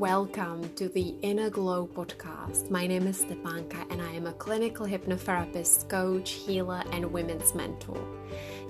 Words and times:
Welcome 0.00 0.66
to 0.76 0.88
the 0.88 1.14
Inner 1.20 1.50
Glow 1.50 1.86
podcast. 1.86 2.70
My 2.70 2.86
name 2.86 3.06
is 3.06 3.22
Stepanka 3.22 3.84
and 3.90 4.00
I 4.00 4.10
am 4.12 4.26
a 4.26 4.32
clinical 4.32 4.86
hypnotherapist, 4.86 5.90
coach, 5.90 6.30
healer, 6.30 6.82
and 6.92 7.12
women's 7.12 7.54
mentor. 7.54 8.02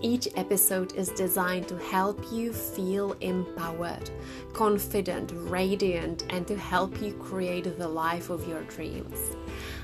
Each 0.01 0.27
episode 0.35 0.93
is 0.97 1.11
designed 1.11 1.69
to 1.69 1.79
help 1.79 2.21
you 2.33 2.53
feel 2.53 3.13
empowered, 3.21 4.11
confident, 4.53 5.31
radiant, 5.33 6.25
and 6.31 6.49
to 6.49 6.57
help 6.57 7.01
you 7.01 7.13
create 7.13 7.79
the 7.79 7.87
life 7.87 8.29
of 8.29 8.49
your 8.49 8.65
dreams. 8.65 9.37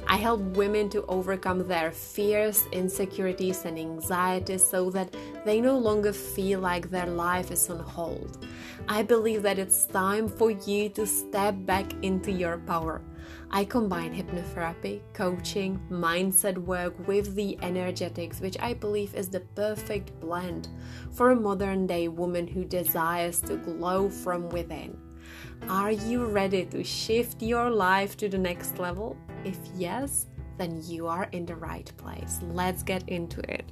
I 0.08 0.16
help 0.16 0.40
women 0.56 0.88
to 0.90 1.04
overcome 1.06 1.66
their 1.66 1.90
fears, 1.90 2.64
insecurities, 2.70 3.64
and 3.64 3.76
anxieties 3.78 4.64
so 4.64 4.88
that 4.90 5.14
they 5.44 5.60
no 5.60 5.76
longer 5.76 6.12
feel 6.12 6.60
like 6.60 6.90
their 6.90 7.06
life 7.06 7.50
is 7.50 7.68
on 7.68 7.80
hold. 7.80 8.46
I 8.88 9.02
believe 9.02 9.42
that 9.42 9.58
it's 9.58 9.86
time 9.86 10.28
for 10.28 10.52
you 10.52 10.88
to 10.90 11.06
step 11.06 11.56
back 11.66 11.92
into 12.02 12.30
your 12.30 12.58
power. 12.58 13.02
I 13.50 13.64
combine 13.64 14.14
hypnotherapy, 14.14 15.00
coaching, 15.12 15.80
mindset 15.90 16.56
work 16.56 16.94
with 17.08 17.34
the 17.34 17.58
energetics, 17.62 18.40
which 18.40 18.56
I 18.60 18.74
believe 18.74 19.14
is 19.14 19.28
the 19.28 19.40
perfect 19.40 20.18
blend 20.20 20.68
for 21.12 21.30
a 21.30 21.36
modern 21.36 21.86
day 21.86 22.06
woman 22.06 22.46
who 22.46 22.64
desires 22.64 23.40
to 23.42 23.56
glow 23.56 24.08
from 24.08 24.48
within. 24.50 24.96
Are 25.68 25.90
you 25.90 26.26
ready 26.26 26.64
to 26.66 26.84
shift 26.84 27.42
your 27.42 27.70
life 27.70 28.16
to 28.18 28.28
the 28.28 28.38
next 28.38 28.78
level? 28.78 29.16
If 29.46 29.60
yes, 29.76 30.26
then 30.58 30.82
you 30.82 31.06
are 31.06 31.28
in 31.30 31.46
the 31.46 31.54
right 31.54 31.88
place. 31.98 32.40
Let's 32.42 32.82
get 32.82 33.08
into 33.08 33.40
it. 33.48 33.64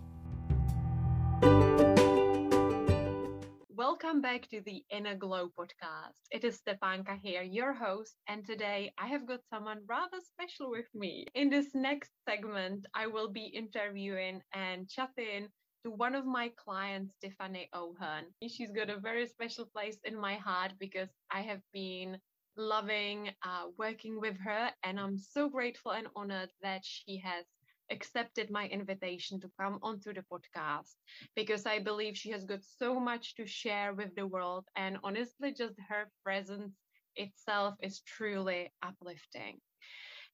Welcome 3.74 4.20
back 4.20 4.48
to 4.50 4.60
the 4.64 4.84
Inner 4.92 5.16
Glow 5.16 5.48
podcast. 5.58 6.14
It 6.30 6.44
is 6.44 6.60
Stepanka 6.60 7.18
here, 7.20 7.42
your 7.42 7.72
host, 7.72 8.14
and 8.28 8.46
today 8.46 8.92
I 8.98 9.08
have 9.08 9.26
got 9.26 9.40
someone 9.52 9.80
rather 9.88 10.18
special 10.22 10.70
with 10.70 10.86
me. 10.94 11.26
In 11.34 11.50
this 11.50 11.74
next 11.74 12.12
segment, 12.24 12.86
I 12.94 13.08
will 13.08 13.32
be 13.32 13.46
interviewing 13.46 14.42
and 14.52 14.88
chatting 14.88 15.48
to 15.84 15.90
one 15.90 16.14
of 16.14 16.24
my 16.24 16.52
clients, 16.56 17.16
Tiffany 17.20 17.68
O'Hearn. 17.74 18.26
She's 18.46 18.70
got 18.70 18.90
a 18.90 19.00
very 19.00 19.26
special 19.26 19.66
place 19.74 19.98
in 20.04 20.16
my 20.16 20.36
heart 20.36 20.74
because 20.78 21.08
I 21.32 21.40
have 21.40 21.62
been 21.72 22.18
loving 22.56 23.30
uh, 23.42 23.66
working 23.78 24.20
with 24.20 24.38
her, 24.40 24.70
and 24.82 24.98
I'm 25.00 25.18
so 25.18 25.48
grateful 25.48 25.92
and 25.92 26.08
honored 26.16 26.50
that 26.62 26.84
she 26.84 27.18
has 27.18 27.46
accepted 27.90 28.50
my 28.50 28.66
invitation 28.68 29.40
to 29.40 29.50
come 29.60 29.78
onto 29.82 30.12
the 30.12 30.24
podcast 30.32 30.94
because 31.36 31.66
I 31.66 31.78
believe 31.78 32.16
she 32.16 32.30
has 32.30 32.44
got 32.44 32.62
so 32.62 32.98
much 32.98 33.34
to 33.36 33.46
share 33.46 33.92
with 33.94 34.14
the 34.16 34.26
world, 34.26 34.66
and 34.76 34.98
honestly, 35.04 35.52
just 35.52 35.74
her 35.88 36.10
presence 36.24 36.74
itself 37.16 37.74
is 37.82 38.00
truly 38.02 38.72
uplifting. 38.82 39.60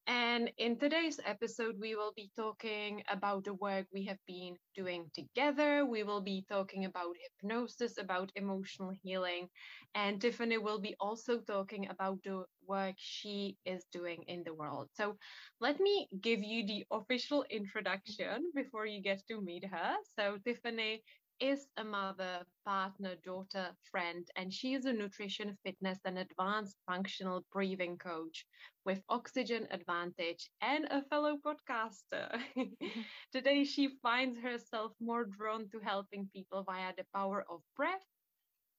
And 0.06 0.51
in 0.59 0.79
today's 0.79 1.20
episode, 1.25 1.77
we 1.79 1.95
will 1.95 2.12
be 2.15 2.31
talking 2.37 3.03
about 3.09 3.45
the 3.45 3.55
work 3.55 3.87
we 3.93 4.05
have 4.06 4.19
been 4.27 4.56
doing 4.75 5.11
together. 5.15 5.87
We 5.87 6.03
will 6.03 6.20
be 6.20 6.45
talking 6.48 6.84
about 6.84 7.15
hypnosis, 7.23 7.97
about 7.98 8.31
emotional 8.34 8.91
healing. 9.03 9.48
And 9.95 10.21
Tiffany 10.21 10.59
will 10.59 10.81
be 10.81 10.95
also 11.01 11.41
talking 11.41 11.89
about 11.89 12.23
the 12.25 12.45
work 12.67 12.95
she 12.98 13.56
is 13.65 13.84
doing 13.93 14.25
in 14.27 14.43
the 14.45 14.55
world. 14.55 14.89
So 14.95 15.17
let 15.61 15.81
me 15.81 16.09
give 16.21 16.43
you 16.43 16.67
the 16.67 16.84
official 16.91 17.45
introduction 17.51 18.51
before 18.55 18.87
you 18.87 19.01
get 19.03 19.23
to 19.28 19.41
meet 19.41 19.65
her. 19.67 19.97
So, 20.19 20.39
Tiffany 20.45 21.03
is 21.41 21.69
a 21.77 21.85
mother, 21.85 22.45
partner, 22.65 23.17
daughter, 23.25 23.75
friend, 23.91 24.29
and 24.37 24.53
she 24.53 24.75
is 24.75 24.85
a 24.85 24.93
nutrition, 24.93 25.57
fitness, 25.65 25.99
and 26.05 26.19
advanced 26.19 26.77
functional 26.87 27.45
breathing 27.53 27.97
coach 27.99 28.47
with 28.85 29.03
Oxygen 29.09 29.67
Advantage 29.71 30.50
and 30.61 30.87
a 30.91 31.03
fellow 31.03 31.39
podcaster. 31.39 32.29
Mm-hmm. 32.56 33.00
Today, 33.33 33.65
she 33.65 33.89
finds 34.03 34.39
herself 34.39 34.93
more 35.00 35.25
drawn 35.25 35.69
to 35.71 35.81
helping 35.81 36.29
people 36.34 36.62
via 36.65 36.93
the 36.97 37.05
power 37.15 37.45
of 37.50 37.62
breath 37.77 38.06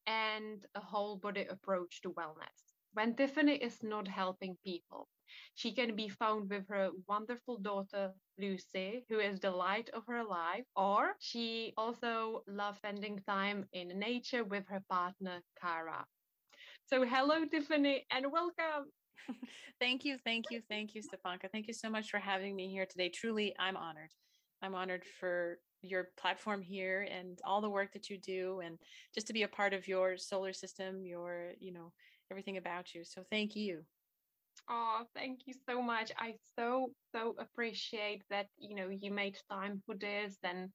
and 0.07 0.65
a 0.75 0.79
whole 0.79 1.17
body 1.17 1.45
approach 1.49 2.01
to 2.01 2.11
wellness. 2.11 2.73
When 2.93 3.15
Tiffany 3.15 3.55
is 3.55 3.83
not 3.83 4.07
helping 4.07 4.57
people, 4.63 5.07
she 5.55 5.73
can 5.73 5.95
be 5.95 6.09
found 6.09 6.49
with 6.49 6.67
her 6.69 6.89
wonderful 7.07 7.57
daughter, 7.57 8.11
Lucy, 8.39 9.05
who 9.09 9.19
is 9.19 9.39
the 9.39 9.51
light 9.51 9.89
of 9.93 10.03
her 10.07 10.23
life, 10.23 10.65
or 10.75 11.15
she 11.19 11.73
also 11.77 12.43
loves 12.47 12.77
spending 12.77 13.19
time 13.27 13.65
in 13.73 13.99
nature 13.99 14.43
with 14.43 14.65
her 14.69 14.83
partner, 14.89 15.41
Kara. 15.59 16.05
So, 16.85 17.05
hello, 17.05 17.45
Tiffany, 17.45 18.05
and 18.11 18.31
welcome. 18.31 18.91
thank 19.79 20.03
you, 20.03 20.17
thank 20.25 20.49
you, 20.49 20.61
thank 20.69 20.95
you, 20.95 21.01
Stepanka. 21.01 21.49
Thank 21.51 21.67
you 21.67 21.73
so 21.73 21.89
much 21.89 22.09
for 22.09 22.19
having 22.19 22.55
me 22.55 22.69
here 22.69 22.85
today. 22.85 23.09
Truly, 23.09 23.55
I'm 23.59 23.77
honored. 23.77 24.11
I'm 24.61 24.75
honored 24.75 25.03
for 25.19 25.59
your 25.81 26.09
platform 26.17 26.61
here 26.61 27.07
and 27.09 27.39
all 27.43 27.61
the 27.61 27.69
work 27.69 27.93
that 27.93 28.09
you 28.09 28.17
do 28.17 28.61
and 28.63 28.77
just 29.13 29.27
to 29.27 29.33
be 29.33 29.43
a 29.43 29.47
part 29.47 29.73
of 29.73 29.87
your 29.87 30.17
solar 30.17 30.53
system, 30.53 31.05
your, 31.05 31.53
you 31.59 31.71
know, 31.73 31.91
everything 32.29 32.57
about 32.57 32.93
you. 32.93 33.03
So 33.03 33.23
thank 33.31 33.55
you. 33.55 33.83
Oh, 34.69 35.05
thank 35.13 35.41
you 35.47 35.53
so 35.67 35.81
much. 35.81 36.11
I 36.17 36.35
so 36.57 36.93
so 37.13 37.35
appreciate 37.37 38.23
that 38.29 38.47
you 38.57 38.75
know 38.75 38.89
you 38.89 39.11
made 39.11 39.37
time 39.49 39.81
for 39.85 39.95
this 39.95 40.37
and 40.43 40.71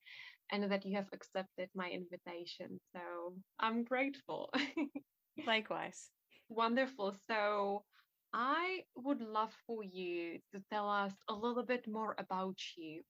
and 0.53 0.71
that 0.71 0.85
you 0.85 0.97
have 0.97 1.09
accepted 1.13 1.71
my 1.75 1.91
invitation. 1.91 2.79
So 2.95 3.37
I'm 3.59 3.85
grateful. 3.85 4.51
Likewise. 5.47 6.11
Wonderful. 6.49 7.17
So 7.29 7.85
I 8.33 8.85
would 8.97 9.21
love 9.21 9.55
for 9.67 9.83
you 9.83 10.41
to 10.53 10.63
tell 10.71 10.89
us 10.91 11.15
a 11.29 11.35
little 11.35 11.65
bit 11.65 11.89
more 11.89 12.15
about 12.19 12.59
you. 12.77 13.03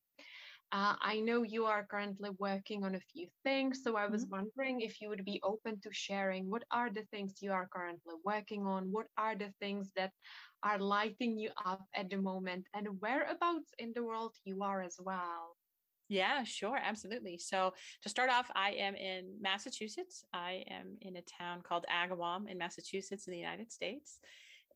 Uh, 0.73 0.95
I 1.01 1.21
know 1.21 1.43
you 1.43 1.65
are 1.65 1.87
currently 1.89 2.31
working 2.39 2.85
on 2.85 2.97
a 2.97 3.01
few 3.13 3.29
things, 3.45 3.83
so 3.85 3.97
I 3.97 4.07
was 4.07 4.25
mm-hmm. 4.25 4.37
wondering 4.37 4.81
if 4.81 5.01
you 5.01 5.09
would 5.09 5.25
be 5.25 5.41
open 5.45 5.81
to 5.81 5.91
sharing 5.93 6.51
what 6.51 6.65
are 6.73 6.91
the 6.91 7.05
things 7.13 7.41
you 7.41 7.53
are 7.53 7.69
currently 7.73 8.15
working 8.25 8.67
on, 8.67 8.91
what 8.91 9.07
are 9.17 9.37
the 9.37 9.53
things 9.61 9.91
that 9.95 10.11
are 10.65 10.79
lighting 10.79 11.39
you 11.39 11.51
up 11.65 11.85
at 11.95 12.11
the 12.11 12.17
moment, 12.17 12.67
and 12.75 12.89
whereabouts 13.01 13.71
in 13.79 13.93
the 13.95 14.03
world 14.03 14.35
you 14.45 14.63
are 14.63 14.83
as 14.83 14.97
well. 14.99 15.57
Yeah, 16.09 16.45
sure, 16.45 16.79
absolutely. 16.83 17.39
So 17.39 17.73
to 18.03 18.09
start 18.09 18.31
off, 18.31 18.51
I 18.55 18.71
am 18.73 18.95
in 18.95 19.39
Massachusetts. 19.41 20.25
I 20.33 20.65
am 20.71 20.97
in 21.01 21.17
a 21.17 21.23
town 21.23 21.63
called 21.63 21.85
Agawam 21.91 22.49
in 22.49 22.59
Massachusetts 22.59 23.27
in 23.27 23.33
the 23.33 23.39
United 23.39 23.73
States 23.73 24.21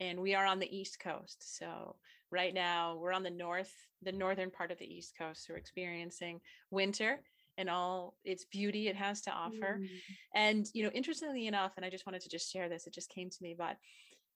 and 0.01 0.19
we 0.19 0.35
are 0.35 0.47
on 0.47 0.59
the 0.59 0.77
east 0.77 0.99
coast 0.99 1.57
so 1.59 1.95
right 2.31 2.55
now 2.55 2.97
we're 2.97 3.13
on 3.13 3.23
the 3.23 3.31
north 3.31 3.73
the 4.03 4.13
northern 4.13 4.51
part 4.51 4.71
of 4.71 4.79
the 4.79 4.93
east 4.93 5.15
coast 5.17 5.47
so 5.47 5.53
we're 5.53 5.59
experiencing 5.59 6.41
winter 6.71 7.21
and 7.59 7.69
all 7.69 8.17
its 8.25 8.47
beauty 8.47 8.89
it 8.89 8.97
has 8.97 9.21
to 9.21 9.31
offer. 9.31 9.81
Mm. 9.81 9.89
and 10.35 10.67
you 10.73 10.83
know 10.83 10.91
interestingly 10.91 11.47
enough 11.47 11.73
and 11.77 11.85
i 11.85 11.91
just 11.91 12.07
wanted 12.07 12.23
to 12.23 12.29
just 12.29 12.51
share 12.51 12.69
this 12.69 12.87
it 12.87 12.95
just 12.95 13.11
came 13.11 13.31
to 13.31 13.43
me 13.43 13.55
but 13.57 13.77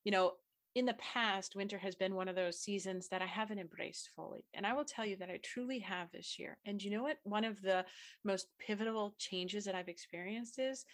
you 0.04 0.12
know 0.12 0.32
in 0.74 0.86
the 0.86 0.94
past 0.94 1.54
winter 1.54 1.78
has 1.78 1.94
been 1.94 2.16
one 2.16 2.26
of 2.28 2.34
those 2.34 2.58
seasons 2.58 3.08
that 3.08 3.22
i 3.22 3.26
haven't 3.26 3.60
embraced 3.60 4.10
fully 4.14 4.44
and 4.54 4.66
i 4.66 4.72
will 4.74 4.84
tell 4.84 5.06
you 5.06 5.16
that 5.16 5.30
i 5.30 5.38
truly 5.42 5.78
have 5.78 6.08
this 6.12 6.38
year. 6.38 6.58
And 6.66 6.82
you 6.82 6.90
know 6.90 7.02
what? 7.02 7.18
One 7.22 7.44
of 7.44 7.62
the 7.62 7.84
most 8.24 8.48
pivotal 8.58 9.14
changes 9.18 9.64
that 9.64 9.74
i've 9.76 9.88
experienced 9.88 10.58
is 10.58 10.84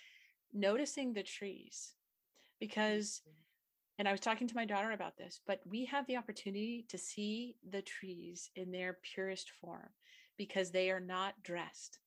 noticing 0.53 1.12
the 1.12 1.22
trees 1.22 1.94
because 2.60 3.22
mm-hmm 3.26 3.39
and 4.00 4.08
I 4.08 4.12
was 4.12 4.20
talking 4.20 4.48
to 4.48 4.56
my 4.56 4.64
daughter 4.64 4.92
about 4.92 5.18
this, 5.18 5.40
but 5.46 5.60
we 5.68 5.84
have 5.84 6.06
the 6.06 6.16
opportunity 6.16 6.86
to 6.88 6.96
see 6.96 7.56
the 7.70 7.82
trees 7.82 8.48
in 8.56 8.72
their 8.72 8.96
purest 9.02 9.50
form 9.60 9.90
because 10.38 10.70
they 10.70 10.90
are 10.90 11.00
not 11.00 11.34
dressed. 11.42 11.98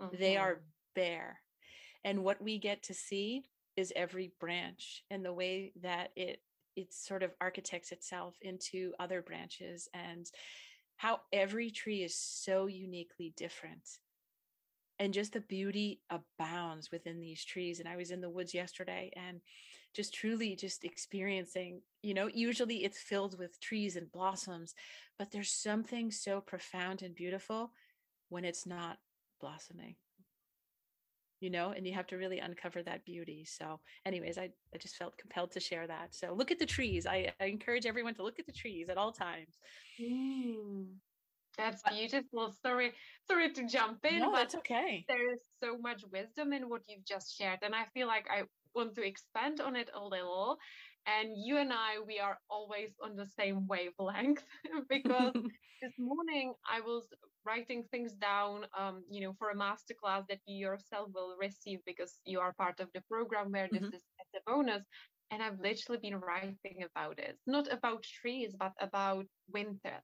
Mm-hmm. 0.00 0.14
They 0.16 0.36
are 0.36 0.60
bare. 0.94 1.40
And 2.04 2.22
what 2.22 2.40
we 2.40 2.56
get 2.60 2.84
to 2.84 2.94
see 2.94 3.42
is 3.76 3.92
every 3.96 4.30
branch 4.38 5.02
and 5.10 5.24
the 5.24 5.32
way 5.32 5.72
that 5.82 6.10
it 6.14 6.40
it 6.76 6.94
sort 6.94 7.24
of 7.24 7.32
architects 7.40 7.90
itself 7.90 8.36
into 8.40 8.92
other 9.00 9.20
branches 9.20 9.88
and 9.92 10.30
how 10.98 11.18
every 11.32 11.72
tree 11.72 12.04
is 12.04 12.14
so 12.14 12.66
uniquely 12.66 13.34
different 13.36 13.98
and 14.98 15.14
just 15.14 15.32
the 15.32 15.40
beauty 15.40 16.00
abounds 16.10 16.90
within 16.90 17.20
these 17.20 17.44
trees 17.44 17.80
and 17.80 17.88
i 17.88 17.96
was 17.96 18.10
in 18.10 18.20
the 18.20 18.30
woods 18.30 18.54
yesterday 18.54 19.10
and 19.16 19.40
just 19.94 20.14
truly 20.14 20.54
just 20.54 20.84
experiencing 20.84 21.80
you 22.02 22.14
know 22.14 22.28
usually 22.32 22.84
it's 22.84 23.00
filled 23.00 23.38
with 23.38 23.60
trees 23.60 23.96
and 23.96 24.12
blossoms 24.12 24.74
but 25.18 25.30
there's 25.30 25.50
something 25.50 26.10
so 26.10 26.40
profound 26.40 27.02
and 27.02 27.14
beautiful 27.14 27.72
when 28.28 28.44
it's 28.44 28.66
not 28.66 28.98
blossoming 29.40 29.94
you 31.40 31.50
know 31.50 31.70
and 31.70 31.86
you 31.86 31.92
have 31.92 32.06
to 32.06 32.16
really 32.16 32.38
uncover 32.40 32.82
that 32.82 33.04
beauty 33.04 33.44
so 33.44 33.80
anyways 34.04 34.38
i, 34.38 34.50
I 34.74 34.78
just 34.78 34.96
felt 34.96 35.18
compelled 35.18 35.52
to 35.52 35.60
share 35.60 35.86
that 35.86 36.14
so 36.14 36.32
look 36.32 36.50
at 36.50 36.58
the 36.58 36.66
trees 36.66 37.06
i, 37.06 37.32
I 37.40 37.44
encourage 37.44 37.86
everyone 37.86 38.14
to 38.14 38.22
look 38.22 38.38
at 38.38 38.46
the 38.46 38.52
trees 38.52 38.88
at 38.88 38.98
all 38.98 39.12
times 39.12 39.58
mm. 40.00 40.86
That's 41.58 41.82
beautiful. 41.90 42.54
Sorry, 42.62 42.92
sorry 43.26 43.52
to 43.52 43.66
jump 43.66 44.04
in, 44.04 44.20
no, 44.20 44.30
but 44.30 44.38
that's 44.38 44.54
okay. 44.56 45.04
There 45.08 45.32
is 45.32 45.40
so 45.62 45.76
much 45.76 46.04
wisdom 46.12 46.52
in 46.52 46.68
what 46.68 46.82
you've 46.88 47.04
just 47.04 47.36
shared, 47.36 47.58
and 47.62 47.74
I 47.74 47.84
feel 47.92 48.06
like 48.06 48.26
I 48.30 48.44
want 48.74 48.94
to 48.94 49.04
expand 49.04 49.60
on 49.60 49.74
it 49.76 49.90
a 49.94 50.02
little. 50.02 50.56
And 51.06 51.30
you 51.36 51.56
and 51.56 51.72
I, 51.72 52.00
we 52.06 52.18
are 52.18 52.38
always 52.50 52.90
on 53.02 53.16
the 53.16 53.26
same 53.26 53.66
wavelength 53.66 54.44
because 54.88 55.32
this 55.82 55.92
morning 55.98 56.52
I 56.70 56.80
was 56.80 57.08
writing 57.46 57.84
things 57.90 58.12
down, 58.12 58.66
um, 58.78 59.02
you 59.10 59.22
know, 59.22 59.34
for 59.38 59.50
a 59.50 59.56
masterclass 59.56 60.26
that 60.28 60.40
you 60.46 60.56
yourself 60.68 61.08
will 61.14 61.36
receive 61.40 61.78
because 61.86 62.18
you 62.24 62.40
are 62.40 62.52
part 62.52 62.78
of 62.80 62.88
the 62.94 63.02
program 63.10 63.52
where 63.52 63.68
this 63.72 63.82
mm-hmm. 63.82 63.94
is 63.94 64.02
as 64.20 64.40
a 64.40 64.50
bonus. 64.50 64.84
And 65.30 65.42
I've 65.42 65.60
literally 65.60 66.00
been 66.00 66.20
writing 66.20 66.82
about 66.90 67.18
it, 67.18 67.36
not 67.46 67.70
about 67.72 68.02
trees, 68.02 68.54
but 68.58 68.72
about 68.80 69.26
winter. 69.52 69.98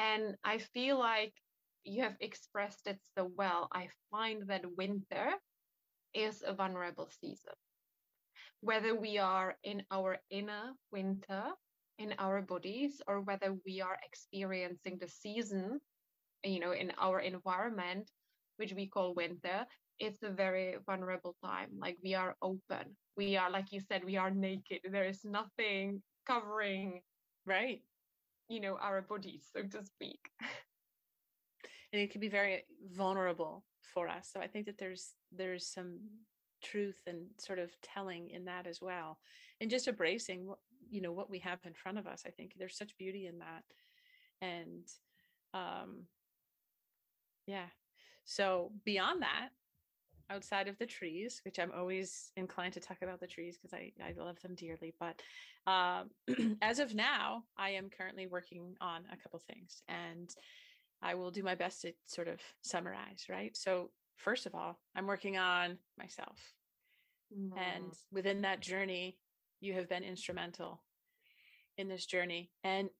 And 0.00 0.34
I 0.42 0.56
feel 0.58 0.98
like 0.98 1.34
you 1.84 2.02
have 2.02 2.16
expressed 2.20 2.86
it 2.86 2.98
so 3.14 3.30
well. 3.36 3.68
I 3.70 3.88
find 4.10 4.48
that 4.48 4.64
winter 4.76 5.28
is 6.14 6.42
a 6.46 6.54
vulnerable 6.54 7.10
season. 7.20 7.52
Whether 8.62 8.94
we 8.94 9.18
are 9.18 9.56
in 9.62 9.84
our 9.90 10.18
inner 10.30 10.72
winter 10.90 11.52
in 12.00 12.14
our 12.18 12.40
bodies 12.40 13.02
or 13.06 13.20
whether 13.20 13.54
we 13.66 13.82
are 13.82 13.98
experiencing 14.02 14.96
the 14.98 15.06
season, 15.06 15.78
you 16.42 16.58
know, 16.58 16.72
in 16.72 16.92
our 16.96 17.20
environment, 17.20 18.10
which 18.56 18.72
we 18.72 18.88
call 18.88 19.14
winter, 19.14 19.66
it's 19.98 20.22
a 20.22 20.30
very 20.30 20.76
vulnerable 20.86 21.36
time. 21.44 21.68
Like 21.78 21.98
we 22.02 22.14
are 22.14 22.34
open. 22.40 22.96
We 23.18 23.36
are, 23.36 23.50
like 23.50 23.70
you 23.70 23.80
said, 23.80 24.02
we 24.04 24.16
are 24.16 24.30
naked. 24.30 24.80
There 24.90 25.04
is 25.04 25.20
nothing 25.24 26.02
covering, 26.26 27.02
right? 27.44 27.82
You 28.50 28.60
know, 28.60 28.76
our 28.82 29.00
bodies, 29.00 29.48
so 29.52 29.62
to 29.62 29.84
speak. 29.84 30.30
And 31.92 32.00
it 32.00 32.12
can 32.12 32.20
be 32.20 32.28
very 32.28 32.62
vulnerable 32.92 33.64
for 33.82 34.08
us. 34.08 34.30
So 34.32 34.40
I 34.40 34.46
think 34.46 34.66
that 34.66 34.78
there's 34.78 35.14
there's 35.32 35.66
some 35.66 35.98
truth 36.62 37.00
and 37.06 37.26
sort 37.38 37.58
of 37.58 37.72
telling 37.82 38.30
in 38.30 38.44
that 38.44 38.66
as 38.66 38.80
well. 38.80 39.18
And 39.60 39.70
just 39.70 39.88
embracing 39.88 40.46
what 40.46 40.58
you 40.88 41.00
know 41.00 41.12
what 41.12 41.30
we 41.30 41.40
have 41.40 41.58
in 41.64 41.74
front 41.74 41.98
of 41.98 42.06
us. 42.06 42.22
I 42.26 42.30
think 42.30 42.52
there's 42.56 42.76
such 42.76 42.96
beauty 42.96 43.26
in 43.26 43.38
that. 43.40 43.64
And 44.40 44.86
um 45.52 46.04
yeah. 47.46 47.66
So 48.24 48.70
beyond 48.84 49.22
that, 49.22 49.48
outside 50.30 50.68
of 50.68 50.78
the 50.78 50.86
trees, 50.86 51.40
which 51.44 51.58
I'm 51.58 51.72
always 51.76 52.30
inclined 52.36 52.74
to 52.74 52.80
talk 52.80 52.98
about 53.02 53.20
the 53.20 53.26
trees 53.26 53.58
because 53.58 53.74
I, 53.74 53.92
I 54.02 54.14
love 54.16 54.40
them 54.40 54.54
dearly. 54.54 54.94
But 54.98 55.20
um, 55.66 56.10
as 56.62 56.78
of 56.78 56.94
now, 56.94 57.44
I 57.58 57.70
am 57.70 57.90
currently 57.90 58.26
working 58.26 58.74
on 58.80 59.02
a 59.12 59.16
couple 59.16 59.40
things 59.40 59.82
and 59.88 60.30
I 61.02 61.14
will 61.14 61.30
do 61.30 61.42
my 61.42 61.54
best 61.54 61.82
to 61.82 61.92
sort 62.06 62.28
of 62.28 62.40
summarize, 62.62 63.26
right? 63.28 63.56
So, 63.56 63.90
first 64.16 64.46
of 64.46 64.54
all, 64.54 64.78
I'm 64.94 65.06
working 65.06 65.38
on 65.38 65.78
myself. 65.98 66.38
Mm-hmm. 67.36 67.58
And 67.58 67.92
within 68.12 68.42
that 68.42 68.60
journey, 68.60 69.16
you 69.60 69.74
have 69.74 69.88
been 69.88 70.04
instrumental 70.04 70.82
in 71.78 71.88
this 71.88 72.04
journey. 72.04 72.50
And 72.64 72.90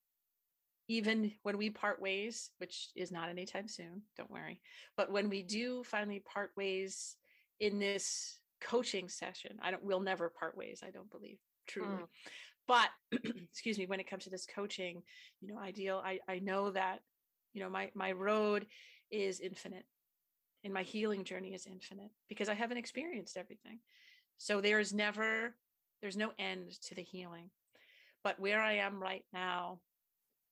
even 0.88 1.32
when 1.42 1.56
we 1.58 1.70
part 1.70 2.00
ways, 2.00 2.50
which 2.58 2.88
is 2.96 3.12
not 3.12 3.28
anytime 3.28 3.68
soon, 3.68 4.02
don't 4.16 4.30
worry. 4.30 4.60
But 4.96 5.12
when 5.12 5.28
we 5.28 5.42
do 5.42 5.84
finally 5.84 6.20
part 6.20 6.50
ways 6.56 7.16
in 7.60 7.78
this 7.78 8.38
coaching 8.60 9.08
session, 9.08 9.58
I 9.62 9.70
don't 9.70 9.84
we'll 9.84 10.00
never 10.00 10.28
part 10.28 10.56
ways, 10.56 10.82
I 10.86 10.90
don't 10.90 11.10
believe 11.10 11.38
truly. 11.66 11.88
Mm. 11.88 12.06
But 12.66 12.88
excuse 13.52 13.78
me, 13.78 13.86
when 13.86 14.00
it 14.00 14.08
comes 14.08 14.24
to 14.24 14.30
this 14.30 14.46
coaching, 14.46 15.02
you 15.40 15.52
know, 15.52 15.60
ideal, 15.60 16.02
I, 16.04 16.18
I 16.28 16.38
know 16.38 16.70
that, 16.70 17.00
you 17.52 17.62
know, 17.62 17.70
my 17.70 17.90
my 17.94 18.12
road 18.12 18.66
is 19.10 19.40
infinite 19.40 19.84
and 20.62 20.72
my 20.72 20.82
healing 20.82 21.24
journey 21.24 21.54
is 21.54 21.66
infinite 21.66 22.10
because 22.28 22.48
I 22.48 22.54
haven't 22.54 22.76
experienced 22.76 23.36
everything. 23.36 23.78
So 24.36 24.60
there's 24.60 24.92
never, 24.92 25.54
there's 26.00 26.16
no 26.16 26.32
end 26.38 26.72
to 26.82 26.94
the 26.94 27.02
healing. 27.02 27.50
But 28.22 28.38
where 28.38 28.60
I 28.60 28.74
am 28.74 29.02
right 29.02 29.24
now, 29.32 29.80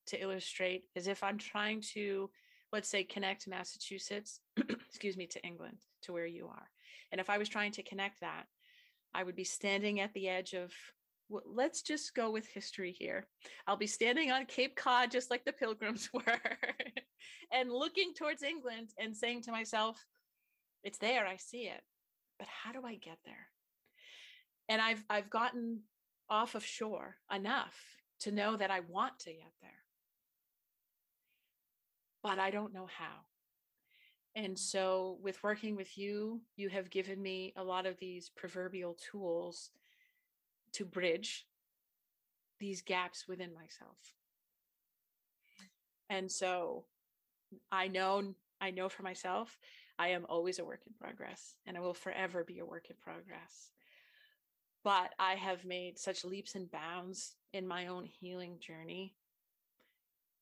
to 0.08 0.20
illustrate 0.20 0.84
is 0.94 1.06
if 1.06 1.22
I'm 1.22 1.38
trying 1.38 1.82
to, 1.92 2.30
let's 2.72 2.88
say, 2.88 3.04
connect 3.04 3.46
Massachusetts, 3.46 4.40
excuse 4.88 5.16
me, 5.16 5.26
to 5.26 5.42
England, 5.44 5.78
to 6.02 6.12
where 6.12 6.26
you 6.26 6.48
are. 6.48 6.70
And 7.12 7.20
if 7.20 7.30
I 7.30 7.38
was 7.38 7.48
trying 7.48 7.72
to 7.72 7.82
connect 7.82 8.20
that, 8.20 8.44
I 9.14 9.22
would 9.22 9.36
be 9.36 9.44
standing 9.44 10.00
at 10.00 10.12
the 10.14 10.28
edge 10.28 10.52
of, 10.52 10.72
well, 11.28 11.42
let's 11.46 11.82
just 11.82 12.14
go 12.14 12.30
with 12.30 12.46
history 12.46 12.92
here. 12.92 13.26
I'll 13.66 13.76
be 13.76 13.86
standing 13.86 14.30
on 14.30 14.46
Cape 14.46 14.76
Cod, 14.76 15.10
just 15.10 15.30
like 15.30 15.44
the 15.44 15.52
pilgrims 15.52 16.10
were, 16.14 16.40
and 17.52 17.72
looking 17.72 18.12
towards 18.14 18.42
England 18.42 18.90
and 18.98 19.16
saying 19.16 19.42
to 19.42 19.52
myself, 19.52 20.04
it's 20.84 20.98
there, 20.98 21.26
I 21.26 21.36
see 21.36 21.62
it. 21.62 21.82
But 22.38 22.48
how 22.48 22.72
do 22.72 22.86
I 22.86 22.94
get 22.94 23.18
there? 23.24 23.48
And 24.68 24.80
I've 24.80 25.02
I've 25.10 25.30
gotten 25.30 25.80
off 26.30 26.54
of 26.54 26.64
shore 26.64 27.16
enough 27.34 27.74
to 28.20 28.30
know 28.30 28.56
that 28.56 28.70
I 28.70 28.80
want 28.80 29.18
to 29.20 29.32
get 29.32 29.52
there 29.60 29.70
but 32.22 32.38
I 32.38 32.50
don't 32.50 32.74
know 32.74 32.86
how. 32.86 33.27
And 34.34 34.58
so, 34.58 35.18
with 35.22 35.42
working 35.42 35.74
with 35.74 35.98
you, 35.98 36.42
you 36.56 36.68
have 36.68 36.90
given 36.90 37.20
me 37.20 37.52
a 37.56 37.64
lot 37.64 37.86
of 37.86 37.98
these 37.98 38.28
proverbial 38.28 38.96
tools 39.10 39.70
to 40.72 40.84
bridge 40.84 41.46
these 42.60 42.82
gaps 42.82 43.26
within 43.26 43.52
myself. 43.54 44.14
And 46.10 46.30
so, 46.30 46.84
I 47.72 47.88
know, 47.88 48.34
I 48.60 48.70
know 48.70 48.88
for 48.88 49.02
myself, 49.02 49.58
I 49.98 50.08
am 50.08 50.26
always 50.28 50.58
a 50.58 50.64
work 50.64 50.80
in 50.86 50.92
progress 50.94 51.54
and 51.66 51.76
I 51.76 51.80
will 51.80 51.94
forever 51.94 52.44
be 52.44 52.60
a 52.60 52.66
work 52.66 52.88
in 52.88 52.96
progress. 52.96 53.72
But 54.84 55.12
I 55.18 55.34
have 55.34 55.64
made 55.64 55.98
such 55.98 56.24
leaps 56.24 56.54
and 56.54 56.70
bounds 56.70 57.34
in 57.52 57.66
my 57.66 57.88
own 57.88 58.04
healing 58.04 58.58
journey 58.60 59.14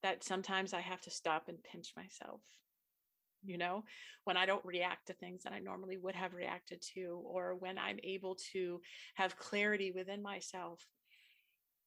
that 0.03 0.23
sometimes 0.23 0.75
I 0.75 0.81
have 0.81 1.01
to 1.03 1.11
stop 1.11 1.49
and 1.49 1.63
pinch 1.65 1.95
myself. 1.97 2.43
You 3.45 3.59
know, 3.59 3.85
when 4.25 4.37
I 4.37 4.47
don't 4.47 4.65
react 4.65 5.07
to 5.07 5.13
things 5.13 5.45
that 5.45 5.53
I 5.53 5.61
normally 5.61 5.97
would 5.97 6.15
have 6.17 6.35
reacted 6.35 6.83
to, 6.95 7.23
or 7.25 7.55
when 7.55 7.79
I'm 7.79 7.99
able 8.03 8.37
to 8.53 8.81
have 9.15 9.39
clarity 9.39 9.93
within 9.93 10.23
myself, 10.23 10.87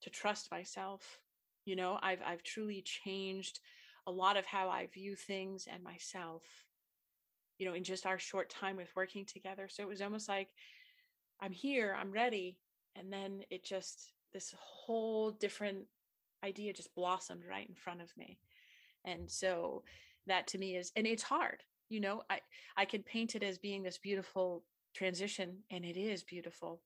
to 0.01 0.09
trust 0.09 0.51
myself. 0.51 1.19
You 1.65 1.75
know, 1.75 1.99
I've 2.01 2.21
I've 2.25 2.43
truly 2.43 2.81
changed 2.81 3.59
a 4.07 4.11
lot 4.11 4.37
of 4.37 4.45
how 4.45 4.69
I 4.69 4.87
view 4.87 5.15
things 5.15 5.67
and 5.71 5.83
myself, 5.83 6.43
you 7.57 7.67
know, 7.67 7.73
in 7.73 7.83
just 7.83 8.05
our 8.05 8.17
short 8.17 8.49
time 8.49 8.77
with 8.77 8.95
working 8.95 9.25
together. 9.25 9.67
So 9.69 9.83
it 9.83 9.89
was 9.89 10.01
almost 10.01 10.29
like 10.29 10.49
I'm 11.41 11.51
here, 11.51 11.95
I'm 11.99 12.11
ready. 12.11 12.57
And 12.95 13.11
then 13.13 13.41
it 13.49 13.63
just, 13.63 14.13
this 14.33 14.53
whole 14.57 15.31
different 15.31 15.85
idea 16.44 16.73
just 16.73 16.95
blossomed 16.95 17.44
right 17.47 17.68
in 17.68 17.75
front 17.75 18.01
of 18.01 18.15
me 18.18 18.39
and 19.06 19.29
so 19.29 19.83
that 20.28 20.47
to 20.47 20.57
me 20.57 20.76
is 20.76 20.92
and 20.95 21.07
it's 21.07 21.23
hard 21.23 21.64
you 21.90 21.99
know 21.99 22.21
i 22.30 22.40
i 22.78 22.85
can 22.85 23.04
paint 23.04 23.35
it 23.35 23.44
as 23.44 23.57
being 23.57 23.83
this 23.83 23.97
beautiful 23.97 24.64
transition 24.95 25.57
and 25.71 25.83
it 25.83 25.97
is 25.97 26.23
beautiful 26.23 26.81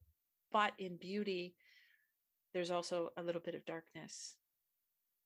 but 0.52 0.74
in 0.80 0.98
beauty 0.98 1.56
there's 2.54 2.72
also 2.72 3.10
a 3.18 3.24
little 3.24 3.42
bit 3.42 3.56
of 3.56 3.66
darkness 3.66 4.36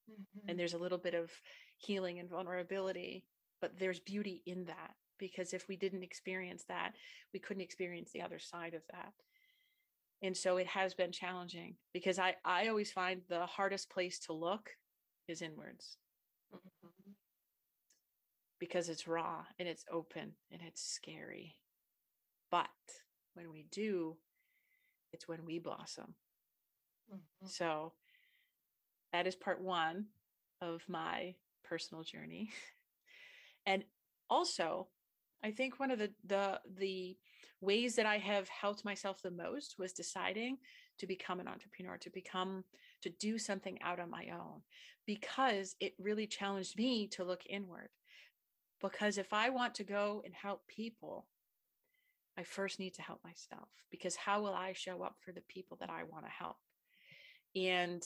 mm-hmm. 0.10 0.50
and 0.50 0.60
there's 0.60 0.74
a 0.74 0.78
little 0.78 0.98
bit 0.98 1.14
of 1.14 1.32
healing 1.78 2.20
and 2.20 2.30
vulnerability 2.30 3.26
but 3.62 3.78
there's 3.80 4.00
beauty 4.00 4.42
in 4.46 4.66
that 4.66 4.94
because 5.20 5.54
if 5.54 5.68
we 5.68 5.76
didn't 5.76 6.04
experience 6.04 6.64
that 6.68 6.94
we 7.34 7.40
couldn't 7.40 7.64
experience 7.64 8.12
the 8.12 8.22
other 8.22 8.40
side 8.40 8.74
of 8.74 8.82
that 8.92 9.14
and 10.22 10.36
so 10.36 10.58
it 10.58 10.68
has 10.68 10.94
been 10.94 11.12
challenging 11.12 11.76
because 11.94 12.20
i 12.20 12.36
i 12.46 12.68
always 12.68 12.92
find 12.92 13.22
the 13.30 13.46
hardest 13.46 13.90
place 13.90 14.20
to 14.20 14.34
look 14.34 14.70
is 15.28 15.42
inwards 15.42 15.98
mm-hmm. 16.54 17.07
Because 18.60 18.90
it's 18.90 19.08
raw 19.08 19.44
and 19.60 19.68
it's 19.68 19.86
open 19.92 20.34
and 20.52 20.62
it's 20.66 20.84
scary 20.84 21.56
but 22.52 22.68
when 23.34 23.52
we 23.52 23.66
do 23.72 24.18
it's 25.14 25.28
when 25.28 25.46
we 25.46 25.60
blossom 25.60 26.16
mm-hmm. 27.14 27.48
so 27.48 27.94
that 29.14 29.28
is 29.28 29.36
part 29.36 29.62
one 29.62 30.06
of 30.62 30.82
my 30.88 31.36
personal 31.64 32.04
journey 32.04 32.50
and 33.66 33.84
also 34.30 34.88
I 35.44 35.52
think 35.52 35.80
one 35.80 35.92
of 35.92 36.00
the 36.00 36.12
the 36.26 36.60
the 36.78 37.18
ways 37.62 37.96
that 37.96 38.06
I 38.06 38.18
have 38.18 38.48
helped 38.50 38.86
myself 38.86 39.22
the 39.22 39.32
most 39.32 39.76
was 39.80 39.94
deciding 39.94 40.58
to 41.00 41.08
become 41.08 41.40
an 41.40 41.48
entrepreneur, 41.48 41.98
to 41.98 42.10
become 42.10 42.64
to 43.02 43.10
do 43.10 43.38
something 43.38 43.80
out 43.82 44.00
on 44.00 44.10
my 44.10 44.28
own 44.32 44.62
because 45.06 45.76
it 45.80 45.94
really 46.00 46.28
challenged 46.28 46.78
me 46.78 47.08
to 47.08 47.24
look 47.24 47.42
inward. 47.48 47.90
Because 48.81 49.17
if 49.17 49.34
I 49.34 49.50
want 49.50 49.75
to 49.75 49.84
go 49.84 50.22
and 50.24 50.34
help 50.34 50.67
people, 50.67 51.25
I 52.38 52.43
first 52.43 52.79
need 52.79 52.93
to 52.96 53.01
help 53.01 53.24
myself 53.24 53.69
because 53.89 54.15
how 54.15 54.41
will 54.41 54.53
I 54.53 54.74
show 54.74 55.01
up 55.01 55.15
for 55.19 55.31
the 55.31 55.41
people 55.41 55.77
that 55.79 55.89
I 55.89 56.03
want 56.03 56.25
to 56.25 56.31
help? 56.31 56.57
And 57.55 58.03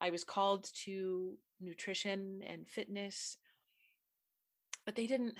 I 0.00 0.10
was 0.10 0.24
called 0.24 0.68
to 0.84 1.38
nutrition 1.60 2.42
and 2.46 2.66
fitness, 2.66 3.38
but 4.84 4.96
they 4.96 5.06
didn't 5.06 5.38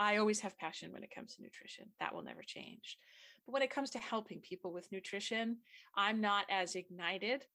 I 0.00 0.16
always 0.18 0.40
have 0.40 0.58
passion 0.58 0.92
when 0.92 1.02
it 1.02 1.14
comes 1.14 1.34
to 1.34 1.42
nutrition. 1.42 1.86
That 1.98 2.14
will 2.14 2.22
never 2.22 2.42
change. 2.42 2.98
But 3.44 3.52
when 3.52 3.62
it 3.62 3.70
comes 3.70 3.90
to 3.90 3.98
helping 3.98 4.40
people 4.40 4.72
with 4.72 4.92
nutrition, 4.92 5.58
I'm 5.96 6.20
not 6.20 6.44
as 6.48 6.76
ignited 6.76 7.46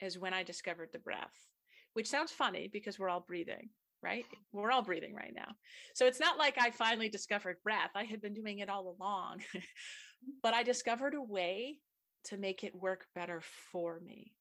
as 0.00 0.18
when 0.18 0.34
I 0.34 0.42
discovered 0.42 0.90
the 0.92 0.98
breath, 0.98 1.50
which 1.92 2.08
sounds 2.08 2.32
funny 2.32 2.68
because 2.72 2.98
we're 2.98 3.08
all 3.08 3.20
breathing, 3.20 3.68
right? 4.04 4.26
We're 4.52 4.70
all 4.70 4.82
breathing 4.82 5.14
right 5.14 5.32
now. 5.34 5.54
So 5.94 6.06
it's 6.06 6.20
not 6.20 6.38
like 6.38 6.56
I 6.60 6.70
finally 6.70 7.08
discovered 7.08 7.62
breath. 7.62 7.90
I 7.94 8.04
had 8.04 8.20
been 8.20 8.34
doing 8.34 8.58
it 8.58 8.68
all 8.68 8.96
along, 8.98 9.40
but 10.42 10.54
I 10.54 10.62
discovered 10.62 11.14
a 11.14 11.22
way 11.22 11.78
to 12.24 12.36
make 12.36 12.62
it 12.62 12.74
work 12.74 13.06
better 13.14 13.40
for 13.72 14.00
me. 14.00 14.32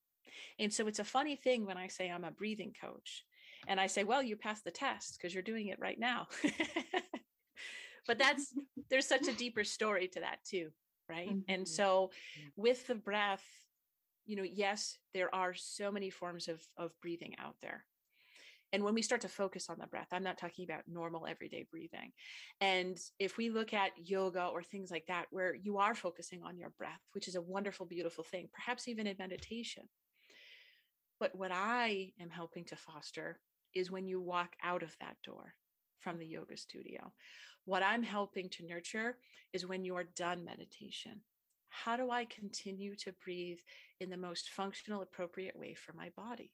And 0.60 0.72
so 0.72 0.88
it's 0.88 1.00
a 1.00 1.03
funny 1.03 1.36
thing 1.36 1.65
when 1.65 1.77
I 1.77 1.88
say 1.88 2.10
I'm 2.10 2.24
a 2.24 2.32
breathing 2.32 2.74
coach 2.79 3.24
and 3.67 3.79
I 3.79 3.88
say, 3.88 4.03
well, 4.03 4.22
you 4.22 4.36
passed 4.36 4.63
the 4.63 4.72
test 4.72 5.17
because 5.17 5.34
you're 5.34 5.43
doing 5.43 5.67
it 5.67 5.79
right 5.79 6.00
now. 6.00 6.27
but 8.08 8.20
that's, 8.20 8.53
there's 8.89 9.08
such 9.08 9.27
a 9.27 9.34
deeper 9.34 9.63
story 9.63 10.08
to 10.10 10.20
that 10.20 10.39
too. 10.46 10.70
Right. 11.10 11.29
Mm-hmm. 11.29 11.51
And 11.51 11.67
so 11.67 12.12
with 12.55 12.88
the 12.88 12.96
breath, 12.96 13.43
you 14.25 14.36
know, 14.38 14.43
yes, 14.43 14.98
there 15.13 15.34
are 15.36 15.53
so 15.53 15.91
many 15.91 16.10
forms 16.10 16.48
of, 16.48 16.62
of 16.77 16.91
breathing 17.01 17.36
out 17.39 17.55
there. 17.62 17.84
And 18.74 18.84
when 18.84 18.96
we 18.96 19.03
start 19.03 19.22
to 19.22 19.30
focus 19.30 19.70
on 19.70 19.77
the 19.80 19.86
breath, 19.86 20.08
I'm 20.12 20.24
not 20.24 20.39
talking 20.39 20.65
about 20.65 20.82
normal 20.88 21.27
everyday 21.27 21.68
breathing. 21.70 22.12
And 22.60 22.98
if 23.20 23.38
we 23.38 23.51
look 23.51 23.72
at 23.72 23.92
yoga 24.03 24.48
or 24.48 24.63
things 24.63 24.89
like 24.89 25.06
that, 25.08 25.27
where 25.30 25.53
you 25.53 25.77
are 25.77 25.94
focusing 25.94 26.42
on 26.44 26.58
your 26.58 26.72
breath, 26.72 27.00
which 27.12 27.27
is 27.27 27.36
a 27.36 27.42
wonderful, 27.42 27.86
beautiful 27.86 28.24
thing, 28.24 28.50
perhaps 28.51 28.88
even 28.88 29.06
in 29.06 29.15
meditation. 29.20 29.84
But 31.20 31.36
what 31.36 31.51
I 31.53 32.13
am 32.20 32.32
helping 32.32 32.65
to 32.65 32.75
foster 32.75 33.39
is 33.75 33.92
when 33.92 34.08
you 34.08 34.20
walk 34.20 34.56
out 34.63 34.82
of 34.82 34.96
that 35.00 35.18
door 35.24 35.53
from 36.00 36.18
the 36.18 36.25
yoga 36.25 36.58
studio. 36.58 37.13
What 37.65 37.84
I'm 37.84 38.03
helping 38.03 38.50
to 38.50 38.65
nurture 38.65 39.18
is 39.53 39.68
when 39.68 39.86
you're 39.86 40.10
done 40.15 40.44
meditation. 40.44 41.22
How 41.70 41.96
do 41.96 42.10
I 42.10 42.25
continue 42.25 42.96
to 42.98 43.13
breathe 43.24 43.60
in 44.00 44.10
the 44.10 44.18
most 44.18 44.50
functional, 44.50 45.03
appropriate 45.03 45.58
way 45.58 45.75
for 45.75 45.94
my 45.94 46.10
body? 46.18 46.51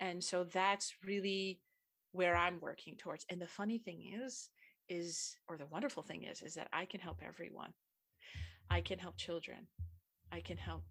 And 0.00 0.22
so 0.22 0.44
that's 0.44 0.94
really 1.04 1.60
where 2.12 2.36
i'm 2.36 2.60
working 2.60 2.96
towards. 2.96 3.24
And 3.30 3.40
the 3.40 3.46
funny 3.46 3.78
thing 3.78 4.02
is 4.24 4.50
is 4.88 5.36
or 5.48 5.56
the 5.56 5.66
wonderful 5.66 6.02
thing 6.02 6.24
is 6.24 6.42
is 6.42 6.54
that 6.54 6.68
i 6.72 6.84
can 6.84 7.00
help 7.00 7.20
everyone. 7.26 7.72
I 8.70 8.80
can 8.80 8.98
help 8.98 9.16
children. 9.16 9.66
I 10.32 10.40
can 10.40 10.56
help 10.56 10.84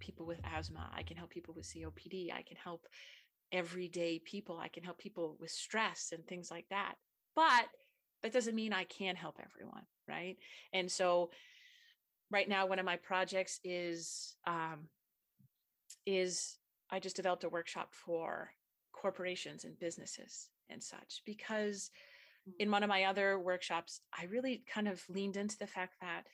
people 0.00 0.26
with 0.26 0.40
asthma. 0.44 0.90
I 0.94 1.02
can 1.02 1.16
help 1.16 1.30
people 1.30 1.54
with 1.54 1.66
copd 1.66 2.32
i 2.32 2.42
can 2.42 2.56
help 2.62 2.86
everyday 3.50 4.18
people. 4.18 4.58
I 4.58 4.68
can 4.68 4.82
help 4.82 4.98
people 4.98 5.36
with 5.40 5.50
stress 5.50 6.12
and 6.12 6.26
things 6.26 6.50
like 6.50 6.66
that. 6.68 6.94
But 7.34 7.66
that 8.22 8.32
doesn't 8.32 8.54
mean 8.54 8.72
i 8.72 8.84
can 8.84 9.14
help 9.14 9.38
everyone 9.40 9.84
right? 10.08 10.36
And 10.72 10.90
so 10.90 11.30
right 12.30 12.48
now 12.48 12.66
one 12.66 12.78
of 12.78 12.86
my 12.86 12.96
projects 12.96 13.60
is 13.62 14.34
um 14.46 14.88
is 16.06 16.56
I 16.90 17.00
just 17.00 17.16
developed 17.16 17.44
a 17.44 17.48
workshop 17.48 17.92
for 17.92 18.50
corporations 18.92 19.64
and 19.64 19.78
businesses 19.78 20.48
and 20.68 20.82
such 20.82 21.22
because 21.24 21.90
in 22.58 22.68
mm. 22.68 22.72
one 22.72 22.82
of 22.82 22.88
my 22.88 23.04
other 23.04 23.38
workshops, 23.38 24.00
I 24.18 24.24
really 24.24 24.62
kind 24.72 24.88
of 24.88 25.02
leaned 25.08 25.36
into 25.36 25.58
the 25.58 25.66
fact 25.66 25.94
that 26.00 26.24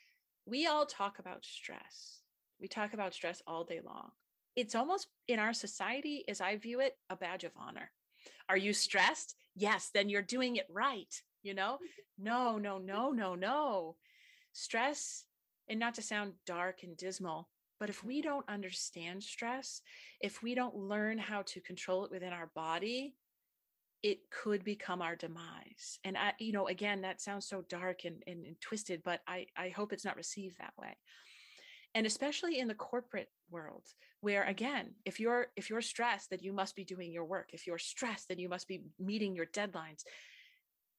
we 0.47 0.67
all 0.67 0.87
talk 0.87 1.19
about 1.19 1.45
stress. 1.45 2.21
We 2.61 2.69
talk 2.69 2.95
about 2.95 3.15
stress 3.15 3.43
all 3.47 3.65
day 3.65 3.81
long. 3.85 4.11
It's 4.57 4.75
almost 4.75 5.09
in 5.27 5.39
our 5.39 5.53
society, 5.53 6.25
as 6.29 6.41
I 6.41 6.57
view 6.57 6.81
it, 6.81 6.97
a 7.11 7.17
badge 7.17 7.45
of 7.45 7.53
honor. 7.57 7.91
Are 8.49 8.57
you 8.57 8.73
stressed? 8.73 9.35
Yes, 9.57 9.91
then 9.93 10.09
you're 10.09 10.23
doing 10.23 10.57
it 10.57 10.67
right. 10.71 11.13
You 11.43 11.55
know, 11.55 11.79
no, 12.19 12.59
no, 12.59 12.79
no, 12.79 13.11
no, 13.11 13.35
no. 13.35 13.97
Stress, 14.53 15.25
and 15.69 15.81
not 15.81 15.95
to 15.95 16.03
sound 16.03 16.35
dark 16.47 16.83
and 16.83 16.97
dismal, 16.97 17.49
but 17.85 17.91
if 17.91 18.03
we 18.03 18.23
don't 18.23 18.49
understand 18.49 19.23
stress, 19.23 19.83
if 20.19 20.43
we 20.43 20.55
don't 20.55 20.75
learn 20.75 21.19
how 21.19 21.43
to 21.43 21.61
control 21.61 22.07
it 22.07 22.11
within 22.11 22.33
our 22.33 22.51
body, 22.55 23.15
it 24.03 24.21
could 24.31 24.65
become 24.65 25.03
our 25.03 25.15
demise. 25.17 25.99
And 26.03 26.17
I, 26.17 26.33
you 26.39 26.53
know, 26.53 26.69
again, 26.69 27.03
that 27.03 27.21
sounds 27.21 27.47
so 27.47 27.63
dark 27.69 28.07
and, 28.07 28.23
and, 28.27 28.47
and 28.47 28.59
twisted, 28.59 29.03
but 29.05 29.21
I, 29.29 29.49
I 29.55 29.69
hope 29.69 29.93
it's 29.93 30.07
not 30.07 30.17
received 30.17 30.57
that 30.57 30.73
way. 30.79 30.97
And 31.95 32.07
especially 32.07 32.59
in 32.59 32.69
the 32.69 32.75
corporate 32.75 33.29
world, 33.51 33.85
where 34.23 34.45
again, 34.45 34.95
if 35.05 35.21
you're 35.21 35.49
if 35.55 35.69
you're 35.69 35.83
stressed, 35.83 36.31
that 36.31 36.43
you 36.43 36.55
must 36.55 36.75
be 36.77 36.85
doing 36.85 37.13
your 37.13 37.27
work. 37.27 37.51
If 37.53 37.67
you're 37.67 37.77
stressed, 37.77 38.29
then 38.29 38.39
you 38.39 38.49
must 38.49 38.67
be 38.67 38.81
meeting 38.99 39.37
your 39.37 39.45
deadlines. 39.45 40.05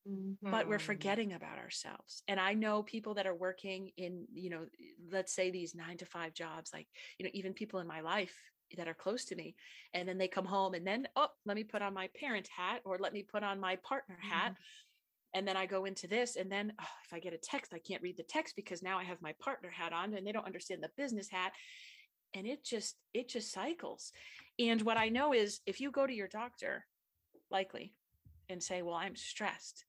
Mm-hmm. 0.08 0.52
but 0.52 0.68
we're 0.68 0.78
mm-hmm. 0.78 0.86
forgetting 0.86 1.34
about 1.34 1.58
ourselves 1.58 2.22
and 2.28 2.40
i 2.40 2.54
know 2.54 2.84
people 2.84 3.16
that 3.16 3.26
are 3.26 3.34
working 3.34 3.90
in 3.98 4.28
you 4.32 4.52
know 4.52 4.68
let's 5.12 5.34
say 5.34 5.50
these 5.50 5.74
9 5.74 5.98
to 5.98 6.06
5 6.06 6.32
jobs 6.32 6.70
like 6.72 6.86
you 7.18 7.26
know 7.26 7.32
even 7.34 7.54
people 7.54 7.80
in 7.80 7.88
my 7.88 8.02
life 8.02 8.36
that 8.78 8.88
are 8.88 8.94
close 8.94 9.26
to 9.26 9.36
me 9.36 9.56
and 9.96 10.08
then 10.08 10.20
they 10.20 10.28
come 10.28 10.46
home 10.46 10.76
and 10.76 10.86
then 10.86 11.08
oh 11.16 11.30
let 11.48 11.56
me 11.56 11.64
put 11.64 11.82
on 11.82 11.92
my 11.92 12.08
parent 12.20 12.48
hat 12.56 12.82
or 12.86 13.00
let 13.00 13.14
me 13.14 13.24
put 13.24 13.42
on 13.42 13.60
my 13.60 13.78
partner 13.78 14.18
hat 14.22 14.52
mm-hmm. 14.52 15.38
and 15.38 15.48
then 15.48 15.58
i 15.58 15.66
go 15.66 15.86
into 15.86 16.08
this 16.08 16.36
and 16.36 16.52
then 16.52 16.72
oh, 16.80 16.98
if 17.04 17.12
i 17.12 17.20
get 17.20 17.34
a 17.34 17.38
text 17.38 17.74
i 17.74 17.80
can't 17.80 18.04
read 18.04 18.18
the 18.18 18.24
text 18.24 18.56
because 18.56 18.84
now 18.84 19.00
i 19.00 19.04
have 19.04 19.22
my 19.24 19.34
partner 19.42 19.72
hat 19.72 19.92
on 19.92 20.14
and 20.14 20.28
they 20.28 20.32
don't 20.32 20.46
understand 20.46 20.84
the 20.84 20.92
business 20.98 21.30
hat 21.30 21.52
and 22.36 22.46
it 22.46 22.64
just 22.64 22.96
it 23.16 23.28
just 23.28 23.52
cycles 23.52 24.12
and 24.60 24.84
what 24.84 24.98
i 24.98 25.10
know 25.10 25.34
is 25.34 25.62
if 25.66 25.82
you 25.82 25.90
go 25.90 26.06
to 26.06 26.14
your 26.14 26.28
doctor 26.28 26.86
likely 27.50 27.94
and 28.50 28.62
say 28.62 28.84
well 28.84 28.94
i'm 28.94 29.16
stressed 29.16 29.84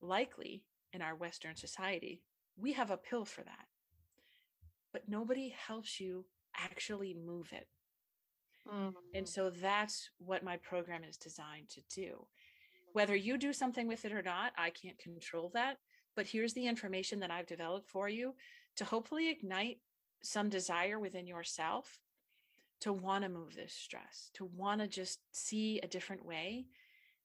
likely 0.00 0.62
in 0.92 1.02
our 1.02 1.14
Western 1.14 1.56
society, 1.56 2.22
we 2.56 2.72
have 2.72 2.90
a 2.90 2.96
pill 2.96 3.24
for 3.24 3.42
that. 3.42 3.66
But 4.92 5.08
nobody 5.08 5.54
helps 5.66 6.00
you 6.00 6.24
actually 6.56 7.14
move 7.14 7.50
it. 7.52 7.68
Mm-hmm. 8.72 8.90
And 9.14 9.28
so 9.28 9.50
that's 9.50 10.10
what 10.18 10.42
my 10.42 10.56
program 10.56 11.02
is 11.04 11.16
designed 11.16 11.68
to 11.70 11.80
do. 11.94 12.26
Whether 12.92 13.16
you 13.16 13.38
do 13.38 13.52
something 13.52 13.86
with 13.86 14.04
it 14.04 14.12
or 14.12 14.22
not, 14.22 14.52
I 14.56 14.70
can't 14.70 14.98
control 14.98 15.50
that. 15.54 15.78
But 16.16 16.26
here's 16.26 16.54
the 16.54 16.66
information 16.66 17.20
that 17.20 17.30
I've 17.30 17.46
developed 17.46 17.88
for 17.88 18.08
you 18.08 18.34
to 18.76 18.84
hopefully 18.84 19.30
ignite 19.30 19.78
some 20.22 20.48
desire 20.48 20.98
within 20.98 21.26
yourself 21.26 22.00
to 22.80 22.92
want 22.92 23.24
to 23.24 23.30
move 23.30 23.54
this 23.54 23.72
stress, 23.72 24.30
to 24.34 24.44
want 24.44 24.80
to 24.80 24.86
just 24.86 25.20
see 25.32 25.80
a 25.80 25.88
different 25.88 26.24
way 26.24 26.66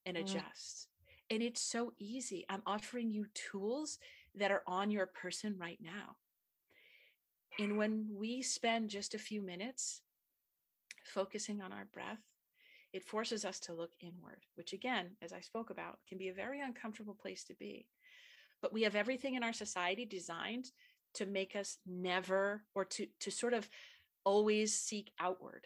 and 0.05 0.17
mm-hmm. 0.17 0.25
adjust. 0.25 0.87
And 1.33 1.41
it's 1.41 1.61
so 1.61 1.93
easy. 1.97 2.45
I'm 2.47 2.61
offering 2.67 3.09
you 3.09 3.25
tools 3.33 3.97
that 4.35 4.51
are 4.51 4.61
on 4.67 4.91
your 4.91 5.07
person 5.07 5.55
right 5.57 5.79
now. 5.81 6.17
And 7.57 7.75
when 7.75 8.05
we 8.13 8.43
spend 8.43 8.91
just 8.91 9.15
a 9.15 9.17
few 9.17 9.41
minutes 9.41 10.01
focusing 11.03 11.59
on 11.59 11.73
our 11.73 11.87
breath, 11.91 12.19
it 12.93 13.03
forces 13.03 13.45
us 13.45 13.59
to 13.61 13.73
look 13.73 13.93
inward, 13.99 14.45
which 14.53 14.73
again, 14.73 15.15
as 15.23 15.33
I 15.33 15.39
spoke 15.39 15.71
about, 15.71 15.97
can 16.07 16.19
be 16.19 16.29
a 16.29 16.33
very 16.35 16.61
uncomfortable 16.61 17.15
place 17.19 17.43
to 17.45 17.55
be. 17.55 17.87
But 18.61 18.71
we 18.71 18.83
have 18.83 18.95
everything 18.95 19.33
in 19.33 19.41
our 19.41 19.53
society 19.53 20.05
designed 20.05 20.69
to 21.15 21.25
make 21.25 21.55
us 21.55 21.79
never 21.87 22.61
or 22.75 22.85
to 22.85 23.07
to 23.21 23.31
sort 23.31 23.55
of 23.55 23.67
always 24.23 24.79
seek 24.79 25.11
outward 25.19 25.65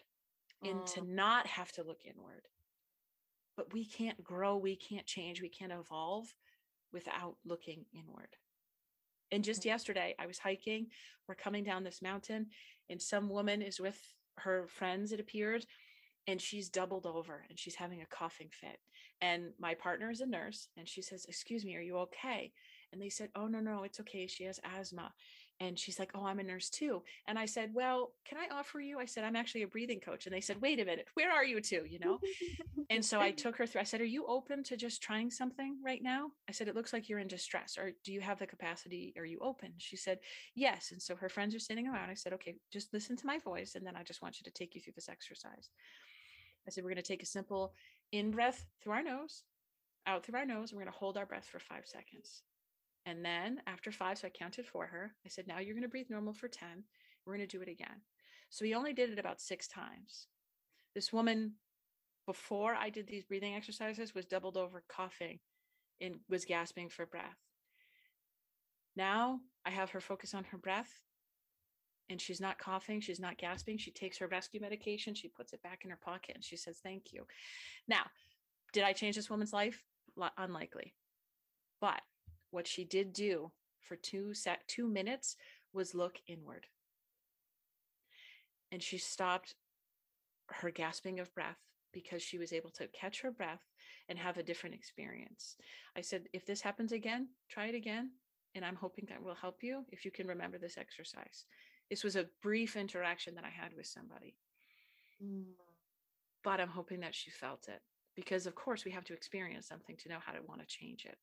and 0.64 0.86
to 0.86 1.02
mm. 1.02 1.08
not 1.08 1.46
have 1.46 1.72
to 1.72 1.82
look 1.82 2.00
inward 2.06 2.48
but 3.58 3.72
we 3.72 3.84
can't 3.84 4.22
grow, 4.22 4.56
we 4.56 4.76
can't 4.76 5.04
change, 5.04 5.42
we 5.42 5.48
can't 5.48 5.72
evolve 5.72 6.32
without 6.92 7.34
looking 7.44 7.84
inward. 7.92 8.36
And 9.32 9.42
just 9.42 9.60
mm-hmm. 9.60 9.70
yesterday, 9.70 10.14
I 10.16 10.26
was 10.26 10.38
hiking, 10.38 10.86
we're 11.26 11.34
coming 11.34 11.64
down 11.64 11.82
this 11.82 12.00
mountain, 12.00 12.46
and 12.88 13.02
some 13.02 13.28
woman 13.28 13.60
is 13.60 13.80
with 13.80 14.00
her 14.38 14.68
friends, 14.68 15.10
it 15.10 15.18
appeared, 15.18 15.66
and 16.28 16.40
she's 16.40 16.68
doubled 16.68 17.04
over 17.04 17.44
and 17.48 17.58
she's 17.58 17.74
having 17.74 18.00
a 18.00 18.06
coughing 18.06 18.48
fit. 18.52 18.78
And 19.20 19.50
my 19.58 19.74
partner 19.74 20.08
is 20.08 20.20
a 20.20 20.26
nurse, 20.26 20.68
and 20.76 20.88
she 20.88 21.02
says, 21.02 21.26
Excuse 21.28 21.64
me, 21.64 21.74
are 21.74 21.80
you 21.80 21.98
okay? 21.98 22.52
And 22.92 23.02
they 23.02 23.08
said, 23.08 23.30
Oh, 23.34 23.48
no, 23.48 23.58
no, 23.58 23.82
it's 23.82 23.98
okay. 23.98 24.28
She 24.28 24.44
has 24.44 24.60
asthma. 24.62 25.12
And 25.60 25.78
she's 25.78 25.98
like, 25.98 26.10
Oh, 26.14 26.24
I'm 26.24 26.38
a 26.38 26.42
nurse 26.42 26.70
too. 26.70 27.02
And 27.26 27.38
I 27.38 27.46
said, 27.46 27.70
Well, 27.74 28.12
can 28.24 28.38
I 28.38 28.54
offer 28.54 28.80
you? 28.80 28.98
I 28.98 29.06
said, 29.06 29.24
I'm 29.24 29.36
actually 29.36 29.62
a 29.62 29.68
breathing 29.68 30.00
coach. 30.00 30.26
And 30.26 30.34
they 30.34 30.40
said, 30.40 30.60
Wait 30.60 30.80
a 30.80 30.84
minute, 30.84 31.08
where 31.14 31.32
are 31.32 31.44
you 31.44 31.60
two? 31.60 31.84
You 31.88 31.98
know? 31.98 32.18
and 32.90 33.04
so 33.04 33.20
I 33.20 33.32
took 33.32 33.56
her 33.56 33.66
through. 33.66 33.80
I 33.80 33.84
said, 33.84 34.00
Are 34.00 34.04
you 34.04 34.26
open 34.26 34.62
to 34.64 34.76
just 34.76 35.02
trying 35.02 35.30
something 35.30 35.78
right 35.84 36.02
now? 36.02 36.30
I 36.48 36.52
said, 36.52 36.68
It 36.68 36.76
looks 36.76 36.92
like 36.92 37.08
you're 37.08 37.18
in 37.18 37.28
distress. 37.28 37.76
Or 37.76 37.90
do 38.04 38.12
you 38.12 38.20
have 38.20 38.38
the 38.38 38.46
capacity? 38.46 39.14
Are 39.18 39.24
you 39.24 39.38
open? 39.40 39.72
She 39.78 39.96
said, 39.96 40.18
Yes. 40.54 40.90
And 40.92 41.02
so 41.02 41.16
her 41.16 41.28
friends 41.28 41.54
are 41.54 41.60
sitting 41.60 41.88
around. 41.88 42.10
I 42.10 42.14
said, 42.14 42.32
Okay, 42.34 42.56
just 42.72 42.92
listen 42.92 43.16
to 43.16 43.26
my 43.26 43.38
voice. 43.38 43.74
And 43.74 43.86
then 43.86 43.96
I 43.96 44.02
just 44.04 44.22
want 44.22 44.40
you 44.40 44.44
to 44.44 44.50
take 44.50 44.74
you 44.74 44.80
through 44.80 44.94
this 44.94 45.08
exercise. 45.08 45.70
I 46.66 46.70
said, 46.70 46.84
We're 46.84 46.90
going 46.90 47.02
to 47.02 47.08
take 47.08 47.22
a 47.22 47.26
simple 47.26 47.72
in 48.12 48.30
breath 48.30 48.64
through 48.82 48.92
our 48.92 49.02
nose, 49.02 49.42
out 50.06 50.24
through 50.24 50.38
our 50.38 50.46
nose. 50.46 50.70
And 50.70 50.76
We're 50.76 50.84
going 50.84 50.92
to 50.92 50.98
hold 50.98 51.16
our 51.16 51.26
breath 51.26 51.46
for 51.46 51.58
five 51.58 51.84
seconds. 51.86 52.42
And 53.08 53.24
then 53.24 53.62
after 53.66 53.90
five, 53.90 54.18
so 54.18 54.26
I 54.26 54.30
counted 54.30 54.66
for 54.66 54.84
her. 54.86 55.14
I 55.24 55.30
said, 55.30 55.46
now 55.46 55.60
you're 55.60 55.74
going 55.74 55.82
to 55.82 55.88
breathe 55.88 56.10
normal 56.10 56.34
for 56.34 56.46
10. 56.46 56.84
We're 57.24 57.34
going 57.34 57.48
to 57.48 57.56
do 57.56 57.62
it 57.62 57.68
again. 57.68 58.02
So 58.50 58.66
we 58.66 58.74
only 58.74 58.92
did 58.92 59.08
it 59.08 59.18
about 59.18 59.40
six 59.40 59.66
times. 59.66 60.26
This 60.94 61.10
woman, 61.10 61.54
before 62.26 62.74
I 62.74 62.90
did 62.90 63.06
these 63.06 63.24
breathing 63.24 63.54
exercises, 63.54 64.14
was 64.14 64.26
doubled 64.26 64.58
over 64.58 64.84
coughing 64.88 65.38
and 66.02 66.16
was 66.28 66.44
gasping 66.44 66.90
for 66.90 67.06
breath. 67.06 67.38
Now 68.94 69.40
I 69.64 69.70
have 69.70 69.90
her 69.90 70.02
focus 70.02 70.34
on 70.34 70.44
her 70.44 70.58
breath 70.58 71.00
and 72.10 72.20
she's 72.20 72.42
not 72.42 72.58
coughing, 72.58 73.00
she's 73.00 73.20
not 73.20 73.38
gasping. 73.38 73.78
She 73.78 73.90
takes 73.90 74.18
her 74.18 74.26
rescue 74.26 74.60
medication, 74.60 75.14
she 75.14 75.28
puts 75.28 75.54
it 75.54 75.62
back 75.62 75.84
in 75.84 75.90
her 75.90 75.98
pocket 76.02 76.34
and 76.34 76.44
she 76.44 76.56
says, 76.56 76.78
Thank 76.82 77.12
you. 77.12 77.26
Now, 77.86 78.02
did 78.74 78.84
I 78.84 78.92
change 78.92 79.16
this 79.16 79.30
woman's 79.30 79.54
life? 79.54 79.82
Unlikely. 80.36 80.94
But 81.80 82.00
what 82.50 82.66
she 82.66 82.84
did 82.84 83.12
do 83.12 83.50
for 83.80 83.96
two 83.96 84.34
set 84.34 84.66
two 84.68 84.86
minutes 84.88 85.36
was 85.72 85.94
look 85.94 86.16
inward. 86.26 86.66
And 88.70 88.82
she 88.82 88.98
stopped 88.98 89.54
her 90.50 90.70
gasping 90.70 91.20
of 91.20 91.34
breath 91.34 91.58
because 91.92 92.22
she 92.22 92.38
was 92.38 92.52
able 92.52 92.70
to 92.70 92.88
catch 92.88 93.20
her 93.22 93.30
breath 93.30 93.62
and 94.08 94.18
have 94.18 94.36
a 94.36 94.42
different 94.42 94.74
experience. 94.74 95.56
I 95.96 96.00
said, 96.00 96.24
if 96.32 96.46
this 96.46 96.60
happens 96.60 96.92
again, 96.92 97.28
try 97.50 97.66
it 97.66 97.74
again. 97.74 98.10
And 98.54 98.64
I'm 98.64 98.76
hoping 98.76 99.06
that 99.08 99.22
will 99.22 99.34
help 99.34 99.62
you 99.62 99.84
if 99.90 100.04
you 100.04 100.10
can 100.10 100.26
remember 100.26 100.58
this 100.58 100.78
exercise. 100.78 101.44
This 101.90 102.04
was 102.04 102.16
a 102.16 102.26
brief 102.42 102.76
interaction 102.76 103.34
that 103.34 103.44
I 103.44 103.50
had 103.50 103.72
with 103.74 103.86
somebody. 103.86 104.36
Mm. 105.22 105.44
But 106.44 106.60
I'm 106.60 106.68
hoping 106.68 107.00
that 107.00 107.14
she 107.14 107.30
felt 107.30 107.68
it 107.68 107.80
because, 108.16 108.46
of 108.46 108.54
course, 108.54 108.84
we 108.84 108.90
have 108.90 109.04
to 109.04 109.12
experience 109.12 109.68
something 109.68 109.96
to 109.98 110.08
know 110.08 110.18
how 110.24 110.32
to 110.32 110.40
want 110.46 110.60
to 110.60 110.66
change 110.66 111.04
it. 111.04 111.18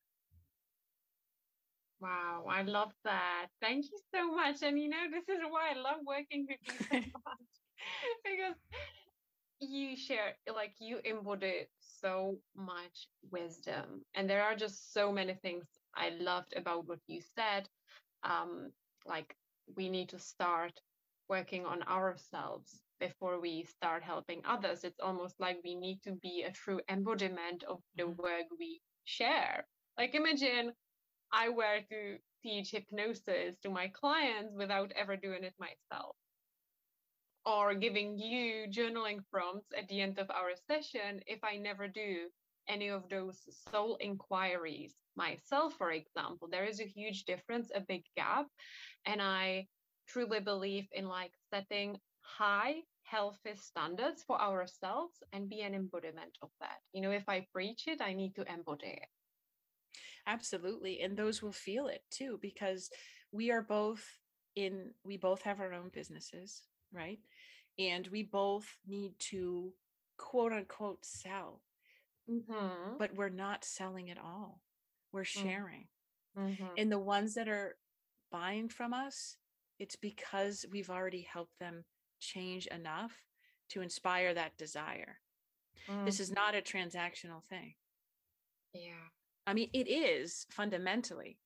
Wow, 1.99 2.45
I 2.49 2.61
love 2.63 2.91
that. 3.03 3.47
Thank 3.61 3.85
you 3.85 3.99
so 4.13 4.31
much. 4.35 4.61
And 4.61 4.79
you 4.79 4.89
know, 4.89 5.05
this 5.09 5.27
is 5.29 5.41
why 5.49 5.71
I 5.71 5.79
love 5.79 6.01
working 6.05 6.45
with 6.49 6.59
you 6.67 6.85
so 6.89 6.95
much 7.25 7.55
because 8.23 8.55
you 9.59 9.95
share, 9.95 10.35
like, 10.53 10.73
you 10.79 10.99
embody 11.05 11.67
so 11.79 12.37
much 12.55 13.07
wisdom. 13.31 14.03
And 14.13 14.29
there 14.29 14.43
are 14.43 14.55
just 14.55 14.93
so 14.93 15.11
many 15.11 15.35
things 15.35 15.65
I 15.95 16.09
loved 16.19 16.53
about 16.55 16.87
what 16.87 16.99
you 17.07 17.21
said. 17.35 17.67
Um, 18.23 18.71
like, 19.05 19.35
we 19.75 19.89
need 19.89 20.09
to 20.09 20.19
start 20.19 20.73
working 21.29 21.65
on 21.65 21.81
ourselves 21.83 22.81
before 22.99 23.39
we 23.39 23.63
start 23.63 24.03
helping 24.03 24.41
others. 24.45 24.83
It's 24.83 24.99
almost 24.99 25.35
like 25.39 25.57
we 25.63 25.75
need 25.75 26.01
to 26.03 26.11
be 26.11 26.43
a 26.43 26.51
true 26.51 26.81
embodiment 26.89 27.63
of 27.63 27.79
the 27.95 28.03
mm-hmm. 28.03 28.21
work 28.21 28.45
we 28.59 28.81
share. 29.05 29.65
Like, 29.97 30.15
imagine 30.15 30.73
I 31.31 31.49
were 31.49 31.81
to 31.89 32.17
teach 32.41 32.71
hypnosis 32.71 33.57
to 33.59 33.69
my 33.69 33.87
clients 33.89 34.53
without 34.55 34.91
ever 34.93 35.15
doing 35.17 35.43
it 35.43 35.53
myself. 35.59 36.15
Or 37.45 37.75
giving 37.75 38.17
you 38.17 38.67
journaling 38.69 39.19
prompts 39.31 39.67
at 39.77 39.87
the 39.87 40.01
end 40.01 40.17
of 40.17 40.31
our 40.31 40.51
session 40.67 41.21
if 41.27 41.43
I 41.43 41.57
never 41.57 41.87
do 41.87 42.29
any 42.67 42.89
of 42.89 43.07
those 43.09 43.39
soul 43.71 43.97
inquiries 43.99 44.95
myself, 45.15 45.73
for 45.77 45.91
example. 45.91 46.47
There 46.49 46.65
is 46.65 46.79
a 46.79 46.85
huge 46.85 47.25
difference, 47.25 47.71
a 47.73 47.81
big 47.81 48.03
gap. 48.15 48.47
And 49.05 49.21
I 49.21 49.67
truly 50.07 50.39
believe 50.39 50.87
in 50.91 51.07
like 51.07 51.33
setting 51.51 51.97
high 52.21 52.81
healthy 53.03 53.55
standards 53.55 54.23
for 54.23 54.41
ourselves 54.41 55.21
and 55.31 55.47
be 55.49 55.61
an 55.61 55.75
embodiment 55.75 56.35
of 56.41 56.49
that. 56.59 56.79
You 56.91 57.01
know, 57.01 57.11
if 57.11 57.29
I 57.29 57.45
preach 57.53 57.83
it, 57.87 58.01
I 58.01 58.13
need 58.13 58.35
to 58.35 58.51
embody 58.51 58.87
it. 58.87 59.09
Absolutely. 60.27 61.01
And 61.01 61.15
those 61.15 61.41
will 61.41 61.51
feel 61.51 61.87
it 61.87 62.03
too, 62.09 62.39
because 62.41 62.89
we 63.31 63.51
are 63.51 63.61
both 63.61 64.03
in, 64.55 64.91
we 65.03 65.17
both 65.17 65.41
have 65.43 65.59
our 65.59 65.73
own 65.73 65.89
businesses, 65.93 66.63
right? 66.91 67.19
And 67.77 68.07
we 68.07 68.23
both 68.23 68.65
need 68.87 69.13
to 69.31 69.73
quote 70.17 70.53
unquote 70.53 71.05
sell. 71.05 71.61
Mm-hmm. 72.29 72.97
But 72.97 73.15
we're 73.15 73.29
not 73.29 73.63
selling 73.63 74.09
at 74.09 74.17
all. 74.17 74.61
We're 75.11 75.21
mm. 75.21 75.43
sharing. 75.43 75.87
Mm-hmm. 76.37 76.65
And 76.77 76.91
the 76.91 76.99
ones 76.99 77.35
that 77.35 77.47
are 77.47 77.77
buying 78.31 78.67
from 78.67 78.93
us, 78.93 79.37
it's 79.77 79.95
because 79.95 80.65
we've 80.71 80.89
already 80.89 81.27
helped 81.31 81.59
them 81.59 81.83
change 82.19 82.65
enough 82.67 83.13
to 83.69 83.81
inspire 83.81 84.33
that 84.33 84.57
desire. 84.57 85.19
Mm-hmm. 85.89 86.05
This 86.05 86.19
is 86.19 86.31
mm-hmm. 86.31 86.35
not 86.35 86.55
a 86.55 86.61
transactional 86.61 87.43
thing. 87.43 87.75
Yeah. 88.73 89.09
I 89.47 89.53
mean, 89.53 89.69
it 89.73 89.87
is 89.87 90.45
fundamentally. 90.49 91.37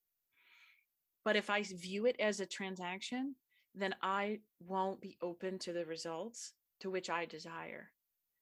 But 1.25 1.35
if 1.35 1.49
I 1.49 1.63
view 1.63 2.05
it 2.05 2.15
as 2.19 2.39
a 2.39 2.45
transaction, 2.45 3.35
then 3.75 3.93
I 4.01 4.39
won't 4.59 5.01
be 5.01 5.17
open 5.21 5.59
to 5.59 5.73
the 5.73 5.85
results 5.85 6.53
to 6.79 6.89
which 6.89 7.09
I 7.09 7.25
desire. 7.25 7.91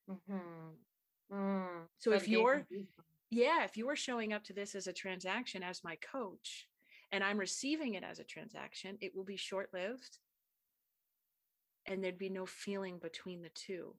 Mm-hmm. 0.09 1.35
Mm. 1.35 1.67
So 1.97 2.13
if 2.13 2.27
you're, 2.27 2.65
yeah, 3.29 3.65
if 3.65 3.75
you 3.75 3.89
are 3.89 3.95
showing 3.95 4.31
up 4.31 4.43
to 4.45 4.53
this 4.53 4.75
as 4.75 4.87
a 4.87 4.93
transaction 4.93 5.63
as 5.63 5.83
my 5.83 5.97
coach 5.97 6.67
and 7.11 7.23
I'm 7.23 7.37
receiving 7.37 7.95
it 7.95 8.03
as 8.03 8.19
a 8.19 8.23
transaction, 8.23 8.97
it 9.01 9.15
will 9.15 9.25
be 9.25 9.37
short 9.37 9.69
lived 9.73 10.19
and 11.85 12.03
there'd 12.03 12.17
be 12.17 12.29
no 12.29 12.45
feeling 12.45 12.99
between 12.99 13.41
the 13.41 13.49
2 13.49 13.93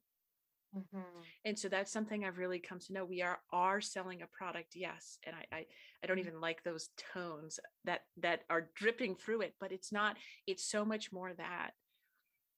Mm-hmm. 0.77 1.21
And 1.45 1.59
so 1.59 1.69
that's 1.69 1.91
something 1.91 2.25
I've 2.25 2.39
really 2.39 2.59
come 2.59 2.79
to 2.79 2.93
know. 2.93 3.05
We 3.05 3.23
are 3.23 3.39
are 3.53 3.81
selling 3.81 4.21
a 4.23 4.27
product, 4.27 4.75
yes, 4.77 5.19
and 5.27 5.35
I, 5.35 5.57
I 5.57 5.67
I 6.03 6.07
don't 6.07 6.19
even 6.19 6.41
like 6.41 6.63
those 6.63 6.91
tones 7.15 7.59
that 7.85 8.03
that 8.19 8.43
are 8.51 8.69
dripping 8.75 9.15
through 9.17 9.43
it, 9.43 9.55
but 9.61 9.73
it's 9.73 9.93
not. 9.93 10.17
It's 10.47 10.65
so 10.71 10.85
much 10.85 11.11
more 11.11 11.33
that, 11.33 11.71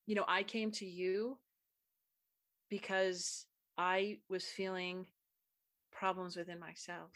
you 0.07 0.15
know, 0.15 0.25
I 0.27 0.43
came 0.43 0.71
to 0.71 0.85
you 0.85 1.37
because 2.69 3.45
I 3.77 4.19
was 4.29 4.43
feeling 4.45 5.05
problems 5.91 6.35
within 6.35 6.59
myself, 6.59 7.11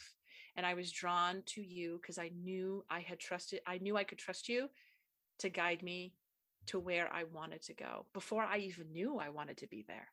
and 0.56 0.66
I 0.66 0.76
was 0.76 0.92
drawn 0.92 1.44
to 1.48 1.62
you 1.62 2.00
because 2.02 2.18
I 2.18 2.30
knew 2.42 2.86
I 2.90 3.02
had 3.02 3.20
trusted. 3.20 3.60
I 3.68 3.80
knew 3.80 3.98
I 3.98 4.06
could 4.06 4.18
trust 4.18 4.48
you 4.48 4.70
to 5.40 5.50
guide 5.50 5.84
me 5.84 6.14
to 6.68 6.80
where 6.80 7.12
I 7.14 7.26
wanted 7.26 7.62
to 7.64 7.74
go 7.74 8.06
before 8.14 8.44
I 8.44 8.60
even 8.60 8.94
knew 8.94 9.20
I 9.20 9.30
wanted 9.30 9.58
to 9.58 9.68
be 9.68 9.84
there. 9.88 10.08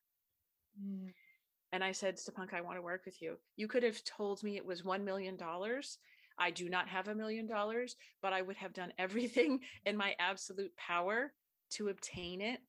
Mm. 0.81 1.13
And 1.73 1.83
I 1.83 1.93
said, 1.93 2.17
Stepanka, 2.17 2.55
I 2.55 2.61
want 2.61 2.77
to 2.77 2.83
work 2.83 3.03
with 3.07 3.23
you. 3.23 3.37
You 3.57 3.67
could 3.67 3.83
have 3.83 4.05
told 4.05 4.43
me 4.43 4.57
it 4.57 4.67
was 4.67 4.83
$1 4.83 5.03
million. 5.05 5.39
I 6.39 6.51
do 6.51 6.69
not 6.69 6.89
have 6.89 7.09
a 7.09 7.15
million 7.15 7.47
dollars, 7.47 7.97
but 8.21 8.33
I 8.33 8.43
would 8.43 8.57
have 8.57 8.75
done 8.75 8.93
everything 8.99 9.61
in 9.87 9.97
my 9.97 10.15
absolute 10.19 10.77
power 10.77 11.33
to 11.73 11.89
obtain 11.89 12.41
it. 12.41 12.61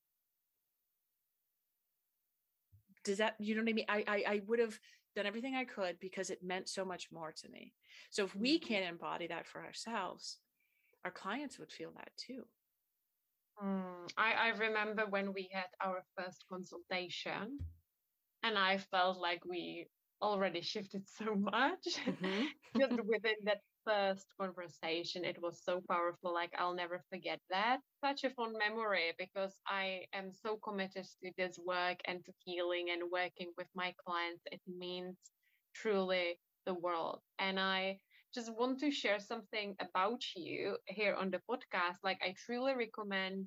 Does 3.03 3.17
that, 3.17 3.35
you 3.39 3.55
know 3.55 3.61
what 3.61 3.69
I 3.69 3.73
mean? 3.73 3.85
I, 3.89 4.03
I, 4.07 4.23
I 4.27 4.41
would 4.47 4.59
have 4.59 4.79
done 5.15 5.25
everything 5.25 5.55
I 5.55 5.65
could 5.65 5.99
because 5.99 6.29
it 6.29 6.41
meant 6.41 6.69
so 6.69 6.85
much 6.85 7.09
more 7.11 7.33
to 7.33 7.49
me. 7.49 7.73
So 8.09 8.23
if 8.23 8.33
we 8.33 8.57
mm-hmm. 8.57 8.67
can't 8.67 8.89
embody 8.89 9.27
that 9.27 9.45
for 9.45 9.61
ourselves, 9.61 10.37
our 11.03 11.11
clients 11.11 11.59
would 11.59 11.71
feel 11.71 11.91
that 11.97 12.11
too. 12.15 12.43
Mm, 13.61 14.09
I, 14.17 14.33
I 14.33 14.47
remember 14.57 15.05
when 15.09 15.33
we 15.33 15.49
had 15.51 15.65
our 15.81 16.03
first 16.17 16.45
consultation 16.49 17.59
and 18.43 18.57
I 18.57 18.77
felt 18.77 19.17
like 19.19 19.43
we 19.45 19.87
already 20.21 20.61
shifted 20.61 21.03
so 21.07 21.35
much. 21.35 21.85
Mm-hmm. 22.05 22.43
Just 22.79 22.93
within 23.05 23.35
that 23.45 23.61
first 23.85 24.25
conversation, 24.39 25.25
it 25.25 25.37
was 25.41 25.61
so 25.63 25.81
powerful. 25.89 26.33
Like 26.33 26.53
I'll 26.57 26.75
never 26.75 27.01
forget 27.11 27.39
that. 27.49 27.79
Such 28.03 28.23
a 28.23 28.29
fond 28.31 28.55
memory 28.57 29.13
because 29.17 29.53
I 29.67 30.03
am 30.13 30.31
so 30.31 30.57
committed 30.63 31.05
to 31.23 31.31
this 31.37 31.59
work 31.65 31.99
and 32.05 32.23
to 32.25 32.31
healing 32.45 32.87
and 32.91 33.11
working 33.11 33.51
with 33.57 33.67
my 33.75 33.93
clients. 34.05 34.43
It 34.51 34.61
means 34.67 35.17
truly 35.75 36.39
the 36.65 36.73
world. 36.73 37.19
And 37.39 37.59
I 37.59 37.99
just 38.33 38.51
want 38.57 38.79
to 38.79 38.91
share 38.91 39.19
something 39.19 39.75
about 39.79 40.21
you 40.35 40.77
here 40.87 41.15
on 41.15 41.29
the 41.29 41.41
podcast. 41.49 41.97
Like 42.03 42.19
I 42.23 42.33
truly 42.45 42.73
recommend 42.75 43.45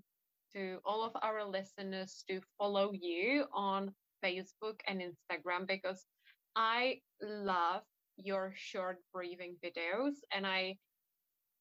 to 0.55 0.79
all 0.85 1.05
of 1.05 1.13
our 1.23 1.45
listeners 1.45 2.25
to 2.29 2.41
follow 2.59 2.93
you 2.93 3.47
on 3.53 3.93
Facebook 4.24 4.81
and 4.87 5.00
Instagram 5.02 5.66
because 5.66 6.07
I 6.57 7.00
love 7.22 7.83
your 8.16 8.52
short 8.57 8.98
breathing 9.12 9.57
videos 9.64 10.14
and 10.33 10.46
I 10.46 10.76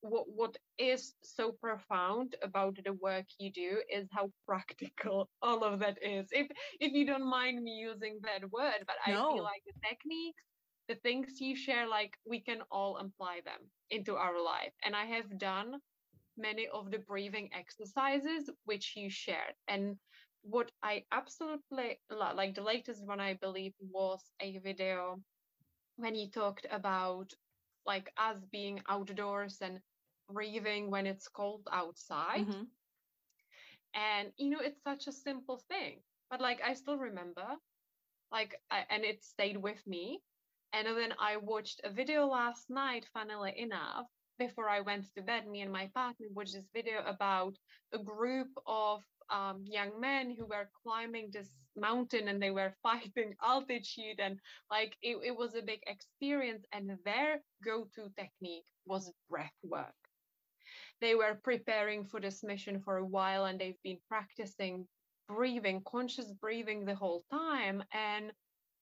what 0.02 0.26
what 0.28 0.58
is 0.78 1.14
so 1.24 1.52
profound 1.52 2.36
about 2.44 2.78
the 2.84 2.94
work 2.94 3.26
you 3.40 3.52
do 3.52 3.82
is 3.92 4.08
how 4.12 4.30
practical 4.48 5.30
all 5.42 5.64
of 5.64 5.80
that 5.80 5.98
is. 6.02 6.28
If 6.32 6.48
if 6.80 6.94
you 6.94 7.06
don't 7.06 7.28
mind 7.30 7.64
me 7.64 7.72
using 7.72 8.20
that 8.24 8.50
word, 8.52 8.82
but 8.88 8.96
no. 9.08 9.32
I 9.32 9.34
feel 9.34 9.44
like 9.44 9.64
the 9.66 9.74
techniques, 9.88 10.44
the 10.88 10.96
things 10.96 11.42
you 11.42 11.56
share, 11.56 11.88
like 11.88 12.14
we 12.26 12.42
can 12.42 12.60
all 12.72 12.98
apply 12.98 13.42
them 13.46 13.62
into 13.90 14.16
our 14.16 14.42
life. 14.42 14.74
And 14.84 14.96
I 14.96 15.06
have 15.06 15.40
done 15.40 15.76
many 16.38 16.68
of 16.68 16.92
the 16.92 17.00
breathing 17.00 17.50
exercises 17.54 18.50
which 18.66 18.94
you 18.96 19.10
shared. 19.10 19.56
And 19.68 19.96
what 20.46 20.72
I 20.84 21.04
absolutely 21.12 22.00
like 22.10 22.56
the 22.56 22.62
latest 22.62 23.04
one 23.04 23.20
I 23.20 23.34
believe 23.34 23.74
was 23.80 24.22
a 24.40 24.60
video 24.60 25.20
when 25.98 26.14
he 26.14 26.30
talked 26.30 26.68
about 26.72 27.34
like 27.86 28.12
us 28.18 28.38
being 28.52 28.82
outdoors 28.88 29.58
and 29.62 29.80
breathing 30.32 30.92
when 30.92 31.08
it's 31.08 31.28
cold 31.28 31.68
outside. 31.72 32.48
Mm-hmm. 32.48 32.64
And 33.96 34.32
you 34.38 34.50
know, 34.50 34.60
it's 34.62 34.84
such 34.84 35.08
a 35.08 35.12
simple 35.12 35.62
thing, 35.70 36.00
but 36.30 36.42
like 36.42 36.62
I 36.64 36.74
still 36.74 36.98
remember, 36.98 37.48
like, 38.32 38.56
I, 38.70 38.84
and 38.90 39.04
it 39.04 39.24
stayed 39.24 39.58
with 39.58 39.82
me. 39.88 40.22
And 40.74 40.88
then 40.88 41.14
I 41.20 41.38
watched 41.38 41.82
a 41.84 41.90
video 41.90 42.28
last 42.28 42.70
night, 42.70 43.06
funnily 43.14 43.54
enough, 43.58 44.08
before 44.38 44.68
I 44.70 44.82
went 44.82 45.06
to 45.16 45.22
bed, 45.22 45.48
me 45.48 45.62
and 45.62 45.72
my 45.72 45.90
partner 45.96 46.28
watched 46.34 46.54
this 46.54 46.70
video 46.74 47.02
about 47.06 47.56
a 47.94 47.98
group 47.98 48.50
of 48.68 49.02
um, 49.30 49.64
young 49.66 50.00
men 50.00 50.36
who 50.38 50.46
were 50.46 50.70
climbing 50.84 51.30
this 51.32 51.50
mountain 51.76 52.28
and 52.28 52.42
they 52.42 52.52
were 52.52 52.74
fighting 52.84 53.34
altitude 53.44 54.20
and 54.20 54.40
like 54.72 54.96
it, 55.02 55.18
it 55.24 55.36
was 55.36 55.56
a 55.56 55.62
big 55.62 55.80
experience 55.88 56.66
and 56.74 56.90
their 57.06 57.42
go-to 57.64 58.10
technique 58.18 58.66
was 58.86 59.12
breath 59.30 59.52
work 59.64 59.94
they 61.02 61.16
were 61.16 61.40
preparing 61.44 62.06
for 62.06 62.20
this 62.22 62.44
mission 62.44 62.80
for 62.80 62.98
a 62.98 63.06
while 63.06 63.46
and 63.46 63.60
they've 63.60 63.82
been 63.84 64.00
practicing 64.08 64.88
breathing 65.28 65.82
conscious 65.86 66.32
breathing 66.40 66.86
the 66.86 66.96
whole 66.96 67.24
time 67.32 67.84
and 67.94 68.32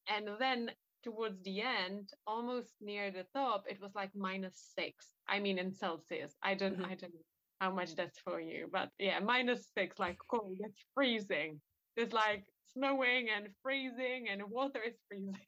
and 0.08 0.28
then 0.40 0.70
towards 1.04 1.42
the 1.44 1.62
end 1.62 2.10
almost 2.28 2.74
near 2.82 3.12
the 3.12 3.26
top 3.36 3.64
it 3.70 3.80
was 3.82 3.92
like 3.96 4.12
minus 4.16 4.72
six 4.78 5.08
i 5.28 5.40
mean 5.40 5.58
in 5.58 5.74
celsius 5.74 6.36
i 6.44 6.54
don't 6.54 6.76
mm-hmm. 6.76 6.86
i 6.86 6.96
don't 6.96 7.14
know 7.14 7.33
how 7.64 7.72
much 7.72 7.96
that's 7.96 8.20
for 8.20 8.40
you 8.42 8.68
but 8.72 8.90
yeah 9.00 9.20
minus 9.20 9.62
six 9.78 9.98
like 10.00 10.18
cold 10.30 10.58
it's 10.60 10.84
freezing 10.94 11.60
it's 11.96 12.14
like 12.14 12.44
snowing 12.74 13.28
and 13.36 13.48
freezing 13.62 14.28
and 14.32 14.42
water 14.50 14.82
is 14.86 14.98
freezing 15.08 15.48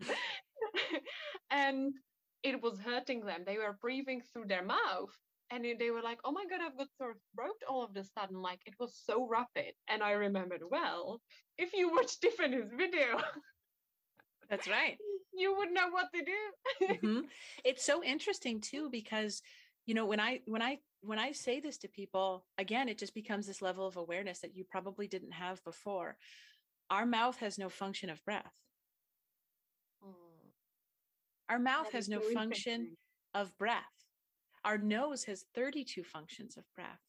and 1.50 1.92
it 2.44 2.62
was 2.62 2.78
hurting 2.78 3.20
them 3.20 3.40
they 3.46 3.58
were 3.58 3.76
breathing 3.80 4.20
through 4.32 4.46
their 4.46 4.64
mouth 4.64 5.14
and 5.52 5.64
they 5.80 5.90
were 5.90 6.02
like, 6.02 6.20
"Oh 6.24 6.32
my 6.32 6.44
god, 6.48 6.60
I've 6.64 6.78
got 6.78 6.86
sore 6.96 7.16
throat 7.34 7.60
all 7.68 7.82
of 7.82 7.96
a 7.96 8.04
sudden!" 8.04 8.40
Like 8.40 8.60
it 8.66 8.74
was 8.78 8.94
so 9.04 9.26
rapid, 9.26 9.72
and 9.88 10.00
I 10.02 10.12
remembered 10.12 10.62
well. 10.70 11.20
If 11.58 11.72
you 11.74 11.90
watch 11.90 12.20
Tiffany's 12.20 12.70
video, 12.76 13.20
that's 14.48 14.68
right, 14.68 14.96
you 15.32 15.56
would 15.56 15.72
know 15.72 15.88
what 15.90 16.06
to 16.14 16.24
do. 16.24 16.86
mm-hmm. 16.94 17.20
It's 17.64 17.84
so 17.84 18.02
interesting 18.04 18.60
too 18.60 18.88
because 18.90 19.42
you 19.86 19.94
know 19.94 20.06
when 20.06 20.20
I 20.20 20.40
when 20.46 20.62
I 20.62 20.78
when 21.02 21.18
I 21.18 21.32
say 21.32 21.60
this 21.60 21.78
to 21.78 21.88
people, 21.88 22.44
again, 22.58 22.88
it 22.88 22.98
just 22.98 23.14
becomes 23.14 23.46
this 23.46 23.62
level 23.62 23.86
of 23.86 23.96
awareness 23.96 24.40
that 24.40 24.56
you 24.56 24.64
probably 24.64 25.08
didn't 25.08 25.32
have 25.32 25.62
before. 25.64 26.16
Our 26.90 27.06
mouth 27.06 27.38
has 27.38 27.58
no 27.58 27.68
function 27.68 28.10
of 28.10 28.24
breath. 28.24 28.52
Mm. 30.04 30.12
Our 31.48 31.58
mouth 31.58 31.86
that 31.92 31.96
has 31.96 32.08
no 32.08 32.20
function 32.20 32.96
of 33.34 33.56
breath 33.58 33.84
our 34.64 34.78
nose 34.78 35.24
has 35.24 35.44
32 35.54 36.04
functions 36.04 36.56
of 36.56 36.64
breath. 36.74 37.00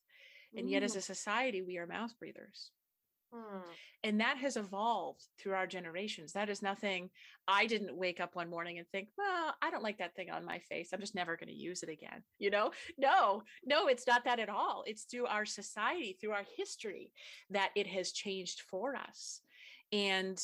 And 0.55 0.69
yet, 0.69 0.83
as 0.83 0.97
a 0.97 1.01
society, 1.01 1.61
we 1.61 1.77
are 1.77 1.87
mouth 1.87 2.13
breathers. 2.19 2.71
Hmm. 3.33 3.59
And 4.03 4.19
that 4.19 4.37
has 4.37 4.57
evolved 4.57 5.23
through 5.39 5.53
our 5.53 5.67
generations. 5.67 6.33
That 6.33 6.49
is 6.49 6.61
nothing. 6.61 7.09
I 7.47 7.65
didn't 7.65 7.95
wake 7.95 8.19
up 8.19 8.35
one 8.35 8.49
morning 8.49 8.77
and 8.77 8.87
think, 8.89 9.09
well, 9.17 9.55
I 9.61 9.69
don't 9.69 9.83
like 9.83 9.99
that 9.99 10.15
thing 10.15 10.29
on 10.29 10.43
my 10.43 10.59
face. 10.59 10.89
I'm 10.91 10.99
just 10.99 11.15
never 11.15 11.37
going 11.37 11.47
to 11.47 11.53
use 11.53 11.83
it 11.83 11.89
again. 11.89 12.23
You 12.39 12.49
know, 12.49 12.71
no, 12.97 13.43
no, 13.65 13.87
it's 13.87 14.07
not 14.07 14.25
that 14.25 14.39
at 14.39 14.49
all. 14.49 14.83
It's 14.85 15.03
through 15.03 15.27
our 15.27 15.45
society, 15.45 16.17
through 16.19 16.31
our 16.31 16.45
history 16.57 17.11
that 17.51 17.69
it 17.75 17.87
has 17.87 18.11
changed 18.11 18.61
for 18.69 18.95
us. 18.95 19.41
And, 19.93 20.41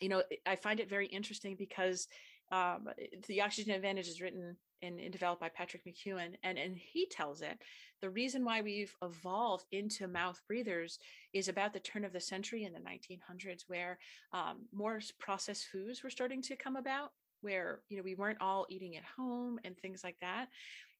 you 0.00 0.08
know, 0.08 0.22
I 0.46 0.56
find 0.56 0.78
it 0.78 0.90
very 0.90 1.06
interesting 1.06 1.56
because 1.58 2.06
um, 2.52 2.88
the 3.28 3.40
oxygen 3.40 3.72
advantage 3.72 4.08
is 4.08 4.20
written 4.20 4.56
and, 4.82 4.98
and, 4.98 5.12
developed 5.12 5.40
by 5.40 5.48
Patrick 5.48 5.84
McKeown. 5.84 6.34
And, 6.42 6.58
and 6.58 6.76
he 6.76 7.06
tells 7.06 7.40
it 7.40 7.58
the 8.00 8.10
reason 8.10 8.44
why 8.44 8.60
we've 8.60 8.94
evolved 9.02 9.66
into 9.72 10.08
mouth 10.08 10.40
breathers 10.48 10.98
is 11.32 11.48
about 11.48 11.72
the 11.72 11.80
turn 11.80 12.04
of 12.04 12.12
the 12.12 12.20
century 12.20 12.64
in 12.64 12.72
the 12.72 12.80
1900s, 12.80 13.62
where 13.68 13.98
um, 14.32 14.66
more 14.72 15.00
processed 15.18 15.66
foods 15.70 16.02
were 16.02 16.10
starting 16.10 16.42
to 16.42 16.56
come 16.56 16.76
about, 16.76 17.12
where 17.40 17.80
you 17.88 17.96
know 17.96 18.02
we 18.02 18.14
weren't 18.14 18.40
all 18.40 18.66
eating 18.68 18.96
at 18.96 19.04
home 19.16 19.58
and 19.64 19.78
things 19.78 20.02
like 20.02 20.16
that. 20.20 20.48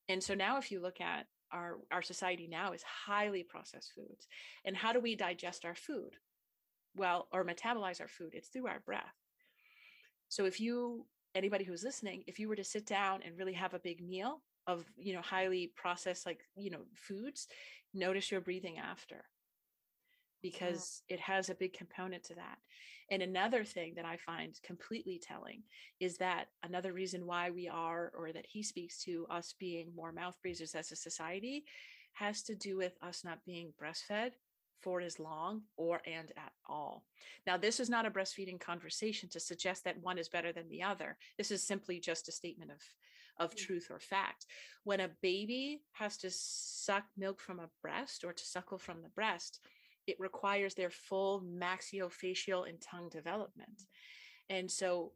And 0.09 0.23
so 0.23 0.35
now, 0.35 0.59
if 0.59 0.71
you 0.71 0.81
look 0.81 1.01
at 1.01 1.27
our 1.53 1.79
our 1.91 2.03
society 2.03 2.49
now 2.49 2.73
is 2.73 2.83
highly 2.83 3.43
processed 3.43 3.93
foods, 3.95 4.27
and 4.65 4.77
how 4.77 4.93
do 4.93 5.01
we 5.01 5.17
digest 5.17 5.65
our 5.65 5.75
food? 5.75 6.17
Well, 6.95 7.29
or 7.33 7.45
metabolize 7.45 8.01
our 8.01 8.09
food? 8.09 8.31
It's 8.35 8.49
through 8.49 8.67
our 8.67 8.81
breath. 8.81 9.15
So 10.29 10.45
if 10.47 10.61
you 10.61 11.07
anybody 11.35 11.65
who's 11.65 11.85
listening, 11.85 12.23
if 12.27 12.39
you 12.39 12.49
were 12.49 12.57
to 12.57 12.65
sit 12.65 12.87
down 12.87 13.21
and 13.25 13.37
really 13.37 13.53
have 13.53 13.75
a 13.75 13.79
big 13.79 14.03
meal 14.07 14.43
of, 14.67 14.85
you 14.97 15.15
know, 15.15 15.21
highly 15.21 15.73
processed, 15.77 16.27
like, 16.27 16.41
you 16.57 16.71
know, 16.71 16.83
foods, 16.95 17.49
notice 17.95 18.31
your 18.31 18.41
breathing 18.41 18.79
after 18.79 19.25
because 20.43 21.03
yeah. 21.09 21.15
it 21.15 21.21
has 21.21 21.49
a 21.49 21.55
big 21.55 21.73
component 21.73 22.25
to 22.25 22.35
that. 22.35 22.59
And 23.11 23.23
another 23.23 23.65
thing 23.65 23.95
that 23.97 24.05
I 24.05 24.17
find 24.17 24.59
completely 24.65 25.21
telling 25.23 25.63
is 26.01 26.17
that 26.19 26.47
another 26.63 26.93
reason 26.93 27.27
why 27.27 27.51
we 27.51 27.69
are, 27.69 28.13
or 28.17 28.33
that 28.33 28.47
he 28.49 28.63
speaks 28.63 29.03
to 29.05 29.27
us 29.31 29.55
being 29.59 29.93
more 29.95 30.13
mouth 30.13 30.37
breathers 30.43 30.75
as 30.75 30.91
a 30.93 30.97
society, 30.97 31.65
has 32.15 32.43
to 32.45 32.55
do 32.55 32.77
with 32.77 32.95
us 33.03 33.23
not 33.25 33.45
being 33.45 33.73
breastfed 33.81 34.33
for 34.83 35.01
as 35.01 35.19
long 35.19 35.63
or 35.77 36.01
and 36.07 36.33
at 36.37 36.53
all. 36.69 37.05
Now, 37.47 37.57
this 37.57 37.81
is 37.81 37.89
not 37.89 38.07
a 38.07 38.11
breastfeeding 38.11 38.61
conversation 38.61 39.29
to 39.31 39.41
suggest 39.41 39.85
that 39.85 40.03
one 40.03 40.19
is 40.19 40.29
better 40.29 40.53
than 40.53 40.69
the 40.69 40.83
other. 40.83 41.17
This 41.39 41.51
is 41.51 41.63
simply 41.63 42.01
just 42.01 42.29
a 42.29 42.33
statement 42.33 42.71
of, 42.71 42.83
of 43.39 43.55
mm. 43.55 43.59
truth 43.59 43.89
or 43.91 43.99
fact. 43.99 44.47
When 44.85 45.01
a 45.01 45.11
baby 45.23 45.83
has 45.93 46.17
to 46.19 46.31
suck 46.31 47.05
milk 47.17 47.41
from 47.41 47.61
a 47.61 47.71
breast 47.81 48.25
or 48.25 48.33
to 48.33 48.45
suckle 48.45 48.79
from 48.79 49.03
the 49.03 49.09
breast, 49.11 49.61
it 50.07 50.17
requires 50.19 50.75
their 50.75 50.91
full 50.91 51.43
maxillofacial 51.43 52.69
and 52.69 52.81
tongue 52.81 53.09
development. 53.09 53.83
And 54.51 54.71
so 54.71 55.13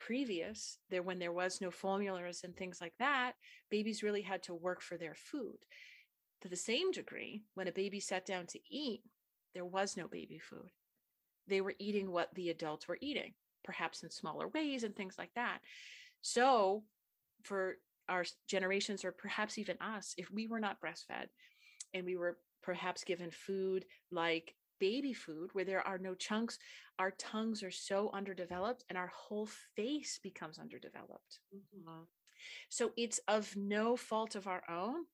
previous 0.00 0.78
there 0.88 1.02
when 1.02 1.18
there 1.18 1.32
was 1.32 1.60
no 1.60 1.70
formulas 1.70 2.40
and 2.42 2.56
things 2.56 2.80
like 2.80 2.94
that 2.98 3.34
babies 3.70 4.02
really 4.02 4.22
had 4.22 4.42
to 4.42 4.54
work 4.54 4.80
for 4.80 4.96
their 4.96 5.14
food 5.14 5.58
to 6.42 6.48
the 6.48 6.56
same 6.56 6.90
degree, 6.90 7.42
when 7.54 7.68
a 7.68 7.72
baby 7.72 8.00
sat 8.00 8.26
down 8.26 8.46
to 8.48 8.58
eat, 8.70 9.02
there 9.54 9.64
was 9.64 9.96
no 9.96 10.08
baby 10.08 10.38
food. 10.38 10.70
They 11.46 11.60
were 11.60 11.74
eating 11.78 12.10
what 12.10 12.34
the 12.34 12.50
adults 12.50 12.88
were 12.88 12.98
eating, 13.00 13.34
perhaps 13.64 14.02
in 14.02 14.10
smaller 14.10 14.48
ways 14.48 14.84
and 14.84 14.94
things 14.94 15.16
like 15.18 15.34
that. 15.34 15.58
So, 16.22 16.84
for 17.42 17.76
our 18.08 18.24
generations, 18.48 19.04
or 19.04 19.12
perhaps 19.12 19.58
even 19.58 19.76
us, 19.80 20.14
if 20.16 20.30
we 20.30 20.46
were 20.46 20.60
not 20.60 20.80
breastfed 20.80 21.28
and 21.94 22.04
we 22.04 22.16
were 22.16 22.38
perhaps 22.62 23.04
given 23.04 23.30
food 23.30 23.84
like 24.10 24.54
baby 24.78 25.12
food 25.12 25.50
where 25.52 25.64
there 25.64 25.86
are 25.86 25.98
no 25.98 26.14
chunks, 26.14 26.58
our 26.98 27.12
tongues 27.12 27.62
are 27.62 27.70
so 27.70 28.10
underdeveloped 28.12 28.84
and 28.88 28.98
our 28.98 29.10
whole 29.14 29.48
face 29.76 30.18
becomes 30.22 30.58
underdeveloped. 30.58 31.38
Mm-hmm. 31.54 32.02
So 32.68 32.92
it's 32.96 33.20
of 33.28 33.54
no 33.56 33.96
fault 33.96 34.34
of 34.34 34.46
our 34.46 34.62
own 34.68 35.04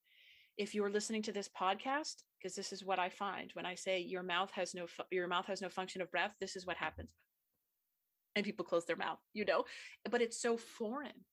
if 0.59 0.75
you're 0.75 0.91
listening 0.91 1.23
to 1.23 1.33
this 1.33 1.49
podcast 1.49 2.23
because 2.39 2.55
this 2.55 2.73
is 2.73 2.85
what 2.85 2.99
i 2.99 3.09
find 3.09 3.51
when 3.55 3.67
i 3.67 3.75
say 3.75 3.99
your 3.99 4.23
mouth 4.23 4.51
has 4.53 4.75
no 4.75 4.87
fu- 4.87 5.03
your 5.11 5.29
mouth 5.29 5.47
has 5.47 5.61
no 5.61 5.69
function 5.69 6.01
of 6.01 6.11
breath 6.11 6.33
this 6.41 6.57
is 6.57 6.67
what 6.67 6.77
happens. 6.77 7.11
And 8.35 8.45
people 8.45 8.67
close 8.67 8.85
their 8.85 8.97
mouth 8.97 9.19
you 9.33 9.45
know? 9.45 9.65
But 10.11 10.21
it's 10.23 10.41
so 10.41 10.57
foreign. 10.57 11.25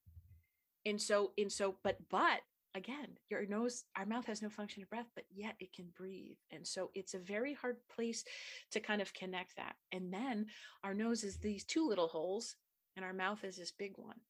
And 0.86 1.00
so 1.00 1.32
and 1.38 1.50
so 1.52 1.76
but 1.82 1.98
but 2.10 2.40
again 2.74 3.18
your 3.30 3.46
nose 3.46 3.84
our 3.96 4.04
mouth 4.04 4.26
has 4.26 4.42
no 4.42 4.48
function 4.48 4.82
of 4.82 4.90
breath 4.90 5.06
but 5.14 5.24
yet 5.34 5.54
it 5.60 5.72
can 5.72 5.86
breathe. 5.96 6.36
And 6.50 6.66
so 6.66 6.90
it's 6.94 7.14
a 7.14 7.18
very 7.18 7.54
hard 7.54 7.76
place 7.94 8.24
to 8.72 8.80
kind 8.80 9.00
of 9.02 9.14
connect 9.14 9.56
that. 9.56 9.76
And 9.92 10.12
then 10.12 10.46
our 10.82 10.94
nose 10.94 11.24
is 11.24 11.38
these 11.38 11.64
two 11.64 11.86
little 11.86 12.08
holes 12.08 12.56
and 12.96 13.04
our 13.04 13.12
mouth 13.12 13.44
is 13.44 13.56
this 13.56 13.72
big 13.72 13.92
one 13.96 14.20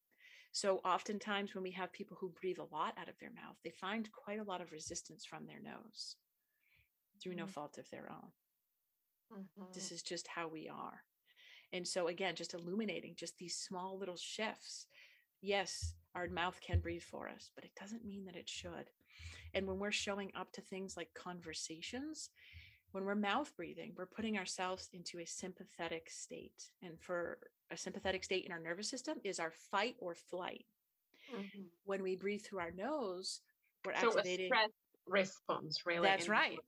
so, 0.54 0.80
oftentimes, 0.84 1.52
when 1.52 1.64
we 1.64 1.72
have 1.72 1.92
people 1.92 2.16
who 2.20 2.32
breathe 2.40 2.58
a 2.60 2.72
lot 2.72 2.94
out 2.96 3.08
of 3.08 3.18
their 3.18 3.32
mouth, 3.32 3.56
they 3.64 3.72
find 3.72 4.08
quite 4.12 4.38
a 4.38 4.44
lot 4.44 4.60
of 4.60 4.70
resistance 4.70 5.24
from 5.24 5.46
their 5.46 5.58
nose 5.60 6.14
through 7.20 7.32
mm-hmm. 7.32 7.40
no 7.40 7.46
fault 7.48 7.76
of 7.76 7.90
their 7.90 8.08
own. 8.08 9.40
Mm-hmm. 9.40 9.72
This 9.74 9.90
is 9.90 10.00
just 10.00 10.28
how 10.28 10.46
we 10.46 10.68
are. 10.68 11.02
And 11.72 11.84
so, 11.84 12.06
again, 12.06 12.36
just 12.36 12.54
illuminating 12.54 13.16
just 13.16 13.36
these 13.36 13.56
small 13.56 13.98
little 13.98 14.16
shifts. 14.16 14.86
Yes, 15.42 15.94
our 16.14 16.28
mouth 16.28 16.60
can 16.64 16.78
breathe 16.78 17.02
for 17.02 17.28
us, 17.28 17.50
but 17.56 17.64
it 17.64 17.72
doesn't 17.78 18.04
mean 18.04 18.24
that 18.26 18.36
it 18.36 18.48
should. 18.48 18.90
And 19.54 19.66
when 19.66 19.80
we're 19.80 19.90
showing 19.90 20.30
up 20.36 20.52
to 20.52 20.60
things 20.60 20.96
like 20.96 21.08
conversations, 21.14 22.30
when 22.92 23.04
we're 23.04 23.16
mouth 23.16 23.52
breathing, 23.56 23.92
we're 23.96 24.06
putting 24.06 24.38
ourselves 24.38 24.88
into 24.92 25.18
a 25.18 25.26
sympathetic 25.26 26.08
state. 26.10 26.70
And 26.80 27.00
for 27.00 27.38
a 27.70 27.76
sympathetic 27.76 28.24
state 28.24 28.44
in 28.44 28.52
our 28.52 28.60
nervous 28.60 28.88
system 28.88 29.18
is 29.24 29.38
our 29.38 29.52
fight 29.70 29.96
or 29.98 30.14
flight. 30.14 30.64
Mm-hmm. 31.34 31.62
When 31.84 32.02
we 32.02 32.16
breathe 32.16 32.42
through 32.42 32.60
our 32.60 32.70
nose, 32.70 33.40
we're 33.84 33.98
so 33.98 34.08
activating 34.08 34.50
response. 35.06 35.82
Really, 35.86 36.06
that's 36.06 36.28
right. 36.28 36.58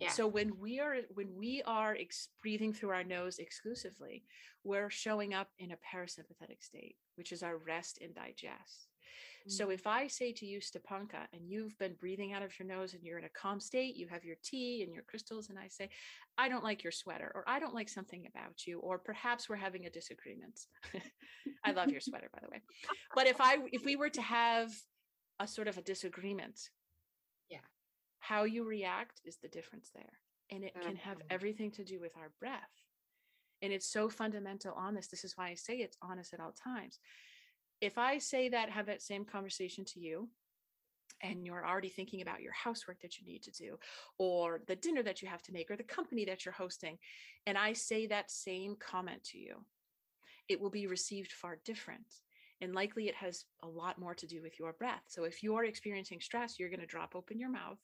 Yeah. 0.00 0.10
So 0.10 0.26
when 0.26 0.58
we 0.58 0.78
are 0.80 0.98
when 1.14 1.34
we 1.36 1.62
are 1.66 1.96
ex- 1.98 2.28
breathing 2.40 2.72
through 2.72 2.90
our 2.90 3.04
nose 3.04 3.38
exclusively, 3.38 4.22
we're 4.64 4.90
showing 4.90 5.34
up 5.34 5.48
in 5.58 5.72
a 5.72 5.76
parasympathetic 5.76 6.62
state, 6.62 6.96
which 7.16 7.32
is 7.32 7.42
our 7.42 7.56
rest 7.56 7.98
and 8.00 8.14
digest. 8.14 8.88
So 9.46 9.64
mm-hmm. 9.64 9.72
if 9.72 9.86
I 9.86 10.06
say 10.08 10.32
to 10.32 10.46
you, 10.46 10.60
Stepanka, 10.60 11.26
and 11.32 11.48
you've 11.48 11.78
been 11.78 11.94
breathing 11.98 12.32
out 12.32 12.42
of 12.42 12.58
your 12.58 12.68
nose 12.68 12.94
and 12.94 13.02
you're 13.02 13.18
in 13.18 13.24
a 13.24 13.30
calm 13.30 13.60
state, 13.60 13.96
you 13.96 14.06
have 14.08 14.24
your 14.24 14.36
tea 14.44 14.82
and 14.82 14.92
your 14.92 15.04
crystals, 15.04 15.48
and 15.48 15.58
I 15.58 15.68
say, 15.68 15.88
I 16.36 16.48
don't 16.48 16.64
like 16.64 16.82
your 16.82 16.92
sweater, 16.92 17.32
or 17.34 17.44
I 17.46 17.58
don't 17.58 17.74
like 17.74 17.88
something 17.88 18.26
about 18.26 18.66
you, 18.66 18.80
or 18.80 18.98
perhaps 18.98 19.48
we're 19.48 19.56
having 19.56 19.86
a 19.86 19.90
disagreement. 19.90 20.60
I 21.64 21.72
love 21.72 21.90
your 21.90 22.00
sweater, 22.00 22.28
by 22.32 22.40
the 22.42 22.50
way. 22.50 22.62
But 23.14 23.26
if 23.26 23.40
I 23.40 23.58
if 23.72 23.84
we 23.84 23.96
were 23.96 24.10
to 24.10 24.22
have 24.22 24.70
a 25.40 25.46
sort 25.46 25.68
of 25.68 25.78
a 25.78 25.82
disagreement. 25.82 26.70
Yeah. 27.48 27.58
How 28.20 28.44
you 28.44 28.64
react 28.64 29.20
is 29.24 29.38
the 29.38 29.48
difference 29.48 29.90
there. 29.94 30.18
And 30.50 30.64
it 30.64 30.74
can 30.80 30.96
have 30.96 31.18
Mm-hmm. 31.18 31.26
everything 31.30 31.70
to 31.72 31.84
do 31.84 32.00
with 32.00 32.16
our 32.16 32.30
breath. 32.40 32.72
And 33.60 33.72
it's 33.72 33.86
so 33.86 34.08
fundamental 34.08 34.72
on 34.74 34.94
this. 34.94 35.08
This 35.08 35.24
is 35.24 35.36
why 35.36 35.48
I 35.48 35.54
say 35.54 35.76
it's 35.78 35.96
honest 36.00 36.32
at 36.32 36.40
all 36.40 36.52
times. 36.52 36.98
If 37.80 37.98
I 37.98 38.18
say 38.18 38.48
that, 38.48 38.70
have 38.70 38.86
that 38.86 39.02
same 39.02 39.24
conversation 39.24 39.84
to 39.86 40.00
you, 40.00 40.30
and 41.22 41.44
you're 41.46 41.66
already 41.66 41.88
thinking 41.88 42.22
about 42.22 42.42
your 42.42 42.52
housework 42.52 43.00
that 43.02 43.18
you 43.18 43.26
need 43.26 43.42
to 43.44 43.50
do, 43.52 43.78
or 44.18 44.62
the 44.66 44.76
dinner 44.76 45.02
that 45.02 45.22
you 45.22 45.28
have 45.28 45.42
to 45.44 45.52
make, 45.52 45.70
or 45.70 45.76
the 45.76 45.84
company 45.84 46.24
that 46.26 46.44
you're 46.44 46.54
hosting, 46.54 46.98
and 47.46 47.58
I 47.58 47.72
say 47.74 48.06
that 48.08 48.30
same 48.30 48.76
comment 48.76 49.24
to 49.24 49.38
you, 49.38 49.66
it 50.48 50.60
will 50.60 50.70
be 50.70 50.86
received 50.86 51.32
far 51.32 51.56
different. 51.56 52.22
And 52.60 52.74
likely 52.74 53.08
it 53.08 53.16
has 53.16 53.46
a 53.62 53.68
lot 53.68 53.98
more 53.98 54.14
to 54.14 54.26
do 54.26 54.42
with 54.42 54.58
your 54.58 54.72
breath. 54.72 55.04
So 55.08 55.24
if 55.24 55.42
you're 55.42 55.64
experiencing 55.64 56.20
stress, 56.20 56.58
you're 56.58 56.70
going 56.70 56.80
to 56.80 56.86
drop 56.86 57.16
open 57.16 57.38
your 57.38 57.50
mouth 57.50 57.78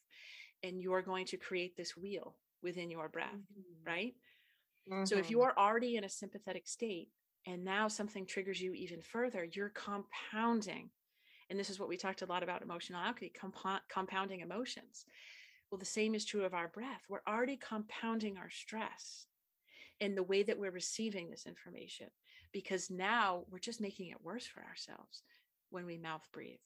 and 0.63 0.81
you're 0.81 1.03
going 1.03 1.27
to 1.27 1.37
create 1.37 1.77
this 1.77 1.97
wheel 1.97 2.39
within 2.63 2.91
your 2.91 3.09
breath, 3.09 3.41
Mhm. 3.51 3.87
right? 3.87 4.15
So 5.05 5.19
if 5.19 5.31
Mhm. 5.31 5.31
you 5.31 5.43
are 5.43 5.57
already 5.59 5.97
in 5.97 6.05
a 6.05 6.09
sympathetic 6.09 6.67
state 6.69 7.11
and 7.47 7.65
now 7.65 7.89
something 7.89 8.27
triggers 8.27 8.61
you 8.61 8.73
even 8.75 9.01
further, 9.03 9.45
you're 9.45 9.71
compounding. 9.71 10.91
And 11.51 11.59
this 11.59 11.71
is 11.71 11.79
what 11.79 11.89
we 11.89 11.97
talked 11.97 12.23
a 12.23 12.27
lot 12.27 12.43
about 12.43 12.63
emotional 12.63 13.01
alchemy, 13.01 13.31
compo- 13.31 13.81
compounding 13.89 14.41
emotions. 14.41 15.05
Well, 15.71 15.79
the 15.79 15.85
same 15.85 16.15
is 16.15 16.25
true 16.25 16.45
of 16.45 16.55
our 16.55 16.69
breath. 16.69 17.03
We're 17.09 17.23
already 17.29 17.57
compounding 17.57 18.37
our 18.39 18.51
stress 18.51 19.27
in 20.01 20.15
the 20.15 20.23
way 20.23 20.43
that 20.43 20.59
we're 20.59 20.71
receiving 20.71 21.31
this 21.31 21.47
information 21.47 22.09
because 22.53 22.91
now 22.91 23.45
we're 23.51 23.59
just 23.59 23.81
making 23.81 24.09
it 24.09 24.23
worse 24.23 24.47
for 24.47 24.63
ourselves 24.65 25.23
when 25.71 25.85
we 25.87 25.99
mouth 25.99 26.27
breathe 26.33 26.59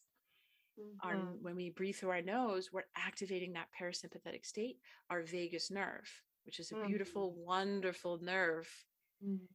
our 1.02 1.14
Mhm. 1.14 1.40
when 1.42 1.56
we 1.56 1.70
breathe 1.70 1.96
through 1.96 2.10
our 2.10 2.22
nose 2.22 2.72
we're 2.72 2.88
activating 2.94 3.52
that 3.52 3.68
parasympathetic 3.72 4.46
state 4.46 4.80
our 5.10 5.22
vagus 5.22 5.70
nerve 5.70 6.08
which 6.44 6.60
is 6.60 6.70
a 6.72 6.76
beautiful 6.86 7.34
wonderful 7.34 8.18
nerve 8.18 8.86
Mhm. 9.24 9.48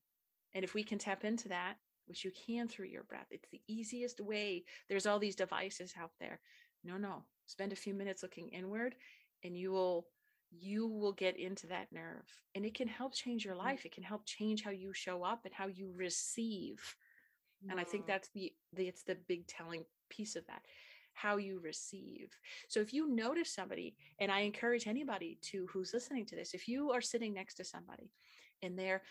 And 0.56 0.63
if 0.63 0.74
we 0.74 0.84
can 0.84 0.98
tap 1.00 1.24
into 1.24 1.48
that 1.50 1.76
which 2.08 2.26
you 2.26 2.32
can 2.32 2.68
through 2.68 2.86
your 2.88 3.04
breath 3.04 3.28
it's 3.32 3.48
the 3.50 3.62
easiest 3.68 4.20
way. 4.20 4.63
There's 4.89 5.06
all 5.06 5.20
these 5.20 5.36
devices 5.36 5.94
out 6.00 6.12
there. 6.20 6.39
No 6.84 6.98
no. 6.98 7.24
Spend 7.46 7.72
a 7.72 7.78
few 7.78 7.94
minutes 7.94 8.24
looking 8.24 8.50
inward 8.50 8.96
and 9.44 9.58
you 9.58 9.72
will 9.72 10.08
you 10.52 10.88
will 10.88 11.13
get 11.13 11.38
into 11.38 11.66
that 11.68 11.92
nerve. 11.92 12.28
And 12.54 12.66
it 12.66 12.76
can 12.76 12.88
help 12.88 13.13
change 13.13 13.44
your 13.46 13.56
Mm. 13.56 13.60
life. 13.66 13.86
It 13.86 13.92
can 13.94 14.04
help 14.04 14.26
change 14.26 14.63
how 14.63 14.70
you 14.72 14.94
show 14.94 15.24
up 15.24 15.46
and 15.46 15.54
how 15.54 15.68
you 15.68 15.92
receive. 15.96 16.96
And 17.70 17.80
i 17.80 17.84
think 17.84 18.04
Mhm. 18.04 18.08
that's 18.08 18.30
the, 18.30 18.54
the 18.74 18.88
it's 18.88 19.04
the 19.04 19.16
big 19.16 19.48
telling 19.48 19.86
piece 20.10 20.36
of 20.36 20.46
that 20.48 20.66
how 21.13 21.38
you 21.38 21.60
receive. 21.60 22.38
So 22.68 22.80
if 22.82 22.92
you 22.94 23.08
notice 23.08 23.50
somebody 23.52 23.96
and 24.20 24.32
i 24.32 24.39
encourage 24.42 24.88
anybody 24.88 25.38
to 25.44 25.68
who's 25.68 25.94
listening 25.94 26.26
to 26.28 26.36
this 26.36 26.54
if 26.54 26.68
you 26.68 26.92
are 26.92 27.02
sitting 27.02 27.34
next 27.34 27.56
to 27.56 27.63
somebody 27.63 28.12
and 28.62 28.78
they're 28.78 29.04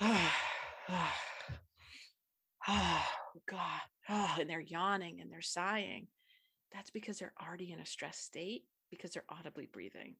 oh 2.68 3.04
god 3.48 3.80
oh, 4.08 4.36
and 4.40 4.48
they're 4.48 4.60
yawning 4.60 5.20
and 5.20 5.30
they're 5.32 5.40
sighing 5.40 6.06
that's 6.72 6.90
because 6.90 7.18
they're 7.18 7.34
already 7.40 7.72
in 7.72 7.80
a 7.80 7.86
stress 7.86 8.18
state 8.18 8.64
because 8.90 9.12
they're 9.12 9.24
audibly 9.28 9.66
breathing 9.66 10.14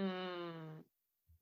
Mm. 0.00 0.82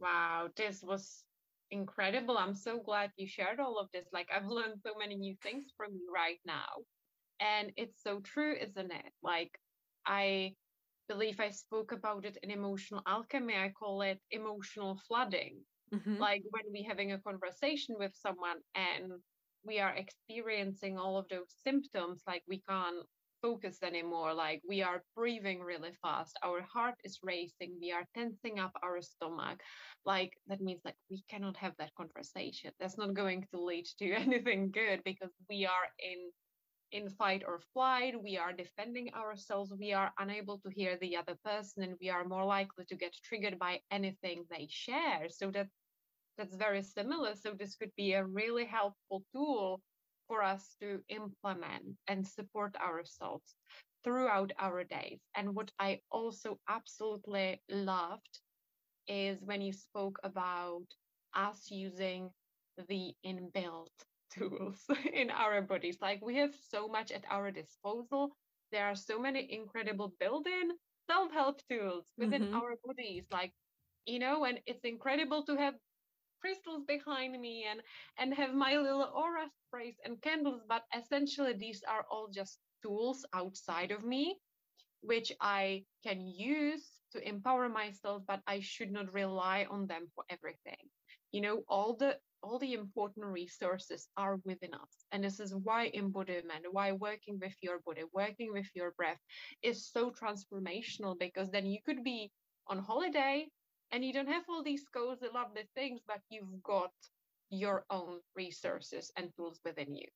Wow, 0.00 0.48
this 0.56 0.82
was 0.82 1.24
incredible. 1.70 2.38
I'm 2.38 2.54
so 2.54 2.80
glad 2.80 3.10
you 3.16 3.26
shared 3.26 3.60
all 3.60 3.78
of 3.78 3.88
this. 3.92 4.06
Like, 4.12 4.28
I've 4.34 4.46
learned 4.46 4.80
so 4.82 4.94
many 4.98 5.14
new 5.16 5.36
things 5.42 5.66
from 5.76 5.92
you 5.92 6.10
right 6.12 6.38
now. 6.44 6.82
And 7.40 7.72
it's 7.76 8.02
so 8.02 8.20
true, 8.20 8.54
isn't 8.60 8.92
it? 8.92 9.12
Like, 9.22 9.58
I 10.06 10.54
believe 11.08 11.40
I 11.40 11.50
spoke 11.50 11.92
about 11.92 12.24
it 12.24 12.36
in 12.42 12.50
emotional 12.50 13.02
alchemy. 13.06 13.54
I 13.54 13.70
call 13.70 14.02
it 14.02 14.20
emotional 14.30 15.00
flooding. 15.06 15.58
Mhm. 15.92 16.28
Like, 16.28 16.42
when 16.50 16.64
we're 16.68 16.88
having 16.88 17.12
a 17.12 17.20
conversation 17.22 17.96
with 17.98 18.14
someone 18.14 18.62
and 18.74 19.22
we 19.62 19.78
are 19.80 19.94
experiencing 19.94 20.98
all 20.98 21.16
of 21.18 21.28
those 21.28 21.52
symptoms, 21.52 22.22
like 22.26 22.42
we 22.46 22.60
can't 22.62 23.06
focus 23.42 23.82
anymore, 23.82 24.34
like 24.34 24.60
we 24.66 24.82
are 24.82 25.04
breathing 25.14 25.60
really 25.60 25.92
fast, 26.02 26.36
our 26.42 26.60
heart 26.62 26.96
is 27.04 27.20
racing, 27.22 27.78
we 27.80 27.92
are 27.92 28.04
tensing 28.14 28.58
up 28.58 28.72
our 28.82 29.00
stomach. 29.00 29.62
Like, 30.04 30.32
that 30.46 30.60
means 30.60 30.82
like 30.84 30.96
we 31.08 31.22
cannot 31.28 31.56
have 31.58 31.76
that 31.78 31.94
conversation. 31.94 32.72
That's 32.78 32.98
not 32.98 33.14
going 33.14 33.46
to 33.52 33.60
lead 33.62 33.86
to 33.98 34.12
anything 34.26 34.70
good 34.72 35.02
because 35.04 35.32
we 35.48 35.66
are 35.66 35.88
in 35.98 36.32
in 36.90 37.08
fight 37.10 37.42
or 37.46 37.58
flight, 37.58 38.22
we 38.22 38.36
are 38.38 38.52
defending 38.52 39.12
ourselves, 39.14 39.72
we 39.78 39.92
are 39.92 40.12
unable 40.18 40.58
to 40.60 40.70
hear 40.70 40.98
the 40.98 41.16
other 41.16 41.36
person, 41.44 41.82
and 41.82 41.96
we 42.00 42.08
are 42.10 42.24
more 42.24 42.44
likely 42.44 42.84
to 42.86 42.96
get 42.96 43.12
triggered 43.24 43.58
by 43.58 43.82
anything 43.90 44.46
they 44.50 44.66
share. 44.70 45.28
So 45.28 45.50
that 45.50 45.68
that's 46.38 46.56
very 46.56 46.82
similar. 46.82 47.36
So 47.36 47.54
this 47.54 47.76
could 47.76 47.94
be 47.96 48.14
a 48.14 48.24
really 48.26 48.66
helpful 48.66 49.24
tool 49.34 49.82
for 50.28 50.42
us 50.42 50.76
to 50.80 51.04
implement 51.08 51.98
and 52.08 52.26
support 52.26 52.76
ourselves 52.76 53.56
throughout 54.04 54.52
our 54.58 54.84
days. 54.84 55.20
And 55.34 55.54
what 55.56 55.72
I 55.78 56.02
also 56.10 56.60
absolutely 56.68 57.62
loved 57.68 58.40
is 59.08 59.44
when 59.44 59.62
you 59.62 59.72
spoke 59.72 60.18
about 60.24 60.86
us 61.34 61.70
using 61.70 62.32
the 62.88 63.14
inbuilt 63.24 63.90
tools 64.30 64.86
in 65.12 65.30
our 65.30 65.62
bodies. 65.62 66.00
Like 66.00 66.22
we 66.22 66.36
have 66.36 66.54
so 66.54 66.88
much 66.88 67.12
at 67.12 67.24
our 67.30 67.50
disposal. 67.52 68.32
There 68.72 68.86
are 68.86 68.94
so 68.96 69.18
many 69.20 69.52
incredible 69.52 70.14
built-in 70.20 70.72
self-help 71.10 71.60
tools 71.68 72.12
within 72.18 72.46
Mhm. 72.46 72.54
our 72.54 72.76
bodies. 72.84 73.26
Like, 73.30 73.54
you 74.06 74.18
know, 74.18 74.44
and 74.44 74.60
it's 74.66 74.84
incredible 74.84 75.44
to 75.44 75.56
have 75.56 75.74
crystals 76.40 76.84
behind 76.86 77.40
me 77.40 77.66
and 77.70 77.80
and 78.18 78.34
have 78.34 78.54
my 78.54 78.76
little 78.76 79.10
aura 79.14 79.46
sprays 79.66 79.96
and 80.04 80.20
candles. 80.22 80.62
But 80.68 80.84
essentially 80.96 81.54
these 81.54 81.82
are 81.88 82.04
all 82.10 82.28
just 82.32 82.58
tools 82.82 83.24
outside 83.34 83.90
of 83.90 84.04
me 84.04 84.38
which 85.00 85.32
I 85.40 85.84
can 86.04 86.26
use 86.26 86.84
to 87.12 87.26
empower 87.26 87.68
myself, 87.68 88.22
but 88.26 88.40
I 88.46 88.60
should 88.60 88.90
not 88.90 89.12
rely 89.12 89.66
on 89.70 89.86
them 89.86 90.08
for 90.14 90.24
everything. 90.28 90.90
You 91.32 91.40
know, 91.42 91.62
all 91.68 91.96
the 91.96 92.18
all 92.42 92.58
the 92.58 92.74
important 92.74 93.26
resources 93.26 94.08
are 94.16 94.38
within 94.44 94.72
us. 94.72 95.06
And 95.10 95.24
this 95.24 95.40
is 95.40 95.54
why 95.54 95.90
embodiment, 95.92 96.66
why 96.70 96.92
working 96.92 97.38
with 97.40 97.54
your 97.60 97.80
body, 97.84 98.04
working 98.12 98.52
with 98.52 98.68
your 98.74 98.92
breath 98.92 99.18
is 99.62 99.90
so 99.90 100.12
transformational 100.12 101.18
because 101.18 101.50
then 101.50 101.66
you 101.66 101.78
could 101.84 102.04
be 102.04 102.30
on 102.68 102.78
holiday 102.78 103.48
and 103.92 104.04
you 104.04 104.12
don't 104.12 104.28
have 104.28 104.44
all 104.48 104.62
these 104.62 104.84
cozy, 104.92 105.26
lovely 105.32 105.68
things, 105.74 106.00
but 106.06 106.20
you've 106.30 106.62
got 106.62 106.92
your 107.50 107.84
own 107.90 108.20
resources 108.36 109.10
and 109.16 109.34
tools 109.36 109.60
within 109.64 109.94
you. 109.94 110.06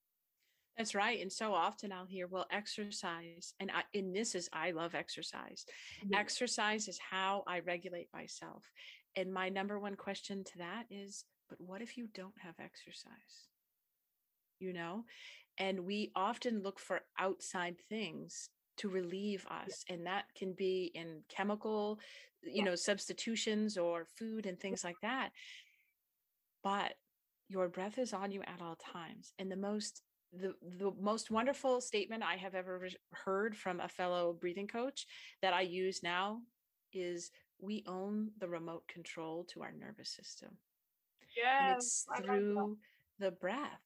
That's 0.77 0.95
right. 0.95 1.21
And 1.21 1.31
so 1.31 1.53
often 1.53 1.91
I'll 1.91 2.05
hear, 2.05 2.27
well, 2.27 2.47
exercise. 2.51 3.53
And 3.59 3.69
I 3.71 3.83
and 3.97 4.15
this 4.15 4.33
is 4.33 4.49
I 4.51 4.71
love 4.71 4.95
exercise. 4.95 5.65
Yeah. 6.07 6.17
Exercise 6.19 6.87
is 6.87 6.99
how 6.99 7.43
I 7.47 7.59
regulate 7.59 8.09
myself. 8.13 8.63
And 9.15 9.31
my 9.31 9.49
number 9.49 9.79
one 9.79 9.95
question 9.95 10.43
to 10.43 10.57
that 10.59 10.85
is, 10.89 11.25
but 11.47 11.59
what 11.61 11.81
if 11.81 11.97
you 11.97 12.07
don't 12.13 12.33
have 12.41 12.55
exercise? 12.59 13.49
You 14.59 14.73
know? 14.73 15.05
And 15.59 15.81
we 15.81 16.11
often 16.15 16.63
look 16.63 16.79
for 16.79 17.01
outside 17.19 17.75
things 17.87 18.49
to 18.77 18.89
relieve 18.89 19.45
us. 19.47 19.83
And 19.89 20.05
that 20.05 20.25
can 20.35 20.53
be 20.53 20.91
in 20.93 21.23
chemical, 21.29 21.99
you 22.41 22.57
Yeah. 22.57 22.65
know, 22.65 22.75
substitutions 22.75 23.77
or 23.77 24.05
food 24.05 24.45
and 24.45 24.59
things 24.59 24.83
like 24.83 24.99
that. 25.01 25.31
But 26.63 26.97
your 27.47 27.67
breath 27.69 27.97
is 27.97 28.13
on 28.13 28.31
you 28.31 28.41
at 28.43 28.61
all 28.61 28.75
times. 28.75 29.33
And 29.37 29.51
the 29.51 29.57
most 29.57 30.01
the 30.31 30.55
the 30.61 30.91
most 30.99 31.29
wonderful 31.29 31.79
statement 31.79 32.23
I 32.23 32.37
have 32.37 32.55
ever 32.55 32.89
heard 33.11 33.55
from 33.55 33.79
a 33.79 33.87
fellow 33.87 34.33
breathing 34.33 34.67
coach 34.67 35.05
that 35.41 35.53
I 35.53 35.61
use 35.61 36.01
now 36.01 36.41
is 36.91 37.31
we 37.59 37.83
own 37.85 38.31
the 38.39 38.47
remote 38.49 38.87
control 38.87 39.43
to 39.45 39.61
our 39.61 39.71
nervous 39.71 40.09
system. 40.09 40.57
Yeah. 41.37 41.59
And 41.59 41.77
it's 41.77 42.05
through 42.17 42.77
the 43.19 43.31
breath. 43.31 43.81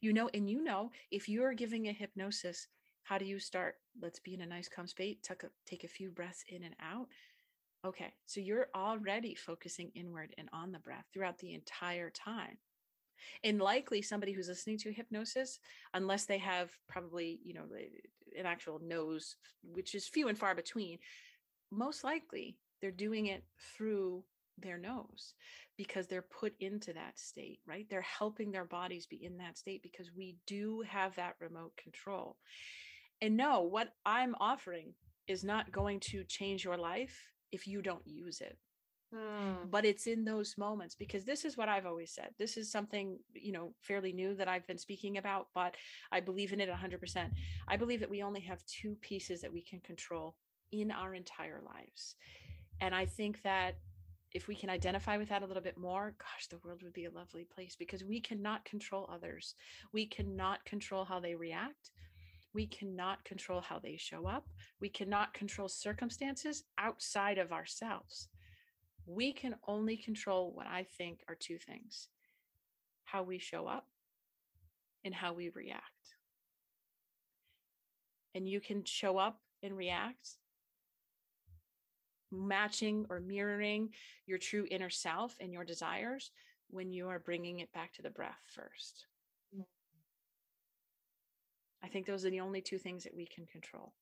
You 0.00 0.12
know, 0.12 0.28
and 0.34 0.48
you 0.50 0.62
know, 0.62 0.90
if 1.10 1.28
you're 1.28 1.54
giving 1.54 1.86
a 1.88 1.92
hypnosis, 1.92 2.66
how 3.04 3.18
do 3.18 3.24
you 3.24 3.38
start? 3.38 3.76
Let's 4.00 4.18
be 4.18 4.34
in 4.34 4.40
a 4.40 4.46
nice 4.46 4.68
calm 4.68 4.86
state, 4.86 5.22
tuck 5.22 5.44
a, 5.44 5.48
take 5.66 5.84
a 5.84 5.88
few 5.88 6.10
breaths 6.10 6.44
in 6.48 6.64
and 6.64 6.74
out. 6.80 7.06
Okay, 7.86 8.12
so 8.26 8.40
you're 8.40 8.68
already 8.74 9.34
focusing 9.34 9.92
inward 9.94 10.34
and 10.38 10.48
on 10.52 10.72
the 10.72 10.78
breath 10.78 11.04
throughout 11.12 11.38
the 11.38 11.54
entire 11.54 12.10
time 12.10 12.56
and 13.42 13.60
likely 13.60 14.02
somebody 14.02 14.32
who's 14.32 14.48
listening 14.48 14.78
to 14.78 14.92
hypnosis 14.92 15.58
unless 15.94 16.24
they 16.24 16.38
have 16.38 16.70
probably 16.88 17.40
you 17.44 17.54
know 17.54 17.64
an 18.38 18.46
actual 18.46 18.80
nose 18.82 19.36
which 19.62 19.94
is 19.94 20.08
few 20.08 20.28
and 20.28 20.38
far 20.38 20.54
between 20.54 20.98
most 21.70 22.04
likely 22.04 22.56
they're 22.80 22.90
doing 22.90 23.26
it 23.26 23.44
through 23.76 24.22
their 24.58 24.78
nose 24.78 25.34
because 25.76 26.06
they're 26.06 26.22
put 26.22 26.54
into 26.60 26.92
that 26.92 27.18
state 27.18 27.58
right 27.66 27.86
they're 27.90 28.02
helping 28.02 28.52
their 28.52 28.64
bodies 28.64 29.06
be 29.06 29.24
in 29.24 29.36
that 29.38 29.58
state 29.58 29.82
because 29.82 30.10
we 30.16 30.36
do 30.46 30.82
have 30.88 31.14
that 31.16 31.34
remote 31.40 31.72
control 31.76 32.36
and 33.24 33.38
know 33.38 33.62
what 33.62 33.88
I'm 34.04 34.34
offering 34.38 34.92
is 35.26 35.42
not 35.42 35.72
going 35.72 35.98
to 35.98 36.24
change 36.24 36.62
your 36.62 36.76
life 36.76 37.18
if 37.52 37.66
you 37.66 37.80
don't 37.80 38.06
use 38.06 38.42
it. 38.42 38.58
Mm. 39.14 39.70
But 39.70 39.86
it's 39.86 40.06
in 40.06 40.26
those 40.26 40.56
moments 40.58 40.94
because 40.94 41.24
this 41.24 41.46
is 41.46 41.56
what 41.56 41.70
I've 41.70 41.86
always 41.86 42.12
said. 42.12 42.30
This 42.38 42.58
is 42.58 42.70
something, 42.70 43.18
you 43.32 43.52
know, 43.52 43.72
fairly 43.80 44.12
new 44.12 44.34
that 44.34 44.48
I've 44.48 44.66
been 44.66 44.76
speaking 44.76 45.16
about, 45.16 45.46
but 45.54 45.74
I 46.12 46.20
believe 46.20 46.52
in 46.52 46.60
it 46.60 46.68
100%. 46.68 47.30
I 47.66 47.76
believe 47.78 48.00
that 48.00 48.10
we 48.10 48.22
only 48.22 48.42
have 48.42 48.62
two 48.66 48.94
pieces 49.00 49.40
that 49.40 49.52
we 49.52 49.62
can 49.62 49.80
control 49.80 50.36
in 50.70 50.90
our 50.90 51.14
entire 51.14 51.62
lives. 51.64 52.16
And 52.82 52.94
I 52.94 53.06
think 53.06 53.40
that 53.42 53.76
if 54.34 54.48
we 54.48 54.54
can 54.54 54.68
identify 54.68 55.16
with 55.16 55.30
that 55.30 55.42
a 55.42 55.46
little 55.46 55.62
bit 55.62 55.78
more, 55.78 56.14
gosh, 56.18 56.48
the 56.48 56.58
world 56.62 56.82
would 56.82 56.92
be 56.92 57.06
a 57.06 57.10
lovely 57.10 57.44
place 57.44 57.74
because 57.74 58.04
we 58.04 58.20
cannot 58.20 58.66
control 58.66 59.08
others. 59.10 59.54
We 59.92 60.06
cannot 60.06 60.62
control 60.66 61.06
how 61.06 61.20
they 61.20 61.36
react. 61.36 61.90
We 62.54 62.66
cannot 62.68 63.24
control 63.24 63.60
how 63.60 63.80
they 63.80 63.96
show 63.96 64.26
up. 64.28 64.46
We 64.80 64.88
cannot 64.88 65.34
control 65.34 65.68
circumstances 65.68 66.62
outside 66.78 67.36
of 67.38 67.52
ourselves. 67.52 68.28
We 69.06 69.32
can 69.32 69.56
only 69.66 69.96
control 69.96 70.52
what 70.54 70.66
I 70.66 70.86
think 70.96 71.20
are 71.28 71.34
two 71.34 71.58
things 71.58 72.08
how 73.06 73.22
we 73.22 73.38
show 73.38 73.66
up 73.66 73.86
and 75.04 75.14
how 75.14 75.34
we 75.34 75.50
react. 75.50 75.84
And 78.34 78.48
you 78.48 78.60
can 78.60 78.82
show 78.84 79.18
up 79.18 79.40
and 79.62 79.76
react 79.76 80.30
matching 82.32 83.06
or 83.10 83.20
mirroring 83.20 83.90
your 84.26 84.38
true 84.38 84.66
inner 84.70 84.90
self 84.90 85.36
and 85.38 85.52
your 85.52 85.64
desires 85.64 86.30
when 86.70 86.90
you 86.90 87.08
are 87.08 87.18
bringing 87.18 87.60
it 87.60 87.72
back 87.72 87.92
to 87.92 88.02
the 88.02 88.10
breath 88.10 88.40
first. 88.46 89.06
I 91.84 91.88
think 91.88 92.06
those 92.06 92.24
are 92.24 92.30
the 92.30 92.40
only 92.40 92.62
two 92.62 92.78
things 92.78 93.04
that 93.04 93.14
we 93.14 93.26
can 93.26 93.44
control. 93.46 93.92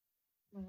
Mm. 0.56 0.64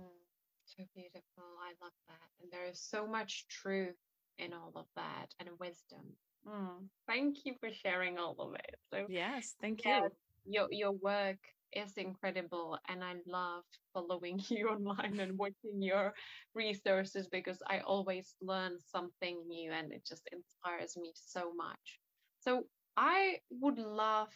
So 0.65 0.83
beautiful. 0.95 1.21
I 1.61 1.73
love 1.83 1.93
that. 2.07 2.29
And 2.41 2.51
there 2.51 2.65
is 2.65 2.81
so 2.81 3.05
much 3.05 3.45
truth 3.47 3.95
in 4.39 4.51
all 4.51 4.71
of 4.75 4.85
that 4.95 5.27
and 5.39 5.49
wisdom. 5.59 6.01
Mm. 6.47 6.87
Thank 7.07 7.45
you 7.45 7.53
for 7.59 7.69
sharing 7.71 8.17
all 8.17 8.35
of 8.39 8.55
it. 8.55 8.75
So, 8.91 9.05
yes, 9.09 9.53
thank 9.61 9.85
yeah, 9.85 10.01
you. 10.01 10.09
Your 10.45 10.67
your 10.71 10.91
work 10.91 11.37
is 11.71 11.93
incredible 11.97 12.77
and 12.87 13.03
I 13.03 13.13
love 13.27 13.63
following 13.93 14.39
you 14.49 14.69
online 14.69 15.19
and 15.19 15.37
watching 15.37 15.81
your 15.81 16.13
resources 16.55 17.27
because 17.27 17.61
I 17.67 17.79
always 17.79 18.35
learn 18.41 18.77
something 18.91 19.39
new 19.47 19.71
and 19.71 19.91
it 19.91 20.03
just 20.07 20.27
inspires 20.31 20.97
me 20.97 21.11
so 21.15 21.53
much. 21.55 21.99
So 22.39 22.65
I 22.97 23.37
would 23.49 23.77
love 23.77 24.29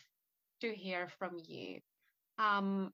to 0.62 0.74
hear 0.74 1.10
from 1.20 1.38
you. 1.48 1.80
Um, 2.40 2.92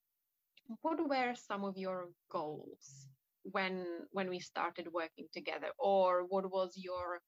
what 0.82 1.00
were 1.08 1.36
some 1.36 1.64
of 1.64 1.78
your 1.78 2.10
goals 2.30 3.08
when 3.44 3.86
when 4.12 4.30
we 4.30 4.40
started 4.40 4.88
working 4.94 5.28
together, 5.34 5.72
or 5.78 6.24
what 6.26 6.50
was 6.50 6.74
your 6.78 7.20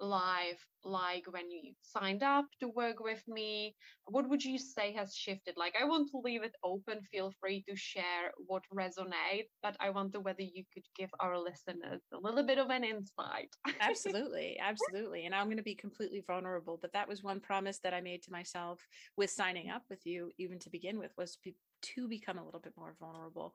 life 0.00 0.64
like 0.84 1.24
when 1.30 1.50
you 1.50 1.72
signed 1.82 2.22
up 2.22 2.46
to 2.60 2.68
work 2.68 3.00
with 3.00 3.22
me 3.26 3.74
what 4.06 4.28
would 4.28 4.42
you 4.42 4.58
say 4.58 4.92
has 4.92 5.14
shifted? 5.14 5.54
Like 5.56 5.74
i 5.80 5.84
want 5.84 6.10
to 6.10 6.18
leave 6.18 6.42
it 6.42 6.54
open. 6.64 7.00
Feel 7.12 7.32
free 7.40 7.64
to 7.68 7.76
share 7.76 8.32
what 8.46 8.62
resonates 8.72 9.50
but 9.62 9.76
i 9.80 9.90
wonder 9.90 10.20
whether 10.20 10.42
you 10.42 10.64
could 10.72 10.84
give 10.96 11.10
our 11.20 11.38
listeners 11.38 12.00
a 12.12 12.18
little 12.18 12.44
bit 12.44 12.58
of 12.58 12.70
an 12.70 12.84
insight. 12.84 13.50
Absolutely 13.80 14.58
absolutely 14.60 15.26
and 15.26 15.34
i'm 15.34 15.46
going 15.46 15.56
to 15.56 15.62
be 15.62 15.74
completely 15.74 16.22
vulnerable 16.26 16.78
but 16.80 16.92
that 16.92 17.08
was 17.08 17.22
one 17.22 17.40
promise 17.40 17.78
that 17.82 17.94
i 17.94 18.00
made 18.00 18.22
to 18.22 18.32
myself 18.32 18.80
with 19.16 19.30
signing 19.30 19.70
up 19.70 19.82
with 19.90 20.04
you 20.04 20.30
even 20.38 20.58
to 20.58 20.70
begin 20.70 20.98
with 20.98 21.12
was 21.16 21.38
to 21.82 22.08
become 22.08 22.38
a 22.38 22.44
little 22.44 22.60
bit 22.60 22.72
more 22.76 22.94
vulnerable. 22.98 23.54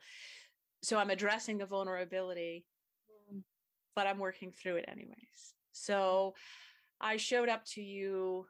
So 0.84 0.97
i'm 0.97 1.10
addressing 1.10 1.58
the 1.58 1.65
vulnerability 1.65 2.65
mm. 3.34 3.41
but 3.95 4.08
i'm 4.08 4.19
working 4.19 4.51
through 4.51 4.77
it 4.77 4.86
anyways 4.88 5.56
so 5.73 6.33
I 7.01 7.17
showed 7.17 7.49
up 7.49 7.65
to 7.73 7.81
you, 7.81 8.45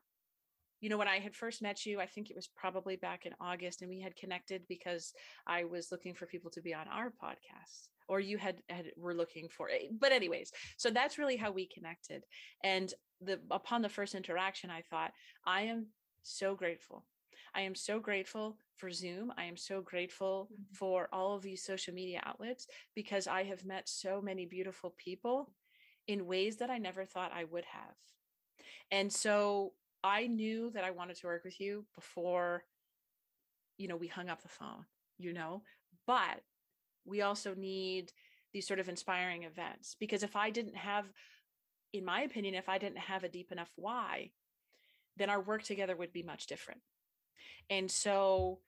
you 0.80 0.90
know, 0.90 0.98
when 0.98 1.08
I 1.08 1.20
had 1.20 1.36
first 1.36 1.62
met 1.62 1.86
you, 1.86 2.00
I 2.00 2.06
think 2.06 2.30
it 2.30 2.36
was 2.36 2.48
probably 2.48 2.96
back 2.98 3.26
in 3.26 3.34
August, 3.42 3.82
and 3.82 3.90
we 3.90 4.02
had 4.02 4.16
connected 4.16 4.62
because 4.68 5.14
I 5.48 5.64
was 5.64 5.92
looking 5.92 6.14
for 6.14 6.28
people 6.28 6.52
to 6.52 6.62
be 6.62 6.74
on 6.74 6.88
our 6.88 7.10
podcast 7.10 7.88
or 8.08 8.20
you 8.20 8.38
had, 8.38 8.58
had 8.70 8.92
were 8.98 9.14
looking 9.14 9.48
for 9.50 9.70
it 9.70 10.00
but 10.00 10.12
anyways 10.12 10.52
so 10.78 10.90
that's 10.90 11.18
really 11.18 11.38
how 11.38 11.52
we 11.52 11.68
connected 11.68 12.24
and 12.64 12.94
the 13.22 13.40
upon 13.52 13.82
the 13.82 13.90
first 13.90 14.16
interaction 14.16 14.70
i 14.70 14.82
thought 14.82 15.12
i 15.46 15.62
am 15.62 15.88
so 16.22 16.56
grateful 16.56 17.06
i 17.56 17.62
am 17.62 17.76
so 17.76 18.00
grateful 18.00 18.58
for 18.78 18.92
zoom 18.92 19.32
i 19.38 19.46
am 19.46 19.58
so 19.58 19.82
grateful 19.82 20.50
mm-hmm. 20.52 20.74
for 20.74 21.08
all 21.14 21.36
of 21.36 21.42
these 21.42 21.64
social 21.64 21.94
media 21.94 22.22
outlets 22.26 22.68
because 22.96 23.28
i 23.28 23.44
have 23.44 23.66
met 23.66 23.88
so 23.88 24.22
many 24.22 24.46
beautiful 24.46 24.94
people 24.98 25.52
in 26.08 26.26
ways 26.26 26.58
that 26.58 26.70
I 26.70 26.78
never 26.78 27.06
thought 27.06 27.32
I 27.34 27.46
would 27.46 27.66
have. 27.66 27.96
And 28.92 29.12
so 29.12 29.74
I 30.04 30.28
knew 30.28 30.70
that 30.72 30.84
I 30.84 30.92
wanted 30.92 31.18
to 31.18 31.28
work 31.28 31.44
with 31.44 31.60
you 31.60 31.86
before, 31.96 32.64
you 33.78 33.88
know, 33.88 33.96
we 33.96 34.08
hung 34.08 34.30
up 34.30 34.42
the 34.42 34.50
phone, 34.50 34.86
you 35.18 35.34
know, 35.34 35.64
but 36.06 36.42
we 37.06 37.22
also 37.22 37.56
need 37.56 38.12
these 38.54 38.68
sort 38.68 38.80
of 38.80 38.90
inspiring 38.90 39.44
events 39.44 39.96
because 40.00 40.24
if 40.24 40.36
I 40.36 40.50
didn't 40.50 40.76
have, 40.76 41.06
in 41.92 42.06
my 42.06 42.22
opinion, 42.22 42.54
if 42.54 42.70
I 42.70 42.78
didn't 42.78 43.00
have 43.00 43.24
a 43.24 43.30
deep 43.30 43.52
enough 43.52 43.72
why, 43.76 44.32
then 45.18 45.30
our 45.30 45.42
work 45.42 45.64
together 45.64 45.96
would 45.96 46.14
be 46.14 46.24
much 46.24 46.48
different. 46.48 46.82
And 47.70 47.90
so 47.90 48.60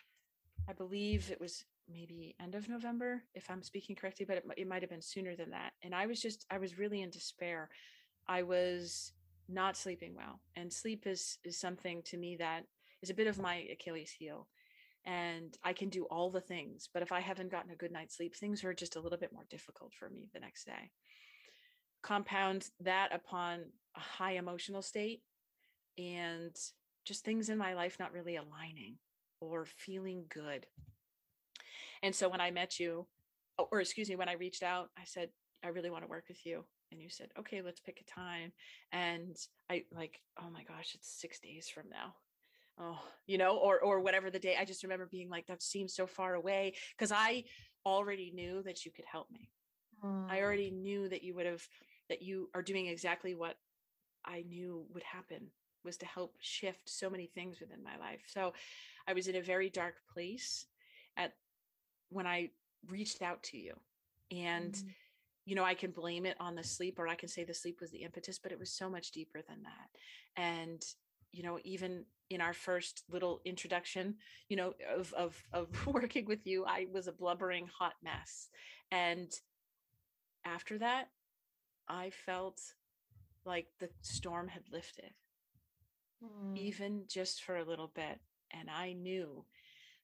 I 0.70 0.74
believe 0.74 1.30
it 1.32 1.42
was 1.42 1.66
maybe 1.92 2.36
end 2.42 2.56
of 2.56 2.70
November, 2.70 3.24
if 3.34 3.50
I'm 3.50 3.64
speaking 3.64 3.96
correctly, 3.96 4.26
but 4.26 4.38
it, 4.38 4.46
it 4.58 4.68
might 4.68 4.82
have 4.82 4.90
been 4.90 5.02
sooner 5.02 5.36
than 5.36 5.52
that. 5.52 5.74
And 5.84 5.94
I 5.94 6.06
was 6.06 6.22
just, 6.22 6.46
I 6.50 6.58
was 6.58 6.78
really 6.78 7.02
in 7.02 7.10
despair. 7.10 7.70
I 8.28 8.44
was 8.44 9.14
not 9.48 9.78
sleeping 9.78 10.16
well. 10.16 10.42
And 10.56 10.72
sleep 10.72 11.06
is, 11.06 11.38
is 11.44 11.60
something 11.60 12.02
to 12.06 12.18
me 12.18 12.38
that 12.38 12.64
is 13.02 13.10
a 13.10 13.16
bit 13.16 13.28
of 13.28 13.40
my 13.40 13.68
Achilles 13.72 14.12
heel. 14.18 14.48
And 15.06 15.56
I 15.64 15.74
can 15.74 15.90
do 15.90 16.06
all 16.06 16.32
the 16.32 16.42
things, 16.42 16.90
but 16.92 17.04
if 17.04 17.12
I 17.12 17.20
haven't 17.20 17.52
gotten 17.52 17.70
a 17.70 17.76
good 17.76 17.92
night's 17.92 18.18
sleep, 18.18 18.36
things 18.36 18.64
are 18.64 18.74
just 18.74 18.96
a 18.96 19.00
little 19.00 19.20
bit 19.20 19.32
more 19.32 19.46
difficult 19.52 19.94
for 19.94 20.10
me 20.10 20.30
the 20.34 20.40
next 20.40 20.66
day. 20.66 20.90
Compound 22.02 22.70
that 22.80 23.14
upon 23.14 23.66
a 23.96 24.00
high 24.00 24.34
emotional 24.34 24.82
state 24.82 25.22
and 26.00 26.56
just 27.06 27.24
things 27.24 27.50
in 27.50 27.58
my 27.58 27.76
life 27.76 27.98
not 28.00 28.14
really 28.14 28.36
aligning 28.36 28.96
or 29.40 29.66
feeling 29.66 30.26
good 30.28 30.66
and 32.04 32.14
so 32.14 32.30
when 32.30 32.42
I 32.42 32.52
met 32.52 32.80
you, 32.80 33.08
oh, 33.58 33.68
or 33.72 33.82
excuse 33.82 34.10
me, 34.10 34.16
when 34.16 34.30
I 34.30 34.34
reached 34.34 34.64
out, 34.64 34.90
I 34.98 35.04
said, 35.06 35.30
I 35.64 35.70
really 35.70 35.90
want 35.90 36.04
to 36.04 36.10
work 36.10 36.26
with 36.28 36.46
you. 36.46 36.64
And 36.92 37.02
you 37.02 37.10
said, 37.10 37.30
okay, 37.40 37.62
let's 37.62 37.80
pick 37.80 38.02
a 38.02 38.12
time. 38.12 38.52
And 38.92 39.36
I 39.70 39.84
like, 39.92 40.22
oh 40.40 40.50
my 40.52 40.64
gosh, 40.64 40.94
it's 40.94 41.20
six 41.20 41.40
days 41.40 41.68
from 41.68 41.86
now. 41.90 42.14
Oh, 42.80 43.00
you 43.26 43.38
know, 43.38 43.58
or 43.58 43.80
or 43.80 44.02
whatever 44.02 44.30
the 44.30 44.40
day. 44.40 44.56
I 44.60 44.66
just 44.66 44.84
remember 44.84 45.08
being 45.10 45.30
like, 45.30 45.48
that 45.48 45.64
seems 45.64 45.96
so 45.96 46.06
far 46.06 46.36
away. 46.36 46.74
Cause 47.00 47.12
I 47.12 47.46
already 47.86 48.32
knew 48.34 48.62
that 48.64 48.86
you 48.86 48.92
could 48.92 49.06
help 49.10 49.32
me. 49.32 49.50
Mm. 50.04 50.30
I 50.30 50.42
already 50.42 50.72
knew 50.72 51.08
that 51.10 51.24
you 51.24 51.34
would 51.36 51.46
have 51.46 51.66
that 52.10 52.22
you 52.22 52.50
are 52.54 52.62
doing 52.62 52.88
exactly 52.88 53.34
what 53.34 53.56
I 54.26 54.44
knew 54.48 54.86
would 54.94 55.04
happen 55.04 55.48
was 55.84 55.98
to 55.98 56.06
help 56.06 56.36
shift 56.40 56.90
so 56.90 57.10
many 57.10 57.28
things 57.28 57.60
within 57.60 57.84
my 57.84 57.98
life. 57.98 58.22
So 58.28 58.54
I 59.08 59.14
was 59.14 59.28
in 59.28 59.36
a 59.36 59.42
very 59.42 59.70
dark 59.70 59.96
place 60.12 60.66
at 61.16 61.34
when 62.10 62.28
I 62.28 62.50
reached 62.88 63.22
out 63.22 63.44
to 63.44 63.58
you. 63.58 63.74
And, 64.32 64.74
mm-hmm. 64.74 64.88
you 65.46 65.56
know, 65.56 65.64
I 65.64 65.74
can 65.74 65.92
blame 65.92 66.26
it 66.26 66.38
on 66.40 66.56
the 66.56 66.64
sleep 66.64 67.00
or 67.00 67.08
I 67.08 67.16
can 67.16 67.30
say 67.30 67.44
the 67.44 67.54
sleep 67.54 67.80
was 67.82 67.92
the 67.92 68.04
impetus, 68.04 68.40
but 68.40 68.52
it 68.52 68.60
was 68.60 68.72
so 68.72 68.90
much 68.90 69.12
deeper 69.12 69.42
than 69.48 69.64
that. 69.64 70.42
And, 70.42 70.84
you 71.32 71.44
know, 71.44 71.60
even 71.64 72.06
in 72.30 72.42
our 72.42 72.54
first 72.54 73.04
little 73.10 73.42
introduction, 73.46 74.16
you 74.50 74.58
know, 74.58 74.74
of 74.96 75.14
of 75.14 75.36
of 75.54 75.68
working 75.88 76.26
with 76.26 76.46
you, 76.46 76.66
I 76.66 76.88
was 76.92 77.08
a 77.08 77.12
blubbering 77.12 77.68
hot 77.68 77.94
mess. 78.04 78.50
And 78.92 79.32
after 80.46 80.78
that, 80.80 81.10
I 81.88 82.12
felt 82.26 82.60
like 83.46 83.68
the 83.80 83.90
storm 84.02 84.48
had 84.48 84.64
lifted. 84.72 85.12
Mm. 86.24 86.58
Even 86.58 87.04
just 87.08 87.44
for 87.44 87.58
a 87.58 87.64
little 87.66 87.92
bit. 87.94 88.20
And 88.52 88.70
I 88.70 88.94
knew 88.94 89.46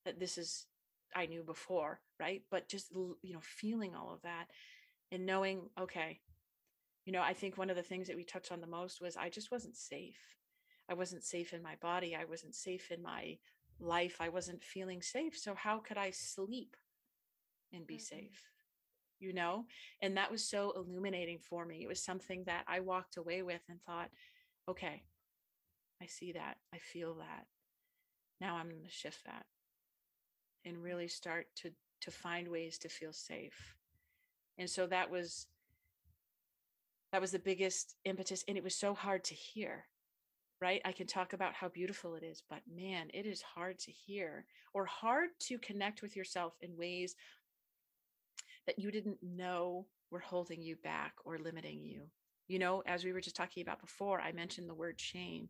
that 0.05 0.19
this 0.19 0.37
is 0.37 0.65
I 1.15 1.25
knew 1.25 1.43
before, 1.43 1.99
right? 2.19 2.41
But 2.49 2.67
just, 2.67 2.91
you 2.91 3.33
know, 3.33 3.41
feeling 3.41 3.95
all 3.95 4.13
of 4.13 4.21
that 4.21 4.45
and 5.11 5.25
knowing, 5.25 5.69
okay, 5.79 6.19
you 7.05 7.13
know, 7.13 7.21
I 7.21 7.33
think 7.33 7.57
one 7.57 7.69
of 7.69 7.75
the 7.75 7.83
things 7.83 8.07
that 8.07 8.15
we 8.15 8.23
touched 8.23 8.51
on 8.51 8.61
the 8.61 8.67
most 8.67 9.01
was 9.01 9.17
I 9.17 9.29
just 9.29 9.51
wasn't 9.51 9.75
safe. 9.75 10.37
I 10.89 10.93
wasn't 10.93 11.23
safe 11.23 11.53
in 11.53 11.61
my 11.63 11.75
body. 11.81 12.15
I 12.15 12.25
wasn't 12.25 12.55
safe 12.55 12.91
in 12.91 13.01
my 13.01 13.37
life. 13.79 14.17
I 14.19 14.29
wasn't 14.29 14.63
feeling 14.63 15.01
safe. 15.01 15.37
So, 15.37 15.55
how 15.55 15.79
could 15.79 15.97
I 15.97 16.11
sleep 16.11 16.75
and 17.73 17.87
be 17.87 17.95
mm-hmm. 17.95 18.15
safe? 18.15 18.43
You 19.19 19.33
know, 19.33 19.65
and 20.01 20.17
that 20.17 20.31
was 20.31 20.43
so 20.43 20.73
illuminating 20.75 21.37
for 21.39 21.63
me. 21.63 21.83
It 21.83 21.87
was 21.87 22.03
something 22.03 22.43
that 22.45 22.63
I 22.67 22.79
walked 22.79 23.17
away 23.17 23.43
with 23.43 23.61
and 23.69 23.79
thought, 23.83 24.09
okay, 24.67 25.03
I 26.01 26.07
see 26.07 26.31
that. 26.31 26.57
I 26.73 26.79
feel 26.79 27.15
that. 27.15 27.45
Now 28.39 28.55
I'm 28.55 28.69
going 28.69 28.83
to 28.83 28.89
shift 28.89 29.23
that 29.25 29.45
and 30.65 30.83
really 30.83 31.07
start 31.07 31.47
to 31.57 31.71
to 32.01 32.11
find 32.11 32.47
ways 32.47 32.77
to 32.79 32.89
feel 32.89 33.13
safe. 33.13 33.75
And 34.57 34.69
so 34.69 34.87
that 34.87 35.09
was 35.09 35.47
that 37.11 37.21
was 37.21 37.31
the 37.31 37.39
biggest 37.39 37.95
impetus 38.05 38.43
and 38.47 38.57
it 38.57 38.63
was 38.63 38.75
so 38.75 38.93
hard 38.93 39.23
to 39.25 39.35
hear 39.35 39.85
right? 40.61 40.81
I 40.85 40.91
can 40.91 41.07
talk 41.07 41.33
about 41.33 41.55
how 41.55 41.69
beautiful 41.69 42.15
it 42.15 42.23
is 42.23 42.43
but 42.49 42.59
man 42.73 43.07
it 43.13 43.25
is 43.25 43.41
hard 43.41 43.79
to 43.79 43.91
hear 43.91 44.45
or 44.73 44.85
hard 44.85 45.29
to 45.41 45.57
connect 45.57 46.01
with 46.01 46.15
yourself 46.15 46.53
in 46.61 46.77
ways 46.77 47.15
that 48.67 48.77
you 48.79 48.91
didn't 48.91 49.17
know 49.21 49.87
were 50.11 50.19
holding 50.19 50.61
you 50.61 50.75
back 50.75 51.13
or 51.25 51.37
limiting 51.39 51.83
you. 51.83 52.03
You 52.47 52.59
know 52.59 52.83
as 52.85 53.03
we 53.03 53.13
were 53.13 53.21
just 53.21 53.35
talking 53.35 53.63
about 53.63 53.81
before 53.81 54.19
i 54.21 54.31
mentioned 54.31 54.69
the 54.69 54.73
word 54.73 54.99
shame 54.99 55.49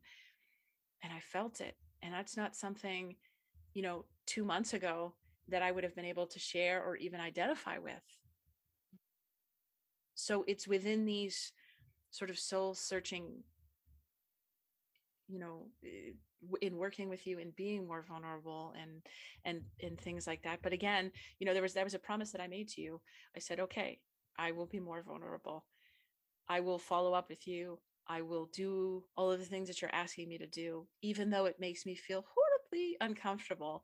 and 1.04 1.12
i 1.12 1.20
felt 1.20 1.62
it. 1.62 1.76
And 2.04 2.14
that's 2.14 2.38
not 2.38 2.56
something 2.56 3.16
you 3.74 3.82
know 3.82 4.06
2 4.28 4.44
months 4.44 4.74
ago 4.74 5.14
that 5.48 5.62
i 5.62 5.72
would 5.72 5.84
have 5.84 5.96
been 5.96 6.06
able 6.06 6.28
to 6.28 6.40
share 6.40 6.84
or 6.84 6.96
even 6.96 7.20
identify 7.20 7.78
with. 7.78 8.04
So 10.14 10.44
it's 10.48 10.68
within 10.68 11.06
these 11.06 11.52
sort 12.12 12.30
of 12.30 12.38
soul 12.38 12.74
searching 12.76 13.44
you 15.28 15.40
know 15.40 15.68
eh, 15.84 16.12
in 16.62 16.78
working 16.78 17.08
with 17.08 17.26
you 17.26 17.40
and 17.40 17.56
being 17.56 17.88
more 17.88 18.02
vulnerable 18.02 18.74
and 18.82 19.02
and 19.46 19.62
and 19.82 20.00
things 20.00 20.28
like 20.28 20.44
that. 20.44 20.60
But 20.62 20.74
again 20.74 21.12
you 21.40 21.46
know 21.46 21.54
there 21.54 21.62
was 21.62 21.74
there 21.74 21.84
was 21.84 21.94
a 21.94 22.00
promise 22.00 22.32
that 22.32 22.42
i 22.42 22.48
made 22.48 22.68
to 22.70 22.82
you. 22.82 23.02
I 23.36 23.40
said 23.40 23.60
okay 23.60 24.00
i 24.38 24.52
will 24.52 24.66
be 24.66 24.80
more 24.80 25.02
vulnerable. 25.02 25.66
I 26.50 26.60
will 26.60 26.80
follow 26.80 27.14
up 27.14 27.30
with 27.30 27.48
you. 27.48 27.80
I 28.08 28.22
will 28.22 28.48
do 28.54 29.04
all 29.16 29.32
of 29.32 29.40
the 29.40 29.46
things 29.46 29.68
that 29.70 29.82
you're 29.82 29.96
asking 29.96 30.28
me 30.30 30.38
to 30.40 30.48
do 30.48 30.86
even 31.02 31.30
though 31.30 31.46
it 31.46 31.60
makes 31.60 31.86
me 31.86 31.96
feel 31.96 32.24
horribly 32.72 32.98
uncomfortable 33.02 33.84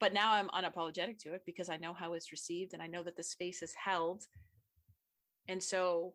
but 0.00 0.12
now 0.12 0.32
i'm 0.32 0.48
unapologetic 0.48 1.18
to 1.18 1.32
it 1.34 1.42
because 1.46 1.68
i 1.68 1.76
know 1.76 1.92
how 1.92 2.12
it's 2.12 2.32
received 2.32 2.72
and 2.72 2.82
i 2.82 2.86
know 2.86 3.02
that 3.02 3.16
the 3.16 3.22
space 3.22 3.62
is 3.62 3.74
held. 3.74 4.24
And 5.50 5.62
so 5.62 6.12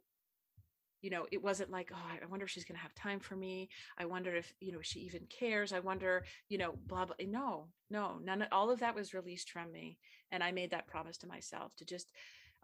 you 1.01 1.09
know 1.09 1.25
it 1.31 1.43
wasn't 1.43 1.71
like 1.71 1.89
oh 1.91 1.97
i 2.21 2.25
wonder 2.27 2.45
if 2.45 2.51
she's 2.51 2.65
going 2.65 2.77
to 2.77 2.81
have 2.81 2.93
time 2.93 3.19
for 3.19 3.35
me. 3.35 3.69
I 3.97 4.05
wonder 4.05 4.35
if 4.35 4.53
you 4.59 4.71
know 4.71 4.81
she 4.81 4.99
even 4.99 5.27
cares. 5.27 5.73
I 5.73 5.79
wonder 5.79 6.23
you 6.49 6.57
know 6.57 6.75
blah 6.87 7.05
blah. 7.05 7.15
No 7.27 7.67
no 7.89 8.19
none 8.23 8.43
of 8.43 8.47
all 8.51 8.69
of 8.69 8.79
that 8.79 8.95
was 8.95 9.13
released 9.13 9.49
from 9.49 9.71
me 9.71 9.97
and 10.31 10.43
i 10.43 10.51
made 10.51 10.71
that 10.71 10.87
promise 10.87 11.17
to 11.17 11.27
myself 11.27 11.75
to 11.77 11.85
just 11.85 12.11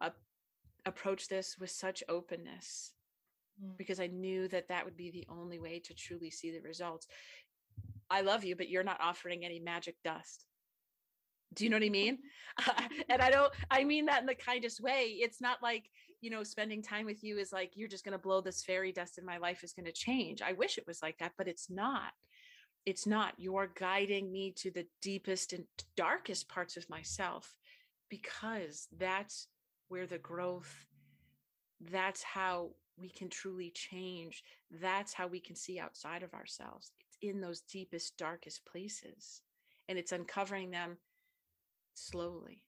uh, 0.02 0.12
approach 0.86 1.28
this 1.28 1.58
with 1.60 1.72
such 1.72 2.04
openness 2.08 2.94
mm. 3.64 3.78
because 3.78 4.00
i 4.00 4.08
knew 4.08 4.48
that 4.48 4.68
that 4.70 4.86
would 4.86 4.96
be 4.96 5.12
the 5.12 5.28
only 5.30 5.60
way 5.60 5.80
to 5.80 5.94
truly 5.94 6.30
see 6.32 6.52
the 6.52 6.62
results 6.62 7.08
i 8.10 8.22
love 8.22 8.44
you 8.44 8.56
but 8.56 8.70
you're 8.70 8.84
not 8.84 9.00
offering 9.02 9.46
any 9.46 9.60
magic 9.60 9.96
dust 10.04 10.46
do 11.54 11.64
you 11.64 11.70
know 11.70 11.78
what 11.78 11.84
i 11.84 11.90
mean 12.02 12.18
and 13.10 13.22
i 13.22 13.30
don't 13.30 13.54
i 13.72 13.84
mean 13.84 14.06
that 14.06 14.22
in 14.22 14.26
the 14.26 14.36
kindest 14.36 14.82
way 14.82 15.18
it's 15.20 15.42
not 15.42 15.62
like 15.62 15.90
you 16.22 16.30
know, 16.30 16.44
spending 16.44 16.82
time 16.82 17.06
with 17.06 17.24
you 17.24 17.38
is 17.38 17.54
like, 17.54 17.72
you're 17.76 17.88
just 17.88 18.04
going 18.04 18.14
to 18.14 18.18
blow 18.18 18.42
this 18.42 18.64
fairy 18.64 18.92
dust 18.92 19.18
and 19.18 19.26
my 19.26 19.38
life 19.38 19.64
is 19.64 19.74
going 19.74 19.86
to 19.86 19.92
change. 19.92 20.42
I 20.42 20.54
wish 20.54 20.78
it 20.78 20.88
was 20.88 21.02
like 21.02 21.18
that, 21.20 21.34
but 21.38 21.48
it's 21.48 21.70
not. 21.70 22.12
It's 22.86 23.08
not. 23.08 23.34
You're 23.38 23.72
guiding 23.80 24.32
me 24.32 24.54
to 24.58 24.72
the 24.72 24.86
deepest 25.02 25.54
and 25.54 25.66
darkest 25.96 26.50
parts 26.50 26.78
of 26.78 26.90
myself 26.90 27.56
because 28.10 28.88
that's 28.98 29.48
where 29.88 30.08
the 30.08 30.18
growth, 30.18 30.86
that's 31.92 32.24
how 32.24 32.72
we 32.98 33.10
can 33.10 33.30
truly 33.30 33.72
change. 33.74 34.44
That's 34.82 35.14
how 35.14 35.28
we 35.28 35.40
can 35.40 35.56
see 35.56 35.80
outside 35.80 36.24
of 36.24 36.34
ourselves. 36.34 36.92
In 37.22 37.42
those 37.42 37.62
deepest, 37.62 38.18
darkest 38.18 38.66
places. 38.66 39.42
And 39.88 39.98
it's 39.98 40.12
uncovering 40.12 40.72
them 40.72 40.98
slowly. 41.94 42.64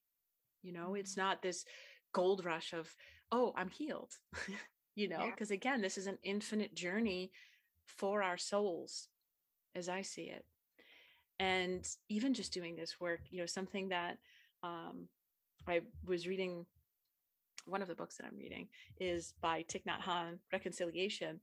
You 0.61 0.73
know, 0.73 0.95
it's 0.95 1.11
mm-hmm. 1.11 1.21
not 1.21 1.41
this 1.41 1.65
gold 2.13 2.45
rush 2.45 2.73
of 2.73 2.93
oh, 3.31 3.53
I'm 3.55 3.69
healed, 3.69 4.11
you 4.95 5.07
know, 5.07 5.29
because 5.31 5.51
yeah. 5.51 5.55
again, 5.55 5.81
this 5.81 5.97
is 5.97 6.07
an 6.07 6.17
infinite 6.23 6.75
journey 6.75 7.31
for 7.85 8.21
our 8.21 8.37
souls 8.37 9.07
as 9.75 9.89
I 9.89 10.01
see 10.01 10.23
it. 10.23 10.45
And 11.39 11.87
even 12.09 12.33
just 12.33 12.53
doing 12.53 12.75
this 12.75 12.99
work, 12.99 13.21
you 13.29 13.39
know, 13.39 13.45
something 13.45 13.89
that 13.89 14.17
um, 14.63 15.07
I 15.67 15.81
was 16.05 16.27
reading, 16.27 16.65
one 17.65 17.81
of 17.81 17.87
the 17.87 17.95
books 17.95 18.17
that 18.17 18.25
I'm 18.25 18.37
reading 18.37 18.67
is 18.99 19.33
by 19.41 19.63
Thich 19.63 19.83
Nhat 19.85 20.01
Hanh, 20.01 20.37
Reconciliation. 20.51 21.39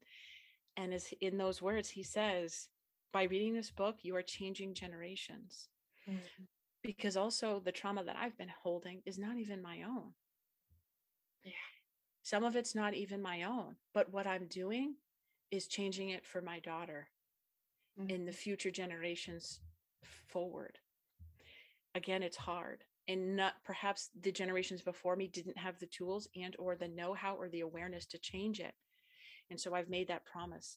And 0.77 0.95
as 0.95 1.13
in 1.21 1.39
those 1.39 1.61
words, 1.61 1.89
he 1.89 2.03
says, 2.03 2.69
by 3.13 3.25
reading 3.25 3.55
this 3.55 3.71
book, 3.71 3.97
you 4.03 4.15
are 4.17 4.23
changing 4.23 4.75
generations. 4.75 5.69
Mm-hmm. 6.09 6.45
Because 6.83 7.17
also 7.17 7.61
the 7.65 7.73
trauma 7.73 8.05
that 8.05 8.17
I've 8.17 8.39
been 8.39 8.53
holding 8.63 9.03
is 9.05 9.19
not 9.19 9.37
even 9.37 9.61
my 9.63 9.83
own. 9.83 10.13
Yeah. 11.45 11.53
Some 12.23 12.45
of 12.45 12.57
it's 12.57 12.75
not 12.75 12.95
even 12.95 13.21
my 13.23 13.43
own, 13.43 13.77
but 13.95 14.13
what 14.13 14.27
I'm 14.27 14.47
doing 14.47 14.95
is 15.51 15.67
changing 15.67 16.11
it 16.11 16.27
for 16.27 16.41
my 16.41 16.61
daughter 16.61 17.09
mm-hmm. 17.99 18.11
in 18.11 18.25
the 18.25 18.33
mm-hmm. 18.33 18.39
future 18.39 18.71
generations 18.71 19.61
forward. 20.29 20.79
Again, 21.95 22.23
it's 22.23 22.37
hard. 22.37 22.85
And 23.09 23.37
not 23.37 23.55
perhaps 23.65 24.11
the 24.21 24.31
generations 24.31 24.83
before 24.83 25.17
me 25.17 25.27
didn't 25.29 25.57
have 25.57 25.79
the 25.79 25.87
tools 25.87 26.29
and 26.37 26.55
or 26.59 26.77
the 26.77 26.89
know-how 26.89 27.37
or 27.37 27.49
the 27.49 27.61
awareness 27.61 28.05
to 28.07 28.19
change 28.19 28.61
it. 28.61 28.75
And 29.51 29.59
so 29.59 29.75
I've 29.75 29.89
made 29.89 30.09
that 30.09 30.27
promise. 30.27 30.77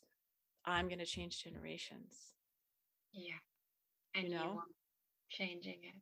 I'm 0.65 0.87
going 0.87 0.99
to 0.99 1.05
change 1.05 1.43
generations. 1.43 2.15
Yeah. 3.13 3.39
And 4.15 4.27
you 4.27 4.35
know, 4.35 4.61
changing 5.29 5.79
it. 5.83 5.95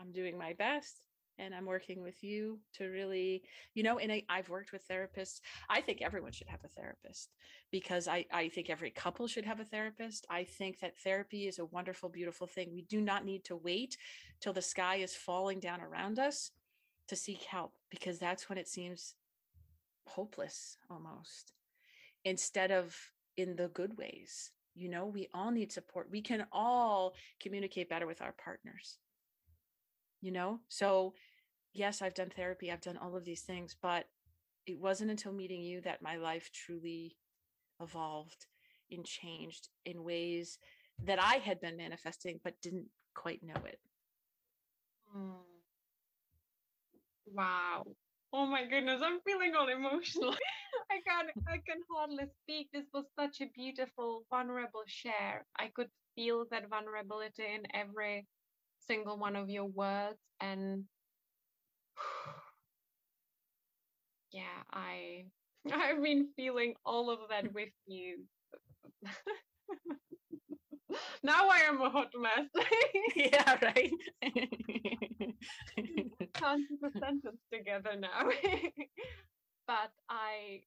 I'm 0.00 0.12
doing 0.12 0.38
my 0.38 0.52
best 0.52 1.00
and 1.38 1.54
I'm 1.54 1.66
working 1.66 2.02
with 2.02 2.22
you 2.22 2.58
to 2.74 2.86
really, 2.86 3.42
you 3.74 3.82
know, 3.82 3.98
and 3.98 4.10
I, 4.10 4.22
have 4.28 4.48
worked 4.48 4.72
with 4.72 4.86
therapists. 4.88 5.40
I 5.68 5.80
think 5.80 6.02
everyone 6.02 6.32
should 6.32 6.48
have 6.48 6.64
a 6.64 6.68
therapist 6.68 7.30
because 7.70 8.08
I, 8.08 8.24
I 8.32 8.48
think 8.48 8.70
every 8.70 8.90
couple 8.90 9.26
should 9.26 9.44
have 9.44 9.60
a 9.60 9.64
therapist. 9.64 10.26
I 10.30 10.44
think 10.44 10.80
that 10.80 10.98
therapy 10.98 11.46
is 11.46 11.58
a 11.58 11.64
wonderful, 11.66 12.08
beautiful 12.08 12.46
thing. 12.46 12.72
We 12.72 12.82
do 12.82 13.00
not 13.00 13.24
need 13.24 13.44
to 13.44 13.56
wait 13.56 13.96
till 14.40 14.52
the 14.52 14.62
sky 14.62 14.96
is 14.96 15.14
falling 15.14 15.60
down 15.60 15.80
around 15.80 16.18
us 16.18 16.50
to 17.08 17.16
seek 17.16 17.42
help 17.42 17.72
because 17.90 18.18
that's 18.18 18.48
when 18.48 18.58
it 18.58 18.68
seems 18.68 19.14
hopeless 20.06 20.76
almost 20.90 21.52
instead 22.24 22.70
of 22.70 22.96
in 23.38 23.56
the 23.56 23.68
good 23.68 23.96
ways. 23.96 24.50
You 24.74 24.90
know, 24.90 25.06
we 25.06 25.28
all 25.32 25.50
need 25.50 25.72
support. 25.72 26.10
We 26.10 26.20
can 26.20 26.46
all 26.52 27.14
communicate 27.40 27.88
better 27.88 28.06
with 28.06 28.20
our 28.20 28.32
partners 28.32 28.98
you 30.20 30.32
know 30.32 30.60
so 30.68 31.14
yes 31.72 32.02
i've 32.02 32.14
done 32.14 32.30
therapy 32.34 32.70
i've 32.70 32.80
done 32.80 32.96
all 32.96 33.16
of 33.16 33.24
these 33.24 33.42
things 33.42 33.76
but 33.80 34.06
it 34.66 34.78
wasn't 34.78 35.10
until 35.10 35.32
meeting 35.32 35.62
you 35.62 35.80
that 35.80 36.02
my 36.02 36.16
life 36.16 36.50
truly 36.52 37.16
evolved 37.80 38.46
and 38.90 39.04
changed 39.04 39.68
in 39.84 40.02
ways 40.02 40.58
that 41.04 41.22
i 41.22 41.34
had 41.36 41.60
been 41.60 41.76
manifesting 41.76 42.40
but 42.42 42.60
didn't 42.62 42.86
quite 43.14 43.42
know 43.42 43.60
it 43.66 43.78
mm. 45.16 45.32
wow 47.32 47.84
oh 48.32 48.46
my 48.46 48.64
goodness 48.64 49.00
i'm 49.04 49.20
feeling 49.20 49.52
all 49.56 49.68
emotional 49.68 50.34
i 50.90 51.00
can't 51.06 51.30
i 51.48 51.58
can 51.66 51.80
hardly 51.90 52.24
speak. 52.42 52.68
This 52.72 52.86
was 52.92 53.04
such 53.18 53.40
a 53.40 53.50
beautiful 53.54 54.24
vulnerable 54.30 54.84
share. 54.86 55.46
I 55.58 55.68
could 55.74 55.88
feel 56.14 56.44
that 56.50 56.68
vulnerability 56.68 57.44
in 57.44 57.62
every 57.74 58.26
single 58.86 59.18
one 59.18 59.36
of 59.36 59.50
your 59.50 59.66
words 59.66 60.18
and 60.40 60.84
yeah 64.32 64.62
i 64.72 65.24
i've 65.72 66.02
been 66.02 66.28
feeling 66.36 66.74
all 66.84 67.10
of 67.10 67.18
that 67.30 67.52
with 67.56 67.70
you. 67.86 68.18
Now 71.22 71.48
i 71.48 71.58
am 71.68 71.80
a 71.80 71.90
hot 71.90 72.10
mess. 72.16 72.48
Yeah 73.16 73.58
right. 73.62 73.90
Can't 76.34 76.68
keep 76.68 76.82
a 76.82 76.90
sentence 76.98 77.40
together 77.52 77.96
now. 77.96 78.28
But 79.66 79.92
i 80.08 80.62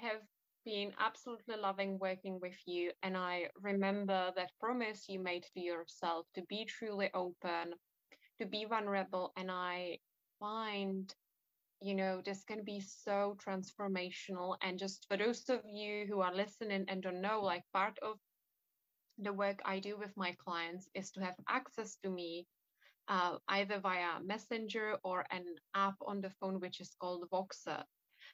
have 0.00 0.22
been 0.64 0.92
absolutely 0.98 1.56
loving 1.56 1.98
working 1.98 2.38
with 2.40 2.56
you. 2.66 2.92
And 3.02 3.16
I 3.16 3.48
remember 3.60 4.32
that 4.36 4.50
promise 4.60 5.06
you 5.08 5.18
made 5.20 5.44
to 5.54 5.60
yourself 5.60 6.26
to 6.34 6.42
be 6.48 6.64
truly 6.64 7.10
open, 7.14 7.74
to 8.40 8.46
be 8.46 8.64
vulnerable. 8.64 9.32
And 9.36 9.50
I 9.50 9.98
find, 10.40 11.12
you 11.80 11.94
know, 11.94 12.20
this 12.24 12.44
can 12.44 12.64
be 12.64 12.80
so 12.80 13.36
transformational. 13.44 14.56
And 14.62 14.78
just 14.78 15.06
for 15.08 15.16
those 15.16 15.48
of 15.48 15.60
you 15.64 16.06
who 16.08 16.20
are 16.20 16.34
listening 16.34 16.84
and 16.88 17.02
don't 17.02 17.22
know, 17.22 17.40
like 17.40 17.62
part 17.72 17.98
of 18.02 18.16
the 19.18 19.32
work 19.32 19.60
I 19.64 19.80
do 19.80 19.96
with 19.98 20.12
my 20.16 20.34
clients 20.44 20.88
is 20.94 21.10
to 21.12 21.20
have 21.20 21.34
access 21.48 21.96
to 22.04 22.10
me 22.10 22.46
uh, 23.08 23.38
either 23.48 23.80
via 23.80 24.20
messenger 24.22 24.96
or 25.02 25.24
an 25.30 25.44
app 25.74 25.94
on 26.06 26.20
the 26.20 26.30
phone 26.40 26.60
which 26.60 26.80
is 26.80 26.94
called 27.00 27.24
voxer 27.32 27.82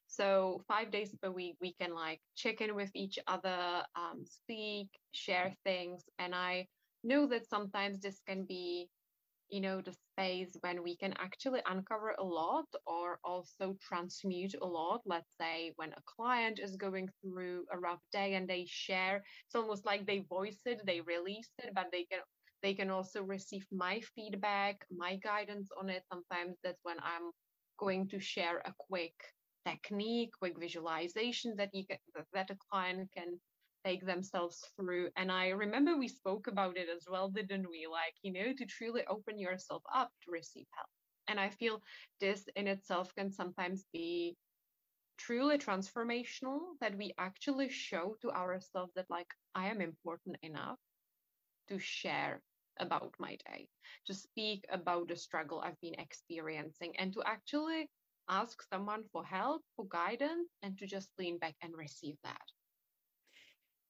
so 0.06 0.62
five 0.68 0.90
days 0.90 1.14
per 1.22 1.30
week, 1.30 1.56
we 1.60 1.74
can 1.80 1.94
like 1.94 2.20
check 2.36 2.60
in 2.60 2.74
with 2.74 2.90
each 2.94 3.18
other, 3.26 3.82
um, 3.96 4.24
speak, 4.24 4.88
share 5.12 5.54
things. 5.64 6.04
And 6.18 6.34
I 6.34 6.66
know 7.02 7.26
that 7.28 7.48
sometimes 7.48 8.00
this 8.00 8.20
can 8.26 8.44
be 8.44 8.88
you 9.50 9.60
know, 9.60 9.80
the 9.80 9.92
space 9.92 10.56
when 10.60 10.82
we 10.82 10.96
can 10.96 11.14
actually 11.18 11.60
uncover 11.66 12.14
a 12.18 12.24
lot 12.24 12.66
or 12.86 13.18
also 13.24 13.76
transmute 13.80 14.54
a 14.62 14.66
lot. 14.66 15.02
Let's 15.04 15.30
say 15.40 15.72
when 15.76 15.92
a 15.92 16.02
client 16.06 16.58
is 16.62 16.76
going 16.76 17.08
through 17.22 17.66
a 17.72 17.78
rough 17.78 18.00
day 18.12 18.34
and 18.34 18.48
they 18.48 18.66
share, 18.68 19.22
it's 19.46 19.54
almost 19.54 19.84
like 19.86 20.06
they 20.06 20.26
voice 20.28 20.58
it, 20.64 20.80
they 20.86 21.00
release 21.02 21.50
it, 21.58 21.72
but 21.74 21.86
they 21.92 22.04
can 22.10 22.20
they 22.62 22.74
can 22.74 22.90
also 22.90 23.22
receive 23.22 23.66
my 23.70 24.00
feedback, 24.14 24.76
my 24.90 25.16
guidance 25.16 25.68
on 25.78 25.90
it. 25.90 26.02
Sometimes 26.10 26.56
that's 26.64 26.80
when 26.82 26.96
I'm 27.00 27.30
going 27.78 28.08
to 28.08 28.18
share 28.18 28.58
a 28.64 28.72
quick 28.78 29.14
technique, 29.66 30.30
quick 30.38 30.58
visualization 30.58 31.56
that 31.56 31.70
you 31.72 31.86
can, 31.86 31.98
that 32.32 32.50
a 32.50 32.56
client 32.70 33.10
can 33.16 33.40
take 33.84 34.04
themselves 34.06 34.64
through. 34.76 35.10
And 35.16 35.30
I 35.30 35.48
remember 35.48 35.96
we 35.96 36.08
spoke 36.08 36.46
about 36.46 36.76
it 36.76 36.88
as 36.88 37.06
well, 37.10 37.28
didn't 37.28 37.68
we? 37.68 37.86
Like, 37.90 38.14
you 38.22 38.32
know, 38.32 38.52
to 38.56 38.66
truly 38.66 39.04
open 39.06 39.38
yourself 39.38 39.82
up 39.94 40.10
to 40.24 40.30
receive 40.30 40.66
help. 40.74 40.88
And 41.28 41.38
I 41.40 41.50
feel 41.50 41.82
this 42.20 42.48
in 42.56 42.66
itself 42.66 43.14
can 43.14 43.30
sometimes 43.30 43.84
be 43.92 44.36
truly 45.16 45.58
transformational 45.58 46.60
that 46.80 46.96
we 46.96 47.14
actually 47.18 47.68
show 47.68 48.16
to 48.20 48.30
ourselves 48.30 48.92
that, 48.94 49.06
like, 49.08 49.32
I 49.54 49.68
am 49.68 49.80
important 49.80 50.36
enough 50.42 50.78
to 51.68 51.78
share 51.78 52.42
about 52.80 53.14
my 53.18 53.36
day, 53.46 53.68
to 54.06 54.14
speak 54.14 54.64
about 54.68 55.08
the 55.08 55.16
struggle 55.16 55.60
I've 55.60 55.80
been 55.80 55.94
experiencing, 55.98 56.94
and 56.98 57.12
to 57.12 57.22
actually 57.24 57.88
ask 58.28 58.62
someone 58.72 59.04
for 59.12 59.24
help, 59.24 59.62
for 59.76 59.86
guidance, 59.86 60.50
and 60.62 60.78
to 60.78 60.86
just 60.86 61.10
lean 61.18 61.38
back 61.38 61.54
and 61.62 61.72
receive 61.76 62.16
that. 62.24 62.40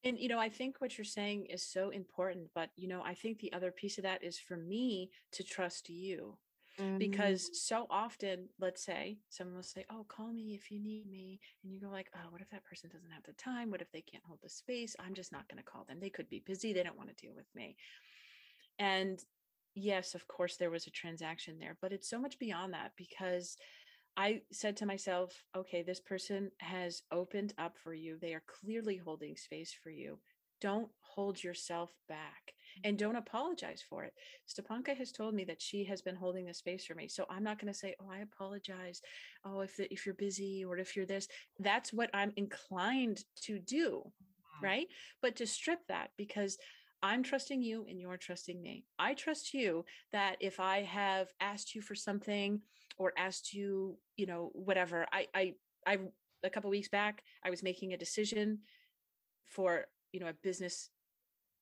And, 0.03 0.19
you 0.19 0.29
know, 0.29 0.39
I 0.39 0.49
think 0.49 0.75
what 0.79 0.97
you're 0.97 1.05
saying 1.05 1.47
is 1.47 1.63
so 1.63 1.89
important. 1.89 2.49
But, 2.53 2.69
you 2.75 2.87
know, 2.87 3.01
I 3.03 3.15
think 3.15 3.39
the 3.39 3.51
other 3.53 3.71
piece 3.71 3.97
of 3.97 4.03
that 4.03 4.23
is 4.23 4.37
for 4.37 4.55
me 4.55 5.09
to 5.31 5.43
trust 5.43 5.89
you. 5.89 6.37
Mm-hmm. 6.79 6.97
Because 6.97 7.49
so 7.53 7.87
often, 7.89 8.49
let's 8.59 8.83
say 8.83 9.17
someone 9.29 9.55
will 9.55 9.63
say, 9.63 9.85
Oh, 9.89 10.05
call 10.09 10.31
me 10.31 10.53
if 10.55 10.69
you 10.69 10.79
need 10.79 11.09
me. 11.09 11.39
And 11.63 11.73
you 11.73 11.79
go, 11.79 11.89
like, 11.89 12.09
oh, 12.15 12.27
what 12.29 12.41
if 12.41 12.49
that 12.49 12.65
person 12.65 12.89
doesn't 12.91 13.11
have 13.11 13.23
the 13.23 13.33
time? 13.33 13.71
What 13.71 13.81
if 13.81 13.91
they 13.91 14.01
can't 14.01 14.23
hold 14.25 14.39
the 14.43 14.49
space? 14.49 14.95
I'm 14.99 15.13
just 15.13 15.31
not 15.31 15.47
going 15.47 15.57
to 15.57 15.63
call 15.63 15.85
them. 15.85 15.99
They 15.99 16.09
could 16.09 16.29
be 16.29 16.43
busy. 16.45 16.73
They 16.73 16.83
don't 16.83 16.97
want 16.97 17.09
to 17.09 17.15
deal 17.15 17.33
with 17.33 17.47
me. 17.55 17.77
And 18.77 19.19
yes, 19.73 20.15
of 20.15 20.27
course, 20.27 20.57
there 20.57 20.69
was 20.69 20.85
a 20.85 20.91
transaction 20.91 21.57
there, 21.59 21.77
but 21.81 21.93
it's 21.93 22.09
so 22.09 22.19
much 22.19 22.37
beyond 22.39 22.73
that 22.73 22.91
because 22.97 23.57
I 24.17 24.41
said 24.51 24.77
to 24.77 24.85
myself, 24.85 25.43
okay, 25.55 25.83
this 25.83 25.99
person 25.99 26.51
has 26.59 27.03
opened 27.11 27.53
up 27.57 27.77
for 27.77 27.93
you. 27.93 28.17
They 28.19 28.33
are 28.33 28.43
clearly 28.47 28.97
holding 28.97 29.35
space 29.35 29.75
for 29.83 29.89
you. 29.89 30.19
Don't 30.61 30.89
hold 31.01 31.43
yourself 31.43 31.91
back 32.07 32.53
and 32.83 32.97
don't 32.97 33.15
apologize 33.15 33.83
for 33.87 34.03
it. 34.03 34.13
Stepanka 34.47 34.95
has 34.95 35.11
told 35.11 35.33
me 35.33 35.43
that 35.45 35.61
she 35.61 35.83
has 35.85 36.01
been 36.01 36.15
holding 36.15 36.45
the 36.45 36.53
space 36.53 36.85
for 36.85 36.95
me. 36.95 37.07
So 37.07 37.25
I'm 37.29 37.43
not 37.43 37.59
going 37.59 37.71
to 37.71 37.77
say, 37.77 37.95
"Oh, 37.99 38.09
I 38.09 38.19
apologize." 38.19 39.01
Oh, 39.43 39.59
if 39.61 39.75
the, 39.77 39.91
if 39.91 40.05
you're 40.05 40.15
busy 40.15 40.63
or 40.63 40.77
if 40.77 40.95
you're 40.95 41.05
this, 41.05 41.27
that's 41.59 41.93
what 41.93 42.09
I'm 42.13 42.31
inclined 42.37 43.23
to 43.43 43.59
do, 43.59 44.03
mm-hmm. 44.05 44.65
right? 44.65 44.87
But 45.21 45.35
to 45.37 45.47
strip 45.47 45.79
that 45.87 46.11
because 46.17 46.57
I'm 47.03 47.23
trusting 47.23 47.61
you 47.61 47.85
and 47.89 47.99
you're 47.99 48.17
trusting 48.17 48.61
me. 48.61 48.85
I 48.97 49.13
trust 49.13 49.53
you 49.53 49.85
that 50.11 50.37
if 50.39 50.59
I 50.59 50.81
have 50.83 51.27
asked 51.39 51.75
you 51.75 51.81
for 51.81 51.95
something 51.95 52.61
or 52.97 53.13
asked 53.17 53.53
you, 53.53 53.97
you 54.17 54.25
know, 54.25 54.51
whatever. 54.53 55.05
I 55.11 55.27
I 55.33 55.53
I 55.85 55.97
a 56.43 56.49
couple 56.49 56.69
weeks 56.69 56.89
back, 56.89 57.23
I 57.43 57.49
was 57.49 57.63
making 57.63 57.93
a 57.93 57.97
decision 57.97 58.59
for, 59.45 59.85
you 60.11 60.19
know, 60.19 60.27
a 60.27 60.33
business 60.33 60.89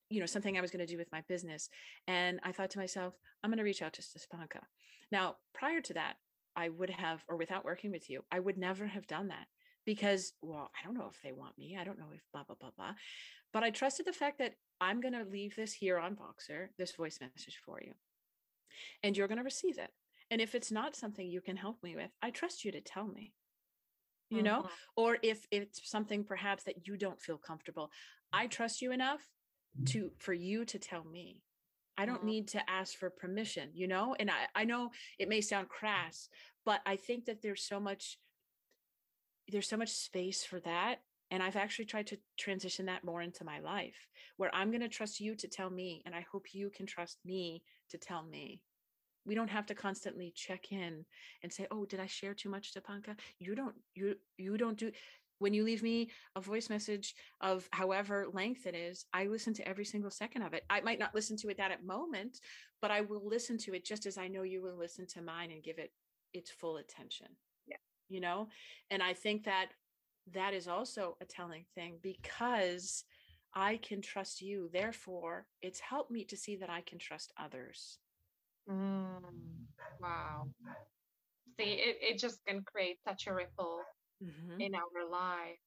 you 0.10 0.20
know 0.20 0.26
something 0.26 0.58
i 0.58 0.62
was 0.62 0.70
going 0.70 0.86
to 0.86 0.92
do 0.92 0.98
with 0.98 1.12
my 1.12 1.22
business 1.28 1.70
and 2.08 2.40
i 2.44 2.52
thought 2.52 2.70
to 2.70 2.78
myself 2.78 3.16
i'm 3.44 3.50
going 3.50 3.58
to 3.58 3.64
reach 3.64 3.82
out 3.82 3.94
to 3.94 4.02
Stepanka. 4.02 4.62
now 5.12 5.38
prior 5.54 5.82
to 5.82 5.94
that 5.94 6.16
i 6.56 6.70
would 6.70 6.90
have 6.90 7.24
or 7.28 7.36
without 7.36 7.66
working 7.66 7.92
with 7.92 8.10
you 8.10 8.24
i 8.32 8.40
would 8.40 8.58
never 8.58 8.86
have 8.86 9.08
done 9.08 9.30
that 9.30 9.48
because 9.86 10.34
well 10.42 10.70
i 10.80 10.86
don't 10.86 10.98
know 10.98 11.10
if 11.12 11.20
they 11.24 11.32
want 11.32 11.58
me 11.58 11.78
i 11.80 11.84
don't 11.84 11.98
know 11.98 12.12
if 12.14 12.22
blah 12.32 12.44
blah 12.44 12.56
blah 12.60 12.70
blah 12.78 12.94
but 13.54 13.64
i 13.64 13.70
trusted 13.70 14.06
the 14.06 14.14
fact 14.14 14.39
that 14.39 14.56
i'm 14.82 14.99
going 14.99 15.14
to 15.14 15.24
leave 15.24 15.56
this 15.56 15.74
here 15.74 15.97
on 15.97 16.16
voxer 16.16 16.68
this 16.78 16.95
voice 16.95 17.20
message 17.22 17.60
for 17.66 17.80
you 17.82 17.93
and 19.04 19.16
you're 19.16 19.28
going 19.28 19.38
to 19.38 19.43
receive 19.43 19.78
it 19.78 19.91
and 20.34 20.41
if 20.41 20.56
it's 20.56 20.72
not 20.72 20.95
something 20.95 21.28
you 21.28 21.41
can 21.41 21.56
help 21.56 21.78
me 21.84 21.95
with, 21.95 22.10
I 22.22 22.32
trust 22.32 22.66
you 22.66 22.72
to 22.72 22.82
tell 22.82 23.06
me. 23.06 23.34
You 24.30 24.38
mm-hmm. 24.38 24.45
know, 24.45 24.68
or 24.95 25.18
if 25.22 25.45
it's 25.51 25.88
something 25.88 26.24
perhaps 26.24 26.64
that 26.64 26.88
you 26.88 26.97
don't 26.97 27.22
feel 27.22 27.38
comfortable, 27.38 27.91
I 28.32 28.47
trust 28.47 28.82
you 28.82 28.91
enough 28.91 29.22
to 29.89 30.10
for 30.18 30.34
you 30.34 30.66
to 30.66 30.80
tell 30.80 31.04
me. 31.04 31.43
I 31.99 32.08
don't 32.08 32.18
mm-hmm. 32.18 32.26
need 32.26 32.47
to 32.49 32.68
ask 32.68 32.97
for 32.97 33.12
permission, 33.12 33.70
you 33.76 33.88
know? 33.88 34.16
And 34.20 34.32
I, 34.32 34.62
I 34.62 34.64
know 34.64 34.89
it 35.20 35.30
may 35.30 35.41
sound 35.41 35.70
crass, 35.70 36.30
but 36.66 36.82
I 36.84 36.95
think 36.95 37.26
that 37.26 37.43
there's 37.43 37.64
so 37.64 37.80
much 37.80 38.18
there's 39.49 39.70
so 39.70 39.78
much 39.78 39.91
space 39.91 40.43
for 40.43 40.62
that 40.62 41.01
and 41.32 41.41
I've 41.41 41.55
actually 41.55 41.86
tried 41.86 42.07
to 42.07 42.17
transition 42.38 42.86
that 42.86 43.03
more 43.03 43.21
into 43.21 43.43
my 43.43 43.59
life 43.59 44.07
where 44.38 44.53
I'm 44.53 44.69
going 44.69 44.82
to 44.82 44.88
trust 44.88 45.19
you 45.19 45.36
to 45.36 45.47
tell 45.47 45.69
me. 45.69 46.01
And 46.05 46.13
I 46.15 46.26
hope 46.32 46.53
you 46.53 46.69
can 46.69 46.86
trust 46.86 47.19
me 47.26 47.63
to 47.89 47.97
tell 47.97 48.24
me. 48.24 48.61
We 49.26 49.36
don't 49.36 49.49
have 49.49 49.65
to 49.67 49.76
constantly 49.76 50.34
check 50.36 50.71
in 50.71 51.05
and 51.41 51.51
say 51.51 51.65
oh 51.71 51.86
did 51.86 51.99
i 52.01 52.05
share 52.07 52.34
too 52.34 52.49
much 52.49 52.74
Stepanka? 52.74 53.15
You 53.39 53.55
don't 53.55 53.76
you 53.95 54.15
you 54.38 54.57
don't 54.57 54.78
do 54.78 54.91
when 55.39 55.53
you 55.53 55.63
leave 55.63 55.82
me 55.82 56.09
a 56.36 56.41
voice 56.41 56.69
message 56.69 57.15
of 57.41 57.67
however 57.71 58.28
length 58.34 58.65
it 58.65 58.76
is 58.76 59.05
i 59.13 59.26
listen 59.26 59.53
to 59.53 59.67
every 59.67 59.86
single 59.86 60.11
second 60.11 60.41
of 60.41 60.53
it. 60.53 60.63
I 60.69 60.82
might 60.82 60.99
not 60.99 61.15
listen 61.15 61.38
to 61.38 61.49
it 61.49 61.57
that 61.57 61.71
at 61.71 61.86
moment 61.86 62.39
but 62.82 62.91
i 62.91 62.99
will 62.99 63.26
listen 63.26 63.57
to 63.59 63.74
it 63.74 63.86
just 63.86 64.05
as 64.05 64.17
i 64.17 64.28
know 64.28 64.43
you 64.43 64.61
will 64.61 64.78
listen 64.78 65.07
to 65.07 65.21
mine 65.21 65.51
and 65.51 65.63
give 65.63 65.80
it 65.80 65.93
its 66.34 66.51
full 66.51 66.78
attention. 66.78 67.28
Yeah. 67.65 67.78
You 68.09 68.19
know? 68.19 68.49
And 68.91 69.01
i 69.01 69.13
think 69.13 69.45
that 69.45 69.67
that 70.32 70.53
is 70.53 70.67
also 70.67 71.17
a 71.21 71.26
telling 71.26 71.65
thing 71.76 71.97
because 72.01 73.03
i 73.53 73.78
can 73.78 74.01
trust 74.01 74.41
you 74.41 74.69
therefore 74.71 75.45
it's 75.61 75.80
helped 75.80 76.11
me 76.11 76.24
to 76.24 76.38
see 76.38 76.55
that 76.55 76.69
i 76.69 76.82
can 76.82 76.97
trust 76.97 77.32
others 77.38 77.99
Mm, 78.69 79.19
wow. 80.01 80.47
See, 81.59 81.74
it, 81.74 81.97
it 82.01 82.17
just 82.17 82.39
can 82.45 82.63
create 82.63 82.97
such 83.07 83.28
a 83.28 83.34
ripple 83.34 83.82
mm-hmm. 84.24 84.59
in 84.59 84.74
our 84.76 85.09
life. 85.09 85.59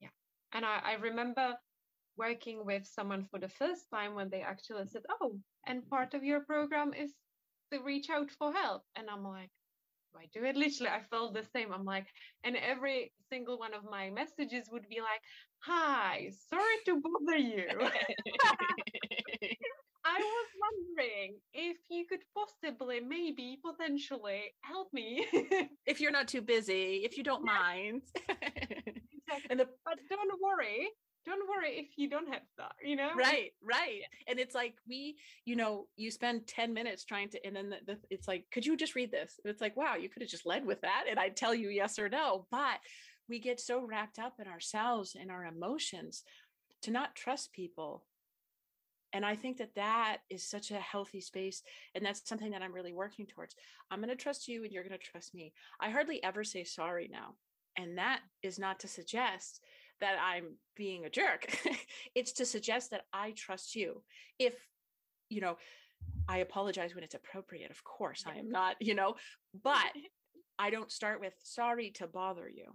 Yeah. 0.00 0.08
And 0.52 0.64
I, 0.64 0.80
I 0.84 0.92
remember 0.94 1.54
working 2.18 2.64
with 2.66 2.86
someone 2.86 3.26
for 3.30 3.38
the 3.38 3.48
first 3.48 3.86
time 3.90 4.14
when 4.14 4.28
they 4.28 4.42
actually 4.42 4.86
said, 4.86 5.02
Oh, 5.20 5.38
and 5.66 5.88
part 5.88 6.14
of 6.14 6.24
your 6.24 6.40
program 6.40 6.92
is 6.92 7.12
to 7.72 7.80
reach 7.80 8.10
out 8.10 8.30
for 8.30 8.52
help. 8.52 8.82
And 8.96 9.08
I'm 9.08 9.24
like, 9.24 9.50
I 10.16 10.26
do 10.32 10.44
it? 10.44 10.56
Literally, 10.56 10.90
I 10.90 11.02
felt 11.10 11.34
the 11.34 11.44
same. 11.54 11.72
I'm 11.72 11.84
like, 11.84 12.06
and 12.44 12.56
every 12.56 13.12
single 13.30 13.58
one 13.58 13.74
of 13.74 13.84
my 13.84 14.10
messages 14.10 14.68
would 14.70 14.88
be 14.88 15.00
like, 15.00 15.20
Hi, 15.64 16.30
sorry 16.50 16.76
to 16.86 17.00
bother 17.00 17.38
you. 17.38 17.66
I 20.04 20.18
was 20.18 20.48
wondering 20.60 21.36
if 21.54 21.76
you 21.88 22.04
could 22.08 22.24
possibly, 22.34 22.98
maybe, 23.00 23.60
potentially 23.64 24.52
help 24.62 24.92
me. 24.92 25.26
if 25.86 26.00
you're 26.00 26.10
not 26.10 26.26
too 26.26 26.42
busy, 26.42 27.02
if 27.04 27.16
you 27.16 27.22
don't 27.22 27.44
yeah. 27.46 27.52
mind. 27.52 28.02
exactly. 28.28 29.46
And 29.50 29.60
the, 29.60 29.68
but 29.84 29.98
don't 30.10 30.40
worry. 30.42 30.88
Don't 31.24 31.48
worry 31.48 31.78
if 31.78 31.96
you 31.96 32.10
don't 32.10 32.28
have 32.28 32.42
that, 32.58 32.72
you 32.84 32.96
know? 32.96 33.10
Right, 33.16 33.52
right. 33.62 34.00
Yeah. 34.00 34.30
And 34.30 34.40
it's 34.40 34.54
like 34.54 34.74
we, 34.88 35.16
you 35.44 35.54
know, 35.54 35.86
you 35.96 36.10
spend 36.10 36.46
10 36.46 36.74
minutes 36.74 37.04
trying 37.04 37.28
to, 37.30 37.46
and 37.46 37.54
then 37.54 37.70
the, 37.70 37.76
the, 37.86 37.98
it's 38.10 38.26
like, 38.26 38.46
could 38.52 38.66
you 38.66 38.76
just 38.76 38.94
read 38.94 39.12
this? 39.12 39.38
And 39.44 39.50
it's 39.50 39.60
like, 39.60 39.76
wow, 39.76 39.94
you 39.94 40.08
could 40.08 40.22
have 40.22 40.30
just 40.30 40.46
led 40.46 40.66
with 40.66 40.80
that. 40.80 41.04
And 41.08 41.18
I'd 41.18 41.36
tell 41.36 41.54
you 41.54 41.68
yes 41.68 41.98
or 41.98 42.08
no. 42.08 42.46
But 42.50 42.78
we 43.28 43.38
get 43.38 43.60
so 43.60 43.86
wrapped 43.86 44.18
up 44.18 44.34
in 44.40 44.48
ourselves 44.48 45.16
and 45.18 45.30
our 45.30 45.44
emotions 45.44 46.24
to 46.82 46.90
not 46.90 47.14
trust 47.14 47.52
people 47.52 48.04
and 49.12 49.24
i 49.24 49.34
think 49.34 49.58
that 49.58 49.74
that 49.74 50.18
is 50.30 50.48
such 50.48 50.70
a 50.70 50.80
healthy 50.80 51.20
space 51.20 51.62
and 51.94 52.04
that's 52.04 52.28
something 52.28 52.50
that 52.50 52.62
i'm 52.62 52.74
really 52.74 52.92
working 52.92 53.26
towards 53.26 53.54
i'm 53.90 54.00
going 54.00 54.08
to 54.08 54.16
trust 54.16 54.48
you 54.48 54.64
and 54.64 54.72
you're 54.72 54.82
going 54.82 54.98
to 54.98 55.10
trust 55.10 55.34
me 55.34 55.52
i 55.80 55.90
hardly 55.90 56.22
ever 56.22 56.44
say 56.44 56.64
sorry 56.64 57.08
now 57.10 57.34
and 57.78 57.96
that 57.96 58.20
is 58.42 58.58
not 58.58 58.78
to 58.80 58.88
suggest 58.88 59.60
that 60.02 60.16
i'm 60.20 60.56
being 60.76 61.04
a 61.04 61.10
jerk 61.10 61.46
it's 62.14 62.32
to 62.32 62.44
suggest 62.44 62.90
that 62.90 63.02
i 63.12 63.30
trust 63.32 63.74
you 63.74 64.02
if 64.38 64.54
you 65.28 65.40
know 65.40 65.56
i 66.28 66.38
apologize 66.38 66.94
when 66.94 67.04
it's 67.04 67.14
appropriate 67.14 67.70
of 67.70 67.82
course 67.84 68.24
i 68.26 68.38
am 68.38 68.50
not 68.50 68.76
you 68.80 68.94
know 68.94 69.14
but 69.62 69.92
i 70.58 70.68
don't 70.68 70.92
start 70.92 71.20
with 71.20 71.32
sorry 71.42 71.90
to 71.90 72.06
bother 72.06 72.48
you 72.48 72.66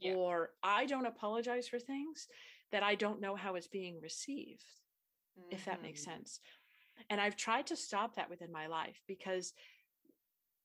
yeah. 0.00 0.12
or 0.12 0.50
i 0.62 0.84
don't 0.84 1.06
apologize 1.06 1.66
for 1.66 1.78
things 1.78 2.28
that 2.70 2.82
i 2.82 2.94
don't 2.94 3.20
know 3.20 3.34
how 3.34 3.54
it's 3.54 3.68
being 3.68 3.98
received 4.02 4.64
mm-hmm. 5.38 5.54
if 5.54 5.64
that 5.64 5.82
makes 5.82 6.02
mm-hmm. 6.02 6.12
sense. 6.12 6.40
And 7.10 7.20
I've 7.20 7.36
tried 7.36 7.66
to 7.68 7.76
stop 7.76 8.16
that 8.16 8.30
within 8.30 8.52
my 8.52 8.66
life 8.66 9.00
because 9.06 9.52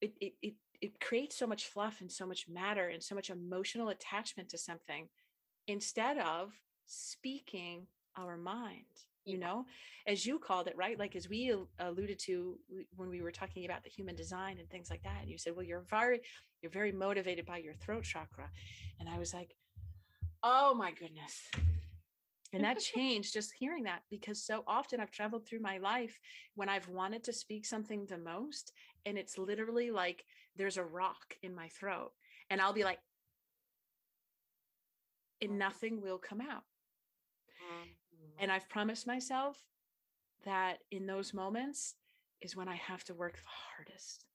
it, 0.01 0.13
it, 0.19 0.33
it, 0.41 0.53
it 0.81 0.99
creates 0.99 1.37
so 1.37 1.47
much 1.47 1.67
fluff 1.67 2.01
and 2.01 2.11
so 2.11 2.25
much 2.25 2.45
matter 2.49 2.89
and 2.89 3.01
so 3.01 3.15
much 3.15 3.29
emotional 3.29 3.89
attachment 3.89 4.49
to 4.49 4.57
something 4.57 5.07
instead 5.67 6.17
of 6.17 6.51
speaking 6.85 7.87
our 8.17 8.37
mind 8.37 8.85
you 9.25 9.37
know? 9.37 9.65
As 10.05 10.25
you 10.25 10.37
called 10.37 10.67
it 10.67 10.75
right? 10.75 10.99
Like 10.99 11.15
as 11.15 11.29
we 11.29 11.55
alluded 11.79 12.19
to 12.25 12.59
when 12.95 13.09
we 13.09 13.21
were 13.21 13.31
talking 13.31 13.65
about 13.65 13.83
the 13.83 13.89
human 13.89 14.15
design 14.15 14.57
and 14.59 14.69
things 14.69 14.89
like 14.89 15.03
that 15.03 15.21
and 15.21 15.29
you 15.29 15.37
said 15.37 15.55
well 15.55 15.65
you're 15.65 15.85
very 15.89 16.21
you're 16.61 16.71
very 16.71 16.91
motivated 16.91 17.45
by 17.45 17.57
your 17.57 17.73
throat 17.73 18.03
chakra. 18.03 18.49
And 18.99 19.07
i 19.07 19.17
was 19.17 19.33
like 19.33 19.55
oh 20.43 20.73
my 20.73 20.91
goodness. 20.91 21.49
And 22.51 22.63
that 22.63 22.79
changed 22.93 23.33
just 23.33 23.53
hearing 23.57 23.83
that 23.85 24.01
because 24.09 24.43
so 24.43 24.63
often 24.67 24.99
I've 24.99 25.11
traveled 25.11 25.47
through 25.47 25.61
my 25.61 25.77
life 25.77 26.19
when 26.55 26.69
I've 26.69 26.87
wanted 26.89 27.23
to 27.23 27.33
speak 27.33 27.65
something 27.65 28.05
the 28.05 28.17
most, 28.17 28.73
and 29.05 29.17
it's 29.17 29.37
literally 29.37 29.89
like 29.89 30.25
there's 30.57 30.77
a 30.77 30.83
rock 30.83 31.35
in 31.41 31.55
my 31.55 31.69
throat, 31.69 32.11
and 32.49 32.61
I'll 32.61 32.73
be 32.73 32.83
like, 32.83 32.99
and 35.41 35.57
nothing 35.57 36.01
will 36.01 36.17
come 36.17 36.41
out. 36.41 36.63
And 38.39 38.49
mm. 38.49 38.53
I've 38.53 38.69
promised 38.69 39.07
myself 39.07 39.57
that 40.45 40.79
in 40.91 41.05
those 41.05 41.33
moments 41.33 41.95
is 42.41 42.55
when 42.55 42.67
I 42.67 42.75
have 42.75 43.03
to 43.05 43.13
work 43.13 43.35
the 43.35 43.49
hardest 43.75 44.25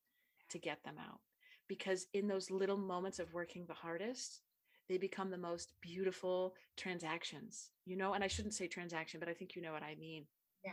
to 0.50 0.58
get 0.58 0.82
them 0.84 0.96
out. 0.98 1.20
Because 1.68 2.06
in 2.14 2.26
those 2.26 2.50
little 2.50 2.78
moments 2.78 3.18
of 3.18 3.32
working 3.34 3.66
the 3.66 3.74
hardest, 3.74 4.40
they 4.88 4.96
become 4.96 5.30
the 5.30 5.36
most 5.36 5.74
beautiful 5.82 6.54
transactions, 6.76 7.70
you 7.84 7.96
know? 7.96 8.14
And 8.14 8.24
I 8.24 8.28
shouldn't 8.28 8.54
say 8.54 8.66
transaction, 8.66 9.20
but 9.20 9.28
I 9.28 9.34
think 9.34 9.54
you 9.54 9.60
know 9.60 9.72
what 9.72 9.82
I 9.82 9.94
mean. 9.96 10.24
Yeah. 10.64 10.72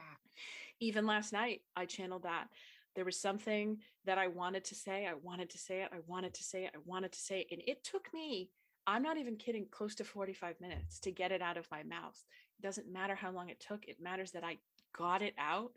Even 0.79 1.05
last 1.05 1.33
night, 1.33 1.61
I 1.75 1.85
channeled 1.85 2.23
that. 2.23 2.47
There 2.95 3.03
was 3.03 3.19
something 3.19 3.79
that 4.05 4.17
I 4.17 4.27
wanted 4.27 4.63
to 4.65 4.75
say. 4.75 5.05
I 5.05 5.15
wanted 5.21 5.49
to 5.49 5.57
say 5.57 5.81
it. 5.81 5.89
I 5.93 5.97
wanted 6.07 6.33
to 6.33 6.43
say 6.43 6.63
it. 6.63 6.71
I 6.73 6.79
wanted 6.85 7.11
to 7.11 7.19
say 7.19 7.41
it. 7.41 7.47
And 7.51 7.61
it 7.67 7.83
took 7.83 8.13
me, 8.13 8.51
I'm 8.87 9.03
not 9.03 9.17
even 9.17 9.35
kidding, 9.35 9.65
close 9.71 9.95
to 9.95 10.03
45 10.03 10.59
minutes 10.61 10.99
to 10.99 11.11
get 11.11 11.31
it 11.31 11.41
out 11.41 11.57
of 11.57 11.69
my 11.71 11.83
mouth. 11.83 12.23
It 12.59 12.61
doesn't 12.61 12.91
matter 12.91 13.15
how 13.15 13.31
long 13.31 13.49
it 13.49 13.59
took, 13.59 13.85
it 13.85 14.01
matters 14.01 14.31
that 14.31 14.43
I 14.43 14.57
got 14.95 15.21
it 15.21 15.33
out. 15.37 15.71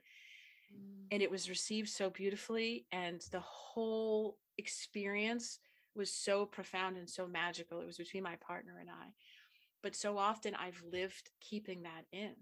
Mm. 0.73 1.07
And 1.13 1.23
it 1.23 1.31
was 1.31 1.49
received 1.49 1.89
so 1.89 2.11
beautifully. 2.11 2.87
And 2.93 3.25
the 3.33 3.41
whole 3.41 4.37
experience 4.59 5.59
was 5.95 6.13
so 6.13 6.47
profound 6.47 6.97
and 6.97 7.09
so 7.09 7.27
magical. 7.27 7.81
It 7.81 7.87
was 7.87 7.97
between 7.97 8.23
my 8.23 8.37
partner 8.37 8.79
and 8.81 8.91
I. 8.91 9.13
But 9.83 9.97
so 9.97 10.19
often 10.19 10.55
I've 10.55 10.83
lived 10.91 11.31
keeping 11.41 11.83
that 11.83 12.05
in, 12.13 12.33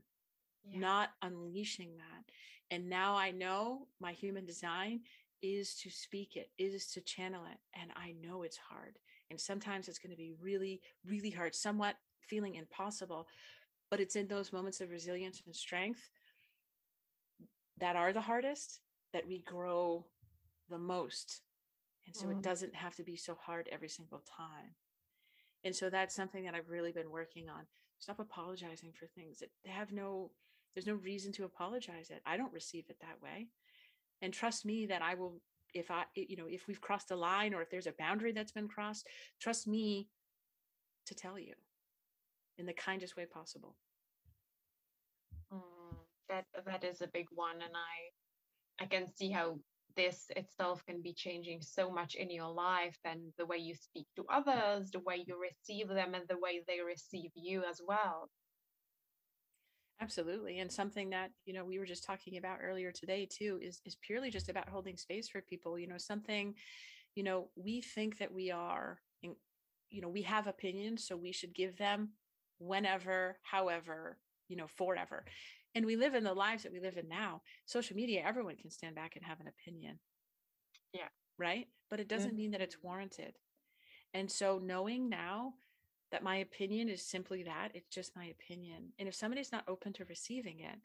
yeah. 0.65 0.79
not 0.79 1.11
unleashing 1.23 1.97
that. 1.97 2.25
And 2.71 2.89
now 2.89 3.15
I 3.15 3.31
know 3.31 3.87
my 4.01 4.13
human 4.13 4.45
design 4.45 5.01
is 5.43 5.75
to 5.77 5.91
speak 5.91 6.37
it, 6.37 6.51
is 6.59 6.91
to 6.93 7.01
channel 7.01 7.45
it. 7.51 7.59
And 7.79 7.91
I 7.95 8.15
know 8.21 8.43
it's 8.43 8.57
hard. 8.57 8.99
And 9.31 9.41
sometimes 9.41 9.89
it's 9.89 9.99
going 9.99 10.13
to 10.13 10.17
be 10.17 10.33
really, 10.41 10.81
really 11.05 11.31
hard, 11.31 11.55
somewhat 11.55 11.97
feeling 12.21 12.55
impossible. 12.55 13.27
But 13.91 14.01
it's 14.01 14.17
in 14.17 14.29
those 14.29 14.53
moments 14.53 14.81
of 14.81 14.91
resilience 14.91 15.43
and 15.47 15.55
strength 15.55 16.11
that 17.79 17.97
are 17.97 18.13
the 18.13 18.21
hardest 18.21 18.81
that 19.13 19.27
we 19.27 19.41
grow 19.41 20.07
the 20.69 20.79
most 20.79 21.43
and 22.07 22.15
so 22.15 22.27
mm. 22.27 22.33
it 22.33 22.43
doesn't 22.43 22.75
have 22.75 22.95
to 22.97 23.03
be 23.03 23.17
so 23.17 23.37
hard 23.45 23.69
every 23.71 23.89
single 23.89 24.23
time. 24.37 24.75
And 25.65 25.75
so 25.75 25.91
that's 25.91 26.15
something 26.15 26.45
that 26.45 26.55
I've 26.55 26.71
really 26.71 26.93
been 26.93 27.11
working 27.11 27.49
on. 27.49 27.67
Stop 27.99 28.21
apologizing 28.21 28.93
for 28.93 29.07
things 29.07 29.39
that 29.41 29.51
have 29.71 29.93
no, 29.93 30.31
there's 30.75 30.87
no 30.87 30.95
reason 30.95 31.33
to 31.33 31.45
apologize 31.45 32.11
it. 32.11 32.23
I 32.25 32.37
don't 32.37 32.53
receive 32.53 32.85
it 32.89 32.99
that 33.01 33.21
way. 33.23 33.49
And 34.23 34.33
trust 34.33 34.65
me 34.65 34.87
that 34.87 35.03
I 35.03 35.15
will, 35.15 35.41
if 35.77 35.91
I, 35.91 36.05
you 36.15 36.37
know, 36.37 36.47
if 36.49 36.67
we've 36.67 36.81
crossed 36.81 37.11
a 37.11 37.17
line 37.17 37.55
or 37.55 37.63
if 37.63 37.71
there's 37.71 37.87
a 37.87 37.95
boundary 37.99 38.33
that's 38.33 38.53
been 38.53 38.69
crossed, 38.69 39.07
trust 39.41 39.67
me 39.67 40.09
to 41.07 41.15
tell 41.15 41.39
you 41.39 41.55
in 42.59 42.67
the 42.67 42.73
kindest 42.73 43.17
way 43.17 43.27
possible. 43.27 43.77
Mm, 45.53 45.97
that 46.29 46.47
that 46.67 46.85
is 46.85 47.03
a 47.03 47.09
big 47.09 47.27
one, 47.31 47.57
and 47.57 47.73
I 47.75 48.85
I 48.85 48.87
can 48.87 49.07
see 49.07 49.31
how 49.31 49.59
this 49.97 50.27
itself 50.37 50.85
can 50.87 51.01
be 51.01 51.15
changing 51.15 51.63
so 51.63 51.91
much 51.91 52.17
in 52.17 52.31
your 52.31 52.51
life 52.51 52.99
and 53.05 53.33
the 53.39 53.47
way 53.47 53.57
you 53.57 53.75
speak 53.75 54.07
to 54.15 54.27
others, 54.31 54.91
the 54.91 55.01
way 55.01 55.25
you 55.27 55.41
receive 55.41 55.89
them, 55.89 56.15
and 56.15 56.25
the 56.29 56.39
way 56.39 56.63
they 56.67 56.81
receive 56.81 57.31
you 57.35 57.63
as 57.69 57.81
well. 57.87 58.29
Absolutely. 60.01 60.59
And 60.59 60.71
something 60.71 61.11
that, 61.11 61.31
you 61.47 61.55
know, 61.55 61.65
we 61.65 61.79
were 61.79 61.87
just 61.87 62.05
talking 62.05 62.37
about 62.37 62.59
earlier 62.63 62.93
today 62.93 63.27
too 63.27 63.59
is 63.63 63.81
is 63.87 63.97
purely 63.97 64.31
just 64.31 64.49
about 64.51 64.69
holding 64.69 64.97
space 64.97 65.29
for 65.29 65.41
people, 65.41 65.79
you 65.79 65.87
know, 65.87 65.97
something, 65.97 66.55
you 67.15 67.23
know, 67.23 67.49
we 67.57 67.81
think 67.81 68.19
that 68.19 68.33
we 68.33 68.51
are 68.51 69.01
in, 69.23 69.35
you 69.89 70.03
know, 70.03 70.09
we 70.09 70.23
have 70.23 70.47
opinions, 70.47 71.07
so 71.07 71.17
we 71.17 71.33
should 71.33 71.55
give 71.55 71.79
them 71.79 72.11
whenever, 72.59 73.39
however, 73.43 74.19
you 74.49 74.57
know, 74.57 74.67
forever. 74.67 75.25
And 75.75 75.87
we 75.87 75.97
live 75.97 76.15
in 76.15 76.25
the 76.25 76.35
lives 76.35 76.63
that 76.63 76.73
we 76.73 76.81
live 76.81 76.99
in 76.99 77.09
now. 77.09 77.43
Social 77.65 77.97
media 77.97 78.23
everyone 78.25 78.57
can 78.57 78.71
stand 78.71 78.95
back 78.95 79.17
and 79.17 79.25
have 79.25 79.41
an 79.41 79.49
opinion. 79.49 79.99
Yeah. 80.93 81.09
Right? 81.39 81.69
But 81.89 82.01
it 82.01 82.09
doesn't 82.09 82.31
mm-hmm. 82.31 82.37
mean 82.37 82.51
that 82.51 82.61
it's 82.63 82.83
warranted. 82.83 83.35
And 84.13 84.31
so 84.31 84.61
knowing 84.63 85.09
now 85.09 85.55
that 86.11 86.23
my 86.23 86.37
opinion 86.37 86.89
is 86.89 87.03
simply 87.03 87.43
that 87.43 87.71
it's 87.75 87.89
just 87.89 88.17
my 88.17 88.27
opinion 88.27 88.93
and 88.99 89.09
if 89.09 89.15
somebody's 89.15 89.53
not 89.53 89.65
open 89.69 89.93
to 89.93 90.05
receiving 90.07 90.61
it 90.61 90.79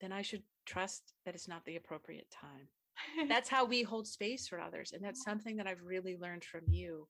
then 0.00 0.12
i 0.12 0.22
should 0.22 0.42
trust 0.64 1.14
that 1.24 1.34
it's 1.34 1.48
not 1.48 1.64
the 1.64 1.76
appropriate 1.76 2.30
time 2.30 2.68
that's 3.28 3.48
how 3.48 3.64
we 3.64 3.82
hold 3.82 4.06
space 4.06 4.48
for 4.48 4.60
others 4.60 4.92
and 4.92 5.04
that's 5.04 5.24
something 5.24 5.56
that 5.56 5.66
i've 5.66 5.82
really 5.84 6.16
learned 6.16 6.44
from 6.44 6.62
you 6.66 7.06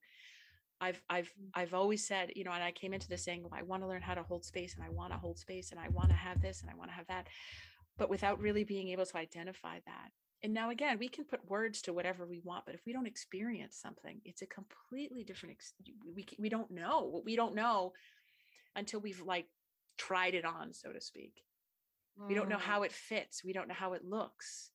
I've 0.79 1.01
I've 1.09 1.27
mm. 1.27 1.49
I've 1.53 1.73
always 1.73 2.05
said, 2.05 2.31
you 2.35 2.43
know, 2.43 2.51
and 2.51 2.63
I 2.63 2.71
came 2.71 2.93
into 2.93 3.07
this 3.07 3.23
saying, 3.23 3.43
well, 3.43 3.53
I 3.55 3.63
want 3.63 3.83
to 3.83 3.87
learn 3.87 4.01
how 4.01 4.13
to 4.13 4.23
hold 4.23 4.45
space 4.45 4.75
and 4.75 4.83
I 4.83 4.89
want 4.89 5.11
to 5.11 5.17
hold 5.17 5.39
space 5.39 5.71
and 5.71 5.79
I 5.79 5.89
want 5.89 6.09
to 6.09 6.15
have 6.15 6.41
this 6.41 6.61
and 6.61 6.69
I 6.69 6.75
want 6.75 6.91
to 6.91 6.95
have 6.95 7.07
that, 7.07 7.27
but 7.97 8.09
without 8.09 8.39
really 8.39 8.63
being 8.63 8.89
able 8.89 9.05
to 9.05 9.17
identify 9.17 9.79
that. 9.85 10.11
And 10.43 10.53
now 10.53 10.69
again, 10.69 10.99
we 10.99 11.09
can 11.09 11.25
put 11.25 11.49
words 11.49 11.81
to 11.83 11.93
whatever 11.93 12.25
we 12.25 12.41
want, 12.43 12.65
but 12.65 12.75
if 12.75 12.81
we 12.85 12.93
don't 12.93 13.07
experience 13.07 13.77
something, 13.81 14.21
it's 14.23 14.43
a 14.43 14.47
completely 14.47 15.23
different. 15.23 15.55
Ex- 15.55 15.73
we 16.15 16.25
we 16.37 16.49
don't 16.49 16.69
know 16.71 17.05
what 17.05 17.25
we 17.25 17.35
don't 17.35 17.55
know 17.55 17.93
until 18.75 18.99
we've 18.99 19.21
like 19.21 19.47
tried 19.97 20.35
it 20.35 20.45
on, 20.45 20.73
so 20.73 20.91
to 20.91 21.01
speak. 21.01 21.41
Mm. 22.21 22.27
We 22.27 22.35
don't 22.35 22.49
know 22.49 22.57
mm. 22.57 22.61
how 22.61 22.83
it 22.83 22.91
fits. 22.91 23.43
We 23.43 23.53
don't 23.53 23.67
know 23.67 23.73
how 23.73 23.93
it 23.93 24.05
looks 24.05 24.71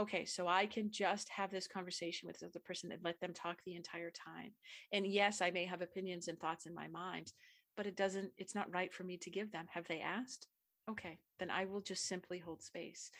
okay, 0.00 0.24
so 0.24 0.48
I 0.48 0.66
can 0.66 0.90
just 0.90 1.28
have 1.28 1.50
this 1.50 1.66
conversation 1.66 2.26
with 2.26 2.52
the 2.52 2.60
person 2.60 2.90
and 2.90 3.04
let 3.04 3.20
them 3.20 3.34
talk 3.34 3.58
the 3.64 3.76
entire 3.76 4.10
time. 4.10 4.52
And 4.92 5.06
yes, 5.06 5.42
I 5.42 5.50
may 5.50 5.66
have 5.66 5.82
opinions 5.82 6.28
and 6.28 6.38
thoughts 6.38 6.66
in 6.66 6.74
my 6.74 6.88
mind, 6.88 7.32
but 7.76 7.86
it 7.86 7.96
doesn't, 7.96 8.30
it's 8.38 8.54
not 8.54 8.72
right 8.72 8.92
for 8.92 9.04
me 9.04 9.18
to 9.18 9.30
give 9.30 9.52
them. 9.52 9.66
Have 9.72 9.86
they 9.88 10.00
asked? 10.00 10.46
Okay, 10.90 11.18
then 11.38 11.50
I 11.50 11.66
will 11.66 11.82
just 11.82 12.08
simply 12.08 12.38
hold 12.38 12.62
space. 12.62 13.10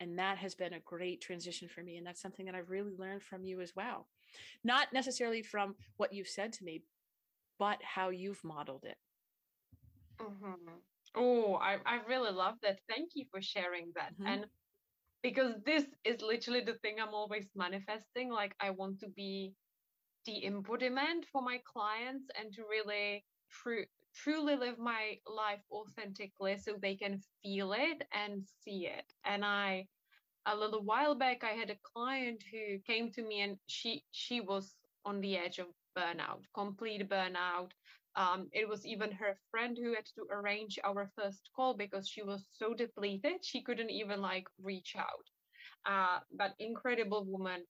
And 0.00 0.18
that 0.18 0.38
has 0.38 0.54
been 0.54 0.72
a 0.72 0.80
great 0.80 1.20
transition 1.20 1.68
for 1.68 1.82
me. 1.82 1.96
And 1.96 2.06
that's 2.06 2.20
something 2.20 2.46
that 2.46 2.54
I've 2.54 2.70
really 2.70 2.94
learned 2.98 3.22
from 3.22 3.44
you 3.44 3.60
as 3.60 3.72
well. 3.76 4.08
Not 4.64 4.92
necessarily 4.92 5.42
from 5.42 5.76
what 5.96 6.12
you've 6.12 6.28
said 6.28 6.52
to 6.54 6.64
me, 6.64 6.82
but 7.58 7.78
how 7.82 8.10
you've 8.10 8.42
modeled 8.42 8.84
it. 8.84 8.96
Mm-hmm. 10.20 10.72
Oh, 11.14 11.54
I, 11.54 11.76
I 11.86 12.00
really 12.08 12.32
love 12.32 12.54
that. 12.62 12.80
Thank 12.88 13.10
you 13.14 13.26
for 13.30 13.40
sharing 13.40 13.92
that. 13.94 14.14
Mm-hmm. 14.14 14.26
And 14.26 14.46
because 15.22 15.54
this 15.64 15.84
is 16.04 16.20
literally 16.20 16.62
the 16.62 16.74
thing 16.74 16.96
I'm 17.00 17.14
always 17.14 17.46
manifesting. 17.54 18.30
Like, 18.30 18.54
I 18.60 18.70
want 18.70 18.98
to 19.00 19.08
be 19.08 19.54
the 20.26 20.44
embodiment 20.44 21.26
for 21.32 21.42
my 21.42 21.60
clients 21.64 22.26
and 22.38 22.52
to 22.54 22.62
really 22.68 23.24
tru- 23.50 23.86
truly 24.14 24.56
live 24.56 24.78
my 24.78 25.18
life 25.26 25.62
authentically 25.70 26.58
so 26.58 26.76
they 26.76 26.96
can 26.96 27.20
feel 27.42 27.72
it 27.72 28.06
and 28.12 28.44
see 28.46 28.86
it. 28.86 29.12
And 29.24 29.44
I, 29.44 29.88
a 30.46 30.56
little 30.56 30.82
while 30.82 31.14
back, 31.14 31.44
I 31.44 31.52
had 31.52 31.70
a 31.70 31.78
client 31.94 32.42
who 32.50 32.78
came 32.80 33.10
to 33.12 33.22
me 33.22 33.40
and 33.40 33.58
she 33.66 34.04
she 34.12 34.40
was 34.40 34.76
on 35.04 35.20
the 35.20 35.36
edge 35.36 35.58
of 35.58 35.68
burnout, 35.96 36.44
complete 36.54 37.08
burnout. 37.08 37.72
Um, 38.16 38.48
it 38.52 38.68
was 38.68 38.86
even 38.86 39.12
her 39.12 39.38
friend 39.50 39.76
who 39.76 39.94
had 39.94 40.06
to 40.14 40.26
arrange 40.30 40.78
our 40.84 41.10
first 41.16 41.50
call 41.56 41.74
because 41.74 42.08
she 42.08 42.22
was 42.22 42.46
so 42.52 42.74
depleted 42.74 43.44
she 43.44 43.62
couldn't 43.62 43.90
even 43.90 44.20
like 44.20 44.46
reach 44.58 44.94
out. 44.96 45.26
Uh, 45.86 46.20
but 46.32 46.54
incredible 46.58 47.24
woman, 47.24 47.66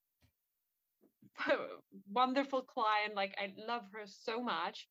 wonderful 2.08 2.62
client. 2.62 3.14
Like 3.14 3.34
I 3.38 3.54
love 3.56 3.84
her 3.92 4.06
so 4.06 4.42
much. 4.42 4.88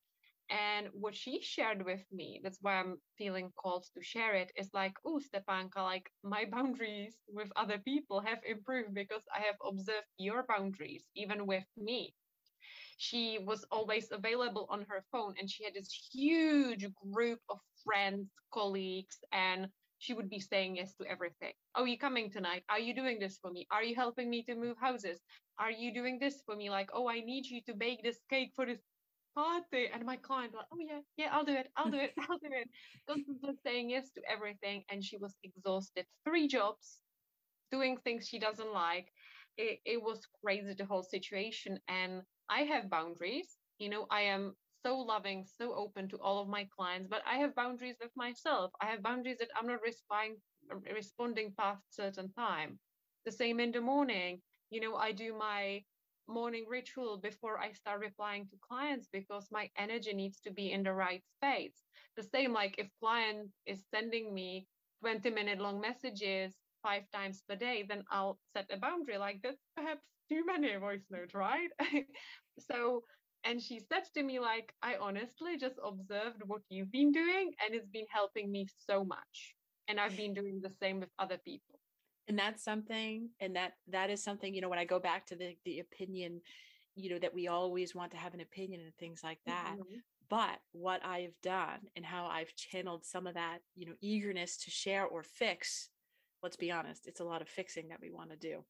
And 0.51 0.89
what 0.93 1.15
she 1.15 1.41
shared 1.41 1.83
with 1.85 2.05
me, 2.11 2.41
that's 2.43 2.59
why 2.61 2.75
I'm 2.75 3.01
feeling 3.17 3.51
called 3.57 3.85
to 3.95 4.03
share 4.03 4.35
it, 4.35 4.51
is 4.57 4.69
like, 4.73 4.93
oh, 5.05 5.19
Stepanka, 5.19 5.77
like 5.77 6.11
my 6.23 6.45
boundaries 6.51 7.17
with 7.27 7.51
other 7.55 7.79
people 7.79 8.19
have 8.21 8.39
improved 8.45 8.93
because 8.93 9.23
I 9.35 9.39
have 9.41 9.55
observed 9.65 10.07
your 10.17 10.43
boundaries, 10.43 11.05
even 11.15 11.47
with 11.47 11.65
me. 11.77 12.13
She 12.97 13.39
was 13.39 13.65
always 13.71 14.11
available 14.11 14.67
on 14.69 14.83
her 14.89 15.03
phone 15.11 15.35
and 15.39 15.49
she 15.49 15.63
had 15.63 15.73
this 15.73 15.91
huge 16.13 16.85
group 17.11 17.39
of 17.49 17.59
friends 17.83 18.29
colleagues 18.53 19.17
and 19.31 19.69
she 19.99 20.13
would 20.13 20.29
be 20.29 20.39
saying 20.39 20.77
yes 20.77 20.95
to 20.95 21.05
everything. 21.07 21.53
Oh 21.75 21.85
you 21.85 21.97
coming 21.97 22.29
tonight? 22.31 22.63
Are 22.69 22.79
you 22.79 22.93
doing 22.93 23.19
this 23.19 23.37
for 23.39 23.51
me? 23.51 23.67
Are 23.71 23.83
you 23.83 23.95
helping 23.95 24.29
me 24.29 24.43
to 24.43 24.55
move 24.55 24.77
houses? 24.79 25.19
Are 25.57 25.71
you 25.71 25.93
doing 25.93 26.19
this 26.19 26.41
for 26.45 26.55
me? 26.55 26.69
Like 26.69 26.89
oh 26.93 27.07
i 27.09 27.21
need 27.21 27.45
you 27.47 27.61
to 27.63 27.73
bake 27.73 28.03
this 28.03 28.19
cake 28.29 28.51
for 28.55 28.65
this 28.65 28.81
party. 29.35 29.87
And 29.93 30.05
my 30.05 30.17
client 30.17 30.53
like, 30.53 30.65
oh 30.71 30.77
yeah, 30.79 31.01
yeah, 31.17 31.29
I'll 31.31 31.45
do 31.45 31.53
it, 31.53 31.69
I'll 31.75 31.89
do 31.91 31.97
it, 31.99 32.13
I'll 32.19 32.37
do 32.39 32.49
it. 32.51 32.69
Constantly 33.07 33.55
saying 33.65 33.89
yes 33.89 34.11
to 34.13 34.21
everything. 34.29 34.83
And 34.89 35.03
she 35.03 35.17
was 35.17 35.35
exhausted. 35.43 36.05
Three 36.25 36.47
jobs, 36.47 37.01
doing 37.71 37.97
things 37.97 38.27
she 38.27 38.39
doesn't 38.39 38.73
like. 38.73 39.11
It, 39.57 39.79
it 39.85 40.01
was 40.01 40.27
crazy, 40.43 40.73
the 40.73 40.85
whole 40.85 41.03
situation. 41.03 41.79
And 41.87 42.23
I 42.49 42.61
have 42.63 42.89
boundaries. 42.89 43.57
You 43.79 43.89
know, 43.89 44.07
I 44.09 44.21
am 44.21 44.55
so 44.85 44.97
loving, 44.97 45.45
so 45.45 45.73
open 45.75 46.09
to 46.09 46.17
all 46.17 46.39
of 46.41 46.47
my 46.47 46.67
clients, 46.75 47.07
but 47.09 47.21
I 47.25 47.37
have 47.37 47.55
boundaries 47.55 47.97
with 48.01 48.11
myself. 48.15 48.71
I 48.81 48.87
have 48.87 49.03
boundaries 49.03 49.37
that 49.39 49.49
I'm 49.55 49.67
not 49.67 49.81
responding 49.81 50.37
responding 50.93 51.53
past 51.57 51.83
certain 51.89 52.31
time. 52.33 52.79
The 53.25 53.31
same 53.31 53.59
in 53.59 53.71
the 53.71 53.81
morning. 53.81 54.41
You 54.69 54.81
know, 54.81 54.95
I 54.95 55.11
do 55.11 55.37
my 55.37 55.83
morning 56.27 56.65
ritual 56.69 57.17
before 57.17 57.59
I 57.59 57.71
start 57.73 58.01
replying 58.01 58.47
to 58.47 58.57
clients 58.67 59.09
because 59.11 59.47
my 59.51 59.69
energy 59.77 60.13
needs 60.13 60.39
to 60.41 60.51
be 60.51 60.71
in 60.71 60.83
the 60.83 60.93
right 60.93 61.23
space. 61.37 61.75
The 62.17 62.23
same 62.23 62.53
like 62.53 62.75
if 62.77 62.89
client 63.01 63.49
is 63.65 63.83
sending 63.93 64.33
me 64.33 64.67
20 65.01 65.29
minute 65.31 65.59
long 65.59 65.81
messages 65.81 66.55
five 66.83 67.03
times 67.13 67.43
per 67.47 67.55
day, 67.55 67.85
then 67.87 68.03
I'll 68.11 68.39
set 68.55 68.67
a 68.71 68.77
boundary 68.77 69.17
like 69.17 69.41
that's 69.43 69.61
perhaps 69.75 70.05
too 70.29 70.45
many 70.45 70.75
voice 70.77 71.05
notes, 71.09 71.33
right? 71.33 71.69
so 72.59 73.03
and 73.43 73.61
she 73.61 73.79
said 73.79 74.03
to 74.13 74.23
me 74.23 74.39
like 74.39 74.73
i 74.83 74.95
honestly 74.97 75.57
just 75.57 75.79
observed 75.83 76.41
what 76.45 76.61
you've 76.69 76.91
been 76.91 77.11
doing 77.11 77.51
and 77.65 77.75
it's 77.75 77.89
been 77.89 78.05
helping 78.13 78.51
me 78.51 78.67
so 78.85 79.03
much 79.03 79.55
and 79.87 79.99
i've 79.99 80.15
been 80.15 80.33
doing 80.33 80.59
the 80.61 80.71
same 80.81 80.99
with 80.99 81.09
other 81.19 81.39
people 81.43 81.80
and 82.31 82.39
that's 82.39 82.63
something 82.63 83.27
and 83.41 83.57
that 83.57 83.73
that 83.89 84.09
is 84.09 84.23
something 84.23 84.55
you 84.55 84.61
know 84.61 84.69
when 84.69 84.79
i 84.79 84.85
go 84.85 84.99
back 84.99 85.25
to 85.25 85.35
the 85.35 85.53
the 85.65 85.79
opinion 85.79 86.39
you 86.95 87.09
know 87.09 87.19
that 87.19 87.33
we 87.33 87.49
always 87.49 87.93
want 87.93 88.09
to 88.09 88.15
have 88.15 88.33
an 88.33 88.39
opinion 88.39 88.79
and 88.79 88.95
things 88.95 89.19
like 89.21 89.39
that 89.45 89.73
mm-hmm. 89.73 89.97
but 90.29 90.59
what 90.71 91.05
i've 91.05 91.33
done 91.43 91.79
and 91.97 92.05
how 92.05 92.25
i've 92.27 92.55
channeled 92.55 93.03
some 93.03 93.27
of 93.27 93.33
that 93.33 93.57
you 93.75 93.85
know 93.85 93.95
eagerness 93.99 94.55
to 94.55 94.71
share 94.71 95.05
or 95.05 95.23
fix 95.23 95.89
let's 96.41 96.55
be 96.55 96.71
honest 96.71 97.05
it's 97.05 97.19
a 97.19 97.25
lot 97.25 97.41
of 97.41 97.49
fixing 97.49 97.89
that 97.89 97.99
we 98.01 98.11
want 98.11 98.29
to 98.29 98.37
do 98.37 98.63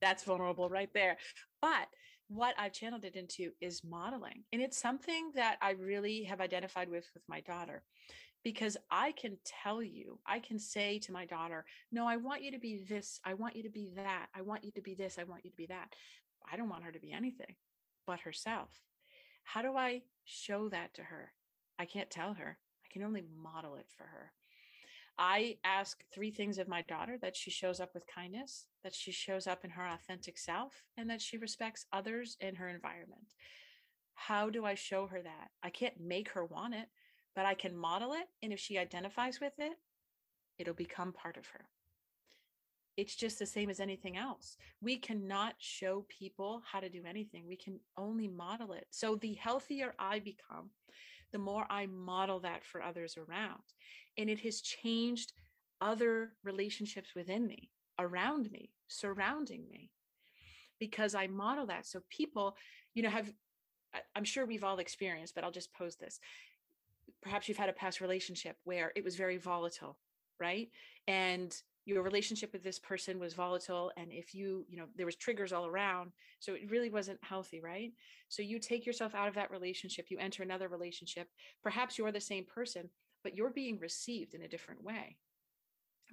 that's 0.00 0.22
vulnerable 0.22 0.68
right 0.68 0.90
there 0.94 1.16
but 1.60 1.88
what 2.28 2.54
I've 2.56 2.72
channeled 2.72 3.04
it 3.04 3.14
into 3.14 3.50
is 3.60 3.82
modeling. 3.84 4.44
And 4.54 4.62
it's 4.62 4.80
something 4.80 5.32
that 5.34 5.56
I 5.60 5.72
really 5.72 6.22
have 6.22 6.40
identified 6.40 6.88
with 6.88 7.04
with 7.12 7.22
my 7.28 7.40
daughter 7.40 7.82
because 8.44 8.76
I 8.90 9.12
can 9.12 9.38
tell 9.44 9.82
you, 9.82 10.18
I 10.26 10.38
can 10.40 10.58
say 10.58 10.98
to 11.00 11.12
my 11.12 11.24
daughter, 11.24 11.64
no, 11.90 12.06
I 12.06 12.16
want 12.16 12.42
you 12.42 12.50
to 12.52 12.58
be 12.58 12.84
this. 12.88 13.20
I 13.24 13.34
want 13.34 13.56
you 13.56 13.62
to 13.62 13.70
be 13.70 13.90
that. 13.96 14.26
I 14.34 14.42
want 14.42 14.64
you 14.64 14.72
to 14.72 14.82
be 14.82 14.94
this. 14.94 15.18
I 15.18 15.24
want 15.24 15.44
you 15.44 15.50
to 15.50 15.56
be 15.56 15.66
that. 15.66 15.94
I 16.50 16.56
don't 16.56 16.68
want 16.68 16.84
her 16.84 16.92
to 16.92 16.98
be 16.98 17.12
anything 17.12 17.54
but 18.06 18.20
herself. 18.20 18.70
How 19.44 19.62
do 19.62 19.76
I 19.76 20.02
show 20.24 20.68
that 20.68 20.94
to 20.94 21.02
her? 21.02 21.32
I 21.78 21.84
can't 21.84 22.10
tell 22.10 22.34
her. 22.34 22.58
I 22.84 22.92
can 22.92 23.02
only 23.02 23.24
model 23.42 23.76
it 23.76 23.86
for 23.96 24.04
her. 24.04 24.32
I 25.18 25.58
ask 25.62 26.02
three 26.12 26.30
things 26.30 26.58
of 26.58 26.68
my 26.68 26.82
daughter 26.82 27.18
that 27.20 27.36
she 27.36 27.50
shows 27.50 27.80
up 27.80 27.94
with 27.94 28.06
kindness, 28.06 28.66
that 28.82 28.94
she 28.94 29.12
shows 29.12 29.46
up 29.46 29.64
in 29.64 29.70
her 29.70 29.86
authentic 29.86 30.38
self, 30.38 30.82
and 30.96 31.08
that 31.10 31.20
she 31.20 31.36
respects 31.36 31.86
others 31.92 32.36
in 32.40 32.56
her 32.56 32.68
environment. 32.68 33.34
How 34.14 34.50
do 34.50 34.64
I 34.64 34.74
show 34.74 35.06
her 35.06 35.20
that? 35.22 35.50
I 35.62 35.70
can't 35.70 36.00
make 36.00 36.30
her 36.30 36.44
want 36.44 36.74
it, 36.74 36.88
but 37.34 37.46
I 37.46 37.54
can 37.54 37.76
model 37.76 38.12
it. 38.12 38.28
And 38.42 38.52
if 38.52 38.60
she 38.60 38.78
identifies 38.78 39.40
with 39.40 39.54
it, 39.58 39.72
it'll 40.58 40.74
become 40.74 41.12
part 41.12 41.36
of 41.36 41.46
her. 41.48 41.66
It's 42.96 43.16
just 43.16 43.38
the 43.38 43.46
same 43.46 43.70
as 43.70 43.80
anything 43.80 44.18
else. 44.18 44.58
We 44.82 44.98
cannot 44.98 45.54
show 45.58 46.04
people 46.08 46.62
how 46.70 46.80
to 46.80 46.90
do 46.90 47.02
anything. 47.08 47.46
We 47.46 47.56
can 47.56 47.80
only 47.96 48.28
model 48.28 48.72
it. 48.72 48.86
So 48.90 49.16
the 49.16 49.32
healthier 49.34 49.94
I 49.98 50.18
become, 50.18 50.70
the 51.32 51.38
more 51.38 51.66
I 51.70 51.86
model 51.86 52.40
that 52.40 52.62
for 52.64 52.82
others 52.82 53.16
around. 53.16 53.62
And 54.18 54.28
it 54.28 54.40
has 54.40 54.60
changed 54.60 55.32
other 55.80 56.32
relationships 56.44 57.14
within 57.16 57.46
me, 57.46 57.70
around 57.98 58.50
me, 58.52 58.70
surrounding 58.88 59.64
me, 59.70 59.90
because 60.78 61.14
I 61.14 61.28
model 61.28 61.66
that. 61.66 61.86
So 61.86 62.02
people, 62.10 62.56
you 62.94 63.02
know, 63.02 63.10
have, 63.10 63.32
I'm 64.14 64.24
sure 64.24 64.44
we've 64.44 64.64
all 64.64 64.78
experienced, 64.78 65.34
but 65.34 65.44
I'll 65.44 65.50
just 65.50 65.72
pose 65.72 65.96
this. 65.96 66.20
Perhaps 67.22 67.48
you've 67.48 67.58
had 67.58 67.68
a 67.68 67.74
past 67.74 68.00
relationship 68.00 68.56
where 68.64 68.92
it 68.96 69.04
was 69.04 69.16
very 69.16 69.36
volatile, 69.36 69.96
right? 70.40 70.68
And 71.06 71.54
your 71.84 72.02
relationship 72.02 72.52
with 72.52 72.62
this 72.62 72.78
person 72.78 73.18
was 73.18 73.34
volatile 73.34 73.90
and 73.96 74.12
if 74.12 74.34
you 74.34 74.64
you 74.68 74.76
know 74.76 74.86
there 74.94 75.06
was 75.06 75.16
triggers 75.16 75.52
all 75.52 75.66
around 75.66 76.12
so 76.38 76.54
it 76.54 76.70
really 76.70 76.90
wasn't 76.90 77.18
healthy 77.22 77.60
right? 77.60 77.92
So 78.28 78.42
you 78.42 78.58
take 78.58 78.86
yourself 78.86 79.14
out 79.14 79.28
of 79.28 79.34
that 79.34 79.50
relationship 79.50 80.06
you 80.08 80.18
enter 80.18 80.42
another 80.42 80.68
relationship 80.68 81.28
perhaps 81.62 81.98
you're 81.98 82.12
the 82.12 82.20
same 82.20 82.44
person 82.44 82.88
but 83.24 83.34
you're 83.34 83.50
being 83.50 83.78
received 83.78 84.34
in 84.34 84.42
a 84.42 84.48
different 84.48 84.82
way 84.84 85.16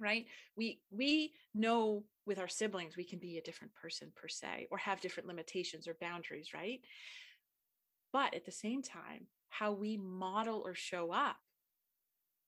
right? 0.00 0.26
We 0.56 0.80
we 0.90 1.34
know 1.54 2.04
with 2.26 2.38
our 2.38 2.48
siblings 2.48 2.96
we 2.96 3.04
can 3.04 3.18
be 3.18 3.38
a 3.38 3.42
different 3.42 3.74
person 3.74 4.12
per 4.16 4.28
se 4.28 4.66
or 4.70 4.78
have 4.78 5.00
different 5.00 5.28
limitations 5.28 5.86
or 5.86 5.96
boundaries 6.00 6.50
right? 6.54 6.80
But 8.12 8.34
at 8.34 8.44
the 8.44 8.52
same 8.52 8.82
time 8.82 9.26
how 9.50 9.72
we 9.72 9.96
model 9.96 10.62
or 10.64 10.74
show 10.74 11.12
up 11.12 11.36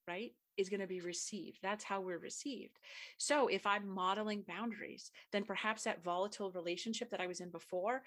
right 0.07 0.33
is 0.57 0.69
going 0.69 0.79
to 0.79 0.87
be 0.87 1.01
received. 1.01 1.59
That's 1.61 1.83
how 1.83 2.01
we're 2.01 2.17
received. 2.17 2.79
So 3.17 3.47
if 3.47 3.65
I'm 3.65 3.87
modeling 3.87 4.43
boundaries, 4.47 5.11
then 5.31 5.43
perhaps 5.43 5.83
that 5.83 6.03
volatile 6.03 6.51
relationship 6.51 7.09
that 7.11 7.21
I 7.21 7.27
was 7.27 7.39
in 7.39 7.49
before, 7.49 8.03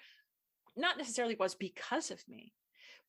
not 0.75 0.97
necessarily 0.97 1.35
was 1.35 1.55
because 1.55 2.11
of 2.11 2.23
me, 2.27 2.53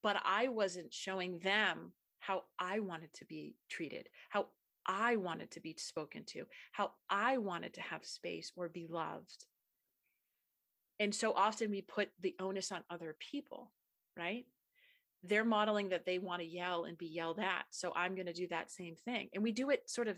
but 0.03 0.17
I 0.25 0.49
wasn't 0.49 0.93
showing 0.93 1.39
them 1.39 1.93
how 2.19 2.45
I 2.59 2.81
wanted 2.81 3.13
to 3.15 3.25
be 3.25 3.57
treated, 3.69 4.09
how 4.31 4.47
I 4.87 5.17
wanted 5.17 5.51
to 5.53 5.61
be 5.61 5.77
spoken 5.79 6.25
to, 6.29 6.45
how 6.73 6.93
I 7.09 7.39
wanted 7.39 7.75
to 7.75 7.81
have 7.83 8.05
space 8.05 8.51
or 8.57 8.69
be 8.69 8.87
loved. 8.89 9.47
And 10.99 11.15
so 11.15 11.33
often 11.33 11.71
we 11.71 11.83
put 11.83 12.09
the 12.21 12.35
onus 12.41 12.73
on 12.73 12.81
other 12.91 13.15
people, 13.21 13.71
right? 14.17 14.47
They're 15.25 15.45
modeling 15.45 15.89
that 15.91 16.07
they 16.07 16.19
want 16.19 16.43
to 16.43 16.49
yell 16.49 16.85
and 16.85 16.97
be 16.97 17.07
yelled 17.07 17.39
at. 17.39 17.65
So 17.71 17.93
I'm 17.95 18.15
going 18.15 18.27
to 18.27 18.33
do 18.33 18.49
that 18.49 18.71
same 18.71 18.95
thing. 19.05 19.29
And 19.35 19.43
we 19.43 19.53
do 19.53 19.71
it 19.71 19.89
sort 19.91 20.09
of 20.09 20.17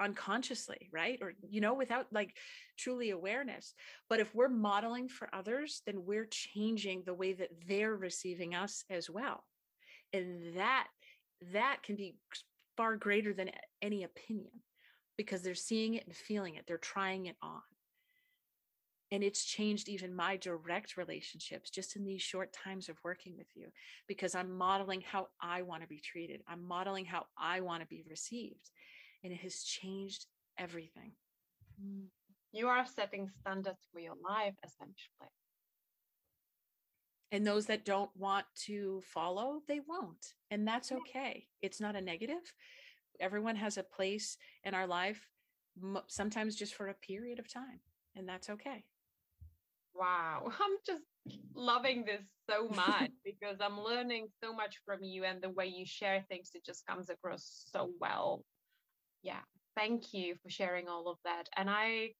unconsciously, 0.00 0.88
right? 0.92 1.18
Or, 1.20 1.32
you 1.48 1.60
know, 1.60 1.74
without 1.74 2.06
like 2.12 2.34
truly 2.78 3.10
awareness. 3.10 3.74
But 4.08 4.20
if 4.20 4.34
we're 4.34 4.48
modeling 4.48 5.08
for 5.08 5.28
others, 5.32 5.82
then 5.86 6.04
we're 6.04 6.28
changing 6.30 7.02
the 7.04 7.14
way 7.14 7.34
that 7.34 7.50
they're 7.68 7.94
receiving 7.94 8.54
us 8.54 8.84
as 8.90 9.10
well. 9.10 9.44
And 10.12 10.56
that, 10.56 10.88
that 11.52 11.78
can 11.82 11.96
be 11.96 12.16
far 12.76 12.96
greater 12.96 13.32
than 13.32 13.50
any 13.80 14.04
opinion 14.04 14.52
because 15.16 15.42
they're 15.42 15.54
seeing 15.54 15.94
it 15.94 16.06
and 16.06 16.16
feeling 16.16 16.54
it. 16.54 16.64
They're 16.66 16.78
trying 16.78 17.26
it 17.26 17.36
on. 17.42 17.60
And 19.12 19.22
it's 19.22 19.44
changed 19.44 19.88
even 19.90 20.16
my 20.16 20.36
direct 20.38 20.96
relationships 20.96 21.68
just 21.68 21.96
in 21.96 22.04
these 22.04 22.22
short 22.22 22.52
times 22.52 22.88
of 22.88 22.96
working 23.04 23.36
with 23.36 23.48
you 23.54 23.66
because 24.08 24.34
I'm 24.34 24.56
modeling 24.56 25.02
how 25.02 25.28
I 25.40 25.62
want 25.62 25.82
to 25.82 25.88
be 25.88 26.00
treated. 26.00 26.40
I'm 26.48 26.66
modeling 26.66 27.04
how 27.04 27.26
I 27.38 27.60
want 27.60 27.82
to 27.82 27.86
be 27.86 28.02
received. 28.08 28.70
And 29.22 29.30
it 29.30 29.40
has 29.40 29.62
changed 29.62 30.26
everything. 30.58 31.12
Mm. 31.80 32.06
You 32.52 32.68
are 32.68 32.86
setting 32.86 33.28
standards 33.40 33.86
for 33.92 34.00
your 34.00 34.14
life, 34.28 34.54
essentially. 34.64 35.30
And 37.30 37.46
those 37.46 37.66
that 37.66 37.84
don't 37.84 38.10
want 38.16 38.46
to 38.66 39.02
follow, 39.06 39.60
they 39.68 39.80
won't. 39.86 40.34
And 40.50 40.66
that's 40.66 40.90
okay. 40.90 41.46
It's 41.62 41.80
not 41.80 41.96
a 41.96 42.00
negative. 42.00 42.52
Everyone 43.20 43.56
has 43.56 43.78
a 43.78 43.82
place 43.82 44.36
in 44.64 44.74
our 44.74 44.86
life, 44.86 45.28
sometimes 46.08 46.56
just 46.56 46.74
for 46.74 46.88
a 46.88 46.94
period 46.94 47.38
of 47.38 47.50
time, 47.50 47.80
and 48.16 48.28
that's 48.28 48.50
okay. 48.50 48.84
Wow, 49.94 50.44
I'm 50.60 50.76
just 50.86 51.04
loving 51.54 52.04
this 52.04 52.22
so 52.48 52.68
much 52.68 53.10
because 53.24 53.58
I'm 53.60 53.80
learning 53.80 54.28
so 54.42 54.52
much 54.54 54.80
from 54.84 55.02
you 55.02 55.24
and 55.24 55.42
the 55.42 55.50
way 55.50 55.66
you 55.66 55.86
share 55.86 56.24
things, 56.28 56.50
it 56.54 56.64
just 56.64 56.86
comes 56.86 57.10
across 57.10 57.64
so 57.70 57.90
well. 58.00 58.44
Yeah, 59.22 59.40
thank 59.76 60.12
you 60.12 60.36
for 60.42 60.50
sharing 60.50 60.88
all 60.88 61.08
of 61.08 61.18
that. 61.24 61.48
And 61.56 61.70
I 61.70 62.14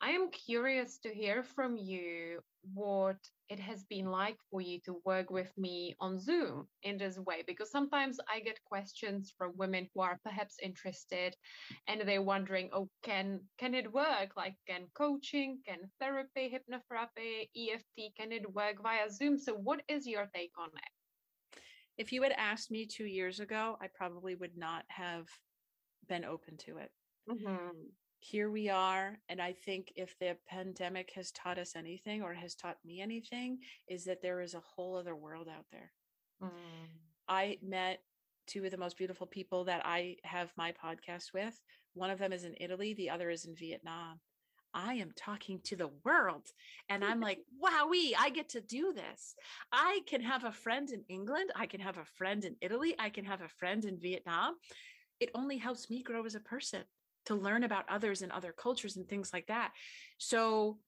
I 0.00 0.10
am 0.10 0.30
curious 0.30 0.98
to 0.98 1.12
hear 1.12 1.42
from 1.42 1.76
you 1.76 2.40
what 2.72 3.16
it 3.48 3.58
has 3.58 3.82
been 3.84 4.06
like 4.06 4.36
for 4.50 4.60
you 4.60 4.78
to 4.84 5.00
work 5.04 5.30
with 5.30 5.50
me 5.58 5.96
on 6.00 6.20
Zoom 6.20 6.68
in 6.84 6.98
this 6.98 7.18
way, 7.18 7.42
because 7.46 7.72
sometimes 7.72 8.18
I 8.32 8.38
get 8.40 8.62
questions 8.64 9.34
from 9.36 9.56
women 9.56 9.88
who 9.92 10.02
are 10.02 10.20
perhaps 10.22 10.56
interested 10.62 11.34
and 11.88 12.02
they're 12.06 12.22
wondering, 12.22 12.70
oh, 12.72 12.88
can 13.02 13.40
can 13.58 13.74
it 13.74 13.92
work? 13.92 14.36
Like 14.36 14.54
can 14.68 14.86
coaching, 14.94 15.58
can 15.66 15.78
therapy, 15.98 16.54
hypnotherapy, 16.54 17.48
EFT, 17.56 18.14
can 18.16 18.30
it 18.30 18.54
work 18.54 18.80
via 18.82 19.10
Zoom? 19.10 19.36
So 19.36 19.54
what 19.54 19.82
is 19.88 20.06
your 20.06 20.28
take 20.32 20.52
on 20.58 20.68
it? 20.68 21.60
If 21.96 22.12
you 22.12 22.22
had 22.22 22.32
asked 22.32 22.70
me 22.70 22.86
two 22.86 23.06
years 23.06 23.40
ago, 23.40 23.76
I 23.82 23.88
probably 23.92 24.36
would 24.36 24.56
not 24.56 24.84
have 24.88 25.26
been 26.08 26.24
open 26.24 26.56
to 26.58 26.76
it. 26.76 26.90
Mm-hmm 27.28 27.88
here 28.20 28.50
we 28.50 28.68
are. 28.68 29.18
And 29.28 29.40
I 29.40 29.52
think 29.52 29.92
if 29.96 30.18
the 30.18 30.36
pandemic 30.48 31.12
has 31.14 31.30
taught 31.30 31.58
us 31.58 31.76
anything 31.76 32.22
or 32.22 32.34
has 32.34 32.54
taught 32.54 32.78
me 32.84 33.00
anything, 33.00 33.58
is 33.88 34.04
that 34.04 34.22
there 34.22 34.40
is 34.40 34.54
a 34.54 34.60
whole 34.60 34.96
other 34.96 35.14
world 35.14 35.48
out 35.48 35.66
there. 35.70 35.92
Mm. 36.42 36.50
I 37.28 37.58
met 37.62 38.00
two 38.46 38.64
of 38.64 38.70
the 38.70 38.76
most 38.76 38.96
beautiful 38.96 39.26
people 39.26 39.64
that 39.64 39.82
I 39.84 40.16
have 40.24 40.52
my 40.56 40.72
podcast 40.72 41.32
with. 41.32 41.60
One 41.94 42.10
of 42.10 42.18
them 42.18 42.32
is 42.32 42.44
in 42.44 42.54
Italy, 42.60 42.94
the 42.94 43.10
other 43.10 43.30
is 43.30 43.44
in 43.44 43.54
Vietnam. 43.54 44.20
I 44.74 44.94
am 44.94 45.12
talking 45.16 45.60
to 45.64 45.76
the 45.76 45.90
world. 46.04 46.46
And 46.88 47.02
I'm 47.02 47.20
like, 47.20 47.38
wowee, 47.62 48.12
I 48.18 48.30
get 48.30 48.50
to 48.50 48.60
do 48.60 48.92
this. 48.92 49.34
I 49.72 50.00
can 50.06 50.20
have 50.20 50.44
a 50.44 50.52
friend 50.52 50.90
in 50.90 51.04
England. 51.08 51.50
I 51.56 51.66
can 51.66 51.80
have 51.80 51.96
a 51.96 52.04
friend 52.04 52.44
in 52.44 52.56
Italy. 52.60 52.94
I 52.98 53.08
can 53.10 53.24
have 53.24 53.40
a 53.40 53.48
friend 53.48 53.84
in 53.84 53.98
Vietnam. 53.98 54.56
It 55.20 55.30
only 55.34 55.56
helps 55.56 55.90
me 55.90 56.02
grow 56.02 56.24
as 56.26 56.34
a 56.34 56.40
person 56.40 56.84
to 57.28 57.34
learn 57.34 57.64
about 57.64 57.84
others 57.88 58.22
and 58.22 58.32
other 58.32 58.52
cultures 58.52 58.96
and 58.96 59.08
things 59.08 59.32
like 59.32 59.46
that. 59.46 59.72
So 60.18 60.78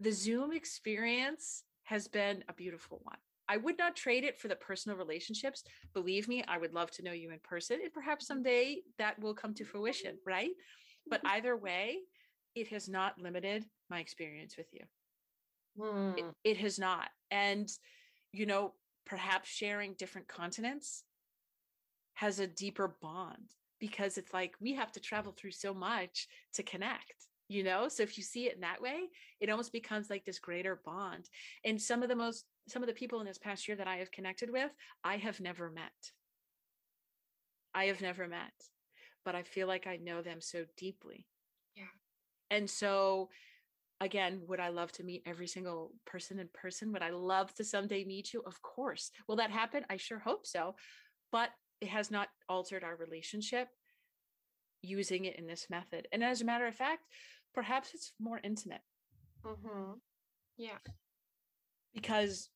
the 0.00 0.12
Zoom 0.12 0.52
experience 0.52 1.64
has 1.84 2.08
been 2.08 2.44
a 2.48 2.52
beautiful 2.52 3.00
one. 3.02 3.18
I 3.48 3.56
would 3.56 3.78
not 3.78 3.96
trade 3.96 4.24
it 4.24 4.38
for 4.38 4.48
the 4.48 4.56
personal 4.56 4.98
relationships. 4.98 5.64
Believe 5.94 6.28
me, 6.28 6.44
I 6.46 6.58
would 6.58 6.72
love 6.72 6.90
to 6.92 7.02
know 7.02 7.12
you 7.12 7.30
in 7.30 7.38
person. 7.42 7.80
And 7.82 7.92
perhaps 7.92 8.24
mm-hmm. 8.24 8.34
someday 8.34 8.82
that 8.98 9.18
will 9.20 9.34
come 9.34 9.54
to 9.54 9.64
fruition, 9.64 10.18
right? 10.26 10.50
But 11.08 11.20
mm-hmm. 11.20 11.36
either 11.36 11.56
way, 11.56 11.98
it 12.54 12.68
has 12.68 12.88
not 12.88 13.18
limited 13.18 13.64
my 13.88 14.00
experience 14.00 14.56
with 14.56 14.66
you. 14.72 14.84
Mm. 15.78 16.18
It, 16.18 16.24
it 16.44 16.56
has 16.58 16.78
not. 16.78 17.08
And, 17.30 17.68
you 18.32 18.46
know, 18.46 18.74
perhaps 19.06 19.48
sharing 19.48 19.94
different 19.94 20.28
continents 20.28 21.04
has 22.14 22.40
a 22.40 22.46
deeper 22.46 22.94
bond 23.00 23.50
because 23.82 24.16
it's 24.16 24.32
like 24.32 24.54
we 24.60 24.72
have 24.72 24.92
to 24.92 25.00
travel 25.00 25.34
through 25.36 25.50
so 25.50 25.74
much 25.74 26.28
to 26.54 26.62
connect 26.62 27.26
you 27.48 27.62
know? 27.62 27.88
So 27.88 28.02
if 28.02 28.16
you 28.16 28.22
see 28.24 28.46
it 28.46 28.54
in 28.54 28.60
that 28.60 28.80
way 28.80 29.00
it 29.40 29.50
almost 29.50 29.72
becomes 29.72 30.08
like 30.08 30.24
this 30.24 30.38
greater 30.38 30.80
bond. 30.86 31.28
And 31.64 31.82
some 31.82 32.02
of 32.02 32.08
the 32.08 32.16
most 32.16 32.46
some 32.68 32.82
of 32.82 32.86
the 32.86 32.94
people 32.94 33.20
in 33.20 33.26
this 33.26 33.38
past 33.38 33.66
year 33.66 33.76
that 33.76 33.88
i 33.88 33.96
have 33.96 34.12
connected 34.12 34.50
with 34.50 34.70
i 35.04 35.16
have 35.16 35.40
never 35.40 35.68
met. 35.68 36.00
I 37.74 37.86
have 37.86 38.00
never 38.00 38.26
met 38.28 38.52
but 39.24 39.34
i 39.34 39.42
feel 39.42 39.66
like 39.66 39.86
i 39.86 39.96
know 39.96 40.22
them 40.22 40.40
so 40.40 40.64
deeply. 40.76 41.26
Yeah. 41.74 41.92
And 42.50 42.70
so 42.70 43.28
again 44.00 44.42
would 44.48 44.60
i 44.60 44.68
love 44.68 44.92
to 44.92 45.04
meet 45.04 45.22
every 45.26 45.48
single 45.48 45.92
person 46.06 46.38
in 46.38 46.48
person? 46.54 46.92
Would 46.92 47.02
i 47.02 47.10
love 47.10 47.52
to 47.54 47.64
someday 47.64 48.04
meet 48.04 48.32
you? 48.32 48.42
Of 48.46 48.62
course. 48.62 49.10
Will 49.26 49.36
that 49.36 49.50
happen? 49.50 49.84
I 49.90 49.96
sure 49.96 50.20
hope 50.20 50.46
so. 50.46 50.76
But 51.32 51.50
it 51.82 51.88
has 51.88 52.10
not 52.10 52.28
altered 52.48 52.82
our 52.84 52.96
relationship 52.96 53.68
using 54.82 55.26
it 55.26 55.36
in 55.36 55.46
this 55.46 55.66
method 55.68 56.08
and 56.12 56.24
as 56.24 56.40
a 56.40 56.44
matter 56.44 56.66
of 56.66 56.74
fact 56.74 57.02
perhaps 57.54 57.90
it's 57.94 58.12
more 58.18 58.40
intimate. 58.42 58.80
Mm-hmm. 59.44 59.92
Yeah. 60.56 60.78
Because 61.94 62.48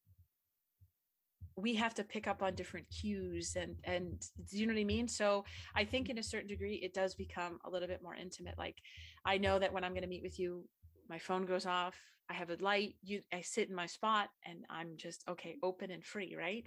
we 1.57 1.74
have 1.74 1.95
to 1.95 2.05
pick 2.05 2.27
up 2.27 2.43
on 2.43 2.55
different 2.55 2.87
cues 2.91 3.57
and 3.57 3.77
and 3.85 4.20
do 4.51 4.59
you 4.59 4.66
know 4.66 4.74
what 4.74 4.81
I 4.81 4.85
mean? 4.85 5.09
So 5.09 5.45
I 5.74 5.85
think 5.85 6.09
in 6.09 6.18
a 6.18 6.22
certain 6.22 6.49
degree 6.49 6.81
it 6.83 6.95
does 6.95 7.14
become 7.14 7.59
a 7.64 7.70
little 7.70 7.89
bit 7.89 8.03
more 8.03 8.14
intimate. 8.14 8.59
Like 8.59 8.77
I 9.24 9.39
know 9.39 9.59
that 9.59 9.72
when 9.72 9.85
I'm 9.85 9.93
going 9.93 10.03
to 10.03 10.09
meet 10.09 10.22
with 10.22 10.39
you, 10.39 10.64
my 11.09 11.18
phone 11.18 11.47
goes 11.47 11.66
off, 11.66 11.97
I 12.29 12.35
have 12.35 12.51
a 12.51 12.57
light, 12.61 12.95
you 13.03 13.22
I 13.33 13.41
sit 13.41 13.68
in 13.68 13.74
my 13.74 13.87
spot 13.87 14.29
and 14.45 14.64
I'm 14.68 14.97
just 14.97 15.24
okay, 15.29 15.57
open 15.62 15.91
and 15.91 16.05
free, 16.05 16.37
right? 16.39 16.64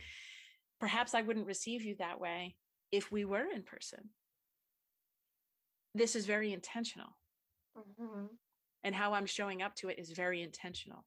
Perhaps 0.79 1.13
I 1.13 1.21
wouldn't 1.21 1.47
receive 1.47 1.83
you 1.83 1.95
that 1.99 2.19
way 2.19 2.55
if 2.91 3.11
we 3.11 3.25
were 3.25 3.45
in 3.53 3.63
person. 3.63 4.09
This 5.93 6.15
is 6.15 6.25
very 6.25 6.53
intentional. 6.53 7.17
Mm-hmm. 7.77 8.25
And 8.83 8.95
how 8.95 9.13
I'm 9.13 9.25
showing 9.25 9.61
up 9.61 9.75
to 9.75 9.89
it 9.89 9.99
is 9.99 10.11
very 10.11 10.41
intentional. 10.41 11.05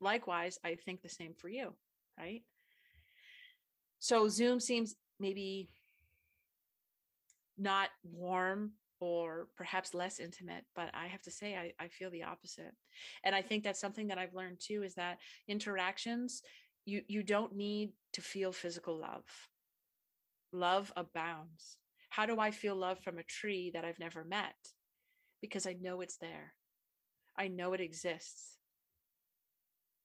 Likewise, 0.00 0.58
I 0.64 0.76
think 0.76 1.02
the 1.02 1.08
same 1.08 1.34
for 1.34 1.48
you, 1.48 1.74
right? 2.18 2.42
So 3.98 4.28
Zoom 4.28 4.60
seems 4.60 4.94
maybe 5.18 5.70
not 7.56 7.88
warm 8.02 8.72
or 9.00 9.48
perhaps 9.56 9.94
less 9.94 10.20
intimate, 10.20 10.64
but 10.74 10.90
I 10.94 11.06
have 11.08 11.22
to 11.22 11.30
say, 11.30 11.56
I, 11.56 11.72
I 11.82 11.88
feel 11.88 12.10
the 12.10 12.22
opposite. 12.22 12.72
And 13.24 13.34
I 13.34 13.42
think 13.42 13.64
that's 13.64 13.80
something 13.80 14.08
that 14.08 14.18
I've 14.18 14.34
learned 14.34 14.60
too 14.60 14.82
is 14.82 14.94
that 14.94 15.18
interactions, 15.48 16.42
you, 16.84 17.02
you 17.08 17.22
don't 17.22 17.54
need 17.54 17.92
to 18.12 18.20
feel 18.20 18.52
physical 18.52 18.98
love. 18.98 19.24
Love 20.52 20.92
abounds. 20.96 21.78
How 22.10 22.26
do 22.26 22.38
I 22.38 22.50
feel 22.50 22.76
love 22.76 23.00
from 23.00 23.18
a 23.18 23.24
tree 23.24 23.70
that 23.74 23.84
I've 23.84 23.98
never 23.98 24.24
met? 24.24 24.54
because 25.44 25.66
I 25.66 25.74
know 25.78 26.00
it's 26.00 26.16
there. 26.16 26.54
I 27.36 27.48
know 27.48 27.74
it 27.74 27.80
exists. 27.82 28.56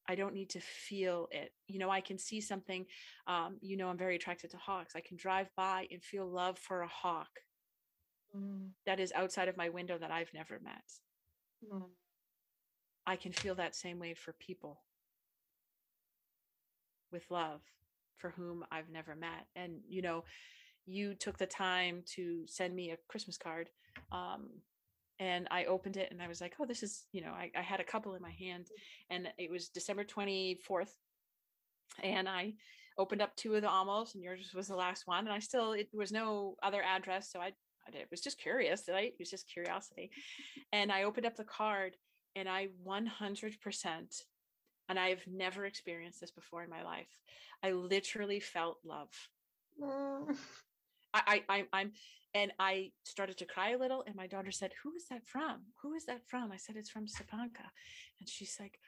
I 0.06 0.14
don't 0.14 0.34
need 0.34 0.50
to 0.50 0.60
feel 0.60 1.28
it. 1.30 1.52
You 1.66 1.78
know, 1.78 1.88
I 1.88 2.02
can 2.02 2.18
see 2.18 2.42
something. 2.42 2.84
Um, 3.26 3.56
you 3.62 3.78
know, 3.78 3.88
I'm 3.88 3.96
very 3.96 4.16
attracted 4.16 4.50
to 4.50 4.58
hawks. 4.58 4.94
I 4.94 5.00
can 5.00 5.16
drive 5.16 5.48
by 5.56 5.86
and 5.90 6.02
feel 6.02 6.26
love 6.26 6.58
for 6.58 6.82
a 6.82 6.88
hawk 6.88 7.30
mm. 8.36 8.68
that 8.84 9.00
is 9.00 9.14
outside 9.16 9.48
of 9.48 9.56
my 9.56 9.70
window 9.70 9.96
that 9.96 10.10
I've 10.10 10.34
never 10.34 10.60
met. 10.62 10.84
Mm. 11.72 11.88
I 13.06 13.16
can 13.16 13.32
feel 13.32 13.54
that 13.54 13.74
same 13.74 13.98
way 13.98 14.12
for 14.12 14.34
people 14.38 14.82
with 17.12 17.24
love 17.30 17.60
for 18.18 18.30
whom 18.30 18.64
I've 18.70 18.90
never 18.90 19.14
met. 19.14 19.46
And, 19.56 19.80
you 19.88 20.02
know, 20.02 20.24
you 20.86 21.14
took 21.14 21.38
the 21.38 21.46
time 21.46 22.02
to 22.14 22.44
send 22.46 22.74
me 22.74 22.90
a 22.90 22.98
Christmas 23.08 23.38
card 23.38 23.70
um, 24.12 24.48
and 25.20 25.46
I 25.50 25.66
opened 25.66 25.98
it 25.98 26.10
and 26.10 26.22
I 26.22 26.28
was 26.28 26.40
like, 26.40 26.54
oh, 26.58 26.64
this 26.64 26.82
is, 26.82 27.04
you 27.12 27.20
know, 27.20 27.32
I, 27.32 27.50
I 27.56 27.60
had 27.60 27.78
a 27.78 27.84
couple 27.84 28.14
in 28.14 28.22
my 28.22 28.30
hand 28.30 28.68
and 29.10 29.28
it 29.38 29.50
was 29.50 29.68
December 29.68 30.02
24th. 30.02 30.92
And 32.02 32.26
I 32.26 32.54
opened 32.96 33.20
up 33.20 33.36
two 33.36 33.54
of 33.54 33.62
the 33.62 33.70
envelopes 33.70 34.14
and 34.14 34.24
yours 34.24 34.52
was 34.54 34.68
the 34.68 34.76
last 34.76 35.06
one. 35.06 35.26
And 35.26 35.32
I 35.32 35.38
still, 35.38 35.72
it 35.72 35.88
was 35.92 36.10
no 36.10 36.56
other 36.62 36.82
address. 36.82 37.30
So 37.30 37.38
I, 37.38 37.52
I 37.86 37.90
did, 37.90 38.06
was 38.10 38.22
just 38.22 38.40
curious, 38.40 38.84
right? 38.88 39.08
It 39.12 39.18
was 39.18 39.30
just 39.30 39.46
curiosity. 39.46 40.10
And 40.72 40.90
I 40.90 41.02
opened 41.02 41.26
up 41.26 41.36
the 41.36 41.44
card 41.44 41.96
and 42.34 42.48
I 42.48 42.68
100%, 42.86 44.22
and 44.90 44.98
I've 44.98 45.24
never 45.26 45.64
experienced 45.64 46.20
this 46.20 46.32
before 46.32 46.64
in 46.64 46.68
my 46.68 46.82
life. 46.82 47.16
I 47.62 47.70
literally 47.70 48.40
felt 48.40 48.78
love. 48.84 49.08
Mm. 49.80 50.36
I, 51.14 51.42
I, 51.48 51.64
I'm, 51.72 51.92
and 52.34 52.52
I 52.58 52.90
started 53.04 53.38
to 53.38 53.44
cry 53.44 53.70
a 53.70 53.78
little. 53.78 54.02
And 54.06 54.16
my 54.16 54.26
daughter 54.26 54.50
said, 54.50 54.72
Who 54.82 54.94
is 54.94 55.06
that 55.08 55.24
from? 55.26 55.60
Who 55.82 55.94
is 55.94 56.06
that 56.06 56.26
from? 56.26 56.50
I 56.52 56.56
said, 56.56 56.76
It's 56.76 56.90
from 56.90 57.06
Stepanka. 57.06 57.66
And 58.18 58.28
she's 58.28 58.56
like, 58.58 58.80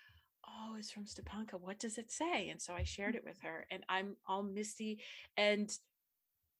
Oh, 0.47 0.75
it's 0.77 0.91
from 0.91 1.05
Stepanka. 1.05 1.61
What 1.61 1.79
does 1.79 1.99
it 1.99 2.11
say? 2.11 2.49
And 2.49 2.61
so 2.61 2.75
I 2.75 2.83
shared 2.83 3.15
it 3.15 3.25
with 3.25 3.41
her, 3.43 3.65
and 3.71 3.85
I'm 3.89 4.17
all 4.27 4.43
misty. 4.43 5.01
And 5.37 5.71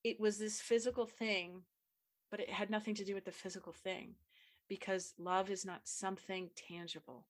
it 0.05 0.21
was 0.21 0.39
this 0.39 0.61
physical 0.61 1.07
thing, 1.07 1.63
but 2.31 2.39
it 2.39 2.51
had 2.51 2.71
nothing 2.71 2.95
to 2.95 3.05
do 3.05 3.15
with 3.15 3.25
the 3.25 3.33
physical 3.33 3.73
thing 3.73 4.15
because 4.69 5.15
love 5.19 5.51
is 5.51 5.65
not 5.65 5.81
something 5.85 6.51
tangible. 6.69 7.27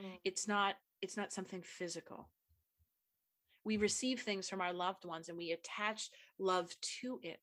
Mm. 0.00 0.18
It's 0.24 0.48
not 0.48 0.76
it's 1.02 1.16
not 1.16 1.32
something 1.32 1.62
physical 1.62 2.28
we 3.66 3.78
receive 3.78 4.20
things 4.20 4.46
from 4.46 4.60
our 4.60 4.74
loved 4.74 5.06
ones 5.06 5.30
and 5.30 5.38
we 5.38 5.52
attach 5.52 6.10
love 6.38 6.74
to 7.00 7.18
it 7.22 7.40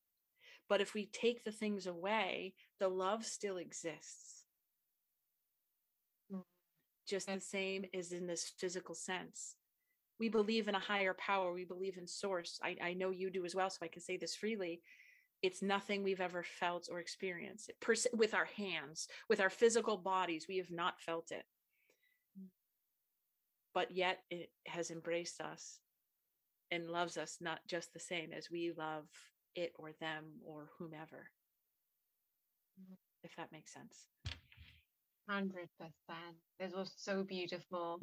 but 0.72 0.80
if 0.80 0.94
we 0.94 1.08
take 1.08 1.44
the 1.44 1.52
things 1.52 1.86
away, 1.86 2.54
the 2.80 2.88
love 2.88 3.26
still 3.26 3.58
exists. 3.58 4.46
Mm. 6.34 6.44
Just 7.06 7.28
the 7.28 7.42
same 7.42 7.84
as 7.94 8.14
in 8.14 8.26
this 8.26 8.54
physical 8.58 8.96
sense. 8.96 9.58
We 10.18 10.30
believe 10.30 10.70
in 10.70 10.76
a 10.76 10.80
higher 10.80 11.14
power. 11.16 11.52
We 11.52 11.66
believe 11.66 11.98
in 11.98 12.08
source. 12.08 12.58
I, 12.64 12.78
I 12.82 12.94
know 12.94 13.10
you 13.10 13.30
do 13.30 13.44
as 13.44 13.54
well, 13.54 13.70
so 13.70 13.80
I 13.82 13.90
can 13.90 14.02
say 14.02 14.16
this 14.16 14.34
freely. 14.34 14.82
It's 15.42 15.62
nothing 15.62 16.04
we've 16.04 16.22
ever 16.22 16.42
felt 16.42 16.88
or 16.90 17.00
experienced 17.00 17.70
pers- 17.82 18.08
with 18.14 18.34
our 18.34 18.48
hands, 18.56 19.10
with 19.28 19.42
our 19.42 19.50
physical 19.50 19.98
bodies. 19.98 20.46
We 20.48 20.56
have 20.56 20.72
not 20.72 21.02
felt 21.02 21.34
it. 21.34 21.44
But 23.74 23.92
yet 23.92 24.20
it 24.30 24.50
has 24.68 24.92
embraced 24.92 25.40
us 25.40 25.80
and 26.72 26.90
loves 26.90 27.18
us 27.18 27.38
not 27.42 27.60
just 27.68 27.94
the 27.94 28.00
same 28.00 28.32
as 28.34 28.50
we 28.50 28.72
love 28.78 29.06
it 29.56 29.74
or 29.78 29.92
them 30.00 30.26
or 30.46 30.70
whomever. 30.78 31.30
Mm-hmm. 32.80 32.94
If 33.24 33.36
that 33.38 33.52
makes 33.52 33.74
sense. 33.74 34.08
100%. 35.30 35.52
This 36.60 36.74
was 36.74 36.92
so 36.98 37.24
beautiful. 37.24 38.00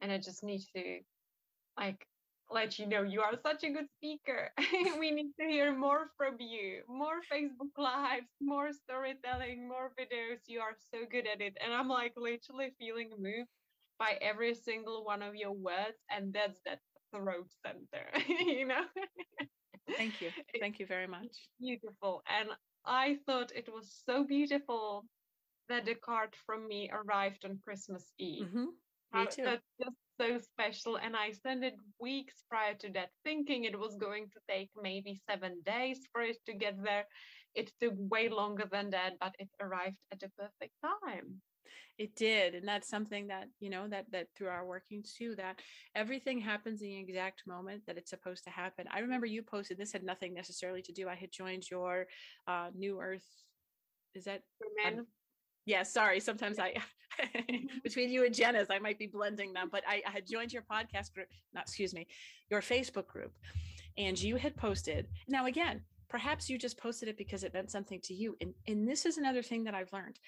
And 0.00 0.10
I 0.10 0.18
just 0.18 0.42
need 0.42 0.62
to 0.74 1.00
like 1.78 2.06
let 2.50 2.78
you 2.78 2.86
know 2.86 3.02
you 3.02 3.20
are 3.20 3.34
such 3.42 3.64
a 3.64 3.70
good 3.70 3.86
speaker. 3.96 4.50
we 4.98 5.10
need 5.10 5.32
to 5.40 5.46
hear 5.46 5.76
more 5.76 6.10
from 6.16 6.36
you, 6.38 6.82
more 6.88 7.20
Facebook 7.32 7.76
lives, 7.76 8.26
more 8.40 8.70
storytelling, 8.72 9.68
more 9.68 9.90
videos. 9.98 10.38
You 10.46 10.60
are 10.60 10.76
so 10.92 11.00
good 11.10 11.26
at 11.32 11.40
it. 11.40 11.56
And 11.62 11.72
I'm 11.72 11.88
like 11.88 12.14
literally 12.16 12.72
feeling 12.78 13.10
moved 13.18 13.48
by 13.98 14.18
every 14.20 14.54
single 14.54 15.04
one 15.04 15.22
of 15.22 15.34
your 15.34 15.52
words. 15.52 15.98
And 16.10 16.32
that's 16.32 16.60
that 16.64 16.80
throat 17.14 17.50
center, 17.64 18.06
you 18.46 18.66
know? 18.66 18.84
Thank 19.96 20.20
you. 20.20 20.30
Thank 20.60 20.78
you 20.78 20.86
very 20.86 21.06
much. 21.06 21.48
Beautiful. 21.60 22.22
And 22.28 22.50
I 22.84 23.16
thought 23.26 23.52
it 23.54 23.68
was 23.72 24.02
so 24.04 24.24
beautiful 24.24 25.04
that 25.68 25.84
the 25.84 25.94
card 25.94 26.34
from 26.44 26.66
me 26.68 26.90
arrived 26.92 27.44
on 27.44 27.58
Christmas 27.64 28.12
Eve. 28.18 28.46
Mm-hmm. 28.46 28.66
Me 29.14 29.26
too. 29.30 29.44
That 29.44 29.60
just 29.80 29.96
so 30.20 30.38
special. 30.38 30.96
And 30.96 31.16
I 31.16 31.32
sent 31.32 31.64
it 31.64 31.74
weeks 32.00 32.44
prior 32.50 32.74
to 32.74 32.90
that, 32.92 33.10
thinking 33.24 33.64
it 33.64 33.78
was 33.78 33.96
going 33.96 34.26
to 34.26 34.40
take 34.48 34.70
maybe 34.80 35.20
seven 35.28 35.62
days 35.64 36.00
for 36.12 36.22
it 36.22 36.36
to 36.46 36.54
get 36.54 36.82
there. 36.82 37.04
It 37.54 37.72
took 37.80 37.94
way 37.96 38.28
longer 38.28 38.68
than 38.70 38.90
that, 38.90 39.14
but 39.20 39.34
it 39.38 39.48
arrived 39.60 39.96
at 40.12 40.20
the 40.20 40.30
perfect 40.36 40.74
time 40.82 41.40
it 41.98 42.14
did 42.16 42.54
and 42.54 42.66
that's 42.66 42.88
something 42.88 43.26
that 43.26 43.48
you 43.60 43.70
know 43.70 43.88
that 43.88 44.06
that 44.12 44.28
through 44.36 44.48
our 44.48 44.64
working 44.64 45.02
too 45.02 45.34
that 45.36 45.58
everything 45.94 46.38
happens 46.38 46.82
in 46.82 46.88
the 46.88 46.98
exact 46.98 47.42
moment 47.46 47.82
that 47.86 47.96
it's 47.96 48.10
supposed 48.10 48.44
to 48.44 48.50
happen. 48.50 48.86
I 48.92 49.00
remember 49.00 49.26
you 49.26 49.42
posted 49.42 49.78
this 49.78 49.92
had 49.92 50.04
nothing 50.04 50.34
necessarily 50.34 50.82
to 50.82 50.92
do 50.92 51.08
i 51.08 51.14
had 51.14 51.30
joined 51.30 51.70
your 51.70 52.06
uh 52.46 52.68
new 52.74 53.00
earth 53.00 53.26
is 54.14 54.24
that 54.24 54.42
Women. 54.84 55.06
yeah 55.64 55.82
sorry 55.82 56.20
sometimes 56.20 56.58
i 56.58 56.74
between 57.82 58.10
you 58.10 58.24
and 58.24 58.34
jenna's 58.34 58.68
i 58.70 58.78
might 58.78 58.98
be 58.98 59.06
blending 59.06 59.52
them 59.52 59.68
but 59.70 59.82
I, 59.88 60.02
I 60.06 60.10
had 60.10 60.26
joined 60.26 60.52
your 60.52 60.62
podcast 60.62 61.14
group 61.14 61.28
not 61.54 61.64
excuse 61.64 61.94
me 61.94 62.06
your 62.50 62.60
facebook 62.60 63.06
group 63.06 63.32
and 63.98 64.20
you 64.20 64.36
had 64.36 64.56
posted 64.56 65.06
now 65.28 65.46
again 65.46 65.80
perhaps 66.08 66.48
you 66.48 66.58
just 66.58 66.78
posted 66.78 67.08
it 67.08 67.18
because 67.18 67.42
it 67.42 67.54
meant 67.54 67.70
something 67.70 68.00
to 68.04 68.14
you 68.14 68.36
and 68.40 68.52
and 68.68 68.88
this 68.88 69.06
is 69.06 69.18
another 69.18 69.42
thing 69.42 69.64
that 69.64 69.74
i've 69.74 69.92
learned 69.92 70.18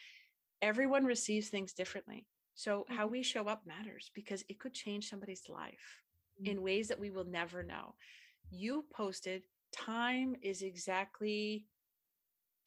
everyone 0.62 1.04
receives 1.04 1.48
things 1.48 1.72
differently. 1.72 2.26
So, 2.54 2.84
how 2.88 3.04
mm-hmm. 3.04 3.12
we 3.12 3.22
show 3.22 3.46
up 3.46 3.62
matters 3.66 4.10
because 4.14 4.44
it 4.48 4.58
could 4.58 4.74
change 4.74 5.08
somebody's 5.08 5.48
life 5.48 6.02
mm-hmm. 6.40 6.50
in 6.50 6.62
ways 6.62 6.88
that 6.88 6.98
we 6.98 7.10
will 7.10 7.24
never 7.24 7.62
know. 7.62 7.94
You 8.50 8.84
posted, 8.92 9.42
time 9.72 10.34
is 10.42 10.62
exactly 10.62 11.66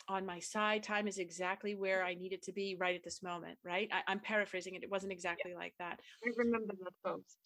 on 0.08 0.26
my 0.26 0.40
side. 0.40 0.84
Time 0.84 1.08
is 1.08 1.18
exactly 1.18 1.76
where 1.76 2.04
I 2.04 2.14
need 2.14 2.34
it 2.34 2.44
to 2.44 2.54
be 2.54 2.76
right 2.80 2.96
at 2.96 3.04
this 3.04 3.22
moment, 3.22 3.58
right? 3.64 3.90
I, 3.92 4.12
am 4.12 4.20
paraphrasing 4.20 4.76
it. 4.76 4.84
It 4.84 4.92
wasn't 4.92 5.12
exactly 5.12 5.52
yeah. 5.52 5.58
like 5.58 5.74
that. 5.80 6.00
I 6.26 6.30
remember 6.38 6.74
that 6.84 6.94
post. 7.06 7.38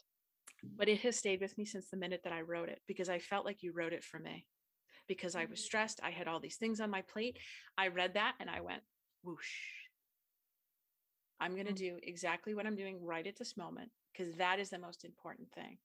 But 0.78 0.90
it 0.90 1.02
has 1.02 1.16
stayed 1.16 1.42
with 1.42 1.58
me 1.58 1.66
since 1.66 1.90
the 1.90 1.98
minute 1.98 2.22
that 2.24 2.34
I 2.34 2.42
wrote 2.42 2.70
it 2.70 2.82
because 2.88 3.10
I 3.10 3.20
felt 3.20 3.46
like 3.46 3.62
you 3.62 3.72
wrote 3.72 3.94
it 3.94 4.04
for 4.04 4.20
me 4.20 4.46
because 5.08 5.36
I 5.36 5.46
was 5.46 5.60
mm-hmm. 5.60 5.66
stressed. 5.66 6.00
I 6.04 6.12
had 6.12 6.28
all 6.28 6.40
these 6.40 6.58
things 6.58 6.80
on 6.80 6.90
my 6.90 7.02
plate. 7.02 7.38
I 7.78 7.88
read 7.88 8.16
that 8.16 8.36
and 8.40 8.50
I 8.50 8.62
went, 8.62 8.82
whoosh 9.24 9.60
I'm 11.40 11.54
going 11.54 11.66
to 11.66 11.74
mm-hmm. 11.74 11.96
do 11.96 12.00
exactly 12.04 12.54
what 12.54 12.66
I'm 12.66 12.76
doing 12.76 13.04
right 13.04 13.26
at 13.28 13.38
this 13.38 13.58
moment 13.58 13.90
because 14.12 14.36
that 14.36 14.60
is 14.60 14.70
the 14.70 14.80
most 14.80 15.04
important 15.04 15.52
thing. 15.52 15.78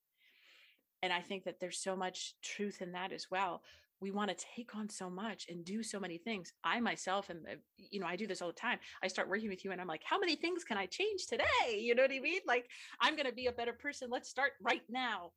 And 1.02 1.12
I 1.12 1.20
think 1.20 1.44
that 1.44 1.60
there's 1.60 1.78
so 1.78 1.96
much 1.96 2.34
truth 2.42 2.82
in 2.82 2.92
that 2.92 3.12
as 3.12 3.30
well. 3.30 3.62
We 4.00 4.10
want 4.10 4.30
to 4.30 4.46
take 4.56 4.74
on 4.74 4.88
so 4.88 5.10
much 5.10 5.46
and 5.48 5.64
do 5.64 5.82
so 5.82 6.00
many 6.00 6.16
things. 6.16 6.52
I 6.64 6.80
myself 6.80 7.28
am, 7.28 7.42
uh, 7.50 7.56
you 7.76 8.00
know, 8.00 8.06
I 8.06 8.16
do 8.16 8.26
this 8.26 8.40
all 8.40 8.48
the 8.48 8.54
time. 8.54 8.78
I 9.02 9.08
start 9.08 9.28
working 9.28 9.48
with 9.48 9.64
you 9.64 9.72
and 9.72 9.80
I'm 9.80 9.86
like, 9.86 10.02
how 10.04 10.18
many 10.18 10.36
things 10.36 10.64
can 10.64 10.78
I 10.78 10.86
change 10.86 11.26
today? 11.26 11.44
You 11.78 11.94
know 11.94 12.02
what 12.02 12.12
I 12.12 12.20
mean? 12.20 12.40
Like, 12.46 12.66
I'm 13.00 13.14
going 13.14 13.28
to 13.28 13.34
be 13.34 13.46
a 13.46 13.52
better 13.52 13.74
person. 13.74 14.08
Let's 14.10 14.28
start 14.28 14.52
right 14.62 14.82
now. 14.88 15.32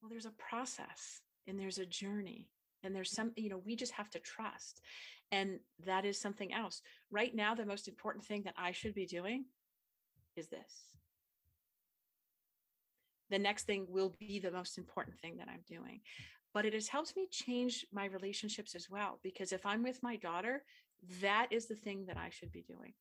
Well, 0.00 0.10
there's 0.10 0.26
a 0.26 0.32
process 0.32 1.20
and 1.46 1.58
there's 1.58 1.78
a 1.78 1.86
journey 1.86 2.48
and 2.86 2.94
there's 2.94 3.12
some 3.12 3.32
you 3.36 3.50
know 3.50 3.60
we 3.64 3.76
just 3.76 3.92
have 3.92 4.10
to 4.10 4.18
trust 4.18 4.80
and 5.32 5.58
that 5.84 6.04
is 6.04 6.20
something 6.20 6.52
else. 6.52 6.82
Right 7.10 7.34
now 7.34 7.54
the 7.54 7.66
most 7.66 7.88
important 7.88 8.24
thing 8.24 8.42
that 8.44 8.54
i 8.56 8.72
should 8.72 8.94
be 8.94 9.06
doing 9.06 9.44
is 10.36 10.48
this. 10.48 10.90
The 13.28 13.38
next 13.38 13.64
thing 13.64 13.86
will 13.88 14.14
be 14.20 14.38
the 14.38 14.52
most 14.52 14.78
important 14.78 15.18
thing 15.18 15.36
that 15.38 15.48
i'm 15.48 15.64
doing 15.68 16.00
but 16.54 16.64
it 16.64 16.72
has 16.72 16.88
helped 16.88 17.14
me 17.16 17.28
change 17.30 17.84
my 17.92 18.06
relationships 18.06 18.74
as 18.74 18.88
well 18.88 19.18
because 19.22 19.52
if 19.52 19.66
i'm 19.66 19.82
with 19.82 20.02
my 20.02 20.16
daughter 20.16 20.62
that 21.20 21.48
is 21.50 21.66
the 21.66 21.74
thing 21.74 22.06
that 22.06 22.16
i 22.16 22.30
should 22.30 22.52
be 22.52 22.62
doing. 22.62 22.92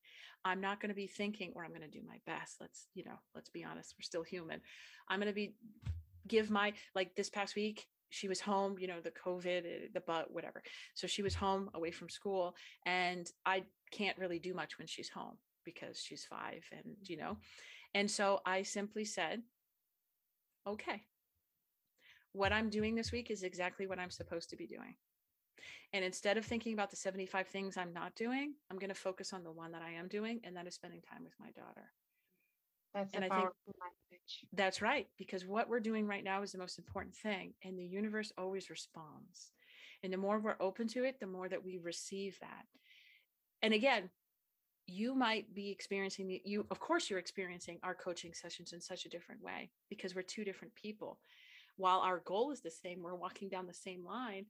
I'm 0.44 0.62
not 0.62 0.80
going 0.80 0.90
to 0.90 0.96
be 0.96 1.08
thinking 1.08 1.52
or 1.56 1.64
i'm 1.64 1.72
going 1.72 1.82
to 1.82 1.88
do 1.88 2.06
my 2.06 2.20
best. 2.26 2.58
Let's 2.62 2.88
you 2.94 3.04
know 3.04 3.20
let's 3.34 3.50
be 3.50 3.64
honest 3.64 3.96
we're 3.98 4.04
still 4.04 4.24
human. 4.24 4.62
I'm 5.10 5.20
going 5.20 5.32
to 5.32 5.34
be 5.34 5.56
give 6.28 6.50
my 6.50 6.74
like 6.94 7.16
this 7.16 7.30
past 7.30 7.56
week 7.56 7.88
she 8.16 8.30
was 8.30 8.40
home, 8.40 8.78
you 8.80 8.88
know, 8.88 9.02
the 9.02 9.12
COVID, 9.12 9.66
eh, 9.66 9.88
the 9.94 10.00
butt, 10.00 10.34
whatever. 10.34 10.64
So 10.94 11.06
she 11.06 11.22
was 11.22 11.36
home 11.36 11.70
away 11.74 11.92
from 11.92 12.10
school. 12.10 12.56
And 12.86 13.30
I 13.46 13.64
can't 13.92 14.18
really 14.18 14.40
do 14.40 14.54
much 14.54 14.78
when 14.78 14.88
she's 14.88 15.10
home 15.10 15.38
because 15.66 16.02
she's 16.02 16.26
five 16.26 16.64
and, 16.72 16.96
you 17.04 17.18
know, 17.18 17.38
and 17.94 18.10
so 18.10 18.42
I 18.46 18.64
simply 18.64 19.04
said, 19.06 19.42
okay, 20.68 21.02
what 22.34 22.54
I'm 22.54 22.70
doing 22.70 22.96
this 22.96 23.12
week 23.12 23.32
is 23.32 23.44
exactly 23.44 23.88
what 23.88 24.00
I'm 24.00 24.12
supposed 24.12 24.50
to 24.50 24.56
be 24.56 24.68
doing. 24.68 24.96
And 25.94 26.04
instead 26.04 26.38
of 26.38 26.46
thinking 26.46 26.74
about 26.74 26.92
the 26.92 26.98
75 26.98 27.48
things 27.48 27.78
I'm 27.78 27.94
not 27.94 28.16
doing, 28.16 28.54
I'm 28.70 28.78
going 28.78 28.90
to 28.90 28.96
focus 28.96 29.34
on 29.34 29.44
the 29.44 29.52
one 29.52 29.72
that 29.72 29.82
I 29.82 29.92
am 29.92 30.08
doing, 30.08 30.42
and 30.44 30.56
that 30.56 30.68
is 30.68 30.76
spending 30.76 31.02
time 31.02 31.24
with 31.24 31.34
my 31.40 31.52
daughter. 31.52 31.92
That's 32.96 33.14
and 33.14 33.26
I 33.26 33.30
think 33.30 33.50
message. 33.68 34.46
that's 34.54 34.82
right 34.82 35.08
because 35.18 35.46
what 35.46 35.70
we're 35.70 35.82
doing 35.82 36.08
right 36.08 36.24
now 36.24 36.42
is 36.42 36.54
the 36.54 36.58
most 36.58 36.80
important 36.80 37.14
thing, 37.14 37.54
and 37.64 37.78
the 37.78 37.86
universe 37.86 38.32
always 38.38 38.70
responds. 38.70 39.52
And 40.02 40.14
the 40.14 40.18
more 40.18 40.40
we're 40.40 40.56
open 40.60 40.88
to 40.90 41.04
it, 41.04 41.20
the 41.20 41.28
more 41.28 41.50
that 41.50 41.64
we 41.64 41.78
receive 41.78 42.38
that. 42.40 42.66
And 43.62 43.74
again, 43.74 44.10
you 44.88 45.16
might 45.16 45.54
be 45.54 45.72
experiencing 45.72 46.28
the, 46.28 46.42
you 46.46 46.66
of 46.72 46.80
course 46.80 47.10
you're 47.10 47.20
experiencing 47.20 47.80
our 47.84 47.96
coaching 47.96 48.34
sessions 48.34 48.72
in 48.72 48.80
such 48.80 49.06
a 49.06 49.10
different 49.10 49.44
way 49.44 49.70
because 49.90 50.16
we're 50.16 50.22
two 50.22 50.44
different 50.44 50.74
people 50.76 51.18
while 51.78 52.00
our 52.00 52.20
goal 52.20 52.52
is 52.52 52.62
the 52.62 52.70
same 52.70 53.02
we're 53.02 53.16
walking 53.16 53.50
down 53.50 53.66
the 53.66 53.74
same 53.74 54.06
line 54.06 54.46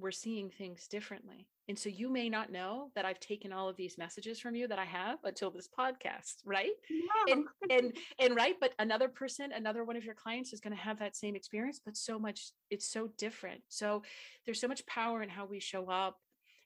we're 0.00 0.10
seeing 0.10 0.50
things 0.50 0.88
differently. 0.88 1.46
And 1.68 1.78
so 1.78 1.88
you 1.88 2.08
may 2.08 2.28
not 2.28 2.50
know 2.50 2.90
that 2.94 3.04
I've 3.04 3.20
taken 3.20 3.52
all 3.52 3.68
of 3.68 3.76
these 3.76 3.98
messages 3.98 4.40
from 4.40 4.56
you 4.56 4.66
that 4.66 4.78
I 4.78 4.84
have 4.84 5.18
until 5.24 5.50
this 5.50 5.68
podcast, 5.68 6.36
right? 6.44 6.70
No. 6.90 7.32
And 7.32 7.44
and 7.70 7.96
and 8.18 8.34
right, 8.34 8.56
but 8.60 8.72
another 8.78 9.08
person, 9.08 9.52
another 9.52 9.84
one 9.84 9.96
of 9.96 10.04
your 10.04 10.14
clients 10.14 10.52
is 10.52 10.60
going 10.60 10.74
to 10.74 10.82
have 10.82 10.98
that 10.98 11.14
same 11.14 11.36
experience, 11.36 11.80
but 11.84 11.96
so 11.96 12.18
much 12.18 12.50
it's 12.70 12.90
so 12.90 13.10
different. 13.18 13.60
So 13.68 14.02
there's 14.44 14.60
so 14.60 14.68
much 14.68 14.84
power 14.86 15.22
in 15.22 15.28
how 15.28 15.46
we 15.46 15.60
show 15.60 15.88
up 15.88 16.18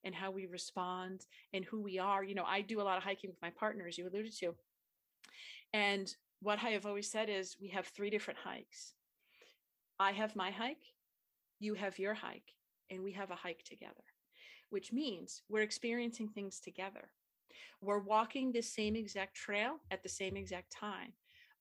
and 0.04 0.14
how 0.14 0.30
we 0.30 0.46
respond 0.46 1.26
and 1.52 1.64
who 1.64 1.82
we 1.82 1.98
are. 1.98 2.22
You 2.22 2.34
know, 2.34 2.44
I 2.44 2.60
do 2.60 2.80
a 2.80 2.84
lot 2.84 2.96
of 2.96 3.04
hiking 3.04 3.30
with 3.30 3.42
my 3.42 3.50
partners, 3.50 3.98
you 3.98 4.08
alluded 4.08 4.36
to. 4.38 4.54
And 5.72 6.14
what 6.40 6.58
I 6.62 6.70
have 6.70 6.86
always 6.86 7.10
said 7.10 7.28
is 7.28 7.56
we 7.60 7.68
have 7.70 7.86
three 7.88 8.10
different 8.10 8.38
hikes. 8.44 8.94
I 9.98 10.12
have 10.12 10.36
my 10.36 10.50
hike, 10.50 10.84
you 11.58 11.74
have 11.74 11.98
your 11.98 12.14
hike 12.14 12.54
and 12.90 13.02
we 13.02 13.12
have 13.12 13.30
a 13.30 13.36
hike 13.36 13.64
together, 13.64 14.04
which 14.70 14.92
means 14.92 15.42
we're 15.48 15.62
experiencing 15.62 16.28
things 16.28 16.60
together. 16.60 17.10
We're 17.80 18.00
walking 18.00 18.52
the 18.52 18.62
same 18.62 18.96
exact 18.96 19.34
trail 19.34 19.76
at 19.90 20.02
the 20.02 20.08
same 20.08 20.36
exact 20.36 20.72
time, 20.72 21.12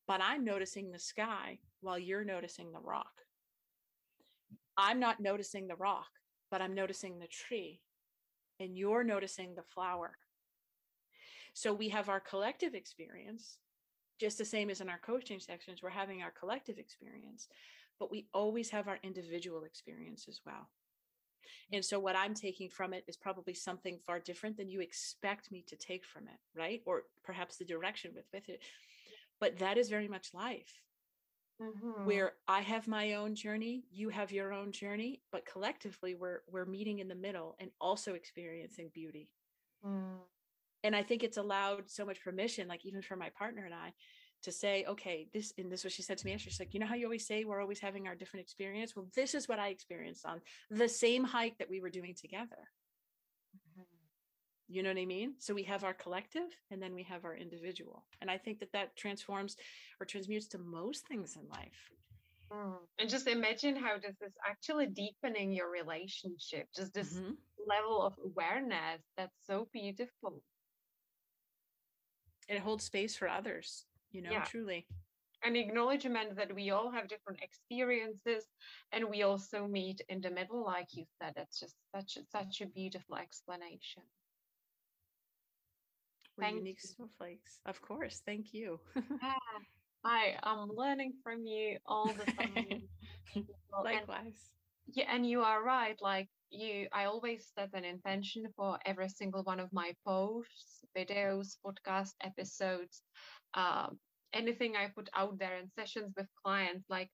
but 0.07 0.21
I'm 0.21 0.43
noticing 0.43 0.91
the 0.91 0.99
sky 0.99 1.59
while 1.82 1.99
you're 1.99 2.24
noticing 2.24 2.71
the 2.71 2.80
rock. 2.80 3.11
I'm 4.78 4.99
not 4.99 5.19
noticing 5.19 5.67
the 5.67 5.76
rock, 5.76 6.09
but 6.49 6.61
I'm 6.61 6.74
noticing 6.74 7.19
the 7.19 7.28
tree, 7.28 7.82
and 8.59 8.78
you're 8.78 9.03
noticing 9.03 9.55
the 9.55 9.63
flower. 9.63 10.17
So 11.53 11.74
we 11.74 11.89
have 11.89 12.09
our 12.09 12.19
collective 12.19 12.74
experience, 12.74 13.59
just 14.19 14.38
the 14.38 14.45
same 14.45 14.69
as 14.69 14.82
in 14.82 14.89
our 14.89 14.99
coaching 14.99 15.39
sections, 15.39 15.84
we're 15.84 15.89
having 15.89 16.21
our 16.21 16.32
collective 16.32 16.80
experience, 16.80 17.47
but 17.99 18.11
we 18.11 18.28
always 18.34 18.69
have 18.71 18.88
our 18.88 18.99
individual 19.03 19.63
experience 19.63 20.26
as 20.28 20.41
well. 20.45 20.69
And 21.72 21.84
so 21.84 22.00
what 22.00 22.16
I'm 22.16 22.34
taking 22.34 22.70
from 22.70 22.94
it 22.94 23.04
is 23.08 23.18
probably 23.18 23.54
something 23.54 24.00
far 24.06 24.20
different 24.20 24.58
than 24.58 24.70
you 24.70 24.82
expect 24.82 25.52
me 25.52 25.64
to 25.68 25.76
take 25.76 26.06
from 26.06 26.24
it, 26.24 26.39
right? 26.60 26.82
Or 26.86 27.04
perhaps 27.24 27.58
the 27.58 27.66
direction 27.66 28.12
with 28.16 28.26
with 28.34 28.50
it. 28.50 28.62
But 29.39 29.60
that 29.60 29.78
is 29.78 29.89
very 29.89 30.08
much 30.08 30.34
life. 30.34 30.82
Mm-hmm. 31.62 32.06
Where 32.06 32.34
I 32.48 32.62
have 32.62 32.88
my 32.88 33.14
own 33.14 33.36
journey, 33.36 33.86
you 33.91 34.10
have 34.10 34.32
your 34.32 34.54
own 34.54 34.72
journey, 34.72 35.22
but 35.32 35.46
collectively 35.46 36.16
we're 36.16 36.41
we're 36.50 36.66
meeting 36.66 37.00
in 37.00 37.08
the 37.08 37.16
middle 37.16 37.56
and 37.60 37.70
also 37.80 38.16
experiencing 38.16 38.89
beauty. 38.94 39.30
Mm. 39.86 40.18
And 40.84 40.96
I 40.96 41.04
think 41.04 41.24
it's 41.24 41.38
allowed 41.38 41.89
so 41.89 42.06
much 42.06 42.24
permission, 42.24 42.68
like 42.68 42.86
even 42.86 43.02
for 43.02 43.16
my 43.16 43.30
partner 43.30 43.66
and 43.66 43.74
I, 43.74 43.94
to 44.44 44.52
say, 44.52 44.86
okay, 44.88 45.28
this, 45.34 45.54
and 45.58 45.72
this 45.72 45.82
is 45.82 45.86
what 45.86 45.94
she 45.94 46.02
said 46.02 46.18
to 46.20 46.26
me. 46.26 46.38
She's 46.38 46.60
like, 46.60 46.74
you 46.74 46.80
know 46.80 46.86
how 46.86 46.96
you 46.96 47.06
always 47.06 47.26
say 47.26 47.44
we're 47.44 47.62
always 47.62 47.80
having 47.80 48.08
our 48.08 48.16
different 48.16 48.44
experience? 48.44 48.96
Well, 48.96 49.08
this 49.16 49.34
is 49.34 49.48
what 49.48 49.60
I 49.60 49.70
experienced 49.70 50.26
on 50.26 50.41
the 50.70 50.88
same 50.88 51.24
hike 51.24 51.58
that 51.58 51.70
we 51.70 51.80
were 51.80 51.89
doing 51.89 52.14
together. 52.14 52.70
Mm-hmm. 53.56 53.84
You 54.68 54.84
know 54.84 54.89
what 54.89 55.00
I 55.00 55.06
mean? 55.06 55.34
So 55.39 55.54
we 55.54 55.64
have 55.64 55.84
our 55.84 55.94
collective 55.94 56.50
and 56.72 56.82
then 56.82 56.94
we 56.94 57.04
have 57.04 57.26
our 57.26 57.36
individual. 57.36 58.04
And 58.22 58.30
I 58.30 58.38
think 58.38 58.60
that 58.60 58.72
that 58.74 58.96
transforms 58.96 59.56
or 60.00 60.06
transmutes 60.06 60.48
to 60.50 60.58
most 60.60 61.08
things 61.08 61.38
in 61.38 61.48
life. 61.50 61.89
Mm. 62.52 62.76
And 63.00 63.10
just 63.10 63.28
imagine 63.28 63.76
how 63.76 63.94
does 63.94 64.16
this 64.20 64.30
is 64.30 64.36
actually 64.48 64.88
deepening 64.88 65.54
your 65.54 65.72
relationship, 65.72 66.68
just 66.76 66.94
this 66.94 67.14
mm-hmm. 67.14 67.32
level 67.68 68.02
of 68.02 68.14
awareness 68.24 69.02
that's 69.18 69.36
so 69.48 69.68
beautiful. 69.72 70.41
It 72.50 72.60
holds 72.60 72.84
space 72.84 73.16
for 73.16 73.30
others 73.30 73.86
you 74.14 74.22
know, 74.22 74.32
yeah. 74.32 74.43
truly. 74.43 74.86
An 75.43 75.57
acknowledgement 75.57 76.38
that 76.38 76.55
we 76.55 76.70
all 76.70 76.89
have 76.91 77.09
different 77.09 77.41
experiences 77.41 78.45
and 78.93 79.09
we 79.09 79.24
also 79.24 79.68
meet 79.68 79.99
in 80.07 80.22
the 80.22 80.30
middle, 80.30 80.64
like 80.64 80.88
you 80.93 81.03
said. 81.22 81.34
That's 81.36 81.59
just 81.59 81.76
such 81.93 82.18
a, 82.18 82.26
such 82.32 82.61
a 82.61 82.68
beautiful 82.68 83.18
explanation. 83.18 84.03
We're 86.38 86.45
Thank 86.45 86.57
unique 86.57 86.80
you. 86.84 86.89
snowflakes. 86.89 87.59
Of 87.66 87.82
course. 87.82 88.22
Thank 88.26 88.53
you. 88.53 88.80
yeah. 88.95 89.34
I 90.05 90.36
am 90.43 90.70
learning 90.76 91.14
from 91.24 91.45
you 91.45 91.78
all 91.86 92.07
the 92.07 92.32
time. 92.32 92.84
Likewise. 93.84 94.51
And, 94.88 94.95
yeah, 94.95 95.05
and 95.09 95.30
you 95.30 95.41
are 95.41 95.64
right. 95.64 95.97
Like 96.01 96.30
you, 96.54 96.88
I 96.93 97.06
always 97.06 97.51
set 97.58 97.70
an 97.74 97.86
intention 97.86 98.45
for 98.56 98.78
every 98.86 99.10
single 99.10 99.43
one 99.43 99.60
of 99.60 99.72
my 99.74 99.93
posts, 100.06 100.84
videos, 100.95 101.58
podcast 101.66 102.14
episodes, 102.22 103.01
um, 103.54 103.99
anything 104.34 104.76
I 104.76 104.88
put 104.95 105.10
out 105.16 105.38
there 105.39 105.58
in 105.58 105.70
sessions 105.76 106.14
with 106.16 106.28
clients. 106.43 106.86
Like 106.89 107.10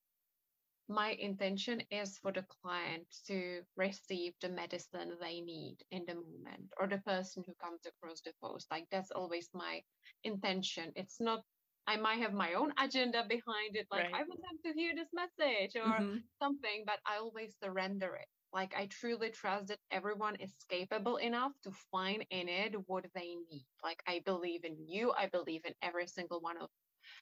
my 0.90 1.12
intention 1.20 1.82
is 1.92 2.18
for 2.18 2.32
the 2.32 2.44
client 2.62 3.06
to 3.28 3.62
receive 3.78 4.34
the 4.42 4.50
medicine 4.50 5.14
they 5.22 5.40
need 5.40 5.78
in 5.92 6.04
the 6.08 6.16
moment 6.16 6.74
or 6.80 6.88
the 6.88 6.98
person 7.06 7.44
who 7.46 7.54
comes 7.64 7.82
across 7.86 8.22
the 8.22 8.34
post 8.44 8.66
like 8.72 8.88
that's 8.92 9.12
always 9.12 9.50
my 9.54 9.80
intention 10.24 10.92
it's 10.96 11.22
not 11.22 11.44
i 11.86 11.96
might 11.96 12.20
have 12.20 12.34
my 12.34 12.54
own 12.54 12.74
agenda 12.80 13.24
behind 13.30 13.76
it 13.76 13.86
like 13.92 14.06
right. 14.06 14.16
i 14.16 14.24
want 14.24 14.42
them 14.42 14.58
to 14.66 14.74
hear 14.74 14.94
this 14.96 15.14
message 15.14 15.76
or 15.76 15.94
mm-hmm. 15.94 16.18
something 16.42 16.84
but 16.88 16.98
i 17.06 17.18
always 17.18 17.56
surrender 17.64 18.16
it 18.16 18.28
like 18.54 18.74
i 18.78 18.88
truly 18.88 19.30
trust 19.30 19.68
that 19.68 19.80
everyone 19.92 20.36
is 20.36 20.54
capable 20.70 21.18
enough 21.18 21.52
to 21.64 21.72
find 21.92 22.26
in 22.32 22.48
it 22.48 22.74
what 22.88 23.06
they 23.14 23.36
need 23.52 23.66
like 23.84 24.02
i 24.08 24.22
believe 24.26 24.64
in 24.64 24.76
you 24.88 25.12
i 25.18 25.28
believe 25.28 25.62
in 25.66 25.74
every 25.82 26.08
single 26.08 26.40
one 26.40 26.58
of 26.58 26.70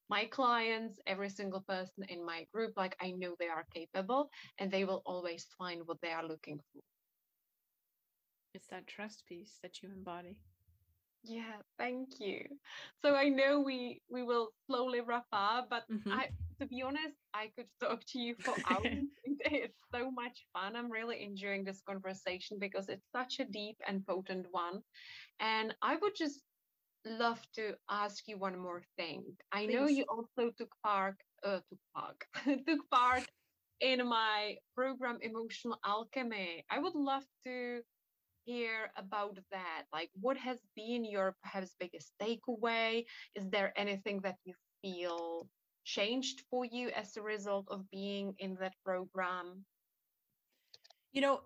my 0.10 0.26
clients, 0.26 1.00
every 1.06 1.30
single 1.30 1.62
person 1.62 2.04
in 2.10 2.26
my 2.26 2.46
group, 2.54 2.74
like 2.78 2.96
I 3.02 3.12
know 3.12 3.36
they 3.40 3.48
are 3.48 3.66
capable 3.74 4.30
and 4.58 4.72
they 4.72 4.86
will 4.86 5.02
always 5.06 5.46
find 5.58 5.82
what 5.86 5.98
they 6.02 6.12
are 6.12 6.26
looking 6.28 6.60
for. 6.74 6.82
It's 8.54 8.68
that 8.68 8.88
trust 8.88 9.24
piece 9.28 9.60
that 9.62 9.84
you 9.84 9.90
embody. 9.96 10.38
Yeah, 11.24 11.58
thank 11.78 12.20
you. 12.20 12.46
So 13.04 13.16
I 13.16 13.30
know 13.30 13.60
we 13.60 14.02
we 14.10 14.24
will 14.24 14.50
slowly 14.66 15.02
wrap 15.02 15.26
up, 15.34 15.68
but 15.70 15.84
mm-hmm. 15.92 16.12
I 16.12 16.30
to 16.60 16.66
be 16.66 16.82
honest, 16.82 17.18
I 17.34 17.52
could 17.56 17.68
talk 17.80 18.02
to 18.14 18.20
you 18.20 18.36
for 18.40 18.56
hours. 18.70 19.06
It's 19.52 19.80
so 19.94 20.12
much 20.12 20.46
fun. 20.54 20.76
I'm 20.76 20.92
really 20.92 21.24
enjoying 21.24 21.64
this 21.64 21.82
conversation 21.88 22.58
because 22.60 22.90
it's 22.90 23.08
such 23.12 23.40
a 23.40 23.46
deep 23.46 23.78
and 23.88 24.06
potent 24.06 24.48
one. 24.52 24.82
And 25.40 25.76
I 25.82 25.98
would 25.98 26.16
just 26.16 26.42
love 27.06 27.42
to 27.56 27.74
ask 27.90 28.28
you 28.28 28.38
one 28.38 28.58
more 28.58 28.82
thing. 28.98 29.24
I 29.52 29.66
Please. 29.66 29.74
know 29.74 29.88
you 29.88 30.06
also 30.10 30.52
took 30.58 30.74
part, 30.84 31.16
uh, 31.44 31.60
took 31.70 31.80
part, 31.96 32.18
took 32.68 32.90
part 32.92 33.26
in 33.80 34.08
my 34.08 34.56
program 34.76 35.20
Emotional 35.22 35.78
Alchemy. 35.86 36.66
I 36.70 36.80
would 36.80 36.96
love 36.96 37.24
to 37.46 37.82
hear 38.46 38.90
about 38.98 39.38
that. 39.52 39.84
Like, 39.94 40.10
what 40.20 40.38
has 40.38 40.58
been 40.76 41.06
your 41.06 41.36
perhaps 41.44 41.76
biggest 41.80 42.12
takeaway? 42.22 43.06
Is 43.36 43.50
there 43.50 43.74
anything 43.78 44.22
that 44.22 44.38
you 44.46 44.54
feel 44.82 45.48
changed 45.88 46.44
for 46.50 46.66
you 46.66 46.90
as 46.90 47.16
a 47.16 47.22
result 47.22 47.66
of 47.72 47.90
being 47.90 48.36
in 48.40 48.58
that 48.60 48.74
program? 48.84 49.64
You 51.14 51.22
know, 51.22 51.40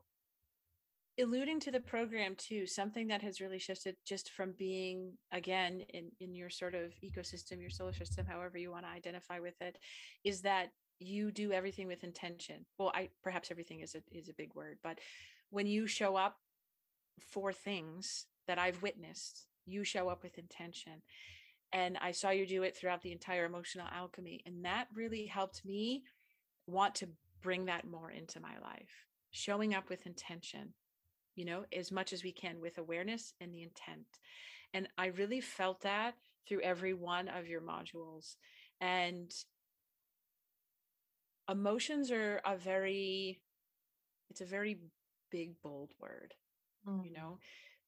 alluding 1.20 1.60
to 1.60 1.72
the 1.72 1.80
program 1.80 2.36
too 2.36 2.66
something 2.66 3.08
that 3.08 3.22
has 3.22 3.42
really 3.42 3.60
shifted 3.60 3.96
just 4.06 4.32
from 4.32 4.54
being 4.58 5.14
again 5.32 5.82
in 5.94 6.10
in 6.20 6.34
your 6.34 6.50
sort 6.50 6.74
of 6.74 6.94
ecosystem 7.04 7.60
your 7.60 7.70
solar 7.70 7.94
system 7.94 8.26
however 8.26 8.58
you 8.58 8.72
want 8.72 8.86
to 8.86 8.92
identify 8.92 9.38
with 9.38 9.62
it 9.62 9.78
is 10.24 10.42
that 10.42 10.70
you 11.00 11.32
do 11.32 11.52
everything 11.52 11.88
with 11.88 12.04
intention 12.04 12.66
well 12.78 12.92
i 12.96 13.10
perhaps 13.24 13.52
everything 13.52 13.82
is 13.82 13.94
a 13.94 14.02
is 14.18 14.30
a 14.30 14.34
big 14.34 14.56
word 14.56 14.78
but 14.84 15.00
when 15.50 15.68
you 15.68 15.86
show 15.86 16.16
up 16.16 16.38
for 17.30 17.52
things 17.52 18.26
that 18.48 18.58
i've 18.58 18.82
witnessed 18.82 19.48
you 19.66 19.84
show 19.84 20.08
up 20.08 20.24
with 20.24 20.38
intention 20.38 21.02
and 21.74 21.98
i 22.02 22.12
saw 22.12 22.30
you 22.30 22.46
do 22.46 22.64
it 22.64 22.76
throughout 22.76 23.02
the 23.02 23.12
entire 23.12 23.46
emotional 23.46 23.88
alchemy 23.94 24.42
and 24.46 24.66
that 24.66 24.88
really 24.94 25.26
helped 25.26 25.64
me 25.66 26.04
want 26.68 26.96
to 26.96 27.08
bring 27.42 27.66
that 27.66 27.88
more 27.88 28.12
into 28.12 28.40
my 28.40 28.58
life 28.62 29.08
showing 29.32 29.74
up 29.74 29.90
with 29.90 30.06
intention 30.06 30.74
you 31.36 31.46
know, 31.46 31.66
as 31.76 31.92
much 31.92 32.14
as 32.14 32.24
we 32.24 32.32
can 32.32 32.60
with 32.60 32.78
awareness 32.78 33.34
and 33.40 33.54
the 33.54 33.64
intent. 33.64 34.06
And 34.74 34.88
I 34.98 35.08
really 35.08 35.42
felt 35.42 35.82
that 35.82 36.16
through 36.48 36.62
every 36.62 36.94
one 36.94 37.28
of 37.28 37.48
your 37.48 37.62
modules. 37.62 38.36
And 38.80 39.32
emotions 41.50 42.12
are 42.12 42.42
a 42.46 42.58
very, 42.58 43.40
it's 44.30 44.42
a 44.42 44.46
very 44.46 44.80
big, 45.30 45.54
bold 45.62 45.92
word, 46.00 46.34
mm. 46.88 47.06
you 47.06 47.14
know 47.14 47.38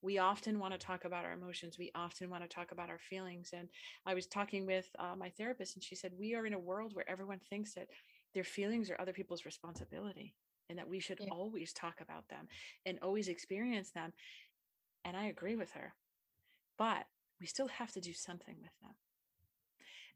we 0.04 0.20
often 0.20 0.60
want 0.60 0.74
to 0.74 0.78
talk 0.78 1.06
about 1.06 1.26
our 1.26 1.34
emotions 1.34 1.78
we 1.80 1.92
often 1.96 2.30
want 2.30 2.44
to 2.44 2.56
talk 2.56 2.72
about 2.72 2.90
our 2.90 3.00
feelings 3.00 3.52
and 3.54 3.70
i 4.06 4.14
was 4.14 4.28
talking 4.28 4.66
with 4.66 4.88
uh, 5.00 5.16
my 5.18 5.30
therapist 5.30 5.76
and 5.76 5.84
she 5.84 5.96
said 5.96 6.12
we 6.20 6.36
are 6.36 6.46
in 6.46 6.54
a 6.54 6.60
world 6.60 6.94
where 6.94 7.10
everyone 7.10 7.40
thinks 7.50 7.74
that 7.74 7.88
their 8.34 8.44
feelings 8.44 8.90
are 8.90 9.00
other 9.00 9.14
people's 9.14 9.46
responsibility 9.46 10.36
and 10.70 10.78
that 10.78 10.90
we 10.90 11.00
should 11.00 11.20
yeah. 11.20 11.30
always 11.32 11.74
talk 11.74 12.02
about 12.02 12.28
them 12.30 12.48
and 12.86 13.00
always 13.02 13.28
experience 13.28 13.92
them. 13.92 14.14
And 15.06 15.16
I 15.16 15.26
agree 15.26 15.56
with 15.56 15.72
her. 15.72 15.94
But 16.78 17.06
we 17.40 17.46
still 17.46 17.68
have 17.68 17.92
to 17.92 18.02
do 18.02 18.14
something 18.14 18.56
with 18.62 18.72
them. 18.82 18.96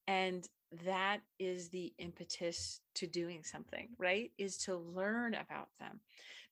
And 0.08 0.48
that 0.86 1.20
is 1.40 1.70
the 1.70 1.94
impetus 1.98 2.82
to 2.96 3.08
doing 3.08 3.44
something, 3.44 3.90
right? 3.98 4.32
Is 4.38 4.58
to 4.60 4.76
learn 4.76 5.34
about 5.34 5.70
them 5.80 6.00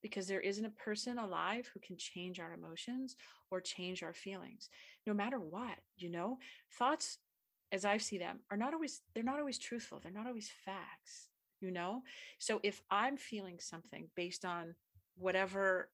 because 0.01 0.27
there 0.27 0.39
isn't 0.41 0.65
a 0.65 0.69
person 0.69 1.17
alive 1.17 1.69
who 1.73 1.79
can 1.79 1.97
change 1.97 2.39
our 2.39 2.53
emotions 2.53 3.15
or 3.51 3.59
change 3.61 4.03
our 4.03 4.13
feelings, 4.13 4.69
no 5.07 5.13
matter 5.13 5.39
what, 5.39 5.79
you 5.97 6.09
know? 6.09 6.37
Thoughts, 6.77 7.17
as 7.71 7.85
I 7.85 7.97
see 7.97 8.17
them, 8.17 8.39
are 8.51 8.57
not 8.57 8.73
always, 8.73 9.01
they're 9.13 9.23
not 9.23 9.39
always 9.39 9.57
truthful, 9.57 9.99
they're 10.01 10.11
not 10.11 10.27
always 10.27 10.49
facts 10.65 11.29
you 11.61 11.71
know 11.71 12.03
so 12.37 12.59
if 12.63 12.81
i'm 12.91 13.17
feeling 13.17 13.57
something 13.59 14.07
based 14.15 14.45
on 14.45 14.75
whatever 15.17 15.89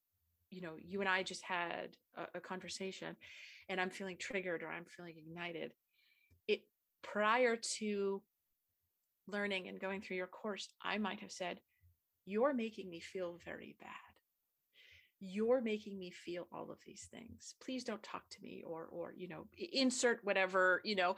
you 0.49 0.61
know 0.61 0.73
you 0.83 0.99
and 0.99 1.09
i 1.09 1.23
just 1.23 1.43
had 1.43 1.95
a, 2.17 2.37
a 2.37 2.41
conversation 2.41 3.15
and 3.69 3.79
i'm 3.79 3.89
feeling 3.89 4.17
triggered 4.17 4.63
or 4.63 4.69
i'm 4.69 4.85
feeling 4.85 5.15
ignited 5.17 5.63
it 5.63 5.75
prior 7.01 7.55
to 7.55 8.21
learning 9.27 9.67
and 9.67 9.79
going 9.79 10.01
through 10.01 10.17
your 10.17 10.27
course 10.27 10.69
i 10.81 10.97
might 10.97 11.19
have 11.19 11.31
said 11.31 11.59
you're 12.25 12.53
making 12.53 12.89
me 12.89 12.99
feel 12.99 13.39
very 13.45 13.75
bad 13.79 13.89
you're 15.19 15.61
making 15.61 15.99
me 15.99 16.09
feel 16.09 16.47
all 16.51 16.71
of 16.71 16.79
these 16.85 17.07
things 17.11 17.55
please 17.63 17.83
don't 17.83 18.03
talk 18.03 18.23
to 18.29 18.41
me 18.41 18.63
or 18.65 18.87
or 18.91 19.13
you 19.15 19.27
know 19.27 19.45
insert 19.71 20.19
whatever 20.23 20.81
you 20.83 20.95
know 20.95 21.15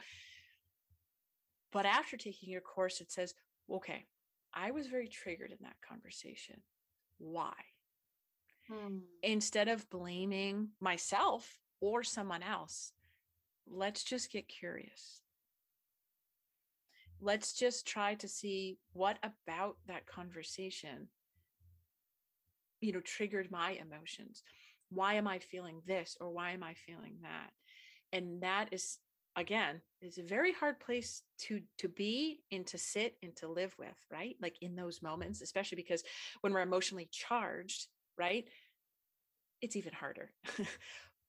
but 1.72 1.86
after 1.86 2.16
taking 2.16 2.50
your 2.50 2.60
course 2.60 3.00
it 3.00 3.10
says 3.10 3.34
okay 3.72 4.04
I 4.54 4.70
was 4.70 4.86
very 4.86 5.08
triggered 5.08 5.50
in 5.50 5.58
that 5.62 5.76
conversation. 5.86 6.60
Why? 7.18 7.52
Hmm. 8.70 8.98
Instead 9.22 9.68
of 9.68 9.90
blaming 9.90 10.68
myself 10.80 11.58
or 11.80 12.02
someone 12.02 12.42
else, 12.42 12.92
let's 13.66 14.04
just 14.04 14.30
get 14.30 14.48
curious. 14.48 15.20
Let's 17.24 17.54
just 17.54 17.86
try 17.86 18.14
to 18.16 18.28
see 18.28 18.78
what 18.92 19.18
about 19.22 19.76
that 19.88 20.06
conversation 20.06 21.08
you 22.84 22.92
know 22.92 23.00
triggered 23.00 23.50
my 23.50 23.72
emotions. 23.72 24.42
Why 24.90 25.14
am 25.14 25.26
I 25.26 25.38
feeling 25.38 25.80
this 25.86 26.16
or 26.20 26.30
why 26.30 26.50
am 26.50 26.62
I 26.62 26.74
feeling 26.74 27.16
that? 27.22 27.50
And 28.12 28.42
that 28.42 28.68
is 28.72 28.98
again 29.36 29.80
is 30.00 30.18
a 30.18 30.22
very 30.22 30.52
hard 30.52 30.78
place 30.78 31.22
to 31.38 31.60
to 31.78 31.88
be 31.88 32.40
and 32.52 32.66
to 32.66 32.78
sit 32.78 33.16
and 33.22 33.34
to 33.36 33.48
live 33.48 33.74
with 33.78 33.96
right 34.12 34.36
like 34.40 34.56
in 34.60 34.76
those 34.76 35.02
moments 35.02 35.42
especially 35.42 35.74
because 35.74 36.04
when 36.40 36.52
we're 36.52 36.60
emotionally 36.60 37.08
charged 37.10 37.88
right 38.16 38.46
it's 39.60 39.74
even 39.74 39.92
harder 39.92 40.30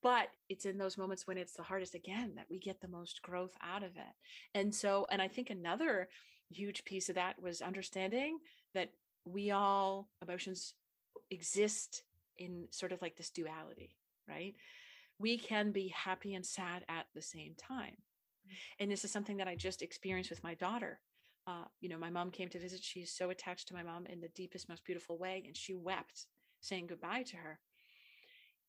but 0.06 0.28
it's 0.48 0.66
in 0.66 0.78
those 0.78 0.98
moments 0.98 1.28
when 1.28 1.38
it's 1.38 1.54
the 1.54 1.64
hardest 1.64 1.96
again 1.96 2.34
that 2.36 2.46
we 2.50 2.60
get 2.60 2.80
the 2.80 2.88
most 2.88 3.22
growth 3.22 3.56
out 3.62 3.84
of 3.84 3.98
it 3.98 4.14
and 4.54 4.74
so 4.74 5.06
and 5.10 5.22
i 5.22 5.28
think 5.28 5.50
another 5.50 6.08
huge 6.50 6.86
piece 6.86 7.10
of 7.10 7.16
that 7.16 7.42
was 7.42 7.62
understanding 7.62 8.38
that 8.74 8.92
we 9.26 9.52
all 9.52 10.08
emotions 10.22 10.76
exist 11.32 12.04
in 12.38 12.68
sort 12.70 12.92
of 12.92 13.02
like 13.02 13.18
this 13.18 13.32
duality 13.32 13.98
right 14.30 14.56
we 15.20 15.38
can 15.38 15.72
be 15.72 15.88
happy 15.90 16.36
and 16.36 16.46
sad 16.46 16.84
at 16.90 17.08
the 17.14 17.22
same 17.22 17.54
time. 17.56 17.96
Mm. 18.48 18.56
And 18.80 18.92
this 18.92 19.06
is 19.06 19.12
something 19.12 19.38
that 19.38 19.48
I 19.48 19.56
just 19.56 19.82
experienced 19.82 20.30
with 20.30 20.44
my 20.44 20.56
daughter. 20.56 21.00
Uh, 21.48 21.66
you 21.80 21.90
know, 21.90 21.98
my 21.98 22.10
mom 22.10 22.32
came 22.32 22.50
to 22.50 22.60
visit. 22.60 22.84
She's 22.84 23.12
so 23.12 23.30
attached 23.30 23.68
to 23.70 23.74
my 23.74 23.84
mom 23.84 24.06
in 24.08 24.20
the 24.20 24.30
deepest, 24.30 24.68
most 24.68 24.84
beautiful 24.84 25.18
way. 25.18 25.44
And 25.46 25.56
she 25.56 25.74
wept 25.74 26.26
saying 26.60 26.88
goodbye 26.88 27.24
to 27.24 27.38
her. 27.38 27.60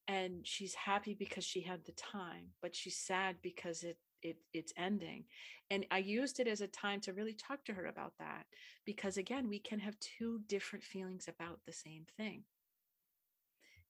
And 0.08 0.46
she's 0.46 0.74
happy 0.74 1.14
because 1.14 1.44
she 1.44 1.62
had 1.62 1.84
the 1.84 1.92
time, 1.92 2.52
but 2.62 2.76
she's 2.76 2.96
sad 2.96 3.36
because 3.42 3.82
it 3.82 3.98
it 4.22 4.36
it's 4.52 4.72
ending. 4.76 5.24
And 5.70 5.84
i 5.90 5.98
used 5.98 6.40
it 6.40 6.46
as 6.48 6.60
a 6.60 6.68
time 6.68 7.00
to 7.00 7.12
really 7.12 7.34
talk 7.34 7.64
to 7.64 7.74
her 7.74 7.86
about 7.86 8.12
that 8.18 8.46
because 8.84 9.16
again 9.16 9.48
we 9.48 9.58
can 9.58 9.80
have 9.80 9.98
two 10.00 10.40
different 10.46 10.84
feelings 10.84 11.28
about 11.28 11.60
the 11.66 11.72
same 11.72 12.06
thing. 12.16 12.44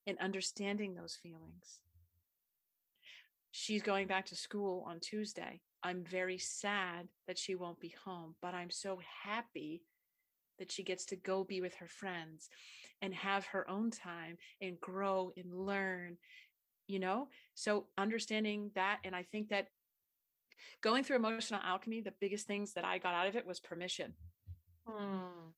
And 0.06 0.18
understanding 0.18 0.94
those 0.94 1.16
feelings. 1.20 1.80
She's 3.50 3.82
going 3.82 4.06
back 4.06 4.26
to 4.26 4.36
school 4.36 4.84
on 4.86 5.00
Tuesday. 5.00 5.60
I'm 5.82 6.04
very 6.04 6.38
sad 6.38 7.08
that 7.26 7.38
she 7.38 7.54
won't 7.54 7.80
be 7.80 7.94
home, 8.04 8.34
but 8.42 8.54
I'm 8.54 8.70
so 8.70 9.00
happy 9.22 9.82
that 10.58 10.70
she 10.70 10.82
gets 10.82 11.04
to 11.06 11.16
go 11.16 11.44
be 11.44 11.60
with 11.60 11.74
her 11.76 11.88
friends 11.88 12.48
and 13.02 13.14
have 13.14 13.46
her 13.46 13.68
own 13.70 13.90
time 13.90 14.36
and 14.60 14.80
grow 14.80 15.32
and 15.36 15.52
learn, 15.52 16.16
you 16.86 16.98
know? 16.98 17.28
So 17.54 17.86
understanding 17.98 18.70
that. 18.74 18.98
And 19.04 19.14
I 19.14 19.22
think 19.22 19.48
that 19.50 19.68
going 20.82 21.04
through 21.04 21.16
emotional 21.16 21.60
alchemy, 21.62 22.00
the 22.00 22.14
biggest 22.20 22.46
things 22.46 22.72
that 22.74 22.84
I 22.84 22.98
got 22.98 23.14
out 23.14 23.28
of 23.28 23.36
it 23.36 23.46
was 23.46 23.60
permission. 23.60 24.14
Hmm. 24.86 25.50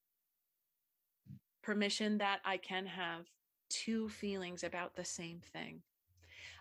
Permission 1.62 2.18
that 2.18 2.40
I 2.44 2.56
can 2.56 2.86
have 2.86 3.26
two 3.68 4.08
feelings 4.08 4.64
about 4.64 4.96
the 4.96 5.04
same 5.04 5.40
thing. 5.52 5.82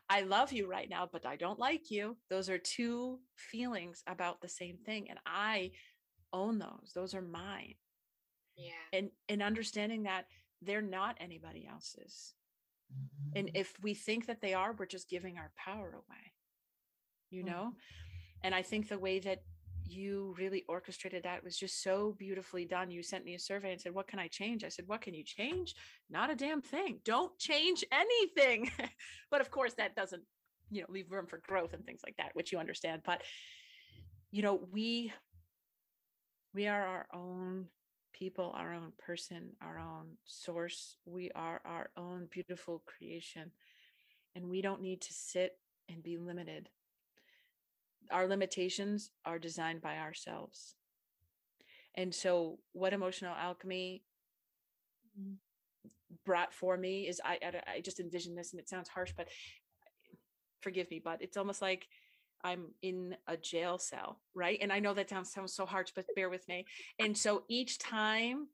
I 0.09 0.21
love 0.21 0.53
you 0.53 0.69
right 0.69 0.89
now, 0.89 1.07
but 1.11 1.25
I 1.25 1.35
don't 1.35 1.59
like 1.59 1.91
you. 1.91 2.15
Those 2.29 2.49
are 2.49 2.57
two 2.57 3.19
feelings 3.35 4.03
about 4.07 4.41
the 4.41 4.47
same 4.47 4.77
thing. 4.85 5.09
And 5.09 5.19
I 5.25 5.71
own 6.31 6.59
those. 6.59 6.91
Those 6.93 7.13
are 7.13 7.21
mine. 7.21 7.75
Yeah. 8.57 8.71
And 8.93 9.09
and 9.29 9.41
understanding 9.41 10.03
that 10.03 10.25
they're 10.61 10.81
not 10.81 11.17
anybody 11.19 11.67
else's. 11.71 12.33
And 13.35 13.47
mm-hmm. 13.47 13.57
if 13.57 13.73
we 13.81 13.93
think 13.93 14.27
that 14.27 14.41
they 14.41 14.53
are, 14.53 14.73
we're 14.73 14.85
just 14.85 15.09
giving 15.09 15.37
our 15.37 15.51
power 15.57 15.89
away. 15.89 16.33
You 17.29 17.43
know? 17.43 17.71
Mm-hmm. 17.71 18.43
And 18.43 18.55
I 18.55 18.61
think 18.61 18.87
the 18.87 18.99
way 18.99 19.19
that 19.19 19.41
you 19.89 20.35
really 20.37 20.63
orchestrated 20.67 21.23
that 21.23 21.43
was 21.43 21.57
just 21.57 21.81
so 21.81 22.15
beautifully 22.17 22.65
done. 22.65 22.91
You 22.91 23.01
sent 23.03 23.25
me 23.25 23.35
a 23.35 23.39
survey 23.39 23.71
and 23.71 23.81
said, 23.81 23.93
What 23.93 24.07
can 24.07 24.19
I 24.19 24.27
change? 24.27 24.63
I 24.63 24.69
said, 24.69 24.87
What 24.87 25.01
can 25.01 25.13
you 25.13 25.23
change? 25.23 25.75
Not 26.09 26.29
a 26.29 26.35
damn 26.35 26.61
thing. 26.61 26.99
Don't 27.05 27.37
change 27.37 27.83
anything. 27.91 28.69
but 29.31 29.41
of 29.41 29.51
course, 29.51 29.73
that 29.75 29.95
doesn't, 29.95 30.23
you 30.69 30.81
know, 30.81 30.87
leave 30.89 31.11
room 31.11 31.25
for 31.25 31.39
growth 31.39 31.73
and 31.73 31.85
things 31.85 32.01
like 32.05 32.17
that, 32.17 32.31
which 32.33 32.51
you 32.51 32.59
understand. 32.59 33.01
But, 33.05 33.21
you 34.31 34.41
know, 34.41 34.59
we, 34.71 35.13
we 36.53 36.67
are 36.67 36.85
our 36.85 37.07
own 37.13 37.67
people, 38.17 38.53
our 38.55 38.73
own 38.73 38.93
person, 38.97 39.49
our 39.61 39.79
own 39.79 40.17
source. 40.25 40.95
We 41.05 41.31
are 41.35 41.61
our 41.65 41.89
own 41.97 42.27
beautiful 42.31 42.81
creation. 42.85 43.51
And 44.35 44.49
we 44.49 44.61
don't 44.61 44.81
need 44.81 45.01
to 45.01 45.13
sit 45.13 45.57
and 45.89 46.03
be 46.03 46.17
limited 46.17 46.69
our 48.11 48.27
limitations 48.27 49.11
are 49.25 49.39
designed 49.39 49.81
by 49.81 49.97
ourselves. 49.97 50.75
And 51.95 52.13
so, 52.13 52.59
what 52.73 52.93
emotional 52.93 53.35
alchemy 53.35 54.03
mm. 55.19 55.35
brought 56.25 56.53
for 56.53 56.77
me 56.77 57.07
is 57.07 57.19
I, 57.23 57.39
I 57.75 57.81
just 57.81 57.99
envision 57.99 58.35
this, 58.35 58.51
and 58.51 58.59
it 58.59 58.69
sounds 58.69 58.89
harsh, 58.89 59.13
but 59.15 59.27
forgive 60.61 60.89
me, 60.91 61.01
but 61.03 61.21
it's 61.21 61.37
almost 61.37 61.61
like 61.61 61.87
I'm 62.43 62.67
in 62.81 63.15
a 63.27 63.37
jail 63.37 63.77
cell, 63.77 64.19
right? 64.33 64.59
And 64.61 64.71
I 64.71 64.79
know 64.79 64.93
that 64.93 65.09
sounds, 65.09 65.31
sounds 65.31 65.53
so 65.53 65.65
harsh, 65.65 65.89
but 65.95 66.05
bear 66.15 66.29
with 66.29 66.47
me. 66.47 66.65
And 66.99 67.17
so 67.17 67.43
each 67.49 67.79
time 67.79 68.47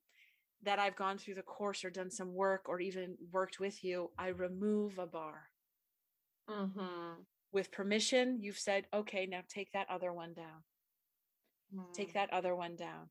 that 0.64 0.80
I've 0.80 0.96
gone 0.96 1.18
through 1.18 1.36
the 1.36 1.42
course 1.42 1.84
or 1.84 1.90
done 1.90 2.10
some 2.10 2.34
work 2.34 2.70
or 2.70 2.80
even 2.80 3.18
worked 3.32 3.60
with 3.60 3.84
you, 3.84 4.12
I 4.18 4.30
remove 4.30 4.98
a 4.98 5.06
bar. 5.06 5.50
Mm-hmm 6.50 7.22
with 7.54 7.72
permission, 7.72 8.40
you've 8.42 8.58
said, 8.58 8.88
okay, 8.94 9.28
now 9.28 9.42
take 9.48 9.72
that 9.72 9.88
other 9.90 10.12
one 10.12 10.34
down. 10.34 10.64
Mm. 11.74 11.94
Take 11.94 12.14
that 12.16 12.34
other 12.34 12.56
one 12.56 12.76
down. 12.76 13.10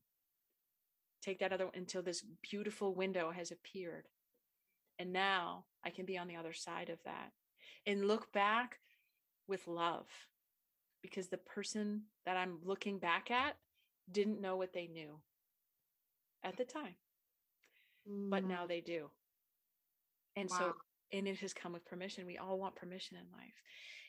Take 1.23 1.39
that 1.39 1.53
other 1.53 1.67
one 1.67 1.75
until 1.77 2.03
this 2.03 2.25
beautiful 2.51 2.95
window 2.95 3.31
has 3.31 3.53
appeared. 3.53 4.09
And 4.99 5.13
now 5.13 5.65
I 5.85 5.91
can 5.91 6.05
be 6.05 6.19
on 6.19 6.27
the 6.27 6.37
other 6.37 6.53
side 6.53 6.91
of 6.91 6.99
that 7.05 7.31
and 7.87 8.05
look 8.05 8.33
back 8.33 8.79
with 9.47 9.67
love 9.69 10.07
because 11.03 11.29
the 11.29 11.37
person 11.37 12.03
that 12.25 12.37
I'm 12.37 12.59
looking 12.65 12.99
back 12.99 13.31
at 13.31 13.57
didn't 14.11 14.41
know 14.41 14.57
what 14.57 14.73
they 14.73 14.87
knew 14.87 15.19
at 16.45 16.57
the 16.57 16.65
time, 16.65 16.95
mm. 18.09 18.31
but 18.31 18.45
now 18.45 18.67
they 18.67 18.81
do. 18.81 19.11
And 20.37 20.49
wow. 20.51 20.57
so, 20.59 20.75
and 21.13 21.29
it 21.29 21.39
has 21.39 21.53
come 21.53 21.73
with 21.73 21.85
permission. 21.85 22.27
We 22.27 22.39
all 22.39 22.59
want 22.59 22.77
permission 22.77 23.17
in 23.17 23.39
life. 23.39 23.63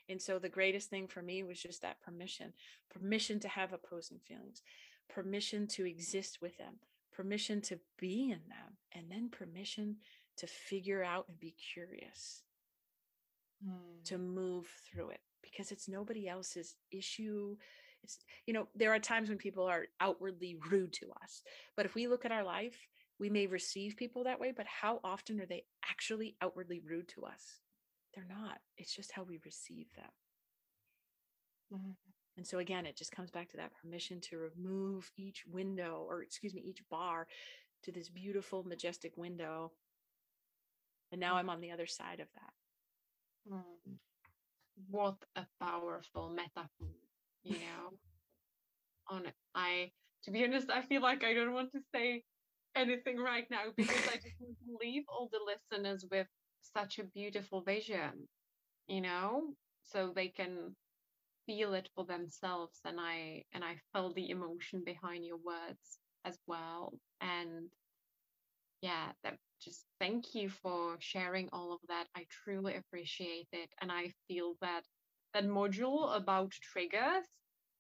And 0.10 0.22
so 0.22 0.38
the 0.38 0.50
greatest 0.50 0.90
thing 0.90 1.08
for 1.08 1.22
me 1.22 1.44
was 1.44 1.62
just 1.62 1.82
that 1.82 2.02
permission 2.02 2.54
permission 2.90 3.40
to 3.40 3.48
have 3.48 3.74
opposing 3.74 4.20
feelings, 4.20 4.62
permission 5.10 5.68
to 5.68 5.86
exist 5.86 6.40
with 6.42 6.58
them, 6.58 6.76
permission 7.12 7.62
to 7.62 7.80
be 7.98 8.26
in 8.26 8.42
them, 8.48 8.78
and 8.94 9.10
then 9.10 9.30
permission 9.30 9.98
to 10.38 10.48
figure 10.48 11.04
out 11.04 11.26
and 11.30 11.40
be 11.40 11.56
curious, 11.74 12.44
mm. 13.66 14.04
to 14.06 14.18
move 14.18 14.68
through 14.92 15.10
it 15.10 15.22
because 15.44 15.72
it's 15.72 15.88
nobody 15.88 16.28
else's 16.28 16.76
issue. 16.92 17.56
It's, 18.04 18.18
you 18.48 18.54
know, 18.54 18.68
there 18.76 18.94
are 18.94 19.00
times 19.00 19.30
when 19.30 19.38
people 19.38 19.66
are 19.66 19.86
outwardly 20.00 20.58
rude 20.70 20.94
to 20.94 21.12
us, 21.24 21.44
but 21.78 21.86
if 21.86 21.94
we 21.94 22.08
look 22.08 22.26
at 22.26 22.32
our 22.32 22.44
life, 22.44 22.78
we 23.20 23.30
may 23.30 23.46
receive 23.46 23.96
people 23.96 24.24
that 24.24 24.40
way, 24.40 24.52
but 24.56 24.66
how 24.66 25.00
often 25.04 25.40
are 25.40 25.46
they 25.46 25.64
actually 25.90 26.36
outwardly 26.42 26.82
rude 26.84 27.08
to 27.10 27.24
us? 27.24 27.60
they're 28.14 28.28
not. 28.28 28.60
It's 28.78 28.96
just 28.96 29.12
how 29.12 29.24
we 29.24 29.40
receive 29.44 29.88
them. 29.96 30.12
Mm-hmm. 31.74 31.92
And 32.38 32.48
so 32.48 32.60
again, 32.60 32.86
it 32.86 32.98
just 32.98 33.12
comes 33.12 33.32
back 33.32 33.50
to 33.50 33.58
that 33.58 33.72
permission 33.82 34.20
to 34.22 34.38
remove 34.38 35.12
each 35.18 35.44
window, 35.48 36.06
or 36.08 36.22
excuse 36.22 36.54
me, 36.54 36.62
each 36.62 36.82
bar 36.90 37.28
to 37.84 37.92
this 37.92 38.10
beautiful, 38.10 38.64
majestic 38.64 39.14
window. 39.18 39.72
And 41.12 41.20
now 41.20 41.36
I'm 41.36 41.50
on 41.50 41.62
the 41.62 41.72
other 41.72 41.86
side 41.86 42.20
of 42.20 42.28
that. 42.34 43.54
Mm. 43.56 43.98
What 44.76 45.26
a 45.36 45.48
powerful 45.60 46.30
metaphor, 46.30 46.94
you 47.42 47.58
know. 47.58 47.98
on. 49.10 49.32
I 49.56 49.92
to 50.24 50.32
be 50.32 50.44
honest, 50.44 50.70
I 50.70 50.82
feel 50.82 51.02
like 51.02 51.24
I 51.24 51.34
don't 51.34 51.54
want 51.54 51.72
to 51.74 51.82
say 51.94 52.24
anything 52.76 53.18
right 53.18 53.46
now 53.52 53.66
because 53.76 54.08
I 54.08 54.16
just 54.16 54.40
want 54.40 54.58
to 54.60 54.78
leave 54.82 55.04
all 55.10 55.30
the 55.32 55.40
listeners 55.46 56.06
with 56.10 56.28
such 56.62 57.00
a 57.00 57.04
beautiful 57.04 57.62
vision, 57.62 58.28
you 58.88 59.02
know, 59.02 59.56
so 59.84 60.14
they 60.16 60.30
can 60.30 60.76
feel 61.46 61.74
it 61.74 61.90
for 61.96 62.06
themselves. 62.06 62.80
And 62.86 63.00
I 63.00 63.44
and 63.54 63.64
I 63.64 63.78
felt 63.94 64.16
the 64.16 64.30
emotion 64.30 64.84
behind 64.86 65.26
your 65.26 65.38
words 65.38 66.00
as 66.26 66.38
well. 66.48 66.94
And 67.22 67.70
yeah, 68.82 69.12
that 69.24 69.38
just 69.64 69.86
thank 70.00 70.36
you 70.36 70.50
for 70.50 70.98
sharing 71.00 71.50
all 71.54 71.74
of 71.74 71.80
that. 71.90 72.08
I 72.16 72.26
truly 72.30 72.76
appreciate 72.76 73.48
it. 73.54 73.70
And 73.82 73.92
I 73.92 74.12
feel 74.28 74.56
that 74.62 74.84
that 75.34 75.46
module 75.46 76.16
about 76.16 76.52
triggers 76.52 77.26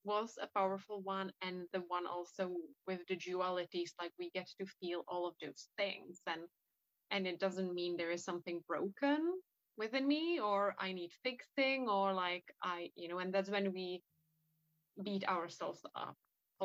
was 0.03 0.38
a 0.41 0.47
powerful 0.55 1.01
one 1.01 1.31
and 1.41 1.68
the 1.73 1.81
one 1.88 2.05
also 2.07 2.51
with 2.88 3.01
the 3.07 3.15
dualities 3.18 3.91
like 4.01 4.11
we 4.19 4.30
get 4.31 4.47
to 4.60 4.65
feel 4.81 5.03
all 5.07 5.27
of 5.27 5.35
those 5.41 5.69
things 5.77 6.22
and 6.27 6.41
and 7.11 7.27
it 7.27 7.39
doesn't 7.39 7.73
mean 7.73 7.95
there 7.95 8.11
is 8.11 8.23
something 8.23 8.61
broken 8.68 9.34
within 9.77 10.07
me 10.07 10.39
or 10.39 10.76
I 10.80 10.93
need 10.93 11.11
fixing 11.23 11.88
or 11.89 12.14
like 12.14 12.45
I, 12.64 12.89
you 12.95 13.07
know, 13.10 13.19
and 13.19 13.34
that's 13.34 13.49
when 13.49 13.73
we 13.73 14.01
beat 15.03 15.27
ourselves 15.27 15.81
up 15.95 16.15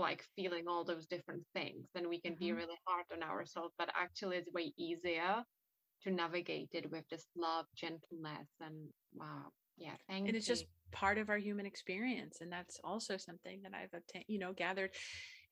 like 0.01 0.25
feeling 0.37 0.65
all 0.69 0.85
those 0.85 1.07
different 1.07 1.43
things. 1.55 1.87
Then 1.95 2.09
we 2.09 2.21
can 2.21 2.33
mm-hmm. 2.33 2.45
be 2.45 2.53
really 2.53 2.79
hard 2.87 3.05
on 3.13 3.23
ourselves, 3.23 3.75
but 3.79 3.89
actually 4.01 4.37
it's 4.37 4.53
way 4.53 4.73
easier 4.77 5.43
to 6.05 6.11
navigate 6.11 6.71
it 6.73 6.91
with 6.91 7.05
this 7.11 7.27
love, 7.37 7.67
gentleness, 7.77 8.49
and 8.61 8.75
wow, 9.15 9.51
yeah, 9.77 9.95
thank 10.09 10.29
and 10.29 10.37
it's 10.37 10.49
you. 10.49 10.55
just 10.55 10.67
part 10.93 11.19
of 11.19 11.29
our 11.29 11.39
human 11.39 11.67
experience, 11.67 12.39
and 12.41 12.53
that's 12.53 12.81
also 12.85 13.17
something 13.17 13.61
that 13.63 13.73
I've 13.75 13.93
obtained, 13.95 14.25
you 14.29 14.39
know, 14.39 14.53
gathered 14.53 14.91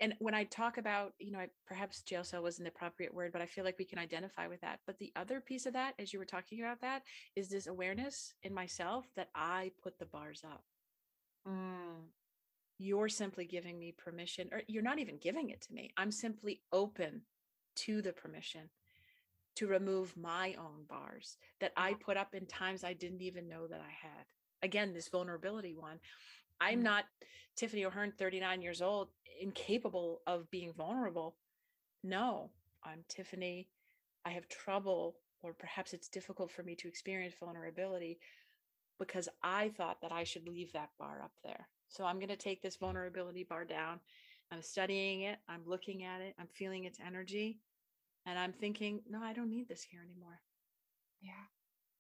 and 0.01 0.15
when 0.19 0.35
i 0.35 0.45
talk 0.45 0.79
about 0.79 1.13
you 1.19 1.33
know 1.33 1.39
I, 1.39 1.49
perhaps 1.67 2.03
jail 2.03 2.25
cell 2.25 2.43
wasn't 2.43 2.67
the 2.67 2.73
appropriate 2.75 3.15
word 3.15 3.33
but 3.33 3.43
i 3.43 3.47
feel 3.47 3.65
like 3.65 3.79
we 3.79 3.85
can 3.85 3.99
identify 3.99 4.47
with 4.47 4.61
that 4.61 4.81
but 4.87 4.99
the 4.99 5.13
other 5.17 5.41
piece 5.41 5.67
of 5.67 5.73
that 5.73 5.95
as 5.99 6.13
you 6.13 6.19
were 6.19 6.25
talking 6.25 6.61
about 6.61 6.81
that 6.81 7.03
is 7.35 7.49
this 7.49 7.67
awareness 7.67 8.35
in 8.43 8.53
myself 8.55 9.07
that 9.17 9.29
i 9.35 9.71
put 9.83 9.99
the 9.99 10.07
bars 10.07 10.43
up 10.45 10.63
mm. 11.49 12.03
You're 12.79 13.09
simply 13.09 13.45
giving 13.47 13.79
me 13.79 13.93
permission 13.93 14.49
or 14.53 14.63
you're 14.67 14.83
not 14.83 14.99
even 14.99 15.19
giving 15.19 15.51
it 15.51 15.61
to 15.61 15.73
me 15.73 15.91
i'm 15.97 16.11
simply 16.11 16.61
open 16.73 17.23
to 17.75 18.03
the 18.03 18.13
permission 18.13 18.69
to 19.55 19.67
remove 19.67 20.15
my 20.17 20.55
own 20.59 20.85
bars 20.89 21.39
that 21.61 21.73
i 21.77 21.95
put 21.95 22.17
up 22.17 22.35
in 22.35 22.47
times 22.47 22.85
i 22.85 22.93
didn't 22.93 23.23
even 23.23 23.49
know 23.49 23.67
that 23.67 23.81
i 23.81 24.07
had 24.07 24.27
again 24.63 24.93
this 24.93 25.09
vulnerability 25.09 25.75
one 25.75 25.99
I'm 26.61 26.77
mm-hmm. 26.77 26.85
not 26.85 27.05
Tiffany 27.57 27.85
O'Hearn, 27.85 28.13
39 28.19 28.63
years 28.63 28.83
old, 28.83 29.09
incapable 29.41 30.23
of 30.27 30.51
being 30.51 30.73
vulnerable. 30.73 31.37
No, 32.03 32.51
I'm 32.85 33.05
Tiffany. 33.09 33.69
I 34.25 34.31
have 34.31 34.49
trouble, 34.49 35.17
or 35.43 35.53
perhaps 35.53 35.93
it's 35.93 36.09
difficult 36.09 36.51
for 36.51 36.63
me 36.63 36.75
to 36.77 36.89
experience 36.89 37.35
vulnerability 37.39 38.19
because 38.99 39.29
I 39.43 39.71
thought 39.71 40.01
that 40.03 40.13
I 40.13 40.25
should 40.25 40.49
leave 40.49 40.73
that 40.73 40.91
bar 40.99 41.21
up 41.23 41.33
there. 41.45 41.69
So 41.89 42.05
I'm 42.05 42.17
going 42.17 42.29
to 42.29 42.37
take 42.37 42.63
this 42.63 42.77
vulnerability 42.77 43.45
bar 43.45 43.65
down. 43.65 44.01
I'm 44.53 44.63
studying 44.63 45.23
it, 45.23 45.39
I'm 45.49 45.63
looking 45.67 46.05
at 46.05 46.21
it, 46.21 46.35
I'm 46.39 46.47
feeling 46.55 46.85
its 46.85 46.99
energy, 47.05 47.59
and 48.27 48.39
I'm 48.39 48.53
thinking, 48.53 49.01
no, 49.09 49.21
I 49.21 49.33
don't 49.33 49.51
need 49.51 49.69
this 49.69 49.83
here 49.83 50.01
anymore. 50.05 50.41
Yeah. 51.21 51.33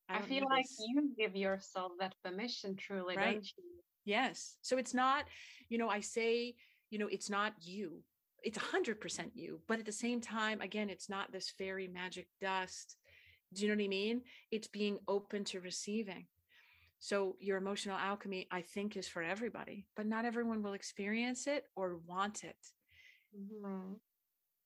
I, 0.08 0.18
I 0.18 0.22
feel 0.22 0.44
like 0.48 0.66
this. 0.66 0.84
you 0.86 1.10
give 1.18 1.34
yourself 1.34 1.92
that 1.98 2.14
permission 2.22 2.76
truly, 2.76 3.16
right? 3.16 3.34
don't 3.34 3.44
you? 3.44 3.64
Yes. 4.04 4.56
So 4.62 4.78
it's 4.78 4.94
not, 4.94 5.24
you 5.68 5.78
know, 5.78 5.88
I 5.88 6.00
say, 6.00 6.54
you 6.90 6.98
know, 6.98 7.08
it's 7.08 7.28
not 7.28 7.54
you. 7.60 8.02
It's 8.42 8.58
100% 8.58 9.30
you. 9.34 9.60
But 9.66 9.80
at 9.80 9.86
the 9.86 9.92
same 9.92 10.20
time, 10.20 10.60
again, 10.60 10.88
it's 10.88 11.08
not 11.08 11.32
this 11.32 11.50
fairy 11.50 11.88
magic 11.88 12.28
dust. 12.40 12.96
Do 13.52 13.62
you 13.62 13.68
know 13.68 13.76
what 13.76 13.84
I 13.84 13.88
mean? 13.88 14.22
It's 14.52 14.68
being 14.68 14.98
open 15.08 15.42
to 15.46 15.60
receiving. 15.60 16.26
So 16.98 17.36
your 17.40 17.58
emotional 17.58 17.96
alchemy, 17.96 18.48
I 18.50 18.62
think, 18.62 18.96
is 18.96 19.06
for 19.06 19.22
everybody, 19.22 19.86
but 19.96 20.06
not 20.06 20.24
everyone 20.24 20.62
will 20.62 20.72
experience 20.72 21.46
it 21.46 21.64
or 21.76 21.98
want 22.06 22.42
it. 22.42 22.56
Mm-hmm. 23.38 23.94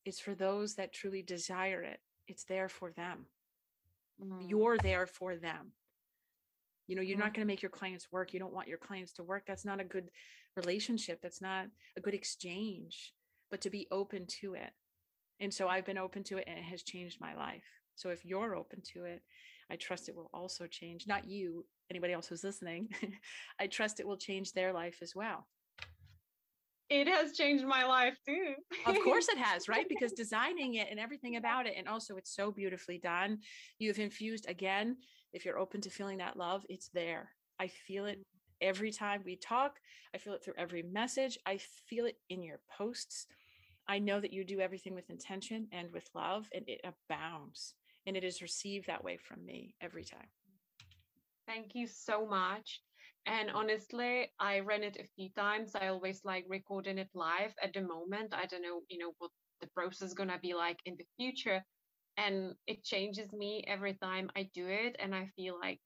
It's 0.05 0.21
for 0.21 0.35
those 0.35 0.75
that 0.77 0.93
truly 0.93 1.23
desire 1.23 1.83
it. 1.83 2.01
It's 2.29 2.45
there 2.45 2.69
for 2.69 2.93
them. 2.93 3.27
Mm-hmm. 4.23 4.49
You're 4.49 4.79
there 4.79 5.07
for 5.07 5.37
them. 5.37 5.73
You 6.87 6.97
know, 6.97 7.03
you're 7.03 7.17
mm-hmm. 7.17 7.25
not 7.25 7.35
going 7.35 7.47
to 7.47 7.53
make 7.53 7.63
your 7.63 7.71
clients 7.71 8.09
work. 8.11 8.33
You 8.33 8.41
don't 8.41 8.55
want 8.55 8.69
your 8.69 8.79
clients 8.79 9.13
to 9.15 9.23
work. 9.23 9.45
That's 9.47 9.65
not 9.65 9.81
a 9.81 9.85
good 9.85 10.11
relationship. 10.57 11.21
That's 11.23 11.43
not 11.43 11.67
a 11.97 12.01
good 12.01 12.15
exchange, 12.15 13.13
but 13.51 13.61
to 13.63 13.71
be 13.71 13.87
open 13.91 14.27
to 14.41 14.55
it. 14.55 14.71
And 15.41 15.53
so 15.53 15.69
I've 15.69 15.87
been 15.87 15.99
open 15.99 16.23
to 16.25 16.39
it 16.39 16.45
and 16.47 16.59
it 16.59 16.65
has 16.65 16.83
changed 16.83 17.21
my 17.21 17.35
life. 17.35 17.65
So 17.95 18.11
if 18.11 18.25
you're 18.25 18.55
open 18.55 18.83
to 18.95 19.05
it, 19.05 19.23
I 19.71 19.77
trust 19.77 20.09
it 20.09 20.17
will 20.17 20.31
also 20.35 20.67
change, 20.67 21.07
not 21.07 21.27
you, 21.27 21.65
anybody 21.91 22.13
else 22.13 22.27
who's 22.27 22.45
listening. 22.45 22.89
I 23.61 23.67
trust 23.67 24.01
it 24.01 24.07
will 24.07 24.17
change 24.17 24.53
their 24.53 24.73
life 24.73 24.99
as 25.03 25.15
well. 25.15 25.47
It 26.89 27.07
has 27.07 27.37
changed 27.37 27.65
my 27.65 27.85
life 27.85 28.17
too. 28.27 28.55
of 28.85 28.99
course 29.05 29.29
it 29.29 29.39
has, 29.39 29.69
right? 29.69 29.87
Because 29.89 30.13
designing 30.13 30.75
it 30.75 30.89
and 30.91 30.99
everything 30.99 31.37
about 31.37 31.67
it, 31.67 31.75
and 31.77 31.89
also 31.89 32.17
it's 32.17 32.35
so 32.35 32.51
beautifully 32.51 32.99
done. 32.99 33.39
You've 33.79 34.01
infused 34.01 34.49
again, 34.49 34.97
if 35.33 35.45
you're 35.45 35.59
open 35.59 35.81
to 35.83 35.91
feeling 35.91 36.19
that 36.19 36.37
love, 36.37 36.65
it's 36.69 36.89
there. 36.89 37.31
I 37.61 37.69
feel 37.69 38.07
it 38.07 38.19
every 38.61 38.91
time 38.91 39.23
we 39.25 39.37
talk. 39.37 39.79
I 40.15 40.19
feel 40.19 40.33
it 40.33 40.45
through 40.45 40.55
every 40.59 40.83
message. 40.83 41.39
I 41.47 41.59
feel 41.87 42.07
it 42.07 42.17
in 42.29 42.43
your 42.43 42.59
posts. 42.77 43.27
I 43.89 44.01
know 44.01 44.21
that 44.21 44.33
you 44.33 44.45
do 44.45 44.61
everything 44.61 44.95
with 44.95 45.11
intention 45.11 45.69
and 45.73 45.93
with 45.93 46.09
love, 46.15 46.49
and 46.53 46.65
it 46.69 46.81
abounds. 46.85 47.75
And 48.07 48.17
it 48.17 48.25
is 48.25 48.43
received 48.43 48.87
that 48.87 49.05
way 49.05 49.17
from 49.17 49.45
me 49.45 49.75
every 49.81 50.05
time. 50.05 50.29
Thank 51.47 51.75
you 51.75 51.87
so 51.87 52.27
much. 52.27 52.81
And 53.27 53.51
honestly, 53.51 54.31
I 54.39 54.61
ran 54.61 54.83
it 54.83 54.97
a 54.99 55.09
few 55.17 55.29
times. 55.31 55.73
I 55.75 55.89
always 55.89 56.25
like 56.25 56.45
recording 56.49 56.99
it 56.99 57.09
live 57.15 57.53
at 57.63 57.73
the 57.73 57.83
moment. 57.83 58.33
I 58.33 58.47
don't 58.47 58.63
know, 58.63 58.81
you 58.89 58.99
know, 58.99 59.13
what 59.19 59.31
the 59.61 59.67
process 59.69 60.09
is 60.09 60.15
gonna 60.15 60.39
be 60.41 60.55
like 60.55 60.79
in 60.87 60.97
the 60.97 61.07
future. 61.17 61.63
And 62.17 62.55
it 62.67 62.85
changes 62.85 63.33
me 63.33 63.65
every 63.67 63.95
time 63.95 64.31
I 64.37 64.49
do 64.55 64.67
it. 64.69 64.97
And 64.99 65.15
I 65.15 65.27
feel 65.37 65.59
like 65.61 65.81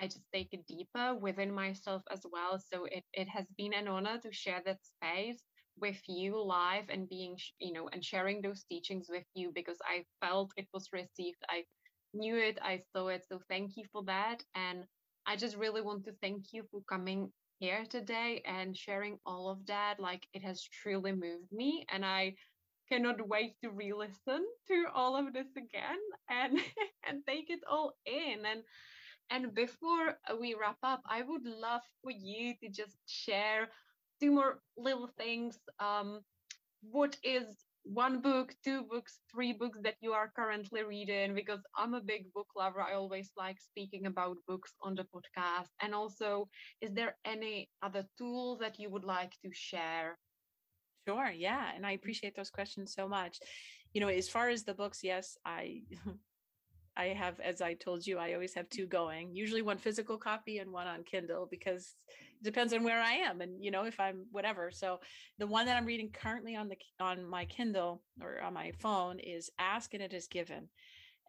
I 0.00 0.06
just 0.06 0.24
take 0.32 0.48
it 0.52 0.66
deeper 0.66 1.14
within 1.14 1.52
myself 1.52 2.02
as 2.10 2.24
well. 2.30 2.58
So 2.58 2.86
it, 2.86 3.04
it 3.12 3.28
has 3.28 3.46
been 3.56 3.74
an 3.74 3.88
honor 3.88 4.18
to 4.20 4.32
share 4.32 4.62
that 4.64 4.78
space 4.84 5.42
with 5.78 6.00
you 6.08 6.42
live 6.42 6.84
and 6.88 7.08
being, 7.08 7.36
you 7.58 7.72
know, 7.72 7.88
and 7.92 8.04
sharing 8.04 8.40
those 8.42 8.64
teachings 8.64 9.06
with 9.08 9.24
you 9.34 9.52
because 9.54 9.78
I 9.86 10.04
felt 10.24 10.52
it 10.56 10.68
was 10.72 10.88
received. 10.92 11.42
I 11.48 11.64
knew 12.12 12.36
it, 12.36 12.58
I 12.62 12.82
saw 12.92 13.08
it. 13.08 13.24
So 13.28 13.40
thank 13.48 13.72
you 13.76 13.84
for 13.92 14.02
that. 14.04 14.42
And 14.54 14.84
I 15.26 15.36
just 15.36 15.56
really 15.56 15.80
want 15.82 16.04
to 16.04 16.12
thank 16.22 16.52
you 16.52 16.64
for 16.70 16.82
coming 16.88 17.32
here 17.58 17.84
today 17.88 18.42
and 18.46 18.76
sharing 18.76 19.18
all 19.26 19.48
of 19.50 19.66
that. 19.66 20.00
Like 20.00 20.26
it 20.32 20.42
has 20.42 20.62
truly 20.82 21.12
moved 21.12 21.50
me, 21.52 21.84
and 21.90 22.04
I 22.04 22.34
cannot 22.90 23.26
wait 23.28 23.54
to 23.62 23.70
re-listen 23.70 24.44
to 24.68 24.84
all 24.94 25.16
of 25.16 25.32
this 25.32 25.48
again 25.56 25.98
and 26.28 26.58
and 27.08 27.22
take 27.26 27.50
it 27.50 27.60
all 27.70 27.94
in. 28.06 28.44
And 28.44 28.62
and 29.30 29.54
before 29.54 30.18
we 30.40 30.54
wrap 30.54 30.78
up, 30.82 31.02
I 31.08 31.22
would 31.22 31.44
love 31.44 31.82
for 32.02 32.10
you 32.10 32.54
to 32.62 32.68
just 32.68 32.96
share 33.06 33.68
two 34.24 34.32
more 34.32 34.60
little 34.76 35.10
things. 35.18 35.58
Um, 35.78 36.20
what 36.80 37.16
is 37.22 37.44
one 37.84 38.20
book, 38.20 38.54
two 38.64 38.82
books, 38.90 39.20
three 39.30 39.52
books 39.52 39.78
that 39.82 39.96
you 40.00 40.12
are 40.12 40.32
currently 40.34 40.82
reading? 40.82 41.34
Because 41.34 41.60
I'm 41.76 41.94
a 41.94 42.00
big 42.00 42.32
book 42.32 42.48
lover. 42.56 42.80
I 42.80 42.94
always 42.94 43.30
like 43.36 43.58
speaking 43.60 44.06
about 44.06 44.36
books 44.48 44.72
on 44.82 44.94
the 44.94 45.04
podcast. 45.14 45.68
And 45.82 45.94
also, 45.94 46.48
is 46.80 46.92
there 46.92 47.16
any 47.24 47.68
other 47.82 48.04
tool 48.16 48.58
that 48.60 48.78
you 48.78 48.90
would 48.90 49.04
like 49.04 49.32
to 49.44 49.50
share? 49.52 50.18
Sure. 51.06 51.30
Yeah. 51.30 51.70
And 51.74 51.84
I 51.84 51.92
appreciate 51.92 52.34
those 52.34 52.50
questions 52.50 52.94
so 52.94 53.06
much. 53.06 53.38
You 53.92 54.00
know, 54.00 54.08
as 54.08 54.28
far 54.28 54.48
as 54.48 54.64
the 54.64 54.74
books, 54.74 55.00
yes, 55.02 55.36
I 55.44 55.82
I 56.96 57.06
have, 57.06 57.40
as 57.40 57.60
I 57.60 57.74
told 57.74 58.06
you, 58.06 58.18
I 58.18 58.34
always 58.34 58.54
have 58.54 58.68
two 58.68 58.86
going, 58.86 59.34
usually 59.34 59.62
one 59.62 59.78
physical 59.78 60.16
copy 60.16 60.58
and 60.58 60.72
one 60.72 60.86
on 60.86 61.02
Kindle 61.02 61.46
because 61.50 61.96
it 62.40 62.44
depends 62.44 62.72
on 62.72 62.84
where 62.84 63.00
I 63.00 63.12
am 63.12 63.40
and, 63.40 63.62
you 63.62 63.70
know, 63.70 63.84
if 63.84 63.98
I'm 63.98 64.26
whatever. 64.30 64.70
So 64.70 65.00
the 65.38 65.46
one 65.46 65.66
that 65.66 65.76
I'm 65.76 65.86
reading 65.86 66.10
currently 66.10 66.56
on 66.56 66.68
the, 66.68 66.76
on 67.00 67.24
my 67.28 67.44
Kindle 67.46 68.02
or 68.20 68.40
on 68.40 68.54
my 68.54 68.72
phone 68.78 69.18
is 69.18 69.50
Ask 69.58 69.94
and 69.94 70.02
It 70.02 70.12
Is 70.12 70.28
Given. 70.28 70.68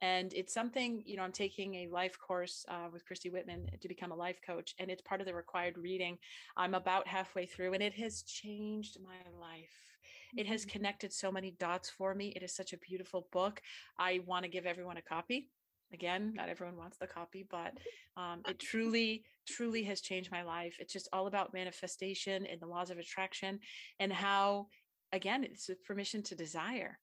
And 0.01 0.33
it's 0.33 0.53
something, 0.53 1.01
you 1.05 1.15
know, 1.15 1.23
I'm 1.23 1.31
taking 1.31 1.75
a 1.75 1.87
life 1.87 2.19
course 2.19 2.65
uh, 2.67 2.89
with 2.91 3.05
Christy 3.05 3.29
Whitman 3.29 3.69
to 3.79 3.87
become 3.87 4.11
a 4.11 4.15
life 4.15 4.39
coach, 4.45 4.75
and 4.77 4.91
it's 4.91 5.01
part 5.01 5.21
of 5.21 5.25
the 5.25 5.33
required 5.33 5.77
reading. 5.77 6.17
I'm 6.57 6.73
about 6.73 7.07
halfway 7.07 7.45
through, 7.45 7.73
and 7.73 7.81
it 7.81 7.93
has 7.93 8.21
changed 8.23 8.97
my 9.01 9.15
life. 9.39 9.94
It 10.35 10.47
has 10.47 10.61
mm-hmm. 10.61 10.71
connected 10.71 11.13
so 11.13 11.31
many 11.31 11.51
dots 11.59 11.89
for 11.89 12.13
me. 12.13 12.33
It 12.35 12.43
is 12.43 12.55
such 12.55 12.73
a 12.73 12.77
beautiful 12.77 13.27
book. 13.31 13.61
I 13.97 14.21
want 14.25 14.43
to 14.43 14.49
give 14.49 14.65
everyone 14.65 14.97
a 14.97 15.01
copy 15.01 15.49
again 15.93 16.33
not 16.35 16.49
everyone 16.49 16.77
wants 16.77 16.97
the 16.97 17.07
copy 17.07 17.45
but 17.49 17.73
um, 18.17 18.41
it 18.47 18.59
truly 18.59 19.23
truly 19.47 19.83
has 19.83 20.01
changed 20.01 20.31
my 20.31 20.43
life 20.43 20.75
it's 20.79 20.93
just 20.93 21.09
all 21.13 21.27
about 21.27 21.53
manifestation 21.53 22.45
and 22.45 22.59
the 22.59 22.67
laws 22.67 22.89
of 22.89 22.97
attraction 22.97 23.59
and 23.99 24.11
how 24.11 24.67
again 25.11 25.43
it's 25.43 25.69
a 25.69 25.75
permission 25.87 26.23
to 26.23 26.35
desire 26.35 26.99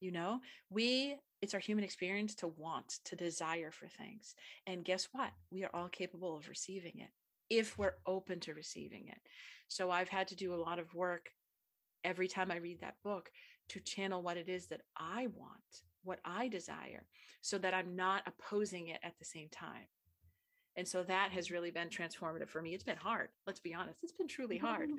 you 0.00 0.10
know 0.10 0.40
we 0.70 1.16
it's 1.42 1.54
our 1.54 1.60
human 1.60 1.84
experience 1.84 2.34
to 2.34 2.48
want 2.48 2.94
to 3.04 3.16
desire 3.16 3.70
for 3.70 3.86
things 3.86 4.34
and 4.66 4.84
guess 4.84 5.08
what 5.12 5.30
we 5.50 5.64
are 5.64 5.70
all 5.74 5.88
capable 5.88 6.36
of 6.36 6.48
receiving 6.48 6.94
it 6.96 7.10
if 7.50 7.78
we're 7.78 7.96
open 8.06 8.40
to 8.40 8.54
receiving 8.54 9.06
it 9.08 9.20
so 9.68 9.90
i've 9.90 10.08
had 10.08 10.26
to 10.26 10.36
do 10.36 10.54
a 10.54 10.56
lot 10.56 10.78
of 10.78 10.94
work 10.94 11.30
every 12.06 12.28
time 12.28 12.50
i 12.50 12.56
read 12.56 12.80
that 12.80 12.96
book 13.04 13.30
to 13.68 13.80
channel 13.80 14.22
what 14.22 14.36
it 14.36 14.48
is 14.48 14.68
that 14.68 14.80
i 14.96 15.26
want 15.34 15.82
what 16.06 16.20
I 16.24 16.48
desire 16.48 17.04
so 17.42 17.58
that 17.58 17.74
I'm 17.74 17.94
not 17.96 18.22
opposing 18.26 18.88
it 18.88 19.00
at 19.02 19.18
the 19.18 19.24
same 19.24 19.48
time. 19.50 19.88
And 20.76 20.86
so 20.86 21.02
that 21.04 21.30
has 21.32 21.50
really 21.50 21.70
been 21.70 21.88
transformative 21.88 22.48
for 22.48 22.62
me. 22.62 22.74
It's 22.74 22.84
been 22.84 22.96
hard. 22.96 23.28
Let's 23.46 23.60
be 23.60 23.74
honest. 23.74 23.98
It's 24.02 24.12
been 24.12 24.28
truly 24.28 24.58
hard. 24.58 24.90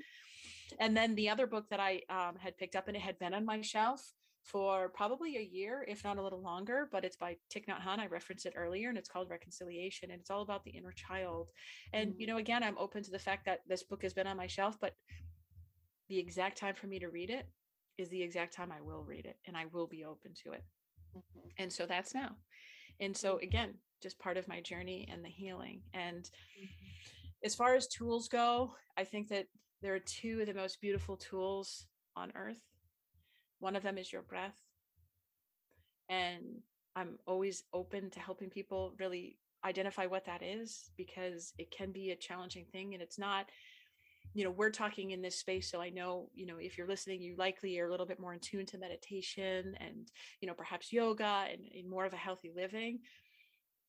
and 0.80 0.98
then 0.98 1.16
the 1.16 1.30
other 1.30 1.48
book 1.48 1.70
that 1.70 1.80
I 1.80 2.02
um, 2.10 2.36
had 2.38 2.58
picked 2.58 2.76
up 2.76 2.88
and 2.88 2.98
it 2.98 3.02
had 3.02 3.20
been 3.20 3.34
on 3.34 3.46
my 3.46 3.62
shelf 3.62 4.14
for 4.44 4.90
probably 4.90 5.38
a 5.38 5.42
year, 5.42 5.86
if 5.88 6.04
not 6.04 6.18
a 6.18 6.22
little 6.22 6.42
longer, 6.42 6.88
but 6.92 7.04
it's 7.04 7.18
by 7.18 7.38
Thich 7.54 7.66
Nhat 7.68 7.82
Hanh. 7.82 8.00
I 8.00 8.08
referenced 8.08 8.46
it 8.46 8.54
earlier 8.56 8.90
and 8.90 8.98
it's 8.98 9.10
called 9.10 9.30
Reconciliation 9.30 10.10
and 10.10 10.20
it's 10.20 10.32
all 10.32 10.42
about 10.42 10.64
the 10.64 10.72
inner 10.72 10.94
child. 10.94 11.50
And, 11.94 12.14
you 12.18 12.28
know, 12.28 12.38
again, 12.38 12.64
I'm 12.64 12.78
open 12.78 13.04
to 13.04 13.12
the 13.12 13.20
fact 13.20 13.46
that 13.46 13.60
this 13.68 13.84
book 13.84 14.04
has 14.04 14.14
been 14.14 14.28
on 14.28 14.38
my 14.38 14.48
shelf, 14.48 14.78
but 14.82 14.96
the 16.10 16.20
exact 16.20 16.58
time 16.58 16.76
for 16.76 16.88
me 16.88 17.00
to 17.00 17.10
read 17.10 17.30
it 17.30 17.48
is 17.98 18.10
the 18.10 18.22
exact 18.22 18.54
time 18.54 18.72
I 18.72 18.82
will 18.82 19.04
read 19.04 19.26
it 19.26 19.38
and 19.46 19.58
I 19.58 19.66
will 19.72 19.88
be 19.88 20.06
open 20.06 20.32
to 20.44 20.54
it. 20.54 20.64
Mm-hmm. 21.18 21.48
And 21.58 21.72
so 21.72 21.86
that's 21.86 22.14
now. 22.14 22.36
And 23.00 23.16
so 23.16 23.40
again, 23.40 23.74
just 24.02 24.20
part 24.20 24.38
of 24.38 24.48
my 24.48 24.62
journey 24.62 25.08
and 25.12 25.24
the 25.24 25.30
healing. 25.30 25.82
And 25.94 26.24
mm-hmm. 26.24 26.66
as 27.44 27.56
far 27.56 27.76
as 27.76 27.88
tools 27.88 28.28
go, 28.28 28.74
I 28.98 29.04
think 29.04 29.30
that 29.30 29.48
there 29.82 29.96
are 29.96 30.00
two 30.00 30.40
of 30.42 30.48
the 30.48 30.54
most 30.54 30.82
beautiful 30.82 31.18
tools 31.18 31.88
on 32.16 32.32
earth. 32.36 32.62
One 33.60 33.76
of 33.76 33.84
them 33.84 33.98
is 33.98 34.12
your 34.12 34.22
breath. 34.22 34.58
And 36.10 36.62
I'm 36.96 37.20
always 37.28 37.64
open 37.74 38.10
to 38.12 38.20
helping 38.20 38.50
people 38.50 38.94
really 39.00 39.38
identify 39.66 40.06
what 40.06 40.26
that 40.26 40.42
is 40.42 40.92
because 40.98 41.54
it 41.58 41.72
can 41.72 41.92
be 41.92 42.12
a 42.12 42.16
challenging 42.16 42.66
thing 42.72 42.94
and 42.94 43.04
it's 43.04 43.20
not 43.20 43.48
you 44.38 44.44
know 44.44 44.52
we're 44.52 44.70
talking 44.70 45.12
in 45.12 45.22
this 45.24 45.40
space 45.40 45.70
so 45.72 45.82
i 45.82 45.90
know 45.90 46.30
you 46.36 46.46
know 46.46 46.58
if 46.60 46.78
you're 46.78 46.88
listening 46.88 47.20
you 47.20 47.36
likely 47.38 47.80
are 47.80 47.88
a 47.88 47.92
little 47.92 48.06
bit 48.06 48.20
more 48.20 48.34
in 48.34 48.40
tune 48.40 48.68
to 48.68 48.78
meditation 48.78 49.76
and 49.80 50.12
you 50.42 50.48
know 50.48 50.54
perhaps 50.54 50.94
yoga 50.94 51.46
and, 51.52 51.62
and 51.76 51.90
more 51.90 52.06
of 52.06 52.14
a 52.14 52.18
healthy 52.18 52.52
living. 52.56 53.00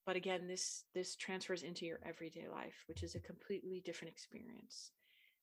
But 0.06 0.16
again 0.16 0.48
this 0.48 0.84
this 0.94 1.16
transfers 1.16 1.64
into 1.64 1.84
your 1.84 2.00
everyday 2.02 2.46
life 2.50 2.82
which 2.86 3.02
is 3.02 3.14
a 3.14 3.20
completely 3.20 3.82
different 3.84 4.10
experience. 4.10 4.92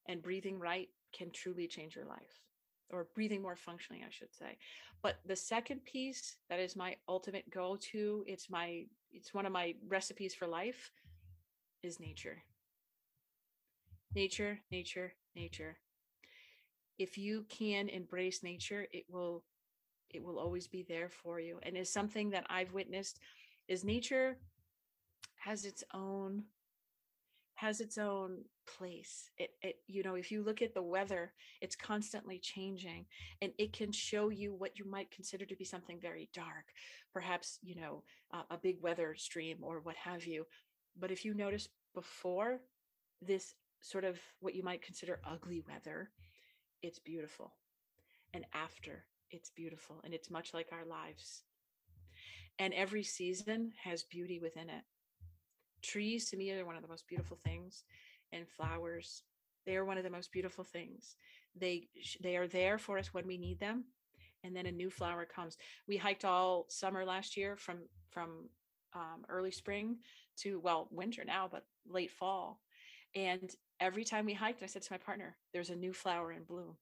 And 0.07 0.23
breathing 0.23 0.59
right 0.59 0.89
can 1.15 1.29
truly 1.29 1.67
change 1.67 1.95
your 1.95 2.05
life 2.05 2.41
or 2.89 3.07
breathing 3.13 3.43
more 3.43 3.55
functionally 3.55 4.03
i 4.03 4.09
should 4.09 4.33
say. 4.33 4.57
But 5.03 5.17
the 5.23 5.35
second 5.35 5.85
piece 5.85 6.37
that 6.49 6.59
is 6.59 6.75
my 6.75 6.95
ultimate 7.07 7.47
go 7.51 7.77
to 7.91 8.23
it's 8.25 8.49
my 8.49 8.85
it's 9.11 9.35
one 9.35 9.45
of 9.45 9.51
my 9.51 9.75
recipes 9.87 10.33
for 10.33 10.47
life 10.47 10.89
is 11.83 11.99
nature 11.99 12.41
nature, 14.13 14.59
nature, 14.71 15.13
nature. 15.35 15.77
If 16.97 17.17
you 17.17 17.45
can 17.49 17.89
embrace 17.89 18.43
nature, 18.43 18.87
it 18.91 19.05
will 19.09 19.43
it 20.11 20.23
will 20.23 20.39
always 20.39 20.67
be 20.67 20.85
there 20.87 21.09
for 21.09 21.39
you. 21.39 21.59
And 21.63 21.75
is 21.75 21.91
something 21.91 22.29
that 22.29 22.45
I've 22.49 22.73
witnessed 22.73 23.19
is 23.67 23.83
nature 23.83 24.37
has 25.37 25.65
its 25.65 25.83
own 25.93 26.43
has 27.55 27.79
its 27.79 27.97
own 27.97 28.43
place 28.67 29.29
it, 29.37 29.51
it 29.61 29.77
you 29.87 30.03
know 30.03 30.15
if 30.15 30.31
you 30.31 30.43
look 30.43 30.61
at 30.61 30.73
the 30.73 30.81
weather 30.81 31.31
it's 31.61 31.75
constantly 31.75 32.37
changing 32.37 33.05
and 33.41 33.51
it 33.57 33.71
can 33.71 33.91
show 33.91 34.29
you 34.29 34.53
what 34.53 34.77
you 34.77 34.85
might 34.89 35.09
consider 35.11 35.45
to 35.45 35.55
be 35.55 35.63
something 35.63 35.99
very 36.01 36.29
dark 36.33 36.65
perhaps 37.13 37.59
you 37.61 37.75
know 37.75 38.03
uh, 38.33 38.41
a 38.49 38.57
big 38.57 38.81
weather 38.81 39.15
stream 39.15 39.57
or 39.61 39.79
what 39.79 39.95
have 39.95 40.25
you 40.25 40.45
but 40.99 41.11
if 41.11 41.23
you 41.23 41.33
notice 41.33 41.69
before 41.93 42.59
this 43.21 43.53
sort 43.81 44.03
of 44.03 44.19
what 44.39 44.55
you 44.55 44.63
might 44.63 44.81
consider 44.81 45.19
ugly 45.25 45.61
weather 45.67 46.09
it's 46.81 46.99
beautiful. 46.99 47.53
And 48.33 48.45
after 48.53 49.05
it's 49.31 49.49
beautiful 49.49 50.01
and 50.03 50.13
it's 50.13 50.29
much 50.29 50.53
like 50.53 50.67
our 50.71 50.85
lives. 50.85 51.43
And 52.59 52.73
every 52.73 53.03
season 53.03 53.71
has 53.83 54.03
beauty 54.03 54.39
within 54.39 54.69
it. 54.69 54.83
Trees 55.81 56.29
to 56.29 56.37
me 56.37 56.51
are 56.51 56.65
one 56.65 56.75
of 56.75 56.83
the 56.83 56.87
most 56.87 57.07
beautiful 57.07 57.39
things 57.43 57.83
and 58.31 58.47
flowers 58.47 59.23
they 59.65 59.75
are 59.75 59.85
one 59.85 59.97
of 59.97 60.03
the 60.03 60.11
most 60.11 60.31
beautiful 60.31 60.63
things. 60.63 61.15
They 61.55 61.87
they 62.21 62.37
are 62.37 62.47
there 62.47 62.77
for 62.77 62.99
us 62.99 63.13
when 63.15 63.25
we 63.25 63.37
need 63.37 63.59
them 63.59 63.85
and 64.43 64.55
then 64.55 64.67
a 64.67 64.71
new 64.71 64.91
flower 64.91 65.25
comes. 65.25 65.57
We 65.87 65.97
hiked 65.97 66.23
all 66.23 66.67
summer 66.69 67.03
last 67.03 67.35
year 67.35 67.55
from 67.55 67.79
from 68.11 68.49
um, 68.93 69.25
early 69.27 69.49
spring 69.49 69.97
to 70.37 70.59
well 70.59 70.87
winter 70.91 71.23
now 71.25 71.49
but 71.51 71.65
late 71.87 72.11
fall. 72.11 72.59
And 73.15 73.49
every 73.79 74.03
time 74.03 74.25
we 74.25 74.33
hiked 74.33 74.63
i 74.63 74.65
said 74.65 74.81
to 74.81 74.93
my 74.93 74.97
partner 74.97 75.35
there's 75.53 75.69
a 75.69 75.75
new 75.75 75.93
flower 75.93 76.31
in 76.31 76.43
bloom 76.43 76.75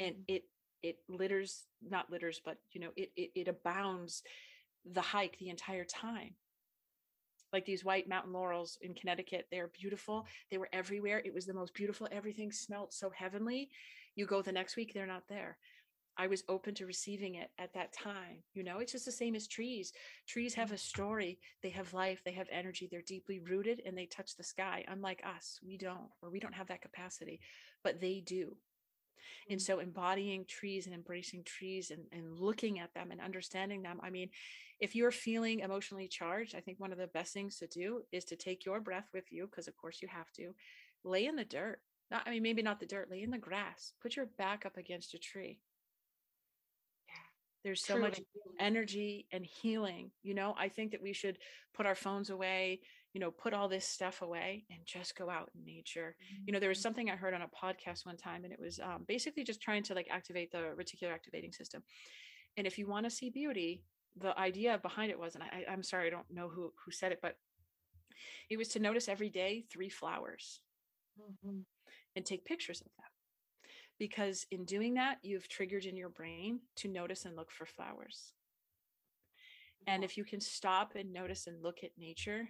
and 0.00 0.14
mm. 0.14 0.24
it 0.28 0.44
it 0.82 0.98
litters 1.08 1.64
not 1.82 2.10
litters 2.10 2.40
but 2.44 2.58
you 2.72 2.80
know 2.80 2.90
it 2.96 3.10
it, 3.16 3.30
it 3.34 3.48
abounds 3.48 4.22
the 4.84 5.00
hike 5.00 5.38
the 5.38 5.48
entire 5.48 5.84
time 5.84 6.34
like 7.54 7.64
these 7.64 7.84
white 7.84 8.08
mountain 8.08 8.32
laurels 8.32 8.76
in 8.82 8.94
Connecticut. 8.94 9.46
They're 9.50 9.68
beautiful. 9.68 10.26
They 10.50 10.58
were 10.58 10.68
everywhere. 10.72 11.22
It 11.24 11.32
was 11.32 11.46
the 11.46 11.54
most 11.54 11.72
beautiful. 11.72 12.08
Everything 12.10 12.50
smelled 12.50 12.92
so 12.92 13.10
heavenly. 13.10 13.70
You 14.16 14.26
go 14.26 14.42
the 14.42 14.50
next 14.52 14.76
week, 14.76 14.92
they're 14.92 15.06
not 15.06 15.28
there. 15.28 15.56
I 16.16 16.26
was 16.28 16.44
open 16.48 16.74
to 16.74 16.86
receiving 16.86 17.34
it 17.34 17.50
at 17.58 17.74
that 17.74 17.92
time. 17.92 18.42
You 18.52 18.62
know, 18.62 18.78
it's 18.78 18.92
just 18.92 19.04
the 19.04 19.12
same 19.12 19.34
as 19.34 19.48
trees. 19.48 19.92
Trees 20.28 20.54
have 20.54 20.72
a 20.72 20.78
story, 20.78 21.38
they 21.62 21.70
have 21.70 21.92
life, 21.92 22.22
they 22.24 22.32
have 22.32 22.46
energy, 22.52 22.88
they're 22.90 23.02
deeply 23.02 23.40
rooted 23.40 23.82
and 23.84 23.96
they 23.96 24.06
touch 24.06 24.36
the 24.36 24.44
sky. 24.44 24.84
Unlike 24.88 25.22
us, 25.36 25.58
we 25.66 25.76
don't, 25.76 26.08
or 26.22 26.30
we 26.30 26.40
don't 26.40 26.54
have 26.54 26.68
that 26.68 26.82
capacity, 26.82 27.40
but 27.82 28.00
they 28.00 28.22
do. 28.24 28.56
And 29.50 29.58
mm. 29.58 29.62
so 29.62 29.78
embodying 29.78 30.44
trees 30.46 30.86
and 30.86 30.94
embracing 30.94 31.44
trees 31.44 31.90
and, 31.90 32.04
and 32.12 32.38
looking 32.38 32.78
at 32.78 32.94
them 32.94 33.10
and 33.10 33.20
understanding 33.20 33.82
them. 33.82 34.00
I 34.02 34.10
mean, 34.10 34.30
if 34.80 34.94
you're 34.94 35.10
feeling 35.10 35.60
emotionally 35.60 36.08
charged, 36.08 36.54
I 36.54 36.60
think 36.60 36.80
one 36.80 36.92
of 36.92 36.98
the 36.98 37.06
best 37.08 37.32
things 37.32 37.58
to 37.58 37.66
do 37.66 38.02
is 38.12 38.24
to 38.26 38.36
take 38.36 38.64
your 38.64 38.80
breath 38.80 39.08
with 39.12 39.32
you, 39.32 39.46
because 39.46 39.68
of 39.68 39.76
course 39.76 40.02
you 40.02 40.08
have 40.08 40.30
to, 40.32 40.54
lay 41.04 41.26
in 41.26 41.36
the 41.36 41.44
dirt. 41.44 41.80
Not, 42.10 42.22
I 42.26 42.30
mean, 42.30 42.42
maybe 42.42 42.62
not 42.62 42.80
the 42.80 42.86
dirt, 42.86 43.10
lay 43.10 43.22
in 43.22 43.30
the 43.30 43.38
grass, 43.38 43.92
put 44.02 44.16
your 44.16 44.26
back 44.38 44.66
up 44.66 44.76
against 44.76 45.14
a 45.14 45.18
tree. 45.18 45.60
There's 47.64 47.84
so 47.84 47.94
Truly. 47.94 48.08
much 48.08 48.20
energy 48.60 49.26
and 49.32 49.44
healing. 49.44 50.10
You 50.22 50.34
know, 50.34 50.54
I 50.58 50.68
think 50.68 50.92
that 50.92 51.02
we 51.02 51.12
should 51.12 51.38
put 51.74 51.86
our 51.86 51.94
phones 51.94 52.30
away, 52.30 52.80
you 53.14 53.20
know, 53.20 53.30
put 53.30 53.54
all 53.54 53.68
this 53.68 53.86
stuff 53.86 54.22
away 54.22 54.64
and 54.70 54.80
just 54.84 55.16
go 55.16 55.30
out 55.30 55.50
in 55.54 55.64
nature. 55.64 56.14
Mm-hmm. 56.22 56.42
You 56.46 56.52
know, 56.52 56.60
there 56.60 56.68
was 56.68 56.78
mm-hmm. 56.78 56.82
something 56.82 57.10
I 57.10 57.16
heard 57.16 57.34
on 57.34 57.42
a 57.42 57.48
podcast 57.48 58.04
one 58.04 58.18
time, 58.18 58.44
and 58.44 58.52
it 58.52 58.60
was 58.60 58.78
um, 58.80 59.04
basically 59.08 59.44
just 59.44 59.62
trying 59.62 59.82
to 59.84 59.94
like 59.94 60.08
activate 60.10 60.52
the 60.52 60.74
reticular 60.78 61.12
activating 61.12 61.52
system. 61.52 61.82
And 62.56 62.66
if 62.66 62.78
you 62.78 62.86
want 62.86 63.06
to 63.06 63.10
see 63.10 63.30
beauty, 63.30 63.82
the 64.20 64.38
idea 64.38 64.78
behind 64.78 65.10
it 65.10 65.18
was, 65.18 65.34
and 65.34 65.42
I, 65.42 65.64
I'm 65.70 65.82
sorry, 65.82 66.08
I 66.08 66.10
don't 66.10 66.30
know 66.30 66.48
who 66.48 66.72
who 66.84 66.90
said 66.90 67.12
it, 67.12 67.20
but 67.22 67.36
it 68.50 68.56
was 68.56 68.68
to 68.68 68.78
notice 68.78 69.08
every 69.08 69.30
day 69.30 69.64
three 69.72 69.88
flowers 69.88 70.60
mm-hmm. 71.20 71.60
and 72.14 72.24
take 72.26 72.44
pictures 72.44 72.80
of 72.80 72.88
them. 72.96 73.13
Because 73.98 74.46
in 74.50 74.64
doing 74.64 74.94
that, 74.94 75.18
you've 75.22 75.48
triggered 75.48 75.84
in 75.84 75.96
your 75.96 76.08
brain 76.08 76.60
to 76.76 76.88
notice 76.88 77.24
and 77.24 77.36
look 77.36 77.50
for 77.50 77.64
flowers. 77.64 78.32
And 79.86 80.02
if 80.02 80.16
you 80.16 80.24
can 80.24 80.40
stop 80.40 80.94
and 80.96 81.12
notice 81.12 81.46
and 81.46 81.62
look 81.62 81.84
at 81.84 81.90
nature, 81.98 82.48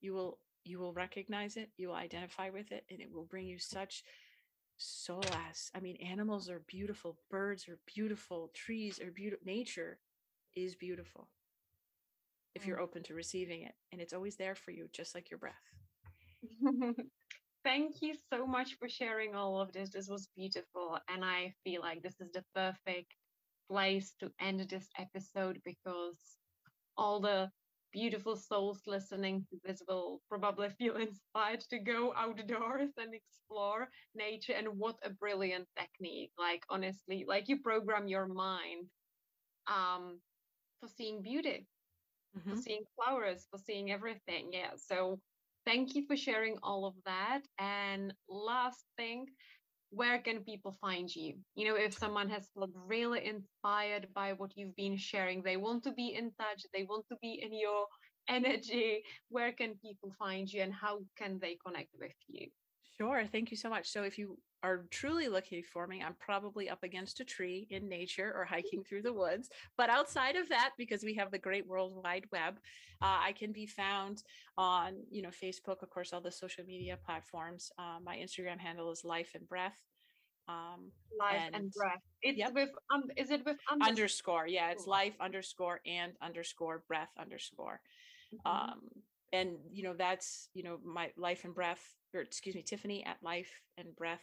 you 0.00 0.12
will 0.12 0.38
you 0.64 0.78
will 0.78 0.92
recognize 0.92 1.56
it, 1.56 1.70
you 1.78 1.88
will 1.88 1.94
identify 1.94 2.50
with 2.50 2.70
it, 2.70 2.84
and 2.90 3.00
it 3.00 3.10
will 3.10 3.24
bring 3.24 3.46
you 3.46 3.58
such 3.58 4.04
solace. 4.76 5.70
I 5.74 5.80
mean, 5.80 5.96
animals 5.96 6.50
are 6.50 6.60
beautiful, 6.66 7.18
birds 7.30 7.66
are 7.66 7.78
beautiful, 7.86 8.50
trees 8.54 9.00
are 9.00 9.10
beautiful, 9.10 9.44
nature 9.46 9.98
is 10.54 10.74
beautiful 10.74 11.28
if 12.54 12.66
you're 12.66 12.78
mm. 12.78 12.82
open 12.82 13.02
to 13.04 13.14
receiving 13.14 13.62
it 13.62 13.74
and 13.92 14.00
it's 14.00 14.12
always 14.12 14.36
there 14.36 14.54
for 14.54 14.70
you 14.70 14.88
just 14.92 15.14
like 15.14 15.30
your 15.30 15.38
breath 15.38 15.54
thank 17.64 18.02
you 18.02 18.14
so 18.32 18.46
much 18.46 18.76
for 18.78 18.88
sharing 18.88 19.34
all 19.34 19.60
of 19.60 19.72
this 19.72 19.90
this 19.90 20.08
was 20.08 20.28
beautiful 20.36 20.98
and 21.08 21.24
i 21.24 21.52
feel 21.64 21.80
like 21.80 22.02
this 22.02 22.20
is 22.20 22.30
the 22.32 22.44
perfect 22.54 23.14
place 23.70 24.14
to 24.18 24.30
end 24.40 24.60
this 24.68 24.88
episode 24.98 25.58
because 25.64 26.18
all 26.96 27.20
the 27.20 27.48
beautiful 27.92 28.36
souls 28.36 28.82
listening 28.86 29.44
to 29.50 29.58
this 29.64 29.82
will 29.88 30.20
probably 30.28 30.68
feel 30.70 30.96
inspired 31.08 31.60
to 31.60 31.78
go 31.78 32.12
outdoors 32.16 32.90
and 32.98 33.14
explore 33.14 33.88
nature 34.14 34.54
and 34.56 34.68
what 34.68 34.96
a 35.04 35.10
brilliant 35.10 35.66
technique 35.78 36.30
like 36.38 36.62
honestly 36.70 37.24
like 37.28 37.48
you 37.48 37.58
program 37.60 38.06
your 38.06 38.26
mind 38.28 38.86
um 39.66 40.18
for 40.80 40.88
seeing 40.88 41.22
beauty, 41.22 41.66
mm-hmm. 42.36 42.50
for 42.50 42.56
seeing 42.56 42.82
flowers, 42.96 43.46
for 43.50 43.58
seeing 43.58 43.92
everything. 43.92 44.50
Yeah. 44.52 44.70
So 44.76 45.20
thank 45.66 45.94
you 45.94 46.04
for 46.06 46.16
sharing 46.16 46.56
all 46.62 46.84
of 46.86 46.94
that. 47.04 47.40
And 47.58 48.14
last 48.28 48.84
thing, 48.96 49.26
where 49.90 50.18
can 50.18 50.40
people 50.44 50.76
find 50.80 51.14
you? 51.14 51.34
You 51.54 51.68
know, 51.68 51.76
if 51.76 51.94
someone 51.94 52.28
has 52.30 52.48
felt 52.54 52.70
really 52.74 53.26
inspired 53.26 54.08
by 54.14 54.32
what 54.34 54.52
you've 54.56 54.76
been 54.76 54.96
sharing, 54.96 55.42
they 55.42 55.56
want 55.56 55.82
to 55.84 55.92
be 55.92 56.14
in 56.14 56.30
touch, 56.40 56.64
they 56.72 56.84
want 56.84 57.06
to 57.08 57.16
be 57.20 57.40
in 57.42 57.52
your 57.52 57.86
energy, 58.28 59.02
where 59.28 59.52
can 59.52 59.74
people 59.82 60.12
find 60.18 60.50
you 60.52 60.62
and 60.62 60.72
how 60.72 61.00
can 61.16 61.38
they 61.40 61.56
connect 61.66 61.90
with 61.98 62.12
you? 62.28 62.46
Sure. 62.96 63.24
Thank 63.30 63.50
you 63.50 63.56
so 63.56 63.68
much. 63.68 63.88
So 63.88 64.04
if 64.04 64.18
you 64.18 64.38
are 64.62 64.84
truly 64.90 65.28
looking 65.28 65.62
for 65.62 65.86
me, 65.86 66.02
I'm 66.04 66.14
probably 66.18 66.68
up 66.68 66.82
against 66.82 67.20
a 67.20 67.24
tree 67.24 67.66
in 67.70 67.88
nature 67.88 68.32
or 68.36 68.44
hiking 68.48 68.82
through 68.84 69.02
the 69.02 69.12
woods. 69.12 69.48
But 69.76 69.90
outside 69.90 70.36
of 70.36 70.48
that, 70.48 70.70
because 70.78 71.02
we 71.02 71.14
have 71.14 71.30
the 71.30 71.38
great 71.38 71.66
World 71.66 72.00
Wide 72.04 72.26
Web, 72.32 72.58
uh, 73.02 73.18
I 73.24 73.32
can 73.32 73.52
be 73.52 73.66
found 73.66 74.22
on, 74.58 74.94
you 75.10 75.22
know, 75.22 75.30
Facebook, 75.30 75.82
of 75.82 75.90
course, 75.90 76.12
all 76.12 76.20
the 76.20 76.32
social 76.32 76.64
media 76.64 76.98
platforms. 77.04 77.70
Uh, 77.78 77.98
my 78.04 78.16
Instagram 78.16 78.58
handle 78.58 78.90
is 78.90 79.04
Life 79.04 79.32
and 79.34 79.48
Breath. 79.48 79.78
Um, 80.48 80.90
life 81.16 81.40
and, 81.46 81.54
and 81.54 81.72
breath. 81.72 82.02
It's 82.22 82.38
yep. 82.38 82.52
with 82.54 82.70
um, 82.92 83.04
is 83.16 83.30
it 83.30 83.44
with 83.44 83.58
underscore? 83.70 83.88
underscore? 83.88 84.46
Yeah, 84.48 84.70
it's 84.70 84.86
life 84.86 85.14
underscore 85.20 85.80
and 85.86 86.12
underscore 86.20 86.82
breath 86.88 87.10
underscore. 87.16 87.80
Mm-hmm. 88.34 88.50
Um, 88.50 88.80
and 89.32 89.50
you 89.72 89.82
know 89.82 89.94
that's 89.96 90.48
you 90.54 90.62
know 90.62 90.78
my 90.84 91.10
life 91.16 91.44
and 91.44 91.54
breath 91.54 91.94
or 92.14 92.20
excuse 92.20 92.54
me 92.54 92.62
tiffany 92.62 93.04
at 93.04 93.16
life 93.22 93.60
and 93.78 93.94
breath 93.96 94.22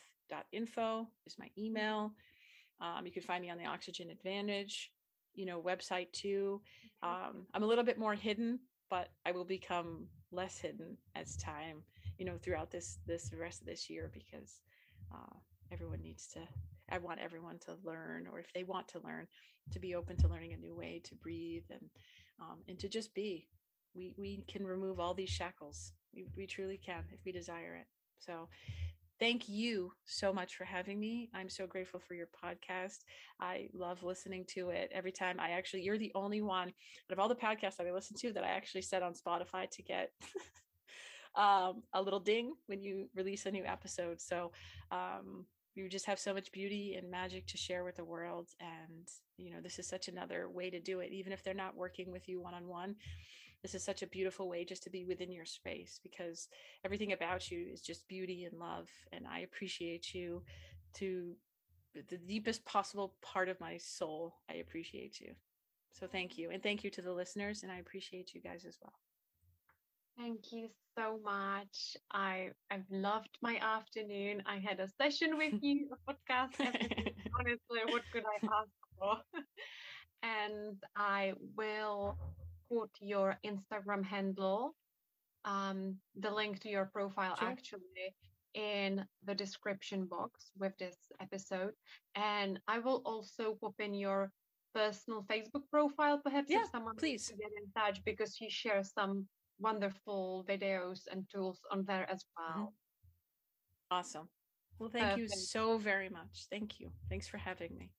info 0.51 1.07
is 1.25 1.37
my 1.39 1.49
email. 1.57 2.13
Um, 2.81 3.05
you 3.05 3.11
can 3.11 3.23
find 3.23 3.41
me 3.41 3.49
on 3.49 3.57
the 3.57 3.65
Oxygen 3.65 4.09
Advantage, 4.09 4.91
you 5.33 5.45
know, 5.45 5.61
website 5.61 6.11
too. 6.11 6.61
Um, 7.03 7.47
I'm 7.53 7.63
a 7.63 7.67
little 7.67 7.83
bit 7.83 7.97
more 7.97 8.13
hidden, 8.13 8.59
but 8.89 9.09
I 9.25 9.31
will 9.31 9.45
become 9.45 10.07
less 10.31 10.57
hidden 10.57 10.97
as 11.15 11.37
time, 11.37 11.83
you 12.17 12.25
know, 12.25 12.37
throughout 12.41 12.71
this 12.71 12.99
this 13.07 13.31
rest 13.39 13.61
of 13.61 13.67
this 13.67 13.89
year 13.89 14.11
because 14.13 14.61
uh, 15.13 15.35
everyone 15.71 16.01
needs 16.01 16.27
to. 16.27 16.39
I 16.89 16.99
want 16.99 17.19
everyone 17.19 17.59
to 17.59 17.75
learn, 17.83 18.27
or 18.31 18.39
if 18.39 18.53
they 18.53 18.63
want 18.63 18.87
to 18.89 18.99
learn, 19.03 19.27
to 19.71 19.79
be 19.79 19.95
open 19.95 20.15
to 20.17 20.27
learning 20.27 20.53
a 20.53 20.57
new 20.57 20.75
way 20.75 21.01
to 21.03 21.15
breathe 21.15 21.65
and 21.69 21.89
um, 22.39 22.59
and 22.67 22.79
to 22.79 22.87
just 22.87 23.13
be. 23.13 23.47
We 23.95 24.13
we 24.17 24.43
can 24.47 24.65
remove 24.65 24.99
all 24.99 25.13
these 25.13 25.29
shackles. 25.29 25.93
We 26.13 26.25
we 26.35 26.47
truly 26.47 26.77
can 26.77 27.03
if 27.11 27.19
we 27.25 27.31
desire 27.31 27.75
it. 27.75 27.87
So 28.19 28.47
Thank 29.19 29.49
you 29.49 29.93
so 30.05 30.31
much 30.31 30.55
for 30.55 30.63
having 30.63 30.99
me. 30.99 31.29
I'm 31.33 31.49
so 31.49 31.65
grateful 31.65 31.99
for 31.99 32.13
your 32.13 32.27
podcast. 32.27 32.99
I 33.39 33.67
love 33.73 34.03
listening 34.03 34.45
to 34.49 34.69
it 34.69 34.91
every 34.93 35.11
time. 35.11 35.37
I 35.39 35.51
actually, 35.51 35.81
you're 35.81 35.97
the 35.97 36.11
only 36.13 36.41
one 36.41 36.67
out 36.67 36.73
of 37.13 37.19
all 37.19 37.27
the 37.27 37.35
podcasts 37.35 37.77
that 37.77 37.87
I 37.87 37.91
listen 37.91 38.15
to 38.17 38.31
that 38.33 38.43
I 38.43 38.49
actually 38.49 38.83
set 38.83 39.01
on 39.01 39.13
Spotify 39.13 39.69
to 39.71 39.81
get 39.81 40.11
um, 41.35 41.83
a 41.93 42.01
little 42.01 42.19
ding 42.19 42.53
when 42.67 42.81
you 42.81 43.09
release 43.15 43.45
a 43.45 43.51
new 43.51 43.63
episode. 43.65 44.21
So, 44.21 44.51
um, 44.91 45.45
you 45.75 45.87
just 45.89 46.07
have 46.07 46.17
so 46.19 46.33
much 46.33 46.51
beauty 46.51 46.95
and 46.95 47.11
magic 47.11 47.45
to 47.47 47.57
share 47.57 47.83
with 47.83 47.97
the 47.97 48.03
world 48.03 48.49
and 48.59 49.07
you 49.37 49.51
know 49.53 49.61
this 49.61 49.77
is 49.77 49.87
such 49.87 50.07
another 50.07 50.49
way 50.49 50.71
to 50.71 50.79
do 50.79 51.01
it 51.01 51.11
even 51.11 51.31
if 51.31 51.43
they're 51.43 51.53
not 51.53 51.75
working 51.77 52.11
with 52.11 52.27
you 52.27 52.41
one 52.41 52.55
on 52.55 52.67
one 52.67 52.95
this 53.61 53.75
is 53.75 53.83
such 53.83 54.01
a 54.03 54.07
beautiful 54.07 54.47
way 54.47 54.63
just 54.63 54.83
to 54.83 54.89
be 54.89 55.05
within 55.05 55.31
your 55.31 55.45
space 55.45 55.99
because 56.03 56.47
everything 56.85 57.13
about 57.13 57.49
you 57.51 57.67
is 57.71 57.81
just 57.81 58.07
beauty 58.07 58.45
and 58.45 58.59
love 58.59 58.89
and 59.11 59.25
i 59.27 59.39
appreciate 59.39 60.13
you 60.13 60.43
to 60.93 61.35
the 62.09 62.17
deepest 62.17 62.63
possible 62.65 63.15
part 63.21 63.49
of 63.49 63.59
my 63.59 63.77
soul 63.77 64.35
i 64.49 64.55
appreciate 64.55 65.19
you 65.19 65.33
so 65.91 66.07
thank 66.07 66.37
you 66.37 66.51
and 66.51 66.61
thank 66.61 66.83
you 66.83 66.89
to 66.89 67.01
the 67.01 67.11
listeners 67.11 67.63
and 67.63 67.71
i 67.71 67.77
appreciate 67.77 68.33
you 68.33 68.41
guys 68.41 68.65
as 68.65 68.77
well 68.81 68.93
Thank 70.17 70.51
you 70.51 70.69
so 70.97 71.19
much. 71.23 71.95
I 72.11 72.49
I've 72.71 72.89
loved 72.89 73.37
my 73.43 73.57
afternoon. 73.61 74.41
I 74.47 74.57
had 74.57 74.79
a 74.79 74.87
session 74.99 75.37
with 75.37 75.53
you, 75.61 75.89
a 75.93 76.11
podcast 76.11 76.59
episode. 76.59 77.13
Honestly, 77.39 77.81
what 77.85 78.01
could 78.11 78.23
I 78.23 78.45
ask 78.47 78.71
for? 78.97 79.17
and 80.23 80.75
I 80.95 81.33
will 81.55 82.17
put 82.71 82.89
your 82.99 83.37
Instagram 83.45 84.03
handle, 84.03 84.75
um, 85.45 85.97
the 86.19 86.31
link 86.31 86.59
to 86.61 86.69
your 86.69 86.89
profile 86.93 87.35
sure. 87.37 87.47
actually 87.47 88.15
in 88.53 89.05
the 89.25 89.35
description 89.35 90.05
box 90.05 90.51
with 90.57 90.75
this 90.77 90.97
episode. 91.21 91.73
And 92.15 92.59
I 92.67 92.79
will 92.79 93.01
also 93.05 93.57
pop 93.61 93.75
in 93.79 93.93
your 93.93 94.31
personal 94.73 95.23
Facebook 95.29 95.63
profile, 95.71 96.19
perhaps 96.23 96.49
yeah, 96.49 96.61
if 96.61 96.69
someone 96.71 96.95
please 96.95 97.29
get 97.29 97.51
in 97.61 97.71
touch 97.75 98.03
because 98.03 98.39
you 98.41 98.49
share 98.49 98.83
some 98.83 99.27
wonderful 99.59 100.45
videos 100.47 101.01
and 101.11 101.25
tools 101.33 101.59
on 101.71 101.83
there 101.85 102.09
as 102.09 102.23
mm-hmm. 102.23 102.59
well. 102.59 102.73
Awesome. 103.89 104.27
Well, 104.79 104.89
thank 104.89 105.05
Perfect. 105.05 105.21
you 105.21 105.27
so 105.29 105.77
very 105.77 106.09
much. 106.09 106.45
Thank 106.51 106.79
you. 106.79 106.91
Thanks 107.09 107.27
for 107.27 107.37
having 107.37 107.75
me. 107.77 107.89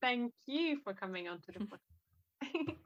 Thank 0.00 0.32
you 0.46 0.78
for 0.82 0.94
coming 0.94 1.28
on 1.28 1.40
to 1.42 1.52
the 1.52 1.66
podcast. 1.66 2.74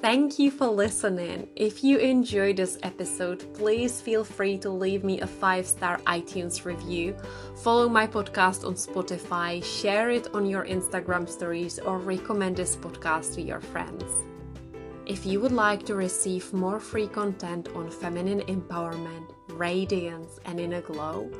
Thank 0.00 0.38
you 0.38 0.50
for 0.50 0.68
listening. 0.68 1.48
If 1.54 1.84
you 1.84 1.98
enjoyed 1.98 2.56
this 2.56 2.78
episode, 2.82 3.44
please 3.52 4.00
feel 4.00 4.24
free 4.24 4.56
to 4.58 4.70
leave 4.70 5.04
me 5.04 5.20
a 5.20 5.26
five 5.26 5.66
star 5.66 5.98
iTunes 6.06 6.64
review, 6.64 7.14
follow 7.56 7.90
my 7.90 8.06
podcast 8.06 8.64
on 8.64 8.72
Spotify, 8.72 9.62
share 9.62 10.08
it 10.08 10.28
on 10.32 10.46
your 10.46 10.64
Instagram 10.64 11.28
stories, 11.28 11.78
or 11.78 11.98
recommend 11.98 12.56
this 12.56 12.74
podcast 12.74 13.34
to 13.34 13.42
your 13.42 13.60
friends. 13.60 14.04
If 15.04 15.26
you 15.26 15.40
would 15.40 15.52
like 15.52 15.84
to 15.84 15.94
receive 15.94 16.54
more 16.54 16.80
free 16.80 17.08
content 17.08 17.68
on 17.74 17.90
feminine 17.90 18.40
empowerment, 18.42 19.34
radiance, 19.58 20.38
and 20.44 20.60
inner 20.60 20.80
glow, 20.80 21.30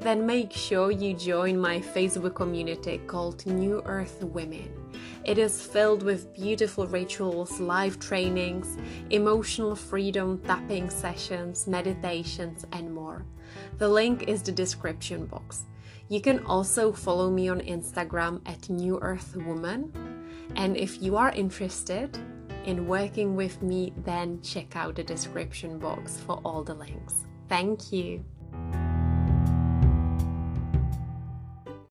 then 0.00 0.26
make 0.26 0.52
sure 0.52 0.90
you 0.90 1.14
join 1.14 1.58
my 1.58 1.80
Facebook 1.80 2.34
community 2.34 2.98
called 3.06 3.44
New 3.46 3.82
Earth 3.86 4.22
Women 4.22 4.82
it 5.24 5.38
is 5.38 5.64
filled 5.64 6.02
with 6.02 6.34
beautiful 6.34 6.86
rituals, 6.88 7.60
live 7.60 8.00
trainings, 8.00 8.76
emotional 9.10 9.76
freedom 9.76 10.40
tapping 10.44 10.90
sessions, 10.90 11.68
meditations, 11.68 12.66
and 12.72 12.92
more. 12.92 13.24
The 13.78 13.88
link 13.88 14.24
is 14.28 14.42
the 14.42 14.50
description 14.50 15.26
box. 15.26 15.66
You 16.08 16.20
can 16.20 16.44
also 16.46 16.92
follow 16.92 17.30
me 17.30 17.48
on 17.48 17.60
Instagram 17.60 18.40
at 18.46 18.68
New 18.68 18.98
Earth 19.00 19.36
Woman. 19.36 19.92
And 20.56 20.76
if 20.76 21.00
you 21.00 21.16
are 21.16 21.30
interested 21.30 22.18
in 22.64 22.88
working 22.88 23.36
with 23.36 23.62
me, 23.62 23.92
then 23.98 24.42
check 24.42 24.74
out 24.74 24.96
the 24.96 25.04
description 25.04 25.78
box 25.78 26.18
for 26.18 26.40
all 26.44 26.64
the 26.64 26.74
links. 26.74 27.26
Thank 27.52 27.92
you. 27.92 28.24